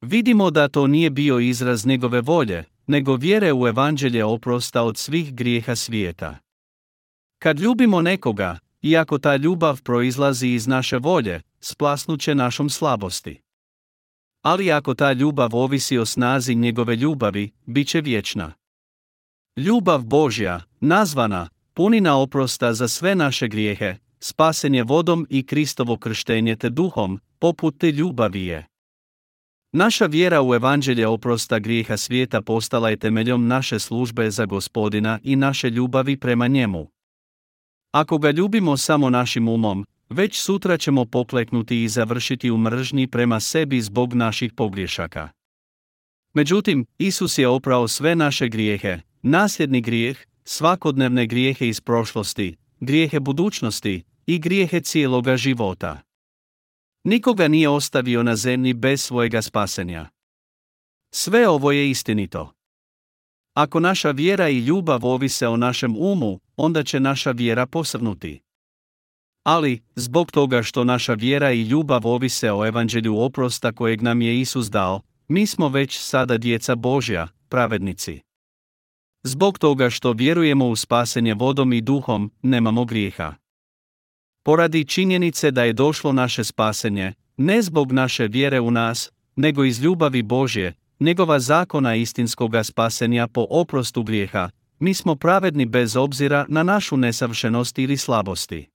Vidimo 0.00 0.50
da 0.50 0.68
to 0.68 0.86
nije 0.86 1.10
bio 1.10 1.38
izraz 1.38 1.86
njegove 1.86 2.20
volje, 2.20 2.64
nego 2.86 3.16
vjere 3.16 3.52
u 3.52 3.68
evanđelje 3.68 4.24
oprosta 4.24 4.82
od 4.82 4.96
svih 4.96 5.34
grijeha 5.34 5.76
svijeta. 5.76 6.38
Kad 7.46 7.60
ljubimo 7.60 8.02
nekoga, 8.02 8.58
iako 8.82 9.18
ta 9.18 9.36
ljubav 9.36 9.82
proizlazi 9.82 10.48
iz 10.48 10.66
naše 10.66 10.98
volje, 10.98 11.40
splasnuće 11.60 12.34
našom 12.34 12.70
slabosti. 12.70 13.40
Ali 14.42 14.72
ako 14.72 14.94
ta 14.94 15.12
ljubav 15.12 15.56
ovisi 15.56 15.98
o 15.98 16.06
snazi 16.06 16.54
njegove 16.54 16.96
ljubavi, 16.96 17.50
bit 17.66 17.88
će 17.88 18.00
vječna. 18.00 18.52
Ljubav 19.56 20.04
Božja, 20.04 20.60
nazvana, 20.80 21.48
punina 21.74 22.18
oprosta 22.18 22.72
za 22.74 22.88
sve 22.88 23.14
naše 23.14 23.48
grijehe, 23.48 23.94
spasenje 24.20 24.82
vodom 24.82 25.26
i 25.30 25.46
Kristovo 25.46 25.96
krštenje 25.96 26.56
te 26.56 26.70
duhom, 26.70 27.20
poput 27.38 27.78
te 27.78 27.92
ljubavi 27.92 28.44
je. 28.46 28.66
Naša 29.72 30.06
vjera 30.06 30.42
u 30.42 30.54
evanđelje 30.54 31.06
oprosta 31.06 31.58
grijeha 31.58 31.96
svijeta 31.96 32.42
postala 32.42 32.90
je 32.90 32.96
temeljom 32.96 33.46
naše 33.46 33.78
službe 33.78 34.30
za 34.30 34.46
gospodina 34.46 35.18
i 35.22 35.36
naše 35.36 35.70
ljubavi 35.70 36.16
prema 36.16 36.46
njemu. 36.46 36.95
Ako 37.96 38.18
ga 38.18 38.30
ljubimo 38.30 38.76
samo 38.76 39.10
našim 39.10 39.48
umom, 39.48 39.86
već 40.08 40.38
sutra 40.40 40.76
ćemo 40.78 41.04
pokleknuti 41.04 41.82
i 41.82 41.88
završiti 41.88 42.50
u 42.50 42.58
mržnji 42.58 43.06
prema 43.06 43.40
sebi 43.40 43.80
zbog 43.80 44.14
naših 44.14 44.52
pogriješaka. 44.52 45.28
Međutim, 46.34 46.86
Isus 46.98 47.38
je 47.38 47.48
oprao 47.48 47.88
sve 47.88 48.14
naše 48.14 48.48
grijehe, 48.48 48.98
nasljedni 49.22 49.80
grijeh, 49.80 50.18
svakodnevne 50.44 51.26
grijehe 51.26 51.68
iz 51.68 51.80
prošlosti, 51.80 52.56
grijehe 52.80 53.20
budućnosti 53.20 54.02
i 54.26 54.38
grijehe 54.38 54.80
cijeloga 54.80 55.36
života. 55.36 56.00
Nikoga 57.04 57.48
nije 57.48 57.68
ostavio 57.68 58.22
na 58.22 58.36
zemlji 58.36 58.74
bez 58.74 59.00
svojega 59.00 59.42
spasenja. 59.42 60.08
Sve 61.10 61.48
ovo 61.48 61.72
je 61.72 61.90
istinito. 61.90 62.55
Ako 63.56 63.80
naša 63.80 64.10
vjera 64.10 64.48
i 64.48 64.58
ljubav 64.58 65.06
ovise 65.06 65.48
o 65.48 65.56
našem 65.56 65.96
umu, 65.98 66.40
onda 66.56 66.82
će 66.82 67.00
naša 67.00 67.30
vjera 67.30 67.66
posrnuti. 67.66 68.40
Ali, 69.44 69.82
zbog 69.94 70.30
toga 70.30 70.62
što 70.62 70.84
naša 70.84 71.14
vjera 71.14 71.52
i 71.52 71.62
ljubav 71.62 72.06
ovise 72.06 72.52
o 72.52 72.66
evanđelju 72.66 73.18
oprosta 73.18 73.72
kojeg 73.72 74.02
nam 74.02 74.22
je 74.22 74.40
Isus 74.40 74.70
dao, 74.70 75.00
mi 75.28 75.46
smo 75.46 75.68
već 75.68 75.98
sada 75.98 76.38
djeca 76.38 76.74
Božja, 76.74 77.28
pravednici. 77.48 78.20
Zbog 79.22 79.58
toga 79.58 79.90
što 79.90 80.12
vjerujemo 80.12 80.68
u 80.68 80.76
spasenje 80.76 81.34
vodom 81.34 81.72
i 81.72 81.80
duhom, 81.80 82.30
nemamo 82.42 82.84
grijeha. 82.84 83.34
Poradi 84.42 84.84
činjenice 84.84 85.50
da 85.50 85.64
je 85.64 85.72
došlo 85.72 86.12
naše 86.12 86.44
spasenje, 86.44 87.12
ne 87.36 87.62
zbog 87.62 87.92
naše 87.92 88.26
vjere 88.26 88.60
u 88.60 88.70
nas, 88.70 89.10
nego 89.36 89.64
iz 89.64 89.80
ljubavi 89.80 90.22
Božje, 90.22 90.74
njegova 91.00 91.40
zakona 91.40 91.94
istinskoga 91.94 92.64
spasenja 92.64 93.28
po 93.28 93.46
oprostu 93.50 94.02
grijeha, 94.02 94.50
mi 94.78 94.94
smo 94.94 95.14
pravedni 95.14 95.66
bez 95.66 95.96
obzira 95.96 96.46
na 96.48 96.62
našu 96.62 96.96
nesavršenost 96.96 97.78
ili 97.78 97.96
slabosti. 97.96 98.68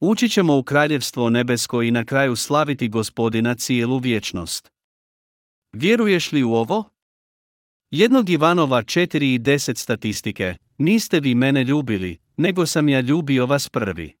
Ući 0.00 0.28
ćemo 0.28 0.58
u 0.58 0.62
kraljevstvo 0.62 1.30
nebesko 1.30 1.82
i 1.82 1.90
na 1.90 2.04
kraju 2.04 2.36
slaviti 2.36 2.88
gospodina 2.88 3.54
cijelu 3.54 3.98
vječnost. 3.98 4.68
Vjeruješ 5.72 6.32
li 6.32 6.42
u 6.42 6.54
ovo? 6.54 6.84
Jednog 7.90 8.30
Ivanova 8.30 8.82
4 8.82 9.34
i 9.34 9.38
10 9.38 9.76
statistike, 9.76 10.54
niste 10.78 11.20
vi 11.20 11.34
mene 11.34 11.64
ljubili, 11.64 12.18
nego 12.36 12.66
sam 12.66 12.88
ja 12.88 13.00
ljubio 13.00 13.46
vas 13.46 13.68
prvi. 13.68 14.16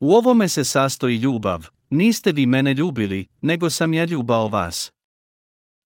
U 0.00 0.12
ovome 0.12 0.48
se 0.48 0.64
sastoji 0.64 1.16
ljubav, 1.16 1.66
niste 1.90 2.32
vi 2.32 2.46
mene 2.46 2.74
ljubili, 2.74 3.26
nego 3.40 3.70
sam 3.70 3.94
ja 3.94 4.04
ljubao 4.04 4.48
vas. 4.48 4.92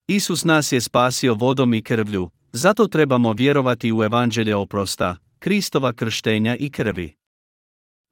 Isus 0.08 0.44
nas 0.44 0.72
je 0.72 0.80
spasio 0.80 1.34
vodom 1.34 1.74
i 1.74 1.82
krvlju, 1.82 2.30
zato 2.52 2.86
trebamo 2.86 3.32
vjerovati 3.32 3.92
u 3.92 4.02
evanđelje 4.02 4.56
oprosta, 4.56 5.16
Kristova 5.38 5.92
krštenja 5.92 6.56
i 6.56 6.70
krvi. 6.70 7.14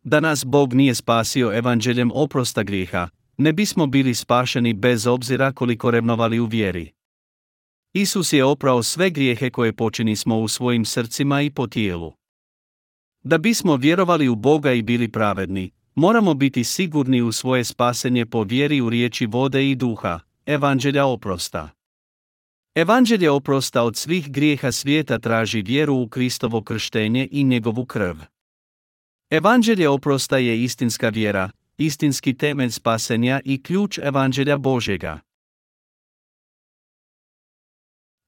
Da 0.03 0.21
nas 0.21 0.45
Bog 0.45 0.75
nije 0.75 0.95
spasio 0.95 1.53
evanđeljem 1.59 2.11
oprosta 2.15 2.63
grijeha, 2.63 3.09
ne 3.37 3.53
bismo 3.53 3.87
bili 3.87 4.15
spašeni 4.15 4.73
bez 4.73 5.07
obzira 5.07 5.53
koliko 5.53 5.91
revnovali 5.91 6.41
u 6.41 6.47
vjeri. 6.47 6.93
Isus 7.93 8.33
je 8.33 8.45
oprao 8.45 8.83
sve 8.83 9.11
grijehe 9.11 9.51
koje 9.51 9.73
počini 9.73 10.17
smo 10.17 10.39
u 10.39 10.49
svojim 10.49 10.85
srcima 10.85 11.43
i 11.43 11.51
po 11.51 11.67
tijelu. 11.67 12.13
Da 13.25 13.39
bismo 13.39 13.77
vjerovali 13.77 14.29
u 14.29 14.35
Boga 14.35 14.73
i 14.73 14.83
bili 14.83 15.09
pravedni, 15.09 15.71
moramo 15.95 16.35
biti 16.35 16.65
sigurni 16.65 17.23
u 17.23 17.33
svoje 17.33 17.65
spasenje 17.65 18.27
po 18.27 18.43
vjeri 18.43 18.81
u 18.81 18.91
riječi 18.91 19.27
vode 19.27 19.71
i 19.71 19.75
duha, 19.75 20.21
evanđelja 20.47 21.07
oprosta. 21.07 21.82
Evanđelje 22.75 23.31
oprosta 23.31 23.83
od 23.83 23.97
svih 23.97 24.31
grijeha 24.31 24.73
svijeta 24.73 25.19
traži 25.19 25.63
vjeru 25.63 25.95
u 25.95 26.09
Kristovo 26.09 26.63
krštenje 26.63 27.29
i 27.31 27.45
njegovu 27.45 27.87
krv. 27.87 28.17
Evanđelje 29.31 29.89
oprosta 29.89 30.39
je 30.39 30.63
istinska 30.63 31.09
vjera, 31.09 31.51
istinski 31.79 32.37
temelj 32.37 32.71
spasenja 32.71 33.41
i 33.45 33.63
ključ 33.63 33.99
evanđelja 33.99 34.57
Božjega. 34.57 35.21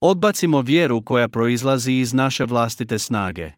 Odbacimo 0.00 0.60
vjeru 0.60 1.02
koja 1.02 1.28
proizlazi 1.28 1.92
iz 1.92 2.12
naše 2.12 2.44
vlastite 2.44 2.98
snage. 2.98 3.52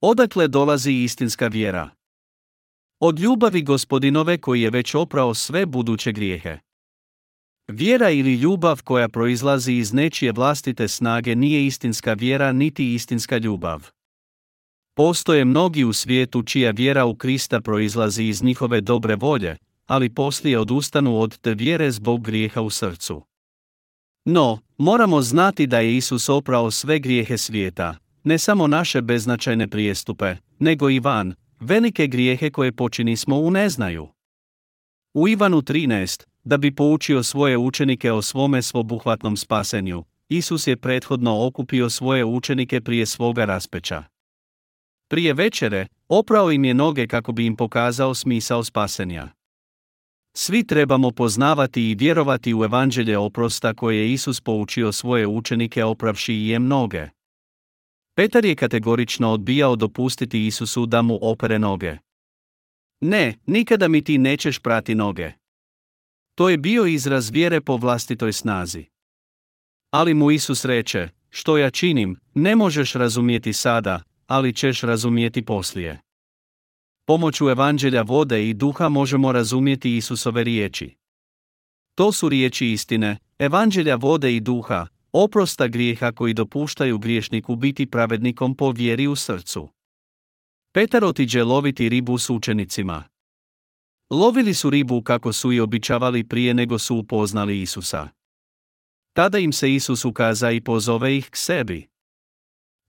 Odakle 0.00 0.48
dolazi 0.48 0.92
istinska 0.92 1.46
vjera? 1.46 1.90
Od 3.00 3.20
ljubavi 3.20 3.62
gospodinove 3.62 4.38
koji 4.38 4.62
je 4.62 4.70
već 4.70 4.94
oprao 4.94 5.34
sve 5.34 5.66
buduće 5.66 6.12
grijehe. 6.12 6.58
Vjera 7.68 8.10
ili 8.10 8.34
ljubav 8.34 8.82
koja 8.82 9.08
proizlazi 9.08 9.72
iz 9.72 9.92
nečije 9.92 10.32
vlastite 10.32 10.88
snage 10.88 11.34
nije 11.34 11.66
istinska 11.66 12.12
vjera 12.12 12.52
niti 12.52 12.94
istinska 12.94 13.38
ljubav. 13.38 13.90
Postoje 14.96 15.44
mnogi 15.44 15.84
u 15.84 15.92
svijetu 15.92 16.42
čija 16.42 16.70
vjera 16.70 17.04
u 17.04 17.14
Krista 17.14 17.60
proizlazi 17.60 18.24
iz 18.24 18.42
njihove 18.42 18.80
dobre 18.80 19.16
volje, 19.16 19.56
ali 19.86 20.14
poslije 20.14 20.58
odustanu 20.58 21.20
od 21.20 21.38
te 21.38 21.54
vjere 21.54 21.90
zbog 21.90 22.22
grijeha 22.22 22.60
u 22.60 22.70
srcu. 22.70 23.22
No, 24.24 24.58
moramo 24.78 25.22
znati 25.22 25.66
da 25.66 25.78
je 25.78 25.96
Isus 25.96 26.28
oprao 26.28 26.70
sve 26.70 26.98
grijehe 26.98 27.38
svijeta, 27.38 27.96
ne 28.24 28.38
samo 28.38 28.66
naše 28.66 29.02
beznačajne 29.02 29.68
prijestupe, 29.68 30.36
nego 30.58 30.90
i 30.90 30.98
van, 30.98 31.34
velike 31.60 32.06
grijehe 32.06 32.50
koje 32.50 32.72
počinismo 32.72 33.36
u 33.36 33.50
neznaju. 33.50 34.08
U 35.14 35.28
Ivanu 35.28 35.62
13, 35.62 36.24
da 36.44 36.56
bi 36.56 36.74
poučio 36.74 37.22
svoje 37.22 37.58
učenike 37.58 38.12
o 38.12 38.22
svome 38.22 38.62
svobuhvatnom 38.62 39.36
spasenju, 39.36 40.04
Isus 40.28 40.66
je 40.66 40.76
prethodno 40.76 41.46
okupio 41.46 41.90
svoje 41.90 42.24
učenike 42.24 42.80
prije 42.80 43.06
svoga 43.06 43.44
raspeća. 43.44 44.04
Prije 45.08 45.32
večere, 45.32 45.86
oprao 46.08 46.52
im 46.52 46.64
je 46.64 46.74
noge 46.74 47.06
kako 47.06 47.32
bi 47.32 47.46
im 47.46 47.56
pokazao 47.56 48.14
smisao 48.14 48.64
spasenja. 48.64 49.28
Svi 50.36 50.66
trebamo 50.66 51.10
poznavati 51.10 51.90
i 51.90 51.94
vjerovati 51.94 52.54
u 52.54 52.64
evanđelje 52.64 53.18
oprosta 53.18 53.74
koje 53.74 53.96
je 53.98 54.12
Isus 54.12 54.40
poučio 54.40 54.92
svoje 54.92 55.26
učenike 55.26 55.84
opravši 55.84 56.34
i 56.34 56.48
jem 56.48 56.66
noge. 56.66 57.08
Petar 58.16 58.44
je 58.44 58.56
kategorično 58.56 59.32
odbijao 59.32 59.76
dopustiti 59.76 60.46
Isusu 60.46 60.86
da 60.86 61.02
mu 61.02 61.18
opere 61.22 61.58
noge. 61.58 61.96
Ne, 63.00 63.34
nikada 63.46 63.88
mi 63.88 64.04
ti 64.04 64.18
nećeš 64.18 64.58
prati 64.58 64.94
noge. 64.94 65.32
To 66.34 66.48
je 66.48 66.58
bio 66.58 66.86
izraz 66.86 67.30
vjere 67.30 67.60
po 67.60 67.76
vlastitoj 67.76 68.32
snazi. 68.32 68.84
Ali 69.90 70.14
mu 70.14 70.30
Isus 70.30 70.64
reče, 70.64 71.08
što 71.30 71.58
ja 71.58 71.70
činim, 71.70 72.16
ne 72.34 72.56
možeš 72.56 72.92
razumjeti 72.92 73.52
sada, 73.52 74.02
ali 74.26 74.52
ćeš 74.52 74.80
razumjeti 74.80 75.44
poslije. 75.44 76.00
Pomoću 77.06 77.48
evanđelja 77.48 78.02
vode 78.02 78.48
i 78.48 78.54
duha 78.54 78.88
možemo 78.88 79.32
razumjeti 79.32 79.96
Isusove 79.96 80.44
riječi. 80.44 80.94
To 81.94 82.12
su 82.12 82.28
riječi 82.28 82.66
istine, 82.66 83.16
evanđelja 83.38 83.94
vode 83.94 84.36
i 84.36 84.40
duha, 84.40 84.86
oprosta 85.12 85.68
grijeha 85.68 86.12
koji 86.12 86.34
dopuštaju 86.34 86.98
griješniku 86.98 87.56
biti 87.56 87.86
pravednikom 87.86 88.56
po 88.56 88.70
vjeri 88.70 89.06
u 89.06 89.16
srcu. 89.16 89.68
Petar 90.72 91.04
otiđe 91.04 91.44
loviti 91.44 91.88
ribu 91.88 92.18
s 92.18 92.30
učenicima. 92.30 93.04
Lovili 94.14 94.54
su 94.54 94.70
ribu 94.70 95.02
kako 95.02 95.32
su 95.32 95.52
i 95.52 95.60
običavali 95.60 96.24
prije 96.24 96.54
nego 96.54 96.78
su 96.78 96.96
upoznali 96.96 97.60
Isusa. 97.60 98.08
Tada 99.12 99.38
im 99.38 99.52
se 99.52 99.74
Isus 99.74 100.04
ukaza 100.04 100.50
i 100.50 100.60
pozove 100.60 101.16
ih 101.16 101.30
k 101.30 101.36
sebi. 101.36 101.88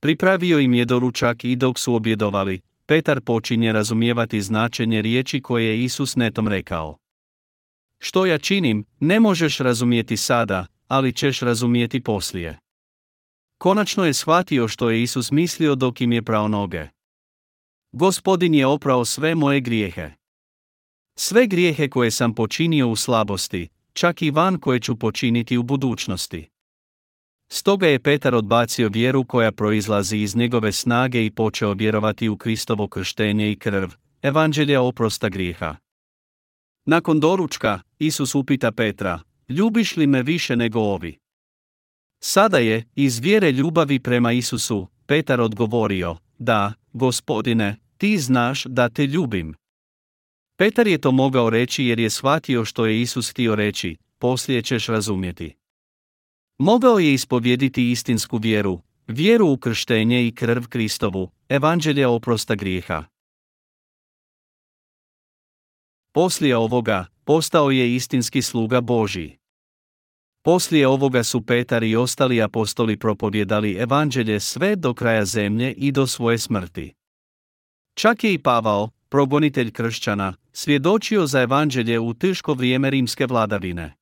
Pripravio 0.01 0.59
im 0.59 0.73
je 0.73 0.85
doručak 0.85 1.43
i 1.43 1.55
dok 1.55 1.79
su 1.79 1.95
objedovali, 1.95 2.61
Petar 2.85 3.21
počinje 3.21 3.71
razumijevati 3.71 4.41
značenje 4.41 5.01
riječi 5.01 5.41
koje 5.41 5.65
je 5.65 5.83
Isus 5.83 6.15
netom 6.15 6.47
rekao. 6.47 6.97
Što 7.99 8.25
ja 8.25 8.37
činim, 8.37 8.85
ne 8.99 9.19
možeš 9.19 9.57
razumijeti 9.57 10.17
sada, 10.17 10.65
ali 10.87 11.13
ćeš 11.13 11.39
razumijeti 11.39 12.03
poslije. 12.03 12.59
Konačno 13.57 14.05
je 14.05 14.13
shvatio 14.13 14.67
što 14.67 14.89
je 14.89 15.03
Isus 15.03 15.31
mislio 15.31 15.75
dok 15.75 16.01
im 16.01 16.11
je 16.11 16.21
prao 16.21 16.47
noge. 16.47 16.87
Gospodin 17.91 18.53
je 18.53 18.65
oprao 18.65 19.05
sve 19.05 19.35
moje 19.35 19.61
grijehe. 19.61 20.24
Sve 21.17 21.47
grijehe 21.47 21.89
koje 21.89 22.11
sam 22.11 22.33
počinio 22.33 22.89
u 22.89 22.95
slabosti, 22.95 23.67
čak 23.93 24.21
i 24.21 24.31
van 24.31 24.59
koje 24.59 24.79
ću 24.79 24.95
počiniti 24.95 25.57
u 25.57 25.63
budućnosti. 25.63 26.49
Stoga 27.51 27.87
je 27.87 27.99
Petar 27.99 28.35
odbacio 28.35 28.89
vjeru 28.89 29.23
koja 29.23 29.51
proizlazi 29.51 30.17
iz 30.17 30.35
njegove 30.35 30.71
snage 30.71 31.25
i 31.25 31.31
počeo 31.31 31.73
vjerovati 31.73 32.29
u 32.29 32.37
Kristovo 32.37 32.87
krštenje 32.87 33.51
i 33.51 33.55
krv, 33.55 33.89
evanđelja 34.21 34.81
oprosta 34.81 35.29
grijeha. 35.29 35.75
Nakon 36.85 37.19
doručka, 37.19 37.79
Isus 37.99 38.35
upita 38.35 38.71
Petra, 38.71 39.19
ljubiš 39.49 39.97
li 39.97 40.07
me 40.07 40.23
više 40.23 40.55
nego 40.55 40.79
ovi? 40.79 41.17
Sada 42.23 42.57
je, 42.57 42.83
iz 42.95 43.19
vjere 43.19 43.51
ljubavi 43.51 43.99
prema 43.99 44.31
Isusu, 44.31 44.87
Petar 45.05 45.41
odgovorio, 45.41 46.17
da, 46.39 46.73
gospodine, 46.93 47.75
ti 47.97 48.17
znaš 48.17 48.63
da 48.63 48.89
te 48.89 49.07
ljubim. 49.07 49.55
Petar 50.57 50.87
je 50.87 50.97
to 50.97 51.11
mogao 51.11 51.49
reći 51.49 51.85
jer 51.85 51.99
je 51.99 52.09
shvatio 52.09 52.65
što 52.65 52.85
je 52.85 53.01
Isus 53.01 53.31
htio 53.31 53.55
reći, 53.55 53.97
poslije 54.19 54.61
ćeš 54.61 54.87
razumjeti. 54.87 55.55
Mogao 56.57 56.99
je 56.99 57.13
ispovjediti 57.13 57.91
istinsku 57.91 58.37
vjeru, 58.37 58.81
vjeru 59.07 59.47
u 59.47 59.57
krštenje 59.57 60.27
i 60.27 60.35
krv 60.35 60.63
Kristovu, 60.69 61.31
evanđelje 61.49 62.07
oprosta 62.07 62.55
grijeha. 62.55 63.03
Poslije 66.11 66.57
ovoga, 66.57 67.05
postao 67.23 67.71
je 67.71 67.95
istinski 67.95 68.41
sluga 68.41 68.81
Božji. 68.81 69.37
Poslije 70.41 70.87
ovoga 70.87 71.23
su 71.23 71.45
Petar 71.45 71.83
i 71.83 71.95
ostali 71.95 72.41
apostoli 72.41 72.99
propovjedali 72.99 73.73
evanđelje 73.73 74.39
sve 74.39 74.75
do 74.75 74.93
kraja 74.93 75.25
zemlje 75.25 75.73
i 75.73 75.91
do 75.91 76.07
svoje 76.07 76.37
smrti. 76.37 76.93
Čak 77.93 78.23
je 78.23 78.33
i 78.33 78.39
Pavao, 78.39 78.89
progonitelj 79.15 79.71
kršćana, 79.71 80.33
svjedočio 80.51 81.27
za 81.27 81.41
evanđelje 81.41 81.99
u 81.99 82.13
teško 82.13 82.53
vrijeme 82.53 82.89
rimske 82.89 83.25
vladavine. 83.25 83.95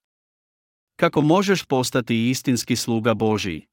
Kako 0.96 1.22
možeš 1.22 1.66
postati 1.66 2.30
istinski 2.30 2.76
sluga 2.76 3.14
Božiji? 3.14 3.68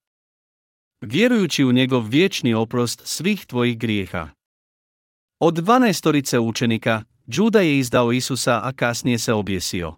Vjerujući 1.00 1.64
u 1.64 1.72
njegov 1.72 2.08
vječni 2.08 2.54
oprost 2.54 3.02
svih 3.04 3.46
tvojih 3.46 3.78
grijeha. 3.78 4.28
Od 5.38 5.54
dvanaestorice 5.54 6.38
učenika, 6.38 7.02
Đuda 7.26 7.60
je 7.60 7.78
izdao 7.78 8.12
Isusa, 8.12 8.60
a 8.64 8.72
kasnije 8.72 9.18
se 9.18 9.32
objesio. 9.32 9.94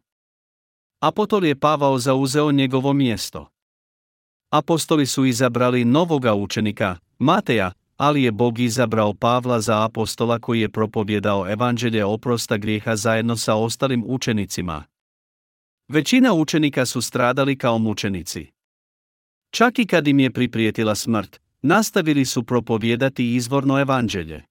Apostol 1.01 1.45
je 1.45 1.59
Pavao 1.61 1.99
zauzeo 1.99 2.53
njegovo 2.53 2.93
mjesto. 2.93 3.49
Apostoli 4.51 5.07
su 5.07 5.25
izabrali 5.25 5.85
novoga 5.85 6.35
učenika, 6.35 6.97
Mateja, 7.19 7.73
ali 8.03 8.23
je 8.23 8.33
Bog 8.33 8.59
izabrao 8.59 9.15
Pavla 9.15 9.61
za 9.61 9.85
apostola 9.85 10.39
koji 10.39 10.61
je 10.61 10.69
propovjedao 10.69 11.53
evanđelje 11.53 12.05
oprosta 12.05 12.57
grijeha 12.57 12.97
zajedno 12.97 13.37
sa 13.37 13.55
ostalim 13.55 14.05
učenicima. 14.07 14.85
Većina 15.89 16.33
učenika 16.33 16.87
su 16.87 17.03
stradali 17.03 17.59
kao 17.59 17.79
mučenici. 17.79 18.47
Čak 19.51 19.79
i 19.79 19.87
kad 19.87 20.09
im 20.09 20.21
je 20.21 20.31
priprijetila 20.31 20.95
smrt, 20.95 21.41
nastavili 21.63 22.25
su 22.25 22.43
propovjedati 22.43 23.35
izvorno 23.35 23.81
evanđelje. 23.81 24.43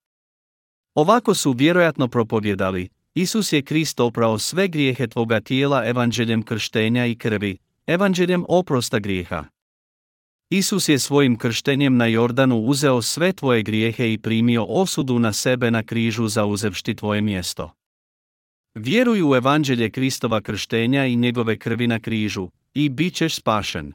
Ovako 0.96 1.34
su 1.34 1.52
vjerojatno 1.52 2.08
propovjedali, 2.08 2.90
Isus 3.14 3.54
je 3.54 3.62
Krist 3.62 4.00
oprao 4.00 4.40
sve 4.40 4.68
grijehe 4.68 5.08
tvoga 5.08 5.40
tijela 5.40 5.86
evanđeljem 5.86 6.44
krštenja 6.44 7.06
i 7.06 7.16
krvi, 7.16 7.58
evanđeljem 7.88 8.46
oprosta 8.48 9.00
grijeha. 9.00 9.46
Isus 10.54 10.90
je 10.90 11.00
svojim 11.00 11.38
krštenjem 11.38 11.98
na 11.98 12.06
Jordanu 12.06 12.58
uzeo 12.58 13.02
sve 13.02 13.34
tvoje 13.34 13.64
grijehe 13.64 14.14
i 14.14 14.18
primio 14.18 14.64
osudu 14.64 15.20
na 15.20 15.34
sebe 15.34 15.72
na 15.72 15.84
križu 15.84 16.28
za 16.28 16.46
uzevšti 16.46 16.96
tvoje 16.96 17.22
mjesto. 17.22 17.72
Vjeruj 18.76 19.22
u 19.24 19.36
evanđelje 19.36 19.90
Kristova 19.90 20.42
krštenja 20.42 21.06
i 21.06 21.16
njegove 21.16 21.58
krvi 21.58 21.88
na 21.88 22.00
križu, 22.00 22.50
i 22.74 22.90
bit 22.90 23.16
ćeš 23.16 23.36
spašen. 23.36 23.94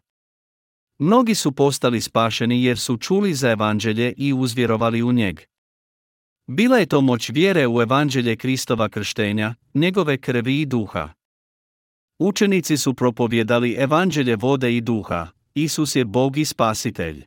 Mnogi 0.98 1.34
su 1.34 1.52
postali 1.52 2.00
spašeni 2.00 2.64
jer 2.64 2.78
su 2.78 2.96
čuli 2.96 3.34
za 3.34 3.50
evanđelje 3.50 4.14
i 4.16 4.32
uzvjerovali 4.32 5.02
u 5.02 5.12
njeg. 5.12 5.40
Bila 6.46 6.78
je 6.78 6.86
to 6.86 7.00
moć 7.00 7.30
vjere 7.30 7.66
u 7.66 7.82
evanđelje 7.82 8.36
Kristova 8.36 8.88
krštenja, 8.88 9.54
njegove 9.74 10.18
krvi 10.18 10.60
i 10.60 10.66
duha. 10.66 11.08
Učenici 12.18 12.76
su 12.76 12.94
propovjedali 12.94 13.74
evanđelje 13.78 14.36
vode 14.36 14.76
i 14.76 14.80
duha, 14.80 15.35
Isus 15.58 15.96
je 15.96 16.04
Bog 16.04 16.36
i 16.36 16.44
spasitelj. 16.44 17.24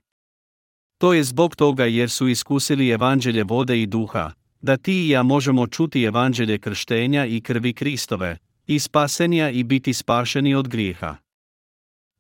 To 0.98 1.14
je 1.14 1.24
zbog 1.24 1.56
toga 1.56 1.86
jer 1.86 2.10
su 2.10 2.28
iskusili 2.28 2.90
evanđelje 2.90 3.44
vode 3.44 3.82
i 3.82 3.86
duha, 3.86 4.32
da 4.62 4.78
ti 4.78 5.06
i 5.06 5.10
ja 5.10 5.24
možemo 5.24 5.68
čuti 5.68 6.04
evanđelje 6.04 6.60
krštenja 6.60 7.26
i 7.26 7.42
krvi 7.42 7.74
Kristove, 7.74 8.38
i 8.68 8.80
spasenja 8.80 9.50
i 9.50 9.64
biti 9.64 9.94
spašeni 9.94 10.56
od 10.56 10.68
grijeha. 10.68 11.16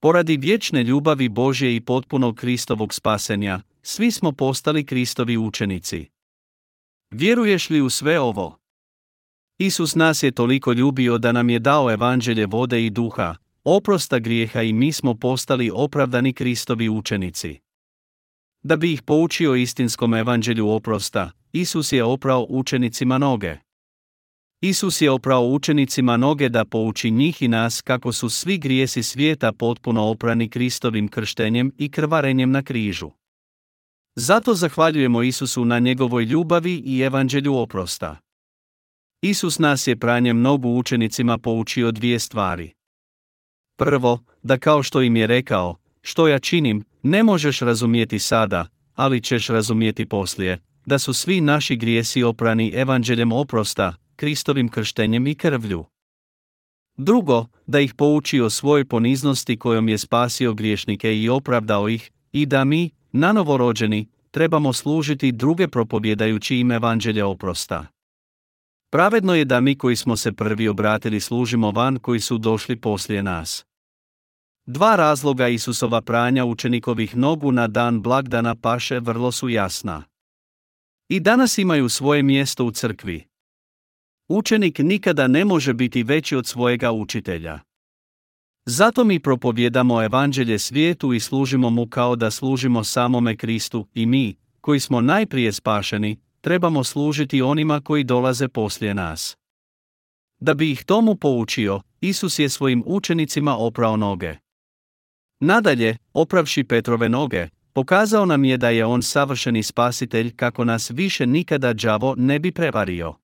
Poradi 0.01 0.37
vječne 0.37 0.83
ljubavi 0.83 1.29
Božje 1.29 1.75
i 1.75 1.81
potpunog 1.81 2.35
Kristovog 2.35 2.93
spasenja, 2.93 3.61
svi 3.81 4.11
smo 4.11 4.31
postali 4.31 4.85
Kristovi 4.85 5.37
učenici. 5.37 6.05
Vjeruješ 7.11 7.69
li 7.69 7.81
u 7.81 7.89
sve 7.89 8.19
ovo? 8.19 8.57
Isus 9.57 9.95
nas 9.95 10.23
je 10.23 10.31
toliko 10.31 10.73
ljubio 10.73 11.17
da 11.17 11.31
nam 11.31 11.49
je 11.49 11.59
dao 11.59 11.91
evanđelje 11.91 12.45
vode 12.45 12.85
i 12.85 12.89
duha, 12.89 13.35
oprosta 13.63 14.19
grijeha 14.19 14.61
i 14.61 14.73
mi 14.73 14.91
smo 14.91 15.13
postali 15.13 15.71
opravdani 15.73 16.33
Kristovi 16.33 16.89
učenici. 16.89 17.59
Da 18.63 18.75
bi 18.75 18.93
ih 18.93 19.01
poučio 19.01 19.55
istinskom 19.55 20.13
evanđelju 20.13 20.69
oprosta, 20.69 21.31
Isus 21.51 21.91
je 21.91 22.03
oprao 22.03 22.45
učenicima 22.49 23.17
noge. 23.17 23.57
Isus 24.61 25.01
je 25.01 25.11
oprao 25.11 25.47
učenicima 25.47 26.17
noge 26.17 26.49
da 26.49 26.65
pouči 26.65 27.11
njih 27.11 27.41
i 27.41 27.47
nas 27.47 27.81
kako 27.81 28.11
su 28.11 28.29
svi 28.29 28.57
grijesi 28.57 29.03
svijeta 29.03 29.51
potpuno 29.51 30.03
oprani 30.03 30.49
Kristovim 30.49 31.07
krštenjem 31.07 31.71
i 31.77 31.91
krvarenjem 31.91 32.51
na 32.51 32.63
križu. 32.63 33.11
Zato 34.15 34.53
zahvaljujemo 34.53 35.23
Isusu 35.23 35.65
na 35.65 35.79
njegovoj 35.79 36.23
ljubavi 36.23 36.83
i 36.85 36.99
evanđelju 36.99 37.55
oprosta. 37.55 38.17
Isus 39.21 39.59
nas 39.59 39.87
je 39.87 39.99
pranjem 39.99 40.41
nogu 40.41 40.69
učenicima 40.69 41.37
poučio 41.37 41.91
dvije 41.91 42.19
stvari. 42.19 42.78
Prvo, 43.79 44.19
da 44.43 44.57
kao 44.57 44.83
što 44.83 45.01
im 45.01 45.15
je 45.15 45.27
rekao, 45.27 45.75
što 46.01 46.27
ja 46.27 46.39
činim, 46.39 46.83
ne 47.03 47.23
možeš 47.23 47.59
razumjeti 47.59 48.19
sada, 48.19 48.67
ali 48.95 49.21
ćeš 49.21 49.47
razumjeti 49.47 50.05
poslije, 50.05 50.59
da 50.85 50.99
su 50.99 51.13
svi 51.13 51.41
naši 51.41 51.75
grijesi 51.75 52.23
oprani 52.23 52.71
evanđeljem 52.75 53.31
oprosta, 53.31 53.95
Kristovim 54.15 54.69
krštenjem 54.69 55.27
i 55.27 55.35
krvlju. 55.35 55.85
Drugo, 56.97 57.45
da 57.67 57.79
ih 57.79 57.93
pouči 57.93 58.39
o 58.39 58.49
svojoj 58.49 58.85
poniznosti 58.85 59.57
kojom 59.57 59.89
je 59.89 59.97
spasio 59.97 60.53
griješnike 60.53 61.17
i 61.17 61.29
opravdao 61.29 61.89
ih, 61.89 62.11
i 62.31 62.45
da 62.45 62.63
mi, 62.63 62.89
nanovorođeni, 63.11 64.07
trebamo 64.31 64.73
služiti 64.73 65.31
druge 65.31 65.67
propovjedajući 65.67 66.57
im 66.57 66.71
evanđelje 66.71 67.23
oprosta. 67.23 67.85
Pravedno 68.91 69.35
je 69.35 69.45
da 69.45 69.59
mi 69.59 69.75
koji 69.77 69.95
smo 69.95 70.17
se 70.17 70.31
prvi 70.31 70.67
obratili 70.67 71.19
služimo 71.19 71.71
van 71.71 71.99
koji 71.99 72.19
su 72.19 72.37
došli 72.37 72.75
poslije 72.75 73.23
nas. 73.23 73.68
Dva 74.71 74.95
razloga 74.95 75.47
Isusova 75.47 76.01
pranja 76.01 76.45
učenikovih 76.45 77.17
nogu 77.17 77.51
na 77.51 77.67
dan 77.67 78.01
blagdana 78.01 78.55
paše 78.55 78.99
vrlo 78.99 79.31
su 79.31 79.49
jasna. 79.49 80.03
I 81.07 81.19
danas 81.19 81.57
imaju 81.57 81.89
svoje 81.89 82.23
mjesto 82.23 82.65
u 82.65 82.71
crkvi. 82.71 83.27
Učenik 84.27 84.79
nikada 84.79 85.27
ne 85.27 85.45
može 85.45 85.73
biti 85.73 86.03
veći 86.03 86.35
od 86.35 86.47
svojega 86.47 86.91
učitelja. 86.91 87.59
Zato 88.65 89.03
mi 89.03 89.19
propovjedamo 89.19 90.03
evanđelje 90.03 90.59
svijetu 90.59 91.13
i 91.13 91.19
služimo 91.19 91.69
mu 91.69 91.87
kao 91.87 92.15
da 92.15 92.31
služimo 92.31 92.83
samome 92.83 93.37
Kristu 93.37 93.87
i 93.93 94.05
mi, 94.05 94.35
koji 94.61 94.79
smo 94.79 95.01
najprije 95.01 95.53
spašeni, 95.53 96.19
trebamo 96.41 96.83
služiti 96.83 97.41
onima 97.41 97.81
koji 97.81 98.03
dolaze 98.03 98.47
poslije 98.47 98.93
nas. 98.93 99.37
Da 100.39 100.53
bi 100.53 100.71
ih 100.71 100.83
tomu 100.85 101.15
poučio, 101.15 101.81
Isus 102.01 102.39
je 102.39 102.49
svojim 102.49 102.83
učenicima 102.85 103.57
oprao 103.57 103.97
noge. 103.97 104.48
Nadalje, 105.39 105.97
opravši 106.13 106.63
Petrove 106.63 107.09
noge, 107.09 107.47
pokazao 107.73 108.25
nam 108.25 108.45
je 108.45 108.57
da 108.57 108.69
je 108.69 108.85
on 108.85 109.01
savršeni 109.01 109.63
spasitelj 109.63 110.35
kako 110.35 110.65
nas 110.65 110.91
više 110.91 111.25
nikada 111.25 111.73
đavo 111.73 112.15
ne 112.17 112.39
bi 112.39 112.51
prevario. 112.51 113.15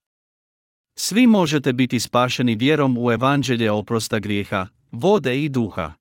Svi 0.97 1.27
možete 1.27 1.73
biti 1.73 1.99
spašeni 1.99 2.55
vjerom 2.55 2.97
u 2.97 3.11
evanđelje 3.11 3.71
oprosta 3.71 4.19
grijeha, 4.19 4.67
vode 4.91 5.43
i 5.43 5.49
duha. 5.49 5.93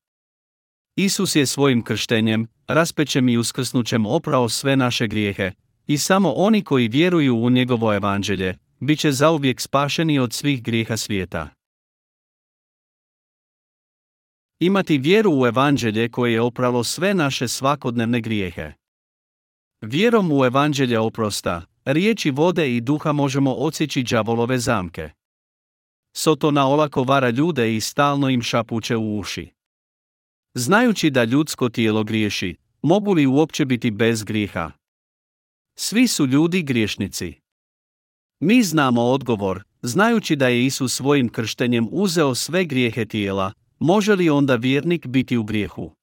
Isus 0.97 1.37
je 1.37 1.47
svojim 1.47 1.83
krštenjem, 1.83 2.47
raspećem 2.67 3.29
i 3.29 3.37
uskrsnućem 3.37 4.07
oprao 4.07 4.49
sve 4.49 4.77
naše 4.77 5.07
grijehe, 5.07 5.53
i 5.87 5.99
samo 5.99 6.33
oni 6.33 6.63
koji 6.63 6.89
vjeruju 6.89 7.37
u 7.37 7.51
njegovo 7.51 7.95
evanđelje, 7.95 8.59
bit 8.81 8.99
će 8.99 9.13
zauvijek 9.13 9.61
spašeni 9.61 10.19
od 10.19 10.33
svih 10.33 10.63
grijeha 10.63 10.97
svijeta. 10.97 11.49
Imati 14.65 14.99
vjeru 14.99 15.41
u 15.41 15.47
evanđelje 15.47 16.09
koje 16.09 16.33
je 16.33 16.41
opralo 16.41 16.85
sve 16.85 17.15
naše 17.15 17.49
svakodnevne 17.49 18.21
grijehe. 18.21 18.73
Vjerom 19.81 20.33
u 20.33 20.45
evanđelje 20.45 20.99
oprosta, 20.99 21.63
riječi 21.85 22.31
vode 22.31 22.77
i 22.77 22.81
duha 22.81 23.13
možemo 23.13 23.53
odsjeći 23.55 24.03
đavolove 24.03 24.59
zamke. 24.59 25.11
Sotona 26.17 26.67
olako 26.67 27.03
vara 27.03 27.31
ljude 27.31 27.77
i 27.77 27.81
stalno 27.81 28.29
im 28.29 28.43
šapuće 28.43 28.97
u 28.97 29.19
uši. 29.19 29.51
Znajući 30.55 31.11
da 31.11 31.25
ljudsko 31.25 31.69
tijelo 31.69 32.05
griješi, 32.05 32.57
mogu 32.83 33.13
li 33.13 33.27
uopće 33.27 33.65
biti 33.65 33.91
bez 33.91 34.25
grijeha? 34.25 34.71
Svi 35.75 36.09
su 36.09 36.27
ljudi 36.27 36.63
griješnici. 36.63 37.35
Mi 38.41 38.63
znamo 38.63 39.03
odgovor, 39.03 39.65
znajući 39.83 40.37
da 40.37 40.49
je 40.49 40.67
Isus 40.67 40.95
svojim 40.95 41.29
krštenjem 41.29 41.89
uzeo 41.91 42.35
sve 42.35 42.65
grijehe 42.65 43.05
tijela, 43.05 43.53
može 43.79 44.15
li 44.15 44.31
onda 44.31 44.57
vjernik 44.57 45.07
biti 45.07 45.37
u 45.37 45.45
grijehu? 45.45 45.95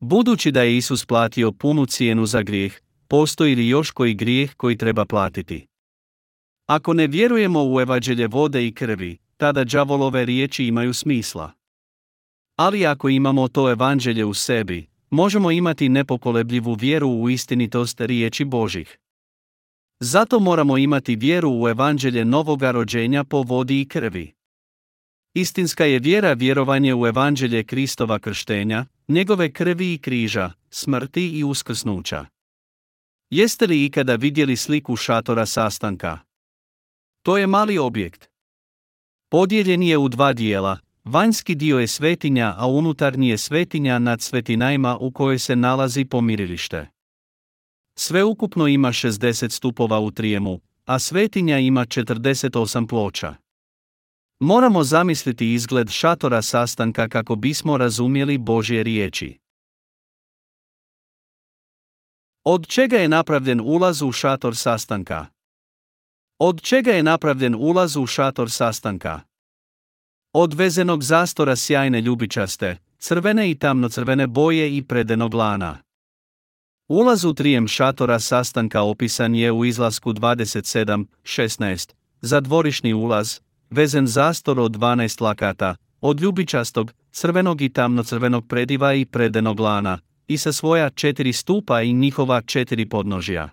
Budući 0.00 0.52
da 0.52 0.62
je 0.62 0.76
Isus 0.76 1.06
platio 1.06 1.52
punu 1.52 1.86
cijenu 1.86 2.26
za 2.26 2.42
grijeh, 2.42 2.74
postoji 3.08 3.54
li 3.54 3.68
još 3.68 3.90
koji 3.90 4.14
grijeh 4.14 4.54
koji 4.54 4.76
treba 4.76 5.04
platiti? 5.04 5.66
Ako 6.66 6.94
ne 6.94 7.06
vjerujemo 7.06 7.64
u 7.64 7.80
evađelje 7.80 8.26
vode 8.26 8.66
i 8.66 8.74
krvi, 8.74 9.18
tada 9.36 9.64
đavolove 9.64 10.24
riječi 10.24 10.64
imaju 10.64 10.94
smisla. 10.94 11.52
Ali 12.56 12.86
ako 12.86 13.08
imamo 13.08 13.48
to 13.48 13.70
evanđelje 13.70 14.24
u 14.24 14.34
sebi, 14.34 14.86
možemo 15.10 15.50
imati 15.50 15.88
nepokolebljivu 15.88 16.74
vjeru 16.74 17.08
u 17.08 17.30
istinitost 17.30 18.00
riječi 18.00 18.44
Božih. 18.44 18.98
Zato 20.00 20.38
moramo 20.38 20.78
imati 20.78 21.16
vjeru 21.16 21.50
u 21.62 21.68
evanđelje 21.68 22.24
novoga 22.24 22.70
rođenja 22.70 23.24
po 23.24 23.42
vodi 23.42 23.80
i 23.80 23.88
krvi. 23.88 24.32
Istinska 25.34 25.84
je 25.84 25.98
vjera 25.98 26.32
vjerovanje 26.32 26.94
u 26.94 27.06
evanđelje 27.06 27.64
Kristova 27.64 28.18
krštenja, 28.18 28.86
njegove 29.08 29.52
krvi 29.52 29.94
i 29.94 29.98
križa, 29.98 30.52
smrti 30.70 31.28
i 31.28 31.44
uskrsnuća. 31.44 32.26
Jeste 33.30 33.66
li 33.66 33.84
ikada 33.84 34.14
vidjeli 34.14 34.56
sliku 34.56 34.96
šatora 34.96 35.46
sastanka? 35.46 36.18
To 37.22 37.38
je 37.38 37.46
mali 37.46 37.78
objekt. 37.78 38.28
Podijeljen 39.28 39.82
je 39.82 39.98
u 39.98 40.08
dva 40.08 40.32
dijela, 40.32 40.78
vanjski 41.04 41.54
dio 41.54 41.78
je 41.78 41.86
svetinja, 41.86 42.54
a 42.56 42.66
unutarnji 42.66 43.28
je 43.28 43.38
svetinja 43.38 43.98
nad 43.98 44.20
svetinajima 44.22 44.96
u 45.00 45.10
kojoj 45.10 45.38
se 45.38 45.56
nalazi 45.56 46.04
pomirilište. 46.04 46.86
Sve 47.98 48.24
ukupno 48.24 48.66
ima 48.66 48.88
60 48.88 49.50
stupova 49.50 49.98
u 49.98 50.10
trijemu, 50.10 50.60
a 50.84 50.98
svetinja 50.98 51.58
ima 51.58 51.86
48 51.86 52.88
ploča. 52.88 53.34
Moramo 54.42 54.84
zamisliti 54.84 55.54
izgled 55.54 55.90
šatora 55.90 56.42
sastanka 56.42 57.08
kako 57.08 57.36
bismo 57.36 57.76
razumjeli 57.76 58.38
Božje 58.38 58.82
riječi. 58.82 59.38
Od 62.44 62.66
čega 62.66 62.96
je 62.96 63.08
napravljen 63.08 63.60
ulaz 63.60 64.02
u 64.02 64.12
šator 64.12 64.56
sastanka? 64.56 65.26
Od 66.38 66.62
čega 66.62 66.90
je 66.90 67.02
napravljen 67.02 67.54
ulaz 67.54 67.96
u 67.96 68.06
šator 68.06 68.50
sastanka? 68.50 69.20
Od 70.32 70.54
vezenog 70.54 71.02
zastora 71.02 71.56
sjajne 71.56 72.00
ljubičaste, 72.00 72.76
crvene 72.98 73.50
i 73.50 73.54
tamno-crvene 73.54 74.26
boje 74.26 74.76
i 74.76 74.82
predenog 74.82 75.34
lana. 75.34 75.78
Ulaz 76.88 77.24
u 77.24 77.34
trijem 77.34 77.68
šatora 77.68 78.18
sastanka 78.18 78.82
opisan 78.82 79.34
je 79.34 79.52
u 79.52 79.64
izlasku 79.64 80.12
27.16. 80.12 81.92
Za 82.20 82.40
dvorišni 82.40 82.94
ulaz, 82.94 83.40
vezen 83.70 84.06
zastor 84.06 84.60
od 84.60 84.72
12 84.72 85.22
lakata, 85.22 85.76
od 86.00 86.20
ljubičastog, 86.20 86.92
crvenog 87.10 87.60
i 87.60 87.68
tamno-crvenog 87.68 88.48
prediva 88.48 88.94
i 88.94 89.04
predenog 89.04 89.60
lana, 89.60 89.98
i 90.28 90.38
sa 90.38 90.52
svoja 90.52 90.90
četiri 90.90 91.32
stupa 91.32 91.82
i 91.82 91.92
njihova 91.92 92.42
četiri 92.42 92.88
podnožja. 92.88 93.48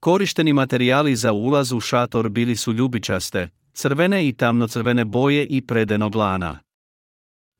Korišteni 0.00 0.52
materijali 0.52 1.16
za 1.16 1.32
ulaz 1.32 1.72
u 1.72 1.80
šator 1.80 2.28
bili 2.28 2.56
su 2.56 2.72
ljubičaste, 2.72 3.48
crvene 3.72 4.28
i 4.28 4.32
tamno-crvene 4.32 5.04
boje 5.04 5.46
i 5.46 5.60
predenog 5.60 6.14
lana. 6.14 6.58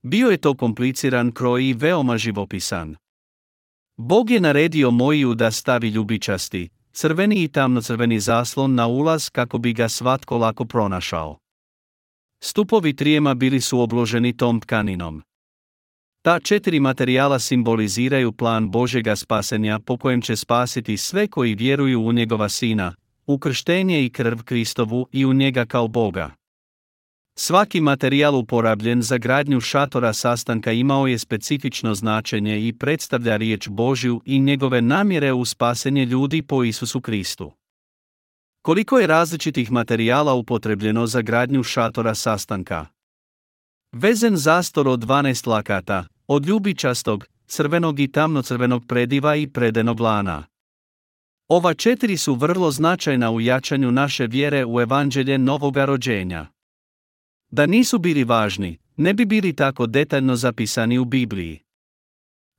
Bio 0.03 0.28
je 0.28 0.37
to 0.37 0.55
kompliciran 0.55 1.33
kroj 1.33 1.65
i 1.65 1.73
veoma 1.73 2.19
živopisan. 2.19 2.97
Bog 3.97 4.31
je 4.31 4.41
naredio 4.41 4.91
Mojiju 4.91 5.35
da 5.35 5.51
stavi 5.51 5.89
ljubičasti, 5.89 6.69
crveni 6.93 7.43
i 7.43 7.49
tamno-crveni 7.49 8.20
zaslon 8.20 8.74
na 8.74 8.87
ulaz 8.87 9.28
kako 9.28 9.59
bi 9.59 9.73
ga 9.73 9.89
svatko 9.89 10.39
lako 10.39 10.65
pronašao. 10.65 11.39
Stupovi 12.41 12.97
trijema 12.97 13.35
bili 13.35 13.61
su 13.61 13.81
obloženi 13.81 14.37
tom 14.37 14.61
tkaninom. 14.61 15.23
Ta 16.23 16.41
četiri 16.41 16.81
materijala 16.81 17.39
simboliziraju 17.39 18.33
plan 18.33 18.71
Božega 18.71 19.17
spasenja 19.17 19.79
po 19.79 19.97
kojem 19.97 20.23
će 20.23 20.37
spasiti 20.37 20.97
sve 20.97 21.29
koji 21.29 21.55
vjeruju 21.55 22.03
u 22.03 22.13
njegova 22.13 22.49
sina, 22.49 22.95
u 23.27 23.39
krštenje 23.39 24.05
i 24.05 24.11
krv 24.11 24.39
Kristovu 24.45 25.09
i 25.13 25.25
u 25.25 25.33
njega 25.33 25.65
kao 25.65 25.89
Boga. 25.89 26.31
Svaki 27.39 27.81
materijal 27.81 28.37
uporabljen 28.37 29.03
za 29.03 29.19
gradnju 29.19 29.61
šatora 29.61 30.13
sastanka 30.13 30.73
imao 30.73 31.07
je 31.07 31.19
specifično 31.19 31.95
značenje 31.95 32.69
i 32.69 32.73
predstavlja 32.73 33.37
riječ 33.37 33.69
Božju 33.69 34.23
i 34.25 34.39
njegove 34.39 34.83
namjere 34.83 35.33
u 35.33 35.45
spasenje 35.45 36.05
ljudi 36.05 36.43
po 36.43 36.65
Isusu 36.65 37.01
Kristu. 37.01 37.53
Koliko 38.67 38.99
je 38.99 39.07
različitih 39.07 39.73
materijala 39.73 40.35
upotrebljeno 40.35 41.07
za 41.07 41.23
gradnju 41.23 41.63
šatora 41.63 42.15
sastanka? 42.15 42.87
Vezen 43.93 44.37
zastor 44.37 44.89
od 44.89 45.01
12 45.01 45.49
lakata, 45.49 46.07
od 46.27 46.47
ljubičastog, 46.47 47.27
crvenog 47.47 48.01
i 48.01 48.13
tamnocrvenog 48.13 48.87
prediva 48.87 49.37
i 49.37 49.47
predenog 49.47 50.01
lana. 50.01 50.47
Ova 51.49 51.75
četiri 51.75 52.17
su 52.17 52.35
vrlo 52.35 52.71
značajna 52.71 53.31
u 53.31 53.41
jačanju 53.41 53.93
naše 53.93 54.27
vjere 54.27 54.65
u 54.65 54.81
evanđelje 54.81 55.39
novoga 55.39 55.85
rođenja. 55.85 56.47
Da 57.51 57.67
nisu 57.67 57.99
bili 57.99 58.25
važni, 58.25 58.79
ne 58.97 59.15
bi 59.15 59.25
bili 59.25 59.53
tako 59.53 59.87
detaljno 59.87 60.37
zapisani 60.37 60.99
u 60.99 61.05
Bibliji. 61.05 61.66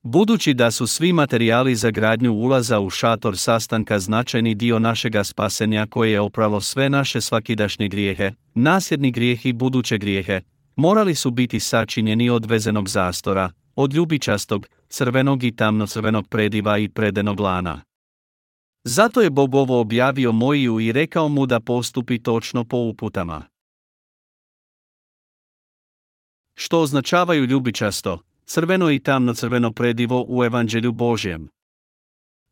Budući 0.10 0.54
da 0.54 0.72
su 0.72 0.88
svi 0.88 1.14
materijali 1.14 1.76
za 1.76 1.92
gradnju 1.92 2.34
ulaza 2.34 2.80
u 2.80 2.90
šator 2.90 3.38
sastanka 3.38 4.00
značajni 4.00 4.56
dio 4.56 4.80
našega 4.80 5.24
spasenja 5.24 5.86
koje 5.90 6.12
je 6.12 6.20
opralo 6.20 6.62
sve 6.62 6.90
naše 6.90 7.22
svakidašnje 7.22 7.88
grijehe, 7.88 8.32
nasljedni 8.54 9.12
grijeh 9.12 9.46
i 9.46 9.54
buduće 9.54 9.98
grijehe, 9.98 10.42
morali 10.76 11.16
su 11.16 11.32
biti 11.32 11.60
sačinjeni 11.60 12.30
od 12.30 12.46
vezenog 12.46 12.90
zastora, 12.90 13.52
od 13.76 13.94
ljubičastog, 13.94 14.68
crvenog 14.90 15.44
i 15.44 15.52
tamno-crvenog 15.52 16.28
prediva 16.30 16.78
i 16.78 16.90
predenog 16.90 17.40
lana. 17.40 17.82
Zato 18.84 19.22
je 19.22 19.30
Bog 19.30 19.56
ovo 19.56 19.80
objavio 19.80 20.32
Mojiju 20.32 20.80
i 20.80 20.92
rekao 20.92 21.30
mu 21.30 21.46
da 21.46 21.60
postupi 21.60 22.24
točno 22.24 22.64
po 22.64 22.78
uputama. 22.78 23.44
Što 26.56 26.82
označavaju 26.82 27.46
ljubičasto, 27.46 28.20
crveno 28.50 28.92
i 28.92 29.00
tamno-crveno 29.00 29.72
predivo 29.72 30.26
u 30.28 30.44
Evanđelju 30.44 30.92
Božjem? 30.92 31.50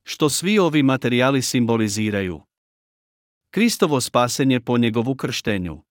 Što 0.03 0.30
svi 0.30 0.59
ovi 0.59 0.84
materijali 0.84 1.41
simboliziraju? 1.41 2.41
Kristovo 3.51 4.01
spasenje 4.01 4.59
po 4.59 4.77
njegovu 4.77 5.15
krštenju. 5.15 5.84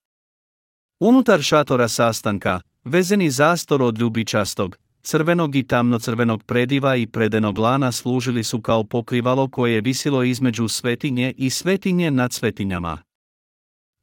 Unutar 1.00 1.42
šatora 1.42 1.88
sastanka, 1.88 2.60
vezeni 2.84 3.30
zastor 3.30 3.82
od 3.82 3.98
ljubičastog, 3.98 4.76
crvenog 5.02 5.56
i 5.56 5.62
tamno-crvenog 5.62 6.42
prediva 6.42 6.96
i 6.96 7.06
predenog 7.06 7.58
lana 7.58 7.92
služili 7.92 8.44
su 8.44 8.60
kao 8.60 8.84
pokrivalo 8.84 9.48
koje 9.48 9.74
je 9.74 9.80
visilo 9.80 10.22
između 10.22 10.68
svetinje 10.68 11.34
i 11.36 11.50
svetinje 11.50 12.10
nad 12.10 12.32
svetinjama. 12.32 13.02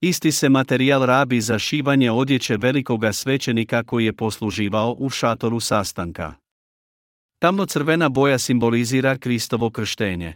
Isti 0.03 0.31
se 0.31 0.49
materijal 0.49 1.05
rabi 1.05 1.41
za 1.41 1.59
šivanje 1.59 2.11
odjeće 2.11 2.57
velikoga 2.57 3.13
svećenika 3.13 3.83
koji 3.83 4.05
je 4.05 4.13
posluživao 4.13 4.95
u 4.99 5.09
šatoru 5.09 5.59
sastanka. 5.59 6.33
Tamno-crvena 7.39 8.09
boja 8.09 8.37
simbolizira 8.37 9.17
Kristovo 9.17 9.69
krštenje. 9.69 10.33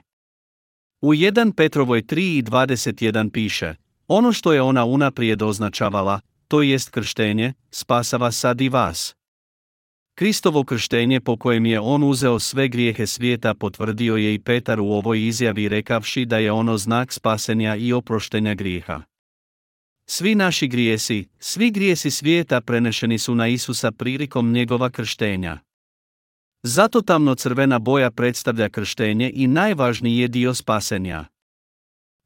U 1.02 1.14
1 1.14 1.54
Petrovoj 1.54 2.04
3 2.04 2.38
i 2.38 2.44
21 2.44 3.32
piše, 3.32 3.76
ono 4.08 4.34
što 4.34 4.54
je 4.54 4.62
ona 4.62 4.86
unaprijed 4.86 5.42
označavala, 5.42 6.20
to 6.48 6.62
jest 6.62 6.90
krštenje, 6.90 7.54
spasava 7.72 8.32
sad 8.32 8.62
i 8.62 8.70
vas. 8.70 9.16
Kristovo 10.16 10.64
krštenje 10.64 11.22
po 11.22 11.38
kojem 11.38 11.66
je 11.66 11.80
on 11.80 12.04
uzeo 12.04 12.40
sve 12.40 12.68
grijehe 12.68 13.08
svijeta 13.08 13.54
potvrdio 13.54 14.16
je 14.16 14.34
i 14.34 14.40
Petar 14.40 14.80
u 14.80 14.88
ovoj 14.92 15.28
izjavi 15.28 15.70
rekavši 15.70 16.26
da 16.26 16.38
je 16.38 16.52
ono 16.52 16.78
znak 16.78 17.14
spasenja 17.14 17.76
i 17.76 17.94
oproštenja 17.94 18.54
grijeha. 18.54 19.02
Svi 20.06 20.36
naši 20.36 20.68
grijesi, 20.68 21.28
svi 21.40 21.72
grijesi 21.72 22.12
svijeta 22.12 22.62
prenešeni 22.62 23.20
su 23.20 23.36
na 23.36 23.48
Isusa 23.48 23.92
prilikom 23.92 24.52
njegova 24.52 24.90
krštenja. 24.90 25.60
Zato 26.64 27.02
tamno 27.02 27.36
crvena 27.36 27.80
boja 27.80 28.12
predstavlja 28.12 28.70
krštenje 28.70 29.32
i 29.34 29.48
najvažniji 29.48 30.18
je 30.18 30.28
dio 30.28 30.54
spasenja. 30.54 31.26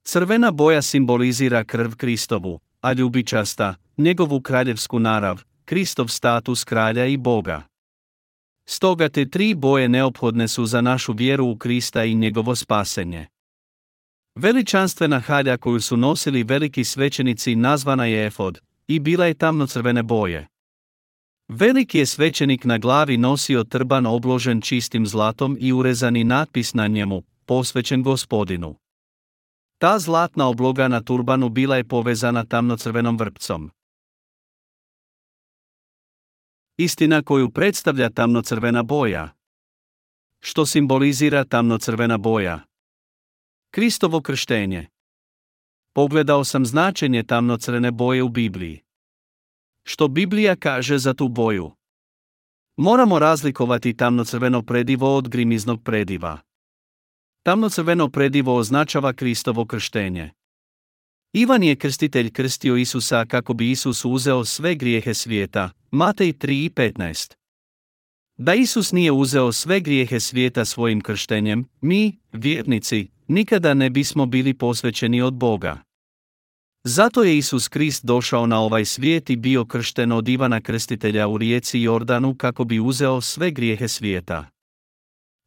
Crvena 0.03 0.51
boja 0.51 0.81
simbolizira 0.81 1.63
krv 1.63 1.91
Kristovu, 1.97 2.59
a 2.81 2.93
ljubičasta, 2.93 3.75
njegovu 3.97 4.41
kraljevsku 4.41 4.99
narav, 4.99 5.41
Kristov 5.65 6.07
status 6.07 6.63
kralja 6.63 7.05
i 7.05 7.17
Boga. 7.17 7.63
Stoga 8.65 9.09
te 9.09 9.29
tri 9.29 9.53
boje 9.53 9.89
neophodne 9.89 10.47
su 10.47 10.65
za 10.65 10.81
našu 10.81 11.13
vjeru 11.13 11.45
u 11.45 11.57
Krista 11.57 12.03
i 12.05 12.15
njegovo 12.15 12.55
spasenje. 12.55 13.27
Veličanstvena 14.41 15.19
halja 15.19 15.57
koju 15.57 15.81
su 15.81 15.97
nosili 15.97 16.43
veliki 16.43 16.83
svećenici 16.83 17.55
nazvana 17.55 18.05
je 18.05 18.27
efod, 18.27 18.59
i 18.87 18.99
bila 18.99 19.25
je 19.25 19.33
tamnocrvene 19.33 20.03
boje. 20.03 20.47
Veliki 21.47 21.97
je 21.97 22.05
svećenik 22.05 22.63
na 22.63 22.77
glavi 22.77 23.17
nosio 23.17 23.63
trban 23.63 24.05
obložen 24.05 24.61
čistim 24.61 25.07
zlatom 25.07 25.57
i 25.59 25.73
urezani 25.73 26.23
natpis 26.23 26.73
na 26.73 26.87
njemu, 26.87 27.23
posvećen 27.45 28.03
gospodinu. 28.03 28.75
Ta 29.77 29.99
zlatna 29.99 30.47
obloga 30.47 30.87
na 30.87 31.01
turbanu 31.01 31.49
bila 31.49 31.77
je 31.77 31.83
povezana 31.83 32.45
tamnocrvenom 32.45 33.17
vrpcom. 33.17 33.71
Istina 36.77 37.21
koju 37.21 37.49
predstavlja 37.49 38.09
tamnocrvena 38.09 38.83
boja. 38.83 39.29
Što 40.39 40.65
simbolizira 40.65 41.43
tamnocrvena 41.43 42.17
boja? 42.17 42.68
Kristovo 43.71 44.21
krštenje. 44.21 44.87
Pogledao 45.93 46.43
sam 46.43 46.65
značenje 46.65 47.23
tamnocrvene 47.23 47.91
boje 47.91 48.23
u 48.23 48.29
Bibliji. 48.29 48.81
Što 49.83 50.07
Biblija 50.07 50.55
kaže 50.55 50.97
za 50.97 51.13
tu 51.13 51.27
boju? 51.27 51.71
Moramo 52.77 53.19
razlikovati 53.19 53.97
tamnocrveno 53.97 54.61
predivo 54.61 55.17
od 55.17 55.29
grimiznog 55.29 55.83
prediva. 55.83 56.39
Tamnocrveno 57.43 58.09
predivo 58.09 58.55
označava 58.55 59.13
Kristovo 59.13 59.65
krštenje. 59.65 60.31
Ivan 61.33 61.63
je 61.63 61.75
krstitelj 61.75 62.31
krstio 62.31 62.75
Isusa 62.75 63.25
kako 63.25 63.53
bi 63.53 63.71
Isus 63.71 64.05
uzeo 64.05 64.45
sve 64.45 64.75
grijehe 64.75 65.13
svijeta, 65.13 65.71
Matej 65.91 66.33
3.15. 66.33 67.33
Da 68.37 68.53
Isus 68.53 68.91
nije 68.91 69.11
uzeo 69.11 69.51
sve 69.51 69.79
grijehe 69.79 70.19
svijeta 70.19 70.65
svojim 70.65 71.01
krštenjem, 71.01 71.65
mi, 71.81 72.19
vjernici, 72.31 73.18
nikada 73.29 73.73
ne 73.73 73.89
bismo 73.89 74.25
bili 74.25 74.53
posvećeni 74.53 75.21
od 75.21 75.33
Boga. 75.33 75.77
Zato 76.83 77.23
je 77.23 77.37
Isus 77.37 77.67
Krist 77.67 78.05
došao 78.05 78.45
na 78.45 78.59
ovaj 78.59 78.85
svijet 78.85 79.29
i 79.29 79.35
bio 79.35 79.65
kršten 79.65 80.11
od 80.11 80.27
Ivana 80.27 80.61
Krstitelja 80.61 81.27
u 81.27 81.37
rijeci 81.37 81.81
Jordanu 81.81 82.35
kako 82.35 82.63
bi 82.63 82.79
uzeo 82.79 83.21
sve 83.21 83.51
grijehe 83.51 83.87
svijeta. 83.87 84.49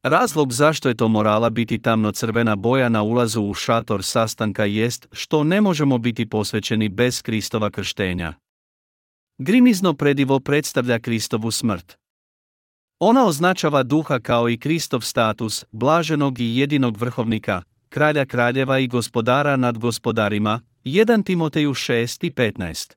Razlog 0.03 0.53
zašto 0.53 0.89
je 0.89 0.95
to 0.95 1.09
morala 1.09 1.51
biti 1.51 1.83
tamno 1.83 2.13
crvena 2.13 2.57
boja 2.57 2.89
na 2.89 3.03
ulazu 3.03 3.43
u 3.43 3.55
šator 3.55 4.03
sastanka 4.03 4.65
jest 4.65 5.07
što 5.13 5.45
ne 5.45 5.61
možemo 5.61 5.99
biti 5.99 6.29
posvećeni 6.29 6.89
bez 6.89 7.23
Kristova 7.23 7.71
krštenja. 7.71 8.35
Grimizno 9.39 9.95
predivo 9.95 10.41
predstavlja 10.41 10.99
Kristovu 10.99 11.51
smrt. 11.51 11.97
Ona 12.99 13.27
označava 13.27 13.83
duha 13.83 14.21
kao 14.21 14.49
i 14.49 14.59
Kristov 14.59 15.01
status, 15.01 15.65
blaženog 15.73 16.41
i 16.41 16.57
jedinog 16.57 16.97
vrhovnika, 16.97 17.63
kralja 17.93 18.25
kraljeva 18.25 18.79
i 18.79 18.87
gospodara 18.87 19.57
nad 19.57 19.79
gospodarima, 19.79 20.61
1 20.85 21.25
Timoteju 21.25 21.71
6 21.71 22.27
i 22.27 22.31
15. 22.31 22.93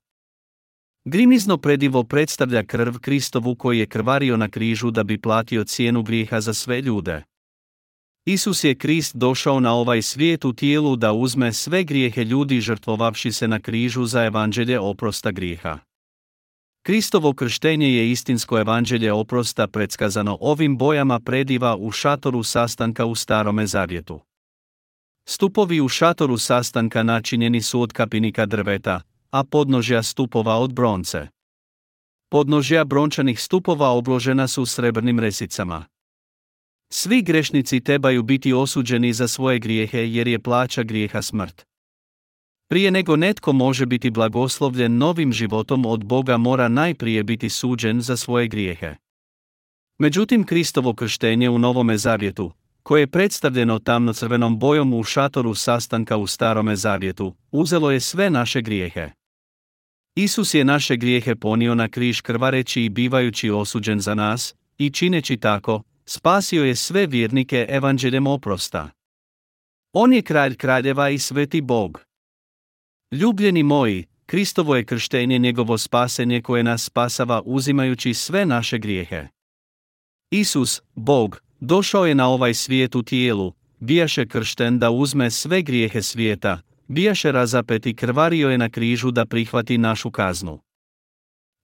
Grimizno 1.05 1.57
predivo 1.57 2.03
predstavlja 2.03 2.63
krv 2.63 2.93
Kristovu 3.01 3.55
koji 3.55 3.79
je 3.79 3.85
krvario 3.85 4.37
na 4.37 4.49
križu 4.49 4.91
da 4.91 5.03
bi 5.03 5.21
platio 5.21 5.63
cijenu 5.63 6.03
grijeha 6.03 6.41
za 6.41 6.53
sve 6.53 6.81
ljude. 6.81 7.23
Isus 8.25 8.63
je 8.63 8.75
Krist 8.75 9.15
došao 9.15 9.59
na 9.59 9.73
ovaj 9.73 10.01
svijet 10.01 10.45
u 10.45 10.53
tijelu 10.53 10.95
da 10.95 11.13
uzme 11.13 11.53
sve 11.53 11.83
grijehe 11.83 12.23
ljudi 12.23 12.61
žrtvovavši 12.61 13.31
se 13.31 13.47
na 13.47 13.59
križu 13.59 14.05
za 14.05 14.25
evanđelje 14.25 14.79
oprosta 14.79 15.31
grijeha. 15.31 15.79
Kristovo 16.83 17.33
krštenje 17.33 17.89
je 17.89 18.11
istinsko 18.11 18.59
evanđelje 18.59 19.13
oprosta 19.13 19.67
predskazano 19.67 20.37
ovim 20.41 20.77
bojama 20.77 21.19
prediva 21.19 21.75
u 21.75 21.91
šatoru 21.91 22.43
sastanka 22.43 23.05
u 23.05 23.15
Starome 23.15 23.67
Zavjetu. 23.67 24.21
Stupovi 25.27 25.81
u 25.81 25.87
šatoru 25.87 26.37
sastanka 26.37 27.03
načinjeni 27.03 27.61
su 27.61 27.81
od 27.81 27.93
kapinika 27.93 28.45
drveta, 28.45 29.01
a 29.31 29.43
podnožja 29.43 30.03
stupova 30.03 30.55
od 30.55 30.73
bronce. 30.73 31.27
Podnožja 32.29 32.83
brončanih 32.83 33.39
stupova 33.39 33.89
obložena 33.89 34.47
su 34.47 34.65
srebrnim 34.65 35.19
resicama. 35.19 35.85
Svi 36.93 37.21
grešnici 37.21 37.79
trebaju 37.79 38.23
biti 38.23 38.53
osuđeni 38.53 39.13
za 39.13 39.27
svoje 39.27 39.59
grijehe 39.59 39.99
jer 39.99 40.27
je 40.27 40.39
plaća 40.39 40.83
grijeha 40.83 41.21
smrt. 41.21 41.65
Prije 42.67 42.91
nego 42.91 43.15
netko 43.15 43.53
može 43.53 43.85
biti 43.85 44.09
blagoslovljen 44.11 44.97
novim 44.97 45.33
životom 45.33 45.85
od 45.85 46.05
Boga 46.05 46.37
mora 46.37 46.67
najprije 46.67 47.23
biti 47.23 47.49
suđen 47.49 48.01
za 48.01 48.17
svoje 48.17 48.47
grijehe. 48.47 48.95
Međutim 49.97 50.43
Kristovo 50.43 50.93
krštenje 50.93 51.49
u 51.49 51.59
Novome 51.59 51.97
Zavjetu, 51.97 52.51
koje 52.85 53.01
je 53.01 53.07
predstavljeno 53.07 53.79
tamno-crvenom 53.79 54.59
bojom 54.59 54.93
u 54.93 55.03
šatoru 55.03 55.55
sastanka 55.55 56.17
u 56.17 56.27
Starome 56.27 56.75
Zavjetu, 56.75 57.35
uzelo 57.51 57.91
je 57.91 57.99
sve 57.99 58.29
naše 58.29 58.61
grijehe. 58.61 59.09
Isus 60.15 60.53
je 60.53 60.65
naše 60.65 60.95
grijehe 60.95 61.35
ponio 61.35 61.75
na 61.75 61.87
križ 61.87 62.21
krvareći 62.21 62.83
i 62.83 62.89
bivajući 62.89 63.49
osuđen 63.49 63.99
za 63.99 64.15
nas, 64.15 64.55
i 64.77 64.89
čineći 64.89 65.37
tako, 65.37 65.83
spasio 66.05 66.63
je 66.63 66.75
sve 66.75 67.07
vjernike 67.07 67.65
evanđeljem 67.69 68.27
oprosta. 68.27 68.89
On 69.93 70.13
je 70.13 70.21
kralj 70.21 70.55
kraljeva 70.55 71.09
i 71.09 71.19
sveti 71.19 71.61
Bog. 71.61 72.01
Ljubljeni 73.11 73.63
moji, 73.63 74.05
Kristovo 74.25 74.75
je 74.75 74.85
krštenje 74.85 75.37
njegovo 75.37 75.77
spasenje 75.77 76.41
koje 76.41 76.63
nas 76.63 76.83
spasava 76.83 77.41
uzimajući 77.45 78.13
sve 78.13 78.45
naše 78.45 78.77
grijehe. 78.77 79.27
Isus, 80.31 80.81
Bog, 80.95 81.44
došao 81.59 82.05
je 82.05 82.15
na 82.15 82.27
ovaj 82.27 82.53
svijet 82.53 82.95
u 82.95 83.03
tijelu, 83.03 83.53
bijaše 83.79 84.25
kršten 84.25 84.79
da 84.79 84.91
uzme 84.91 85.31
sve 85.31 85.61
grijehe 85.61 86.01
svijeta, 86.01 86.61
bijaše 86.87 87.31
razapet 87.31 87.85
i 87.85 87.95
krvario 87.95 88.49
je 88.49 88.57
na 88.57 88.69
križu 88.69 89.11
da 89.11 89.25
prihvati 89.25 89.77
našu 89.77 90.11
kaznu. 90.11 90.59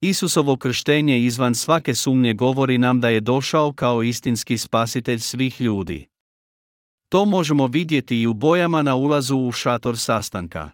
Isusovo 0.00 0.56
krštenje 0.56 1.20
izvan 1.20 1.54
svake 1.54 1.94
sumnje 1.94 2.34
govori 2.34 2.78
nam 2.78 3.00
da 3.00 3.08
je 3.08 3.20
došao 3.20 3.72
kao 3.72 4.02
istinski 4.02 4.58
spasitelj 4.58 5.18
svih 5.18 5.60
ljudi. 5.60 6.06
To 7.08 7.24
možemo 7.24 7.66
vidjeti 7.66 8.20
i 8.20 8.26
u 8.26 8.34
bojama 8.34 8.82
na 8.82 8.94
ulazu 8.94 9.36
u 9.36 9.52
šator 9.52 9.98
sastanka. 9.98 10.70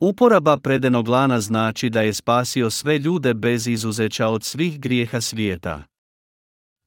Uporaba 0.00 0.56
predenog 0.56 1.08
lana 1.08 1.40
znači 1.40 1.90
da 1.90 2.02
je 2.02 2.14
spasio 2.14 2.70
sve 2.70 2.98
ljude 2.98 3.34
bez 3.34 3.66
izuzeća 3.66 4.28
od 4.28 4.44
svih 4.44 4.80
grijeha 4.80 5.20
svijeta. 5.20 5.82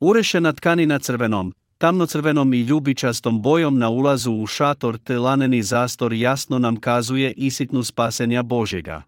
Urešena 0.02 0.54
tkanina 0.54 1.00
crvenom, 1.00 1.54
tamnocrvenom 1.78 2.54
i 2.54 2.62
ljubičastom 2.62 3.42
bojom 3.42 3.80
na 3.80 3.90
ulazu 3.90 4.32
u 4.32 4.48
šator 4.48 4.98
te 4.98 5.18
laneni 5.18 5.64
zastor 5.64 6.14
jasno 6.14 6.60
nam 6.60 6.80
kazuje 6.80 7.34
isitnu 7.34 7.84
spasenja 7.84 8.44
Božjega. 8.44 9.04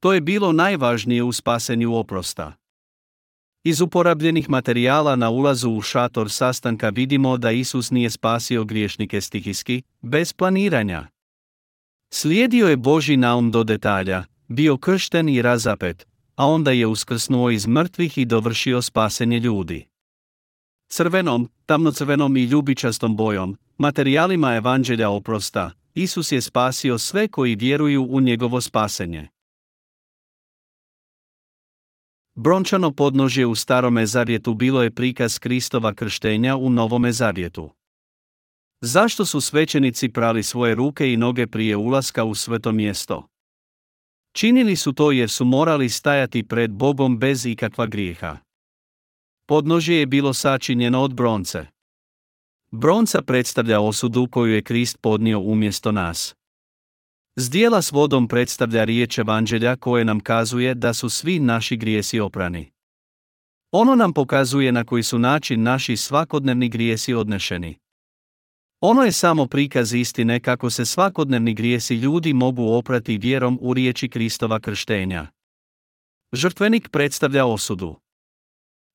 To 0.00 0.12
je 0.12 0.20
bilo 0.20 0.52
najvažnije 0.52 1.22
u 1.22 1.32
spasenju 1.32 1.94
oprosta. 1.94 2.52
Iz 3.64 3.80
uporabljenih 3.80 4.50
materijala 4.50 5.16
na 5.16 5.30
ulazu 5.30 5.70
u 5.70 5.80
šator 5.80 6.30
sastanka 6.30 6.88
vidimo 6.88 7.36
da 7.36 7.50
Isus 7.50 7.90
nije 7.90 8.10
spasio 8.10 8.64
griješnike 8.64 9.20
stihijski, 9.20 9.82
bez 10.02 10.32
planiranja. 10.32 11.06
Slijedio 12.12 12.68
je 12.68 12.76
Boži 12.76 13.16
naum 13.16 13.50
do 13.50 13.64
detalja, 13.64 14.24
bio 14.48 14.76
kršten 14.76 15.28
i 15.28 15.42
razapet, 15.42 16.06
a 16.34 16.46
onda 16.46 16.70
je 16.70 16.86
uskrsnuo 16.86 17.50
iz 17.50 17.66
mrtvih 17.66 18.18
i 18.18 18.24
dovršio 18.24 18.82
spasenje 18.82 19.38
ljudi. 19.40 19.86
Crvenom, 20.88 21.50
tamnocrvenom 21.66 22.36
i 22.36 22.44
ljubičastom 22.44 23.16
bojom, 23.16 23.56
materijalima 23.78 24.54
evanđelja 24.54 25.10
oprosta, 25.10 25.70
Isus 25.94 26.32
je 26.32 26.40
spasio 26.40 26.98
sve 26.98 27.28
koji 27.28 27.54
vjeruju 27.54 28.06
u 28.10 28.20
njegovo 28.20 28.60
spasenje. 28.60 29.28
Brončano 32.34 32.90
podnožje 32.92 33.46
u 33.46 33.54
starome 33.54 34.06
zavjetu 34.06 34.54
bilo 34.54 34.82
je 34.82 34.90
prikaz 34.90 35.38
Kristova 35.38 35.94
krštenja 35.94 36.56
u 36.56 36.70
novome 36.70 37.12
zavjetu. 37.12 37.70
Zašto 38.80 39.26
su 39.26 39.40
svećenici 39.40 40.08
prali 40.08 40.42
svoje 40.42 40.74
ruke 40.74 41.12
i 41.12 41.16
noge 41.16 41.46
prije 41.46 41.76
ulaska 41.76 42.24
u 42.24 42.34
sveto 42.34 42.72
mjesto? 42.72 43.28
Činili 44.36 44.76
su 44.76 44.92
to 44.92 45.12
jer 45.12 45.30
su 45.30 45.44
morali 45.44 45.88
stajati 45.88 46.42
pred 46.42 46.70
Bogom 46.70 47.18
bez 47.18 47.46
ikakva 47.46 47.86
grijeha. 47.86 48.36
Podnožje 49.46 49.98
je 49.98 50.06
bilo 50.06 50.34
sačinjeno 50.34 51.02
od 51.02 51.14
bronce. 51.14 51.66
Bronca 52.70 53.22
predstavlja 53.22 53.80
osudu 53.80 54.28
koju 54.30 54.54
je 54.54 54.62
Krist 54.62 54.98
podnio 55.00 55.40
umjesto 55.40 55.92
nas. 55.92 56.34
Zdjela 57.36 57.82
s 57.82 57.92
vodom 57.92 58.28
predstavlja 58.28 58.84
riječ 58.84 59.18
evanđelja 59.18 59.76
koje 59.76 60.04
nam 60.04 60.20
kazuje 60.20 60.74
da 60.74 60.94
su 60.94 61.08
svi 61.10 61.38
naši 61.38 61.76
grijesi 61.76 62.20
oprani. 62.20 62.70
Ono 63.72 63.94
nam 63.94 64.12
pokazuje 64.12 64.72
na 64.72 64.84
koji 64.84 65.02
su 65.02 65.18
način 65.18 65.62
naši 65.62 65.96
svakodnevni 65.96 66.68
grijesi 66.68 67.14
odnešeni. 67.14 67.83
Ono 68.86 69.02
je 69.02 69.12
samo 69.12 69.46
prikaz 69.46 69.94
istine 69.94 70.40
kako 70.40 70.70
se 70.70 70.84
svakodnevni 70.84 71.54
grijesi 71.54 71.94
ljudi 71.94 72.32
mogu 72.32 72.72
oprati 72.72 73.18
vjerom 73.18 73.58
u 73.60 73.74
riječi 73.74 74.08
Kristova 74.08 74.60
krštenja. 74.60 75.26
Žrtvenik 76.32 76.88
predstavlja 76.88 77.46
osudu. 77.46 77.96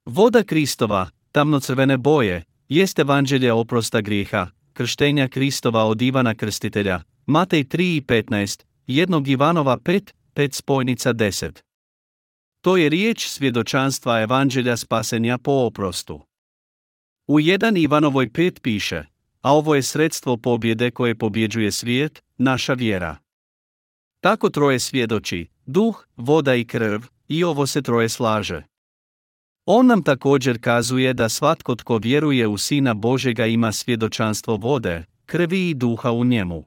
Voda 0.06 0.44
Kristova, 0.44 1.10
tamnocrvene 1.32 1.98
boje, 1.98 2.44
jest 2.68 3.00
evanđelje 3.00 3.54
oprosta 3.54 4.02
grijeha, 4.02 4.48
krštenja 4.74 5.28
Kristova 5.28 5.86
od 5.86 6.02
Ivana 6.02 6.36
Krstitelja, 6.36 7.02
Matej 7.26 7.64
3 7.64 7.98
i 7.98 8.02
15, 8.02 8.64
jednog 8.88 9.28
Ivanova 9.28 9.78
5, 9.78 10.12
5 10.36 10.54
spojnica 10.54 11.14
10. 11.14 11.62
To 12.62 12.78
je 12.78 12.90
riječ 12.90 13.28
svjedočanstva 13.28 14.22
evanđelja 14.22 14.78
spasenja 14.78 15.38
po 15.38 15.52
oprostu. 15.52 16.22
U 17.28 17.40
1 17.40 17.84
Ivanovoj 17.84 18.30
5 18.30 18.60
piše, 18.60 19.06
a 19.42 19.54
ovo 19.54 19.76
je 19.76 19.84
sredstvo 19.84 20.38
pobjede 20.38 20.92
koje 20.92 21.16
pobjeđuje 21.16 21.72
svijet, 21.72 22.24
naša 22.38 22.74
vjera. 22.74 23.18
Tako 24.22 24.50
troje 24.50 24.80
svjedoči, 24.80 25.48
duh, 25.66 26.06
voda 26.16 26.56
i 26.56 26.66
krv, 26.66 27.02
i 27.28 27.44
ovo 27.44 27.68
se 27.68 27.82
troje 27.82 28.10
slaže. 28.10 28.64
On 29.66 29.86
nam 29.86 30.04
također 30.04 30.62
kazuje 30.62 31.14
da 31.14 31.30
svatko 31.30 31.76
tko 31.76 31.98
vjeruje 31.98 32.48
u 32.48 32.58
Sina 32.58 32.94
Božega 32.94 33.46
ima 33.46 33.72
svjedočanstvo 33.72 34.56
vode, 34.56 35.06
krvi 35.26 35.70
i 35.70 35.74
duha 35.74 36.12
u 36.12 36.26
njemu. 36.26 36.66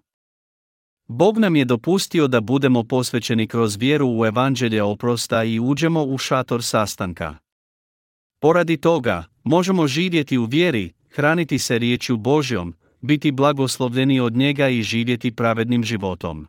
Bog 1.08 1.38
nam 1.38 1.56
je 1.56 1.64
dopustio 1.64 2.28
da 2.28 2.40
budemo 2.40 2.84
posvećeni 2.84 3.46
kroz 3.46 3.76
vjeru 3.76 4.08
u 4.08 4.26
evanđelje 4.26 4.82
oprosta 4.82 5.44
i 5.44 5.60
uđemo 5.60 6.04
u 6.04 6.18
šator 6.18 6.62
sastanka. 6.64 7.36
Poradi 8.40 8.76
toga, 8.76 9.24
možemo 9.44 9.86
živjeti 9.86 10.38
u 10.38 10.44
vjeri, 10.44 10.92
hraniti 11.14 11.58
se 11.58 11.78
riječju 11.78 12.16
Božjom, 12.16 12.74
biti 13.00 13.32
blagoslovljeni 13.32 14.20
od 14.20 14.36
njega 14.36 14.68
i 14.68 14.82
živjeti 14.82 15.34
pravednim 15.34 15.84
životom. 15.84 16.46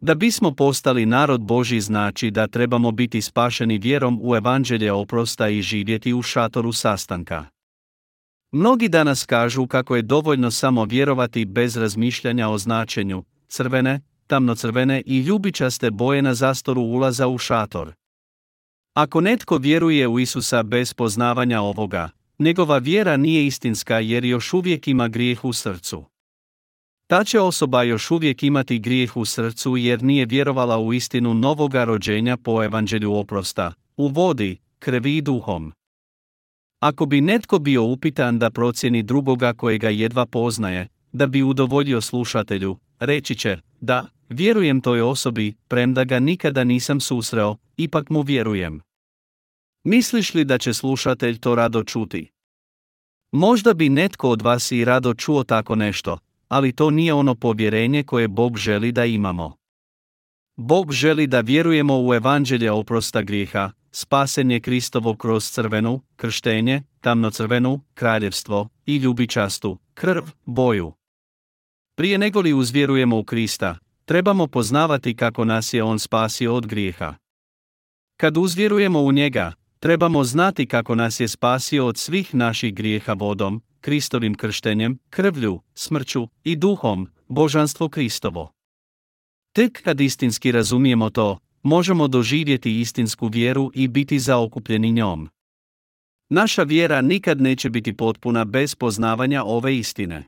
Da 0.00 0.14
bismo 0.14 0.54
postali 0.54 1.06
narod 1.06 1.40
Boži 1.40 1.80
znači 1.80 2.30
da 2.30 2.46
trebamo 2.46 2.92
biti 2.92 3.22
spašeni 3.22 3.78
vjerom 3.78 4.20
u 4.22 4.36
evanđelje 4.36 4.92
oprosta 4.92 5.48
i 5.48 5.62
živjeti 5.62 6.12
u 6.12 6.22
šatoru 6.22 6.72
sastanka. 6.72 7.46
Mnogi 8.52 8.88
danas 8.88 9.24
kažu 9.24 9.66
kako 9.66 9.96
je 9.96 10.02
dovoljno 10.02 10.50
samo 10.50 10.84
vjerovati 10.84 11.44
bez 11.44 11.76
razmišljanja 11.76 12.48
o 12.48 12.58
značenju, 12.58 13.24
crvene, 13.48 14.00
tamnocrvene 14.26 15.02
i 15.06 15.18
ljubičaste 15.18 15.90
boje 15.90 16.22
na 16.22 16.34
zastoru 16.34 16.82
ulaza 16.82 17.28
u 17.28 17.38
šator. 17.38 17.92
Ako 18.94 19.20
netko 19.20 19.58
vjeruje 19.58 20.08
u 20.08 20.18
Isusa 20.18 20.62
bez 20.62 20.94
poznavanja 20.94 21.60
ovoga, 21.60 22.10
njegova 22.38 22.78
vjera 22.78 23.16
nije 23.16 23.46
istinska 23.46 23.98
jer 23.98 24.24
još 24.24 24.52
uvijek 24.52 24.88
ima 24.88 25.08
grijeh 25.08 25.44
u 25.44 25.52
srcu. 25.52 26.04
Ta 27.06 27.24
će 27.24 27.40
osoba 27.40 27.82
još 27.82 28.10
uvijek 28.10 28.42
imati 28.42 28.78
grijeh 28.78 29.16
u 29.16 29.24
srcu 29.24 29.76
jer 29.76 30.02
nije 30.02 30.26
vjerovala 30.26 30.78
u 30.78 30.92
istinu 30.92 31.34
novoga 31.34 31.84
rođenja 31.84 32.36
po 32.36 32.64
evanđelju 32.64 33.14
oprosta, 33.14 33.72
u 33.96 34.08
vodi, 34.08 34.56
krvi 34.78 35.16
i 35.16 35.22
duhom. 35.22 35.72
Ako 36.80 37.06
bi 37.06 37.20
netko 37.20 37.58
bio 37.58 37.84
upitan 37.84 38.38
da 38.38 38.50
procjeni 38.50 39.02
drugoga 39.02 39.52
kojega 39.52 39.88
jedva 39.88 40.26
poznaje, 40.26 40.88
da 41.12 41.26
bi 41.26 41.42
udovoljio 41.42 42.00
slušatelju, 42.00 42.78
reći 42.98 43.34
će, 43.34 43.58
da, 43.80 44.06
vjerujem 44.28 44.80
toj 44.80 45.00
osobi, 45.00 45.54
premda 45.68 46.04
ga 46.04 46.18
nikada 46.18 46.64
nisam 46.64 47.00
susreo, 47.00 47.56
ipak 47.76 48.10
mu 48.10 48.22
vjerujem. 48.22 48.80
Misliš 49.84 50.34
li 50.34 50.44
da 50.44 50.58
će 50.58 50.74
slušatelj 50.74 51.38
to 51.38 51.54
rado 51.54 51.84
čuti? 51.84 52.30
Možda 53.32 53.74
bi 53.74 53.88
netko 53.88 54.28
od 54.28 54.42
vas 54.42 54.72
i 54.72 54.84
rado 54.84 55.14
čuo 55.14 55.44
tako 55.44 55.74
nešto, 55.74 56.18
ali 56.48 56.72
to 56.72 56.90
nije 56.90 57.14
ono 57.14 57.34
povjerenje 57.34 58.02
koje 58.02 58.28
Bog 58.28 58.58
želi 58.58 58.92
da 58.92 59.04
imamo. 59.04 59.56
Bog 60.56 60.92
želi 60.92 61.26
da 61.26 61.40
vjerujemo 61.40 62.02
u 62.02 62.14
evanđelje 62.14 62.72
oprosta 62.72 63.22
grijeha, 63.22 63.70
spasenje 63.92 64.60
Kristovo 64.60 65.16
kroz 65.16 65.50
crvenu, 65.50 66.00
krštenje, 66.16 66.82
tamnocrvenu, 67.00 67.80
kraljevstvo 67.94 68.68
i 68.86 68.96
ljubičastu, 68.96 69.78
krv, 69.94 70.22
boju. 70.44 70.92
Prije 71.96 72.18
nego 72.18 72.40
li 72.40 72.52
uzvjerujemo 72.52 73.18
u 73.18 73.24
Krista, 73.24 73.78
trebamo 74.04 74.46
poznavati 74.46 75.16
kako 75.16 75.44
nas 75.44 75.72
je 75.72 75.82
On 75.82 75.98
spasio 75.98 76.54
od 76.54 76.66
grijeha. 76.66 77.14
Kad 78.16 78.36
uzvjerujemo 78.36 79.00
u 79.00 79.12
njega, 79.12 79.52
trebamo 79.84 80.24
znati 80.24 80.66
kako 80.66 80.94
nas 80.94 81.20
je 81.20 81.28
spasio 81.28 81.86
od 81.86 81.98
svih 81.98 82.34
naših 82.34 82.74
grijeha 82.74 83.12
vodom, 83.12 83.62
Kristovim 83.80 84.34
krštenjem, 84.34 84.98
krvlju, 85.10 85.60
smrću 85.74 86.28
i 86.44 86.56
duhom, 86.56 87.08
božanstvo 87.28 87.88
Kristovo. 87.88 88.52
Tek 89.52 89.82
kad 89.82 90.00
istinski 90.00 90.52
razumijemo 90.52 91.10
to, 91.10 91.38
možemo 91.62 92.08
doživjeti 92.08 92.80
istinsku 92.80 93.26
vjeru 93.28 93.70
i 93.74 93.88
biti 93.88 94.18
zaokupljeni 94.18 94.92
njom. 94.92 95.28
Naša 96.28 96.62
vjera 96.62 97.00
nikad 97.00 97.40
neće 97.40 97.70
biti 97.70 97.96
potpuna 97.96 98.44
bez 98.44 98.74
poznavanja 98.74 99.44
ove 99.44 99.76
istine. 99.76 100.24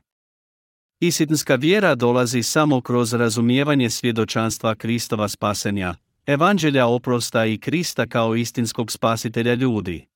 Istinska 0.99 1.55
vjera 1.55 1.95
dolazi 1.95 2.43
samo 2.43 2.81
kroz 2.81 3.13
razumijevanje 3.13 3.89
svjedočanstva 3.89 4.75
Kristova 4.75 5.27
spasenja, 5.27 5.95
evanđelja 6.27 6.87
oprosta 6.87 7.45
i 7.45 7.57
Krista 7.57 8.07
kao 8.07 8.35
istinskog 8.35 8.91
spasitelja 8.91 9.53
ljudi. 9.53 10.07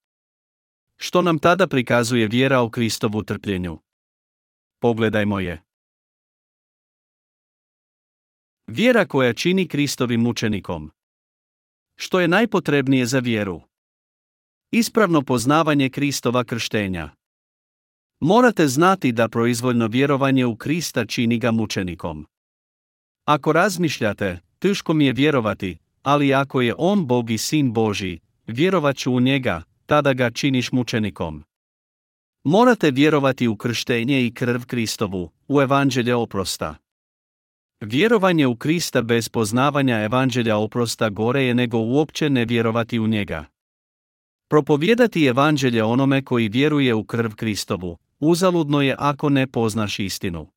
Što 0.97 1.21
nam 1.21 1.39
tada 1.39 1.67
prikazuje 1.67 2.27
vjera 2.27 2.61
u 2.61 2.69
Kristovu 2.69 3.23
trpljenju? 3.23 3.79
Pogledajmo 4.79 5.39
je. 5.39 5.61
Vjera 8.67 9.05
koja 9.05 9.33
čini 9.33 9.67
Kristovim 9.67 10.21
mučenikom. 10.21 10.91
Što 11.95 12.19
je 12.19 12.27
najpotrebnije 12.27 13.05
za 13.05 13.19
vjeru? 13.19 13.61
Ispravno 14.71 15.21
poznavanje 15.21 15.89
Kristova 15.89 16.43
krštenja. 16.43 17.09
Morate 18.19 18.67
znati 18.67 19.11
da 19.11 19.29
proizvoljno 19.29 19.87
vjerovanje 19.87 20.45
u 20.45 20.55
Krista 20.55 21.05
čini 21.05 21.39
ga 21.39 21.51
mučenikom. 21.51 22.27
Ako 23.25 23.53
razmišljate, 23.53 24.39
teško 24.59 24.93
mi 24.93 25.05
je 25.05 25.13
vjerovati, 25.13 25.77
ali 26.03 26.33
ako 26.33 26.61
je 26.61 26.75
On 26.77 27.07
Bog 27.07 27.31
i 27.31 27.37
Sin 27.37 27.73
Boži, 27.73 28.19
vjerovat 28.47 28.95
ću 28.95 29.13
u 29.13 29.19
njega, 29.19 29.63
tada 29.85 30.13
ga 30.13 30.29
činiš 30.29 30.71
mučenikom. 30.71 31.43
Morate 32.43 32.91
vjerovati 32.91 33.47
u 33.47 33.55
krštenje 33.55 34.25
i 34.25 34.33
krv 34.33 34.61
Kristovu, 34.67 35.31
u 35.47 35.61
evanđelje 35.61 36.15
oprosta. 36.15 36.75
Vjerovanje 37.81 38.47
u 38.47 38.55
Krista 38.55 39.01
bez 39.01 39.29
poznavanja 39.29 39.97
evanđelja 39.97 40.57
oprosta 40.57 41.09
gore 41.09 41.43
je 41.43 41.53
nego 41.53 41.77
uopće 41.77 42.29
ne 42.29 42.45
vjerovati 42.45 42.99
u 42.99 43.07
njega. 43.07 43.45
Propovijedati 44.49 45.25
evanđelje 45.25 45.83
onome 45.83 46.23
koji 46.23 46.49
vjeruje 46.49 46.93
u 46.93 47.03
krv 47.03 47.31
Kristovu, 47.35 47.97
uzaludno 48.19 48.81
je 48.81 48.95
ako 48.99 49.29
ne 49.29 49.47
poznaš 49.47 49.99
istinu. 49.99 50.47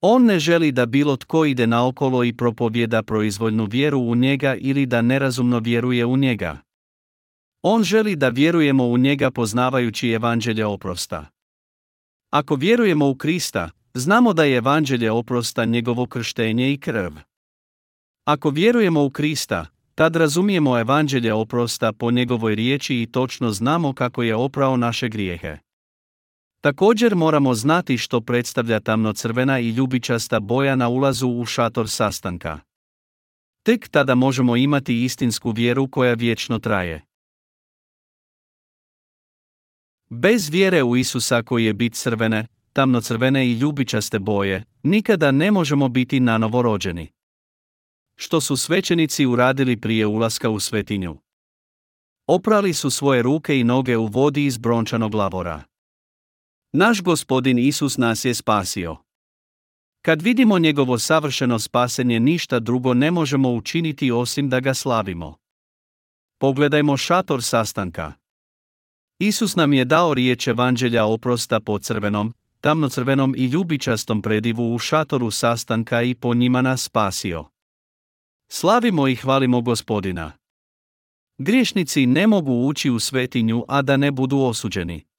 On 0.00 0.24
ne 0.24 0.38
želi 0.38 0.72
da 0.72 0.86
bilo 0.86 1.16
tko 1.16 1.44
ide 1.44 1.66
naokolo 1.66 2.24
i 2.24 2.32
propovjeda 2.32 3.02
proizvoljnu 3.02 3.64
vjeru 3.64 3.98
u 4.00 4.14
njega 4.14 4.54
ili 4.54 4.86
da 4.86 5.02
nerazumno 5.02 5.58
vjeruje 5.58 6.06
u 6.06 6.16
njega. 6.16 6.58
On 7.62 7.82
želi 7.82 8.16
da 8.16 8.28
vjerujemo 8.28 8.84
u 8.84 8.98
njega 8.98 9.30
poznavajući 9.30 10.08
evanđelje 10.08 10.66
oprosta. 10.66 11.26
Ako 12.30 12.54
vjerujemo 12.54 13.08
u 13.08 13.14
Krista, 13.14 13.70
znamo 13.94 14.32
da 14.32 14.44
je 14.44 14.56
evanđelje 14.56 15.10
oprosta 15.10 15.64
njegovo 15.64 16.06
krštenje 16.06 16.72
i 16.72 16.78
krv. 16.78 17.12
Ako 18.24 18.50
vjerujemo 18.50 19.04
u 19.04 19.10
Krista, 19.10 19.66
tad 19.94 20.16
razumijemo 20.16 20.78
evanđelje 20.78 21.32
oprosta 21.32 21.92
po 21.92 22.10
njegovoj 22.10 22.54
riječi 22.54 23.02
i 23.02 23.06
točno 23.06 23.50
znamo 23.50 23.92
kako 23.92 24.22
je 24.22 24.34
oprao 24.34 24.76
naše 24.76 25.08
grijehe. 25.08 25.58
Također 26.60 27.16
moramo 27.16 27.54
znati 27.54 27.98
što 27.98 28.20
predstavlja 28.20 28.80
tamno-crvena 28.80 29.60
i 29.60 29.68
ljubičasta 29.68 30.40
boja 30.40 30.76
na 30.76 30.88
ulazu 30.88 31.28
u 31.28 31.44
šator 31.44 31.90
sastanka. 31.90 32.60
Tek 33.62 33.88
tada 33.88 34.14
možemo 34.14 34.56
imati 34.56 35.04
istinsku 35.04 35.50
vjeru 35.50 35.88
koja 35.88 36.14
vječno 36.14 36.58
traje. 36.58 37.02
Bez 40.10 40.48
vjere 40.48 40.82
u 40.82 40.96
Isusa 40.96 41.42
koji 41.42 41.64
je 41.64 41.74
bit 41.74 41.94
crvene, 41.94 42.46
tamno-crvene 42.72 43.46
i 43.46 43.52
ljubičaste 43.52 44.18
boje, 44.18 44.64
nikada 44.82 45.30
ne 45.30 45.50
možemo 45.50 45.88
biti 45.88 46.20
nanovo 46.20 46.62
rođeni. 46.62 47.08
Što 48.16 48.40
su 48.40 48.56
svećenici 48.56 49.26
uradili 49.26 49.80
prije 49.80 50.06
ulaska 50.06 50.50
u 50.50 50.60
svetinju? 50.60 51.16
Oprali 52.26 52.74
su 52.74 52.90
svoje 52.90 53.22
ruke 53.22 53.60
i 53.60 53.64
noge 53.64 53.96
u 53.96 54.06
vodi 54.06 54.44
iz 54.44 54.58
brončanog 54.58 55.14
lavora. 55.14 55.69
Naš 56.72 57.02
gospodin 57.02 57.58
Isus 57.58 57.98
nas 57.98 58.24
je 58.24 58.34
spasio. 58.34 58.96
Kad 60.02 60.22
vidimo 60.22 60.58
njegovo 60.58 60.98
savršeno 60.98 61.58
spasenje 61.58 62.20
ništa 62.20 62.58
drugo 62.58 62.94
ne 62.94 63.10
možemo 63.10 63.52
učiniti 63.52 64.10
osim 64.10 64.48
da 64.48 64.60
ga 64.60 64.74
slavimo. 64.74 65.36
Pogledajmo 66.38 66.96
šator 66.96 67.42
sastanka. 67.42 68.12
Isus 69.18 69.56
nam 69.56 69.72
je 69.72 69.84
dao 69.84 70.14
riječ 70.14 70.46
evanđelja 70.46 71.04
oprosta 71.04 71.60
po 71.60 71.78
crvenom, 71.78 72.34
tamnocrvenom 72.60 73.34
i 73.38 73.44
ljubičastom 73.44 74.22
predivu 74.22 74.74
u 74.74 74.78
šatoru 74.78 75.30
sastanka 75.30 76.02
i 76.02 76.14
po 76.14 76.34
njima 76.34 76.62
nas 76.62 76.82
spasio. 76.82 77.44
Slavimo 78.48 79.08
i 79.08 79.16
hvalimo 79.16 79.60
gospodina. 79.60 80.32
Griješnici 81.38 82.06
ne 82.06 82.26
mogu 82.26 82.52
ući 82.52 82.90
u 82.90 82.98
svetinju, 82.98 83.64
a 83.68 83.82
da 83.82 83.96
ne 83.96 84.10
budu 84.10 84.38
osuđeni. 84.38 85.09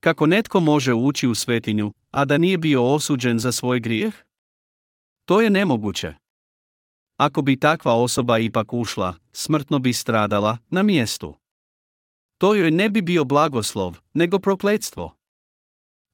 Kako 0.00 0.26
netko 0.26 0.60
može 0.60 0.94
ući 0.94 1.28
u 1.28 1.34
svetinju, 1.34 1.92
a 2.10 2.24
da 2.24 2.38
nije 2.38 2.58
bio 2.58 2.94
osuđen 2.94 3.38
za 3.38 3.52
svoj 3.52 3.80
grijeh? 3.80 4.14
To 5.24 5.40
je 5.40 5.50
nemoguće. 5.50 6.14
Ako 7.16 7.42
bi 7.42 7.60
takva 7.60 7.94
osoba 7.94 8.38
ipak 8.38 8.72
ušla, 8.72 9.14
smrtno 9.32 9.78
bi 9.78 9.92
stradala 9.92 10.58
na 10.70 10.82
mjestu. 10.82 11.34
To 12.38 12.54
joj 12.54 12.70
ne 12.70 12.90
bi 12.90 13.02
bio 13.02 13.24
blagoslov, 13.24 13.98
nego 14.14 14.38
prokletstvo. 14.38 15.16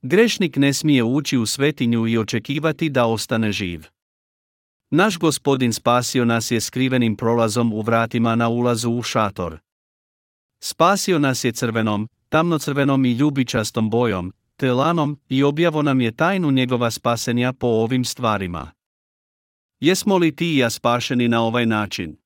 Grešnik 0.03 0.57
ne 0.57 0.73
smije 0.73 1.03
ući 1.03 1.39
u 1.39 1.47
svetinju 1.47 2.07
i 2.07 2.19
očekivati 2.19 2.91
da 2.91 3.07
ostane 3.07 3.53
živ. 3.53 3.87
Naš 4.91 5.19
gospodin 5.19 5.73
spasio 5.73 6.25
nas 6.25 6.51
je 6.51 6.61
skrivenim 6.61 7.17
prolazom 7.17 7.73
u 7.73 7.81
vratima 7.81 8.35
na 8.35 8.49
ulazu 8.49 8.91
u 8.91 9.03
šator. 9.03 9.59
Spasio 10.61 11.19
nas 11.19 11.45
je 11.45 11.53
crvenom, 11.53 12.09
tamnocrvenom 12.33 13.05
i 13.05 13.13
ljubičastom 13.13 13.91
bojom, 13.91 14.33
te 14.57 14.73
lanom 14.73 15.19
i 15.29 15.43
objavo 15.43 15.83
nam 15.83 16.01
je 16.01 16.17
tajnu 16.17 16.51
njegova 16.51 16.91
spasenja 16.91 17.53
po 17.53 17.67
ovim 17.67 18.05
stvarima. 18.05 18.71
Jesmo 19.81 20.17
li 20.19 20.37
ti 20.37 20.55
i 20.55 20.59
ja 20.59 20.71
spašeni 20.71 21.29
na 21.29 21.43
ovaj 21.43 21.67
način? 21.67 22.17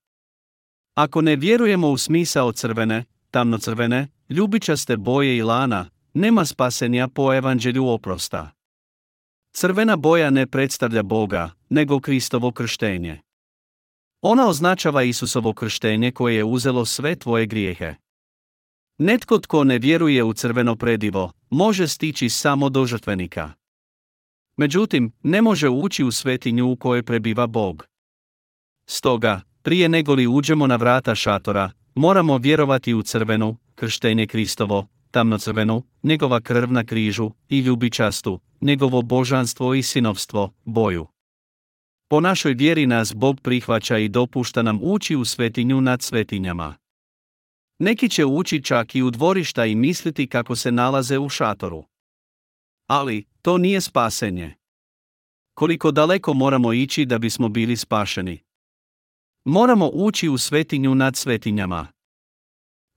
Ako 0.95 1.21
ne 1.21 1.35
vjerujemo 1.35 1.89
u 1.89 1.97
smisao 1.97 2.51
crvene, 2.51 3.05
tamnocrvene, 3.31 4.07
ljubičaste 4.29 4.97
boje 4.97 5.37
i 5.37 5.41
lana, 5.41 5.89
nema 6.13 6.45
spasenja 6.45 7.07
po 7.07 7.33
evanđelju 7.33 7.87
oprosta. 7.87 8.51
Crvena 9.51 9.95
boja 9.95 10.29
ne 10.29 10.47
predstavlja 10.47 11.03
Boga, 11.03 11.49
nego 11.69 11.99
Kristovo 11.99 12.51
krštenje. 12.51 13.21
Ona 14.21 14.47
označava 14.47 15.03
Isusovo 15.03 15.53
krštenje 15.53 16.11
koje 16.11 16.35
je 16.35 16.43
uzelo 16.43 16.85
sve 16.85 17.15
tvoje 17.15 17.45
grijehe. 17.45 17.95
Netko 18.97 19.39
tko 19.39 19.63
ne 19.63 19.79
vjeruje 19.79 20.23
u 20.23 20.33
crveno 20.33 20.75
predivo, 20.75 21.31
može 21.49 21.87
stići 21.87 22.29
samo 22.29 22.69
do 22.69 22.85
žrtvenika. 22.85 23.51
Međutim, 24.57 25.11
ne 25.23 25.41
može 25.41 25.69
ući 25.69 26.03
u 26.03 26.11
svetinju 26.11 26.71
u 26.71 26.75
kojoj 26.75 27.03
prebiva 27.03 27.47
Bog. 27.47 27.85
Stoga, 28.89 29.41
prije 29.61 29.89
nego 29.89 30.13
li 30.13 30.27
uđemo 30.27 30.67
na 30.67 30.75
vrata 30.75 31.15
šatora, 31.15 31.71
moramo 31.95 32.37
vjerovati 32.37 32.93
u 32.93 33.03
crvenu, 33.03 33.57
krštenje 33.75 34.27
Kristovo, 34.27 34.87
tamnocrvenu, 35.11 35.83
njegova 36.03 36.41
krv 36.41 36.71
na 36.71 36.85
križu 36.85 37.31
i 37.49 37.59
ljubičastu, 37.59 38.39
njegovo 38.61 39.01
božanstvo 39.01 39.73
i 39.73 39.83
sinovstvo, 39.83 40.53
boju. 40.65 41.07
Po 42.09 42.19
našoj 42.19 42.53
vjeri 42.53 42.85
nas 42.85 43.13
Bog 43.15 43.41
prihvaća 43.41 43.97
i 43.97 44.09
dopušta 44.09 44.61
nam 44.61 44.79
ući 44.81 45.15
u 45.15 45.25
svetinju 45.25 45.81
nad 45.81 46.01
svetinjama. 46.01 46.75
Neki 47.79 48.09
će 48.09 48.25
ući 48.25 48.63
čak 48.63 48.95
i 48.95 49.01
u 49.03 49.11
dvorišta 49.11 49.65
i 49.65 49.75
misliti 49.75 50.27
kako 50.27 50.55
se 50.55 50.71
nalaze 50.71 51.17
u 51.17 51.29
šatoru. 51.29 51.83
Ali, 52.87 53.25
to 53.41 53.57
nije 53.57 53.81
spasenje. 53.81 54.55
Koliko 55.53 55.91
daleko 55.91 56.33
moramo 56.33 56.73
ići 56.73 57.05
da 57.05 57.17
bismo 57.17 57.49
bili 57.49 57.77
spašeni? 57.77 58.43
Moramo 59.45 59.89
ući 59.93 60.29
u 60.29 60.37
svetinju 60.37 60.95
nad 60.95 61.15
svetinjama. 61.15 61.87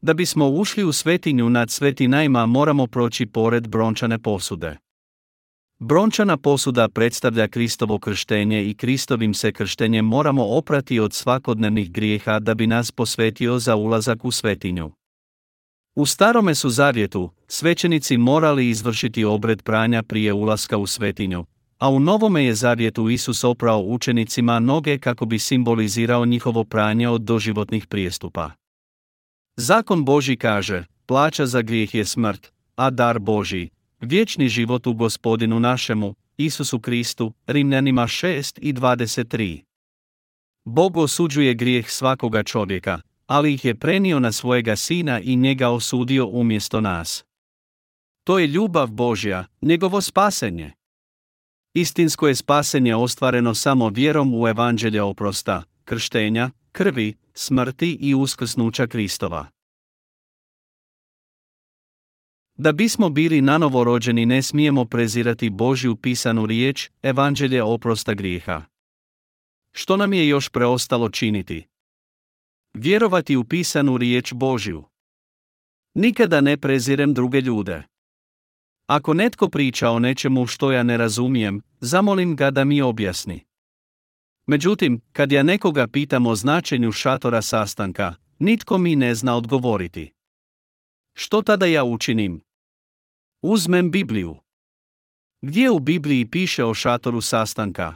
Da 0.03 0.15
bismo 0.15 0.49
ušli 0.49 0.85
u 0.85 0.93
svetinju 0.93 1.51
nad 1.51 1.71
svetinajma 1.71 2.47
moramo 2.47 2.87
proći 2.87 3.27
pored 3.27 3.69
brončane 3.69 4.19
posude. 4.19 4.77
Brončana 5.83 6.37
posuda 6.37 6.89
predstavlja 6.89 7.49
Kristovo 7.49 7.99
krštenje 7.99 8.71
i 8.71 8.75
Kristovim 8.75 9.35
se 9.35 9.53
krštenjem 9.53 10.05
moramo 10.05 10.45
oprati 10.45 11.01
od 11.01 11.15
svakodnevnih 11.15 11.93
grijeha 11.93 12.39
da 12.39 12.55
bi 12.55 12.67
nas 12.67 12.93
posvetio 12.93 13.59
za 13.59 13.77
ulazak 13.77 14.25
u 14.25 14.31
svetinju. 14.31 14.91
U 15.95 16.07
starome 16.07 16.55
su 16.55 16.71
zavjetu, 16.71 17.31
svećenici 17.49 18.17
morali 18.17 18.69
izvršiti 18.69 19.25
obred 19.25 19.63
pranja 19.63 20.03
prije 20.03 20.33
ulaska 20.33 20.79
u 20.79 20.87
svetinju, 20.87 21.45
a 21.79 21.91
u 21.91 22.01
novome 22.01 22.45
je 22.45 22.55
zavjetu 22.55 23.09
Isus 23.09 23.45
oprao 23.45 23.81
učenicima 23.81 24.59
noge 24.59 24.99
kako 24.99 25.27
bi 25.27 25.39
simbolizirao 25.39 26.27
njihovo 26.27 26.65
pranje 26.65 27.09
od 27.09 27.23
doživotnih 27.23 27.87
prijestupa. 27.87 28.51
Zakon 29.57 30.05
Boži 30.05 30.37
kaže, 30.37 30.85
plaća 31.07 31.47
za 31.47 31.63
grijeh 31.63 31.95
je 31.95 32.05
smrt, 32.05 32.53
a 32.77 32.91
dar 32.91 33.19
Boži, 33.19 33.69
vječni 34.01 34.49
život 34.49 34.87
u 34.87 34.95
gospodinu 34.95 35.61
našemu, 35.61 36.15
Isusu 36.37 36.81
Kristu, 36.81 37.33
Rimljanima 37.47 38.03
6 38.03 38.59
i 38.63 38.73
23. 38.73 39.63
Bog 40.65 40.97
osuđuje 40.97 41.55
grijeh 41.55 41.91
svakoga 41.91 42.43
čovjeka, 42.43 43.01
ali 43.27 43.55
ih 43.55 43.65
je 43.65 43.75
prenio 43.75 44.21
na 44.21 44.33
svojega 44.33 44.77
sina 44.77 45.21
i 45.21 45.37
njega 45.37 45.69
osudio 45.69 46.27
umjesto 46.27 46.81
nas. 46.81 47.25
To 48.25 48.39
je 48.39 48.47
ljubav 48.47 48.91
Božja, 48.91 49.47
njegovo 49.61 50.01
spasenje. 50.01 50.73
Istinsko 51.75 52.29
je 52.29 52.35
spasenje 52.35 52.97
ostvareno 52.97 53.55
samo 53.55 53.89
vjerom 53.89 54.35
u 54.35 54.49
evanđelje 54.49 55.03
oprosta, 55.03 55.63
krštenja, 55.85 56.51
krvi, 56.73 57.15
smrti 57.35 57.99
i 58.01 58.15
uskrsnuća 58.15 58.87
Kristova. 58.87 59.47
Da 62.63 62.73
bismo 62.73 63.09
bili 63.09 63.41
nanovo 63.41 63.85
rođeni 63.85 64.27
ne 64.27 64.43
smijemo 64.43 64.85
prezirati 64.85 65.51
Božju 65.51 65.97
pisanu 65.97 66.47
riječ, 66.47 66.91
evanđelje 67.03 67.63
oprosta 67.63 68.15
grijeha. 68.15 68.63
Što 69.73 69.97
nam 69.97 70.13
je 70.13 70.29
još 70.29 70.49
preostalo 70.49 71.11
činiti? 71.11 71.67
Vjerovati 72.75 73.37
u 73.37 73.45
pisanu 73.45 73.97
riječ 73.97 74.33
Božju. 74.33 74.85
Nikada 75.95 76.41
ne 76.41 76.57
prezirem 76.57 77.15
druge 77.15 77.41
ljude. 77.41 77.83
Ako 78.87 79.15
netko 79.15 79.49
priča 79.49 79.91
o 79.91 79.99
nečemu 79.99 80.47
što 80.47 80.73
ja 80.73 80.83
ne 80.83 80.97
razumijem, 80.97 81.63
zamolim 81.81 82.37
ga 82.37 82.51
da 82.51 82.65
mi 82.65 82.83
objasni. 82.83 83.45
Međutim, 84.47 85.01
kad 85.13 85.33
ja 85.33 85.43
nekoga 85.43 85.87
pitam 85.87 86.27
o 86.27 86.35
značenju 86.35 86.93
šatora 86.93 87.43
sastanka, 87.43 88.15
nitko 88.39 88.79
mi 88.79 88.97
ne 88.97 89.15
zna 89.15 89.37
odgovoriti. 89.37 90.13
Što 91.15 91.43
tada 91.43 91.67
ja 91.67 91.85
učinim? 91.85 92.50
Uzmem 93.43 93.91
Bibliju. 93.91 94.37
Gdje 95.43 95.71
u 95.71 95.79
Bibliji 95.79 96.31
piše 96.31 96.65
o 96.65 96.75
šatoru 96.75 97.21
sastanka? 97.21 97.95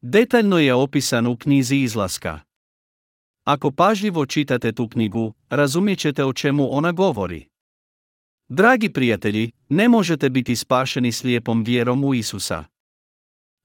Detaljno 0.00 0.58
je 0.58 0.74
opisan 0.74 1.26
u 1.26 1.36
knjizi 1.36 1.76
izlaska. 1.76 2.40
Ako 3.44 3.70
pažljivo 3.70 4.26
čitate 4.26 4.72
tu 4.72 4.88
knjigu, 4.88 5.34
razumjet 5.48 5.98
ćete 5.98 6.24
o 6.24 6.32
čemu 6.32 6.68
ona 6.70 6.92
govori. 6.92 7.48
Dragi 8.48 8.92
prijatelji, 8.92 9.50
ne 9.68 9.88
možete 9.88 10.30
biti 10.30 10.56
spašeni 10.56 11.12
slijepom 11.12 11.64
vjerom 11.64 12.04
u 12.04 12.14
Isusa. 12.14 12.64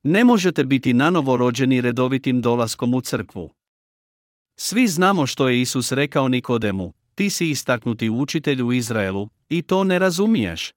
Ne 0.04 0.24
možete 0.24 0.64
biti 0.64 0.94
nanovo 0.94 1.38
rođeni 1.38 1.82
redovitim 1.82 2.42
dolaskom 2.42 2.94
u 2.94 3.02
crkvu. 3.02 3.54
Svi 4.60 4.88
znamo 4.88 5.28
što 5.28 5.50
je 5.50 5.62
Isus 5.62 5.92
rekao 5.92 6.28
Nikodemu, 6.28 6.94
ti 7.18 7.30
si 7.30 7.50
istaknuti 7.50 8.10
učitelj 8.10 8.62
u 8.62 8.74
Izraelu, 8.74 9.30
i 9.50 9.62
to 9.62 9.84
ne 9.84 10.00
razumiješ. 10.00 10.72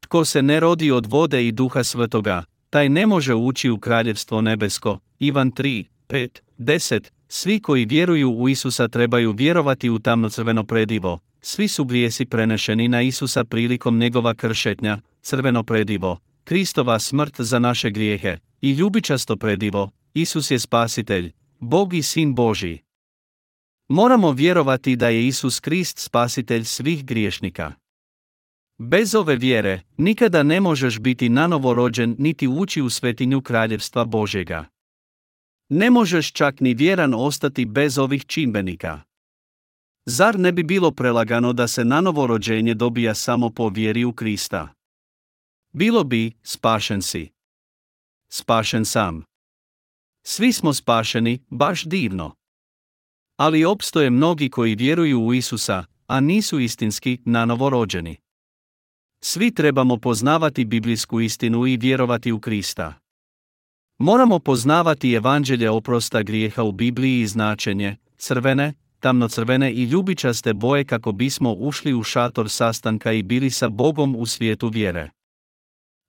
Tko 0.00 0.24
se 0.24 0.42
ne 0.42 0.60
rodi 0.60 0.90
od 0.90 1.06
vode 1.06 1.46
i 1.46 1.52
duha 1.52 1.84
svetoga, 1.84 2.44
taj 2.70 2.88
ne 2.88 3.06
može 3.06 3.34
ući 3.34 3.70
u 3.70 3.78
kraljevstvo 3.78 4.40
nebesko. 4.40 4.98
Ivan 5.18 5.52
3, 5.52 5.84
5, 6.08 6.28
10. 6.58 7.10
Svi 7.28 7.60
koji 7.60 7.84
vjeruju 7.84 8.30
u 8.30 8.48
Isusa 8.48 8.88
trebaju 8.88 9.32
vjerovati 9.32 9.90
u 9.90 9.98
tamno-crveno 9.98 10.64
predivo. 10.64 11.18
Svi 11.40 11.68
su 11.68 11.84
grijesi 11.84 12.26
prenešeni 12.26 12.88
na 12.88 13.02
Isusa 13.02 13.44
prilikom 13.44 13.98
njegova 13.98 14.34
kršetnja, 14.34 14.98
crveno 15.22 15.62
predivo, 15.62 16.18
Kristova 16.44 16.98
smrt 16.98 17.40
za 17.40 17.58
naše 17.58 17.90
grijehe 17.90 18.38
i 18.60 18.70
ljubičasto 18.70 19.36
predivo, 19.36 19.90
Isus 20.14 20.50
je 20.50 20.58
spasitelj, 20.58 21.32
Bog 21.58 21.94
i 21.94 22.02
Sin 22.02 22.34
Božji. 22.34 22.84
Moramo 23.88 24.32
vjerovati 24.32 24.96
da 24.96 25.08
je 25.08 25.26
Isus 25.26 25.60
Krist 25.60 25.98
spasitelj 25.98 26.64
svih 26.64 27.04
griješnika. 27.04 27.72
Bez 28.78 29.14
ove 29.14 29.36
vjere, 29.36 29.80
nikada 29.96 30.42
ne 30.42 30.60
možeš 30.60 30.98
biti 30.98 31.28
nanovo 31.28 31.74
rođen 31.74 32.16
niti 32.18 32.48
ući 32.48 32.82
u 32.82 32.90
svetinju 32.90 33.42
kraljevstva 33.42 34.04
Božjega. 34.04 34.64
Ne 35.68 35.90
možeš 35.90 36.32
čak 36.32 36.60
ni 36.60 36.74
vjeran 36.74 37.14
ostati 37.14 37.64
bez 37.64 37.98
ovih 37.98 38.26
čimbenika. 38.26 39.00
Zar 40.06 40.38
ne 40.38 40.52
bi 40.52 40.62
bilo 40.62 40.90
prelagano 40.90 41.52
da 41.52 41.68
se 41.68 41.84
nanovo 41.84 42.26
rođenje 42.26 42.74
dobija 42.74 43.14
samo 43.14 43.50
po 43.50 43.68
vjeri 43.68 44.04
u 44.04 44.12
Krista? 44.12 44.74
Bilo 45.72 46.04
bi, 46.04 46.32
spašen 46.42 47.02
si. 47.02 47.30
Spašen 48.28 48.84
sam. 48.84 49.24
Svi 50.22 50.52
smo 50.52 50.72
spašeni, 50.72 51.44
baš 51.50 51.84
divno. 51.84 52.34
Ali 53.44 53.64
opstoje 53.64 54.10
mnogi 54.10 54.48
koji 54.48 54.74
vjeruju 54.74 55.20
u 55.20 55.34
Isusa, 55.34 55.84
a 56.06 56.20
nisu 56.20 56.60
istinski 56.60 57.18
nanovo 57.24 57.70
rođeni. 57.70 58.16
Svi 59.24 59.54
trebamo 59.54 59.96
poznavati 59.96 60.64
biblijsku 60.64 61.20
istinu 61.20 61.66
i 61.66 61.76
vjerovati 61.76 62.32
u 62.32 62.40
Krista. 62.40 62.94
Moramo 63.98 64.38
poznavati 64.38 65.12
evanđelje 65.12 65.70
oprosta 65.70 66.22
grijeha 66.22 66.62
u 66.62 66.72
Bibliji 66.72 67.20
i 67.20 67.26
značenje, 67.26 67.96
crvene, 68.16 68.74
tamnocrvene 69.00 69.72
i 69.72 69.82
ljubičaste 69.82 70.54
boje 70.54 70.84
kako 70.84 71.12
bismo 71.12 71.52
ušli 71.52 71.94
u 71.94 72.02
šator 72.02 72.50
sastanka 72.50 73.12
i 73.12 73.22
bili 73.22 73.50
sa 73.50 73.68
Bogom 73.68 74.16
u 74.16 74.26
svijetu 74.26 74.68
vjere. 74.68 75.10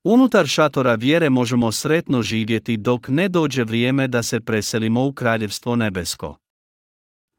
Unutar 0.04 0.46
šatora 0.46 0.94
vjere 0.94 1.30
možemo 1.30 1.72
sretno 1.72 2.22
živjeti 2.22 2.76
dok 2.76 3.08
ne 3.08 3.28
dođe 3.28 3.64
vrijeme 3.64 4.08
da 4.08 4.22
se 4.22 4.40
preselimo 4.40 5.06
u 5.06 5.12
kraljevstvo 5.12 5.76
nebesko. 5.76 6.36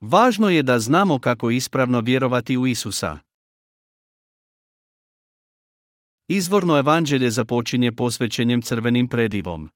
Važno 0.02 0.50
je 0.50 0.64
da 0.64 0.80
znamo 0.80 1.20
kako 1.20 1.50
ispravno 1.50 2.02
vjerovati 2.02 2.58
u 2.58 2.68
Isusa. 2.68 3.20
Izvorno 6.28 6.78
evanđelje 6.78 7.32
započinje 7.32 7.92
posvećenjem 7.92 8.62
crvenim 8.62 9.08
predivom. 9.08 9.70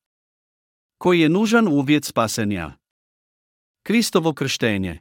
Koji 0.98 1.20
je 1.20 1.30
nužan 1.30 1.68
uvjet 1.68 2.06
spasenja. 2.06 2.72
Kristovo 3.84 4.34
krštenje. 4.34 5.00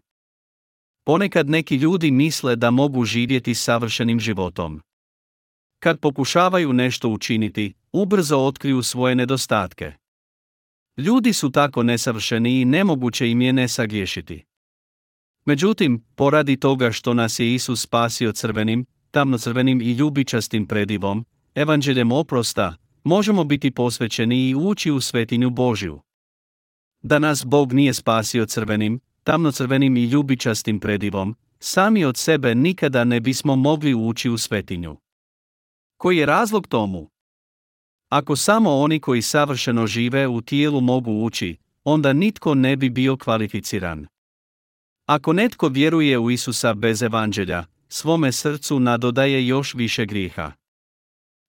Ponekad 1.04 1.48
neki 1.48 1.76
ljudi 1.76 2.10
misle 2.10 2.56
da 2.56 2.70
mogu 2.70 3.04
živjeti 3.04 3.54
savršenim 3.54 4.20
životom. 4.20 4.82
Kad 5.78 6.00
pokušavaju 6.00 6.72
nešto 6.72 7.08
učiniti, 7.08 7.74
ubrzo 7.92 8.38
otkriju 8.38 8.82
svoje 8.82 9.14
nedostatke. 9.14 9.92
Ljudi 10.96 11.32
su 11.32 11.50
tako 11.50 11.82
nesavršeni 11.82 12.60
i 12.60 12.64
nemoguće 12.64 13.30
im 13.30 13.40
je 13.40 13.52
ne 13.52 13.68
sagriješiti. 13.68 14.49
Međutim, 15.44 16.04
poradi 16.14 16.56
toga 16.56 16.92
što 16.92 17.14
nas 17.14 17.38
je 17.38 17.54
Isus 17.54 17.82
spasio 17.82 18.32
crvenim, 18.32 18.86
tamnocrvenim 19.10 19.80
i 19.80 19.92
ljubičastim 19.92 20.66
predivom, 20.66 21.24
evanđeljem 21.54 22.12
oprosta, 22.12 22.76
možemo 23.04 23.44
biti 23.44 23.70
posvećeni 23.70 24.48
i 24.48 24.54
ući 24.54 24.90
u 24.90 25.00
svetinju 25.00 25.50
Božju. 25.50 26.00
Da 27.02 27.18
nas 27.18 27.44
Bog 27.44 27.72
nije 27.72 27.94
spasio 27.94 28.46
crvenim, 28.46 29.00
tamnocrvenim 29.24 29.96
i 29.96 30.04
ljubičastim 30.04 30.80
predivom, 30.80 31.36
sami 31.58 32.04
od 32.04 32.16
sebe 32.16 32.54
nikada 32.54 33.04
ne 33.04 33.20
bismo 33.20 33.56
mogli 33.56 33.94
ući 33.94 34.30
u 34.30 34.38
svetinju. 34.38 34.96
Koji 35.96 36.16
je 36.16 36.26
razlog 36.26 36.66
tomu? 36.66 37.10
Ako 38.08 38.36
samo 38.36 38.70
oni 38.70 39.00
koji 39.00 39.22
savršeno 39.22 39.86
žive 39.86 40.28
u 40.28 40.40
tijelu 40.40 40.80
mogu 40.80 41.12
ući, 41.12 41.56
onda 41.84 42.12
nitko 42.12 42.54
ne 42.54 42.76
bi 42.76 42.90
bio 42.90 43.16
kvalificiran. 43.16 44.06
Ako 45.10 45.32
netko 45.32 45.68
vjeruje 45.68 46.18
u 46.18 46.30
Isusa 46.30 46.74
bez 46.74 47.02
evanđelja, 47.02 47.64
svome 47.88 48.32
srcu 48.32 48.80
nadodaje 48.80 49.46
još 49.46 49.74
više 49.74 50.06
grijeha. 50.06 50.52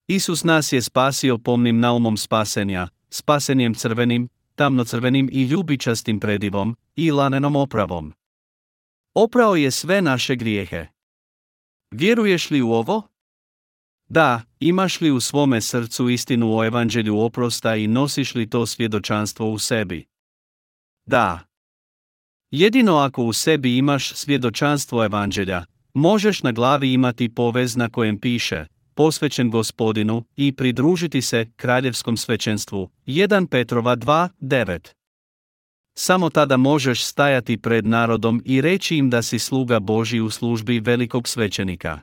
Isus 0.07 0.43
nas 0.43 0.73
je 0.73 0.81
spasio 0.81 1.37
pomnim 1.37 1.79
naumom 1.79 2.17
spasenja, 2.17 2.87
spasenjem 3.09 3.73
crvenim, 3.73 4.29
tamnocrvenim 4.55 5.29
i 5.31 5.43
ljubičastim 5.43 6.19
predivom 6.19 6.75
i 6.95 7.11
lanenom 7.11 7.55
opravom. 7.55 8.13
Oprao 9.13 9.55
je 9.55 9.71
sve 9.71 10.01
naše 10.01 10.35
grijehe. 10.35 10.87
Vjeruješ 11.91 12.49
li 12.49 12.61
u 12.61 12.71
ovo? 12.71 13.07
Da, 14.09 14.41
imaš 14.59 15.01
li 15.01 15.11
u 15.11 15.19
svome 15.19 15.61
srcu 15.61 16.09
istinu 16.09 16.57
o 16.57 16.65
evanđelju 16.65 17.19
oprosta 17.19 17.75
i 17.75 17.87
nosiš 17.87 18.35
li 18.35 18.49
to 18.49 18.65
svjedočanstvo 18.65 19.49
u 19.49 19.59
sebi? 19.59 20.07
Da. 21.05 21.50
Jedino 22.51 22.97
ako 22.97 23.23
u 23.23 23.33
sebi 23.33 23.77
imaš 23.77 24.13
svjedočanstvo 24.13 25.05
evanđelja, 25.05 25.65
možeš 25.93 26.43
na 26.43 26.51
glavi 26.51 26.93
imati 26.93 27.29
povez 27.29 27.75
na 27.75 27.89
kojem 27.89 28.19
piše 28.19 28.65
posvećen 28.95 29.49
gospodinu 29.49 30.23
i 30.35 30.55
pridružiti 30.55 31.21
se 31.21 31.51
kraljevskom 31.55 32.17
svećenstvu. 32.17 32.89
1 33.05 33.47
Petrova 33.47 33.95
2, 33.95 34.29
9. 34.41 34.93
Samo 35.97 36.29
tada 36.29 36.57
možeš 36.57 37.05
stajati 37.05 37.57
pred 37.57 37.85
narodom 37.85 38.41
i 38.45 38.61
reći 38.61 38.97
im 38.97 39.09
da 39.09 39.21
si 39.21 39.39
sluga 39.39 39.79
Boži 39.79 40.19
u 40.19 40.29
službi 40.29 40.79
velikog 40.79 41.27
svećenika. 41.27 41.99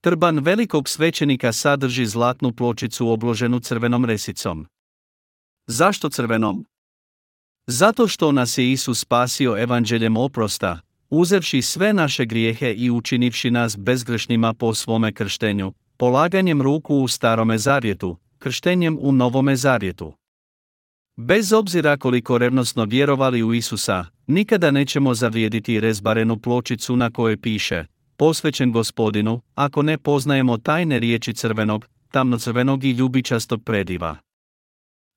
Trban 0.00 0.38
velikog 0.38 0.88
svećenika 0.88 1.52
sadrži 1.52 2.06
zlatnu 2.06 2.52
pločicu 2.52 3.08
obloženu 3.08 3.60
crvenom 3.60 4.04
resicom. 4.04 4.66
Zašto 5.66 6.08
crvenom? 6.08 6.64
Zato 7.70 8.08
što 8.08 8.32
nas 8.32 8.58
je 8.58 8.72
Isus 8.72 9.00
spasio 9.00 9.56
evanđeljem 9.58 10.16
oprosta, 10.16 10.80
uzevši 11.10 11.62
sve 11.62 11.92
naše 11.92 12.24
grijehe 12.24 12.72
i 12.72 12.90
učinivši 12.90 13.50
nas 13.50 13.76
bezgrešnima 13.76 14.54
po 14.54 14.74
svome 14.74 15.12
krštenju, 15.12 15.72
polaganjem 15.96 16.62
ruku 16.62 16.96
u 16.96 17.08
starome 17.08 17.58
zavjetu, 17.58 18.16
krštenjem 18.38 18.98
u 19.00 19.12
novome 19.12 19.56
zavjetu. 19.56 20.12
Bez 21.16 21.52
obzira 21.52 21.96
koliko 21.96 22.38
revnosno 22.38 22.84
vjerovali 22.84 23.42
u 23.42 23.54
Isusa, 23.54 24.04
nikada 24.26 24.70
nećemo 24.70 25.14
zavrijediti 25.14 25.80
rezbarenu 25.80 26.38
pločicu 26.38 26.96
na 26.96 27.10
kojoj 27.10 27.40
piše 27.40 27.84
posvećen 28.16 28.72
gospodinu, 28.72 29.40
ako 29.54 29.82
ne 29.82 29.98
poznajemo 29.98 30.58
tajne 30.58 30.98
riječi 30.98 31.34
crvenog, 31.34 31.86
tamnocrvenog 32.10 32.84
i 32.84 32.90
ljubičastog 32.90 33.64
prediva. 33.64 34.16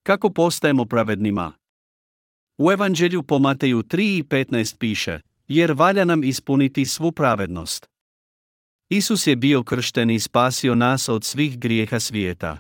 Kako 0.04 0.30
postajemo 0.30 0.86
pravednima? 0.86 1.61
U 2.64 2.72
Evanđelju 2.72 3.24
po 3.24 3.40
Mateju 3.40 3.84
3 3.84 4.18
i 4.18 4.24
15 4.24 4.78
piše, 4.78 5.20
jer 5.48 5.72
valja 5.72 6.06
nam 6.06 6.24
ispuniti 6.24 6.86
svu 6.86 7.12
pravednost. 7.12 7.90
Isus 8.90 9.28
je 9.28 9.36
bio 9.36 9.64
kršten 9.64 10.10
i 10.10 10.20
spasio 10.20 10.76
nas 10.76 11.10
od 11.10 11.24
svih 11.24 11.60
grijeha 11.60 12.00
svijeta. 12.00 12.58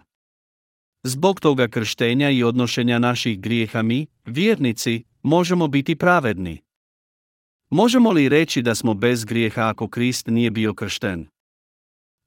Zbog 1.04 1.40
toga 1.40 1.68
krštenja 1.68 2.30
i 2.30 2.44
odnošenja 2.44 3.00
naših 3.00 3.40
grijeha 3.40 3.82
mi, 3.82 4.08
vjernici, 4.26 5.04
možemo 5.24 5.68
biti 5.68 5.96
pravedni. 5.96 6.62
Možemo 7.70 8.12
li 8.12 8.30
reći 8.30 8.62
da 8.62 8.76
smo 8.76 8.94
bez 8.94 9.26
grijeha 9.26 9.62
ako 9.68 9.88
Krist 9.88 10.28
nije 10.28 10.52
bio 10.52 10.74
kršten? 10.74 11.28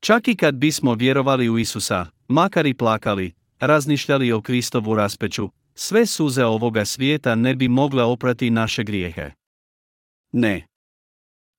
Čak 0.00 0.28
i 0.28 0.36
kad 0.36 0.54
bismo 0.54 0.94
vjerovali 0.94 1.48
u 1.48 1.58
Isusa, 1.58 2.06
makar 2.28 2.66
i 2.66 2.74
plakali, 2.74 3.32
razmišljali 3.60 4.32
o 4.32 4.42
Kristovu 4.42 4.94
raspeću, 4.94 5.50
sve 5.74 6.06
suze 6.06 6.44
ovoga 6.44 6.84
svijeta 6.84 7.34
ne 7.34 7.54
bi 7.54 7.68
mogle 7.68 8.02
oprati 8.02 8.50
naše 8.50 8.84
grijehe. 8.84 9.30
Ne. 10.32 10.66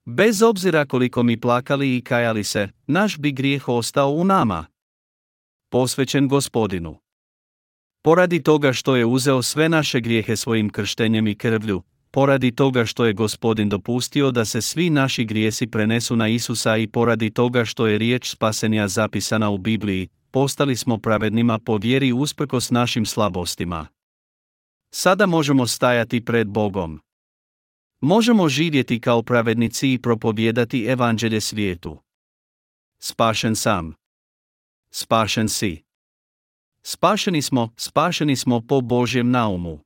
Bez 0.06 0.42
obzira 0.42 0.86
koliko 0.86 1.24
mi 1.24 1.40
plakali 1.40 1.98
i 1.98 2.02
kajali 2.02 2.44
se, 2.44 2.70
naš 2.88 3.18
bi 3.18 3.32
grijeh 3.32 3.70
ostao 3.70 4.10
u 4.10 4.24
nama. 4.24 4.66
Posvećen 5.72 6.28
gospodinu. 6.28 6.98
Poradi 8.04 8.44
toga 8.44 8.74
što 8.74 8.96
je 8.96 9.06
uzeo 9.06 9.42
sve 9.42 9.70
naše 9.70 10.00
grijehe 10.00 10.36
svojim 10.36 10.70
krštenjem 10.70 11.28
i 11.28 11.36
krvlju, 11.36 11.84
poradi 12.12 12.52
toga 12.52 12.86
što 12.86 13.06
je 13.06 13.14
gospodin 13.14 13.70
dopustio 13.70 14.32
da 14.32 14.46
se 14.46 14.62
svi 14.62 14.90
naši 14.90 15.26
grijesi 15.26 15.68
prenesu 15.68 16.16
na 16.16 16.28
Isusa 16.28 16.78
i 16.78 16.88
poradi 16.88 17.30
toga 17.30 17.66
što 17.66 17.88
je 17.88 17.98
riječ 17.98 18.30
spasenja 18.30 18.88
zapisana 18.88 19.50
u 19.50 19.58
Bibliji, 19.58 20.08
postali 20.32 20.76
smo 20.76 20.98
pravednima 20.98 21.60
po 21.60 21.78
vjeri 21.78 22.12
usprkos 22.14 22.72
našim 22.72 23.06
slabostima. 23.06 23.95
Sada 24.98 25.26
možemo 25.26 25.68
stajati 25.68 26.26
pred 26.26 26.48
Bogom. 26.48 27.00
Možemo 28.02 28.50
živjeti 28.50 29.00
kao 29.02 29.24
pravednici 29.24 29.94
i 29.94 30.02
propovjedati 30.02 30.86
evanđelje 30.86 31.42
svijetu. 31.42 31.98
Spašen 33.00 33.56
sam. 33.56 33.94
Spašen 34.92 35.50
si. 35.50 35.84
Spašeni 36.84 37.42
smo, 37.42 37.74
spašeni 37.78 38.36
smo 38.36 38.62
po 38.62 38.82
Božjem 38.82 39.32
naumu. 39.32 39.80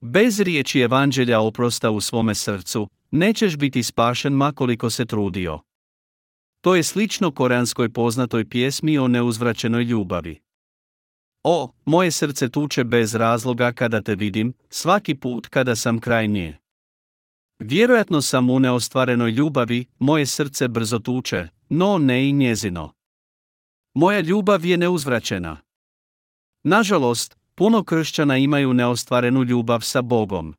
Bez 0.00 0.40
riječi 0.40 0.80
evanđelja 0.80 1.40
oprosta 1.40 1.90
u 1.90 2.00
svome 2.00 2.34
srcu, 2.34 2.88
nećeš 3.10 3.56
biti 3.56 3.82
spašen 3.82 4.32
makoliko 4.32 4.90
se 4.90 5.04
trudio. 5.04 5.60
To 6.60 6.74
je 6.74 6.82
slično 6.82 7.30
koranskoj 7.30 7.92
poznatoj 7.92 8.48
pjesmi 8.48 8.98
o 8.98 9.08
neuzvraćenoj 9.08 9.82
ljubavi. 9.82 10.45
O, 11.48 11.72
moje 11.84 12.10
srce 12.10 12.48
tuče 12.48 12.84
bez 12.84 13.14
razloga 13.14 13.72
kada 13.72 14.00
te 14.02 14.14
vidim, 14.14 14.52
svaki 14.68 15.14
put 15.14 15.46
kada 15.46 15.76
sam 15.76 16.00
kraj 16.00 16.28
nje. 16.28 16.56
Vjerojatno 17.58 18.22
sam 18.22 18.50
u 18.50 18.60
neostvarenoj 18.60 19.30
ljubavi, 19.30 19.84
moje 19.98 20.26
srce 20.26 20.68
brzo 20.68 20.98
tuče, 20.98 21.48
no 21.68 21.98
ne 21.98 22.28
i 22.28 22.32
njezino. 22.32 22.92
Moja 23.94 24.20
ljubav 24.20 24.64
je 24.64 24.76
neuzvraćena. 24.76 25.56
Nažalost, 26.64 27.36
puno 27.54 27.84
kršćana 27.84 28.36
imaju 28.36 28.74
neostvarenu 28.74 29.44
ljubav 29.44 29.80
sa 29.80 30.02
Bogom. 30.02 30.54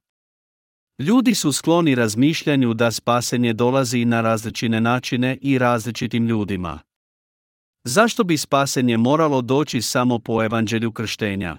Ljudi 0.99 1.35
su 1.35 1.51
skloni 1.51 1.95
razmišljanju 1.95 2.73
da 2.73 2.91
spasenje 2.91 3.53
dolazi 3.53 4.05
na 4.05 4.22
različite 4.22 4.81
načine 4.81 5.38
i 5.41 5.57
različitim 5.57 6.27
ljudima. 6.27 6.80
Zašto 7.89 8.23
bi 8.23 8.38
spasenje 8.38 8.97
moralo 8.97 9.41
doći 9.41 9.81
samo 9.81 10.19
po 10.19 10.43
evanđelju 10.43 10.91
krštenja? 10.91 11.57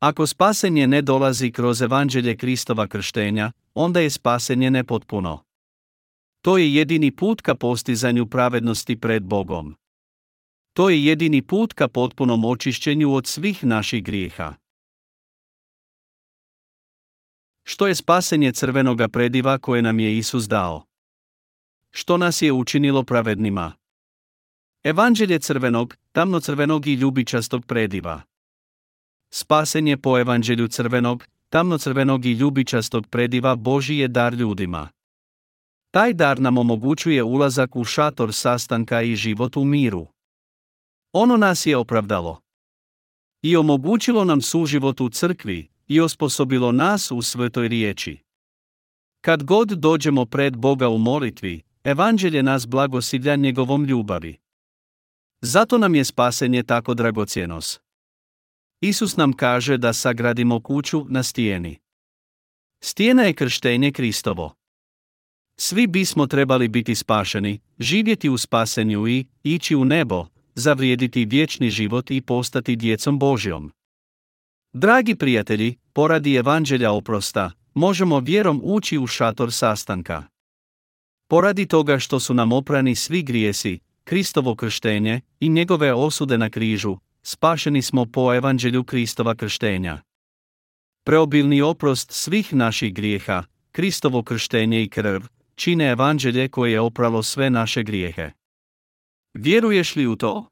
Ako 0.00 0.26
spasenje 0.26 0.86
ne 0.86 1.02
dolazi 1.02 1.52
kroz 1.52 1.82
evanđelje 1.82 2.36
Kristova 2.36 2.86
krštenja, 2.86 3.52
onda 3.74 4.00
je 4.00 4.10
spasenje 4.10 4.70
nepotpuno. 4.70 5.44
To 6.40 6.58
je 6.58 6.74
jedini 6.74 7.10
put 7.16 7.40
ka 7.40 7.54
postizanju 7.54 8.26
pravednosti 8.26 9.00
pred 9.00 9.22
Bogom. 9.22 9.76
To 10.72 10.90
je 10.90 11.04
jedini 11.04 11.42
put 11.42 11.72
ka 11.72 11.88
potpunom 11.88 12.44
očišćenju 12.44 13.14
od 13.14 13.26
svih 13.26 13.64
naših 13.64 14.04
grijeha. 14.04 14.54
Što 17.62 17.86
je 17.86 17.94
spasenje 17.94 18.52
crvenoga 18.52 19.08
prediva 19.08 19.58
koje 19.58 19.82
nam 19.82 20.00
je 20.00 20.18
Isus 20.18 20.44
dao? 20.44 20.84
Što 21.90 22.16
nas 22.16 22.42
je 22.42 22.52
učinilo 22.52 23.02
pravednima? 23.02 23.72
Evanđelje 24.84 25.38
crvenog, 25.38 25.96
tamno-crvenog 26.12 26.86
i 26.86 26.94
ljubičastog 26.94 27.66
prediva. 27.66 28.22
Spasenje 29.30 29.96
po 29.96 30.18
evanđelju 30.18 30.68
crvenog, 30.68 31.26
tamno-crvenog 31.48 32.26
i 32.26 32.32
ljubičastog 32.32 33.06
prediva 33.06 33.56
Boži 33.56 33.96
je 33.96 34.08
dar 34.08 34.34
ljudima. 34.34 34.88
Taj 35.90 36.12
dar 36.12 36.40
nam 36.40 36.58
omogućuje 36.58 37.22
ulazak 37.22 37.76
u 37.76 37.84
šator 37.84 38.32
sastanka 38.32 39.02
i 39.02 39.16
život 39.16 39.56
u 39.56 39.64
miru. 39.64 40.06
Ono 41.12 41.36
nas 41.36 41.66
je 41.66 41.76
opravdalo. 41.76 42.40
I 43.42 43.56
omogućilo 43.56 44.24
nam 44.24 44.40
suživot 44.40 45.00
u 45.00 45.08
crkvi, 45.08 45.68
i 45.88 46.00
osposobilo 46.00 46.72
nas 46.72 47.10
u 47.10 47.22
svetoj 47.22 47.68
riječi. 47.68 48.18
Kad 49.20 49.44
god 49.44 49.68
dođemo 49.68 50.26
pred 50.26 50.56
Boga 50.56 50.88
u 50.88 50.98
molitvi, 50.98 51.62
evanđelje 51.84 52.42
nas 52.42 52.66
blagosilja 52.66 53.36
njegovom 53.36 53.84
ljubavi. 53.84 54.43
Zato 55.46 55.78
nam 55.78 55.94
je 55.94 56.04
spasenje 56.04 56.62
tako 56.62 56.94
dragocjenos. 56.94 57.80
Isus 58.80 59.16
nam 59.16 59.32
kaže 59.32 59.76
da 59.76 59.92
sagradimo 59.92 60.60
kuću 60.60 61.06
na 61.08 61.22
stijeni. 61.22 61.78
Stijena 62.80 63.22
je 63.22 63.34
krštenje 63.34 63.92
Kristovo. 63.92 64.54
Svi 65.60 65.86
bismo 65.86 66.26
trebali 66.26 66.68
biti 66.68 66.94
spašeni, 66.94 67.60
živjeti 67.78 68.28
u 68.28 68.38
spasenju 68.38 69.08
i 69.08 69.26
ići 69.42 69.76
u 69.76 69.84
nebo, 69.84 70.26
zavrijediti 70.54 71.24
vječni 71.24 71.70
život 71.70 72.10
i 72.10 72.20
postati 72.20 72.76
djecom 72.76 73.18
Božjom. 73.18 73.72
Dragi 74.72 75.14
prijatelji, 75.14 75.76
poradi 75.92 76.34
evanđelja 76.34 76.92
oprosta, 76.92 77.50
možemo 77.74 78.20
vjerom 78.20 78.60
ući 78.64 78.98
u 78.98 79.06
šator 79.06 79.52
sastanka. 79.52 80.22
Poradi 81.28 81.66
toga 81.66 81.98
što 81.98 82.20
su 82.20 82.34
nam 82.34 82.52
oprani 82.52 82.94
svi 82.94 83.22
grijesi, 83.22 83.78
Kristovo 84.04 84.54
krštenje 84.54 85.20
i 85.40 85.48
njegove 85.48 85.94
osude 85.94 86.38
na 86.38 86.50
križu, 86.50 86.96
spašeni 87.22 87.82
smo 87.82 88.06
po 88.06 88.34
evanđelju 88.34 88.84
Kristova 88.84 89.34
krštenja. 89.34 90.02
Preobilni 91.04 91.62
oprost 91.62 92.12
svih 92.12 92.54
naših 92.54 92.94
grijeha, 92.94 93.44
Kristovo 93.72 94.22
krštenje 94.22 94.82
i 94.82 94.88
krv, 94.88 95.22
čine 95.54 95.84
evanđelje 95.84 96.48
koje 96.48 96.72
je 96.72 96.80
opralo 96.80 97.22
sve 97.22 97.50
naše 97.50 97.82
grijehe. 97.82 98.30
Vjeruješ 99.34 99.96
li 99.96 100.06
u 100.06 100.16
to? 100.16 100.48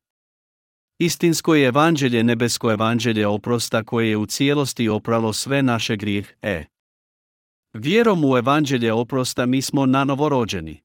Istinsko 0.99 1.55
je 1.55 1.67
evanđelje 1.67 2.25
nebesko 2.25 2.73
evanđelje 2.73 3.27
oprosta 3.27 3.85
koje 3.85 4.09
je 4.09 4.17
u 4.17 4.27
cijelosti 4.27 4.89
opralo 4.89 5.33
sve 5.33 5.63
naše 5.63 5.97
grijeh, 5.97 6.33
e. 6.43 6.65
Vjerom 7.73 8.25
u 8.25 8.37
evanđelje 8.37 8.93
oprosta 8.93 9.47
mi 9.47 9.63
smo 9.63 9.87
nanovo 9.87 10.29
rođeni. 10.29 10.81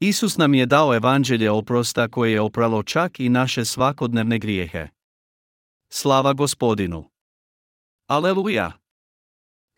Isus 0.00 0.36
nam 0.36 0.54
je 0.54 0.66
dao 0.66 0.94
evanđelje 0.94 1.50
oprosta 1.50 2.08
koje 2.08 2.32
je 2.32 2.40
opralo 2.40 2.82
čak 2.82 3.20
i 3.20 3.28
naše 3.28 3.64
svakodnevne 3.64 4.38
grijehe. 4.38 4.88
Slava 5.90 6.32
gospodinu! 6.32 7.10
Aleluja! 8.06 8.72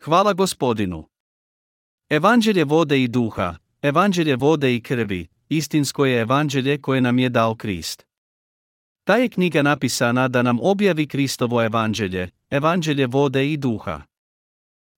Hvala 0.03 0.33
gospodinu! 0.33 1.09
Evanđelje 2.09 2.63
vode 2.63 3.03
i 3.03 3.07
duha, 3.07 3.55
evanđelje 3.81 4.35
vode 4.35 4.75
i 4.75 4.81
krvi, 4.81 5.27
istinsko 5.49 6.05
je 6.05 6.21
evanđelje 6.21 6.81
koje 6.81 7.01
nam 7.01 7.19
je 7.19 7.29
dao 7.29 7.55
Krist. 7.55 8.05
Ta 9.03 9.15
je 9.15 9.29
knjiga 9.29 9.61
napisana 9.61 10.27
da 10.27 10.41
nam 10.41 10.57
objavi 10.61 11.07
Kristovo 11.07 11.63
evanđelje, 11.63 12.29
evanđelje 12.49 13.07
vode 13.07 13.51
i 13.51 13.57
duha. 13.57 14.01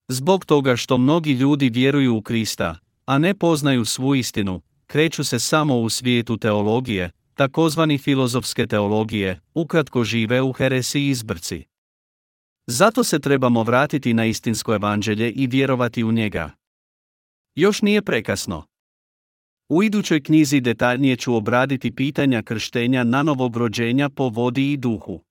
Zbog 0.08 0.46
toga 0.46 0.76
što 0.76 0.98
mnogi 0.98 1.32
ljudi 1.32 1.70
vjeruju 1.70 2.16
u 2.16 2.22
Krista, 2.22 2.76
a 3.06 3.18
ne 3.18 3.34
poznaju 3.34 3.86
svu 3.86 4.16
istinu, 4.16 4.62
kreću 4.94 5.24
se 5.24 5.40
samo 5.40 5.80
u 5.80 5.90
svijetu 5.90 6.38
teologije, 6.38 7.12
takozvani 7.36 7.98
filozofske 7.98 8.68
teologije, 8.68 9.40
ukratko 9.54 10.04
žive 10.04 10.42
u 10.42 10.52
heresi 10.52 11.00
i 11.00 11.10
izbrci. 11.10 11.64
Zato 12.68 13.04
se 13.04 13.20
trebamo 13.20 13.64
vratiti 13.64 14.14
na 14.14 14.26
istinsko 14.26 14.76
evanđelje 14.76 15.32
i 15.32 15.48
vjerovati 15.48 16.04
u 16.04 16.12
njega. 16.12 16.52
Još 17.56 17.82
nije 17.82 18.02
prekasno. 18.02 18.66
U 19.70 19.84
idućoj 19.84 20.24
knjizi 20.24 20.62
detaljnije 20.62 21.16
ću 21.16 21.36
obraditi 21.36 21.96
pitanja 21.96 22.42
krštenja 22.42 23.04
na 23.04 23.24
novog 23.24 23.58
rođenja 23.58 24.10
po 24.10 24.30
vodi 24.30 24.72
i 24.72 24.78
duhu. 24.78 25.24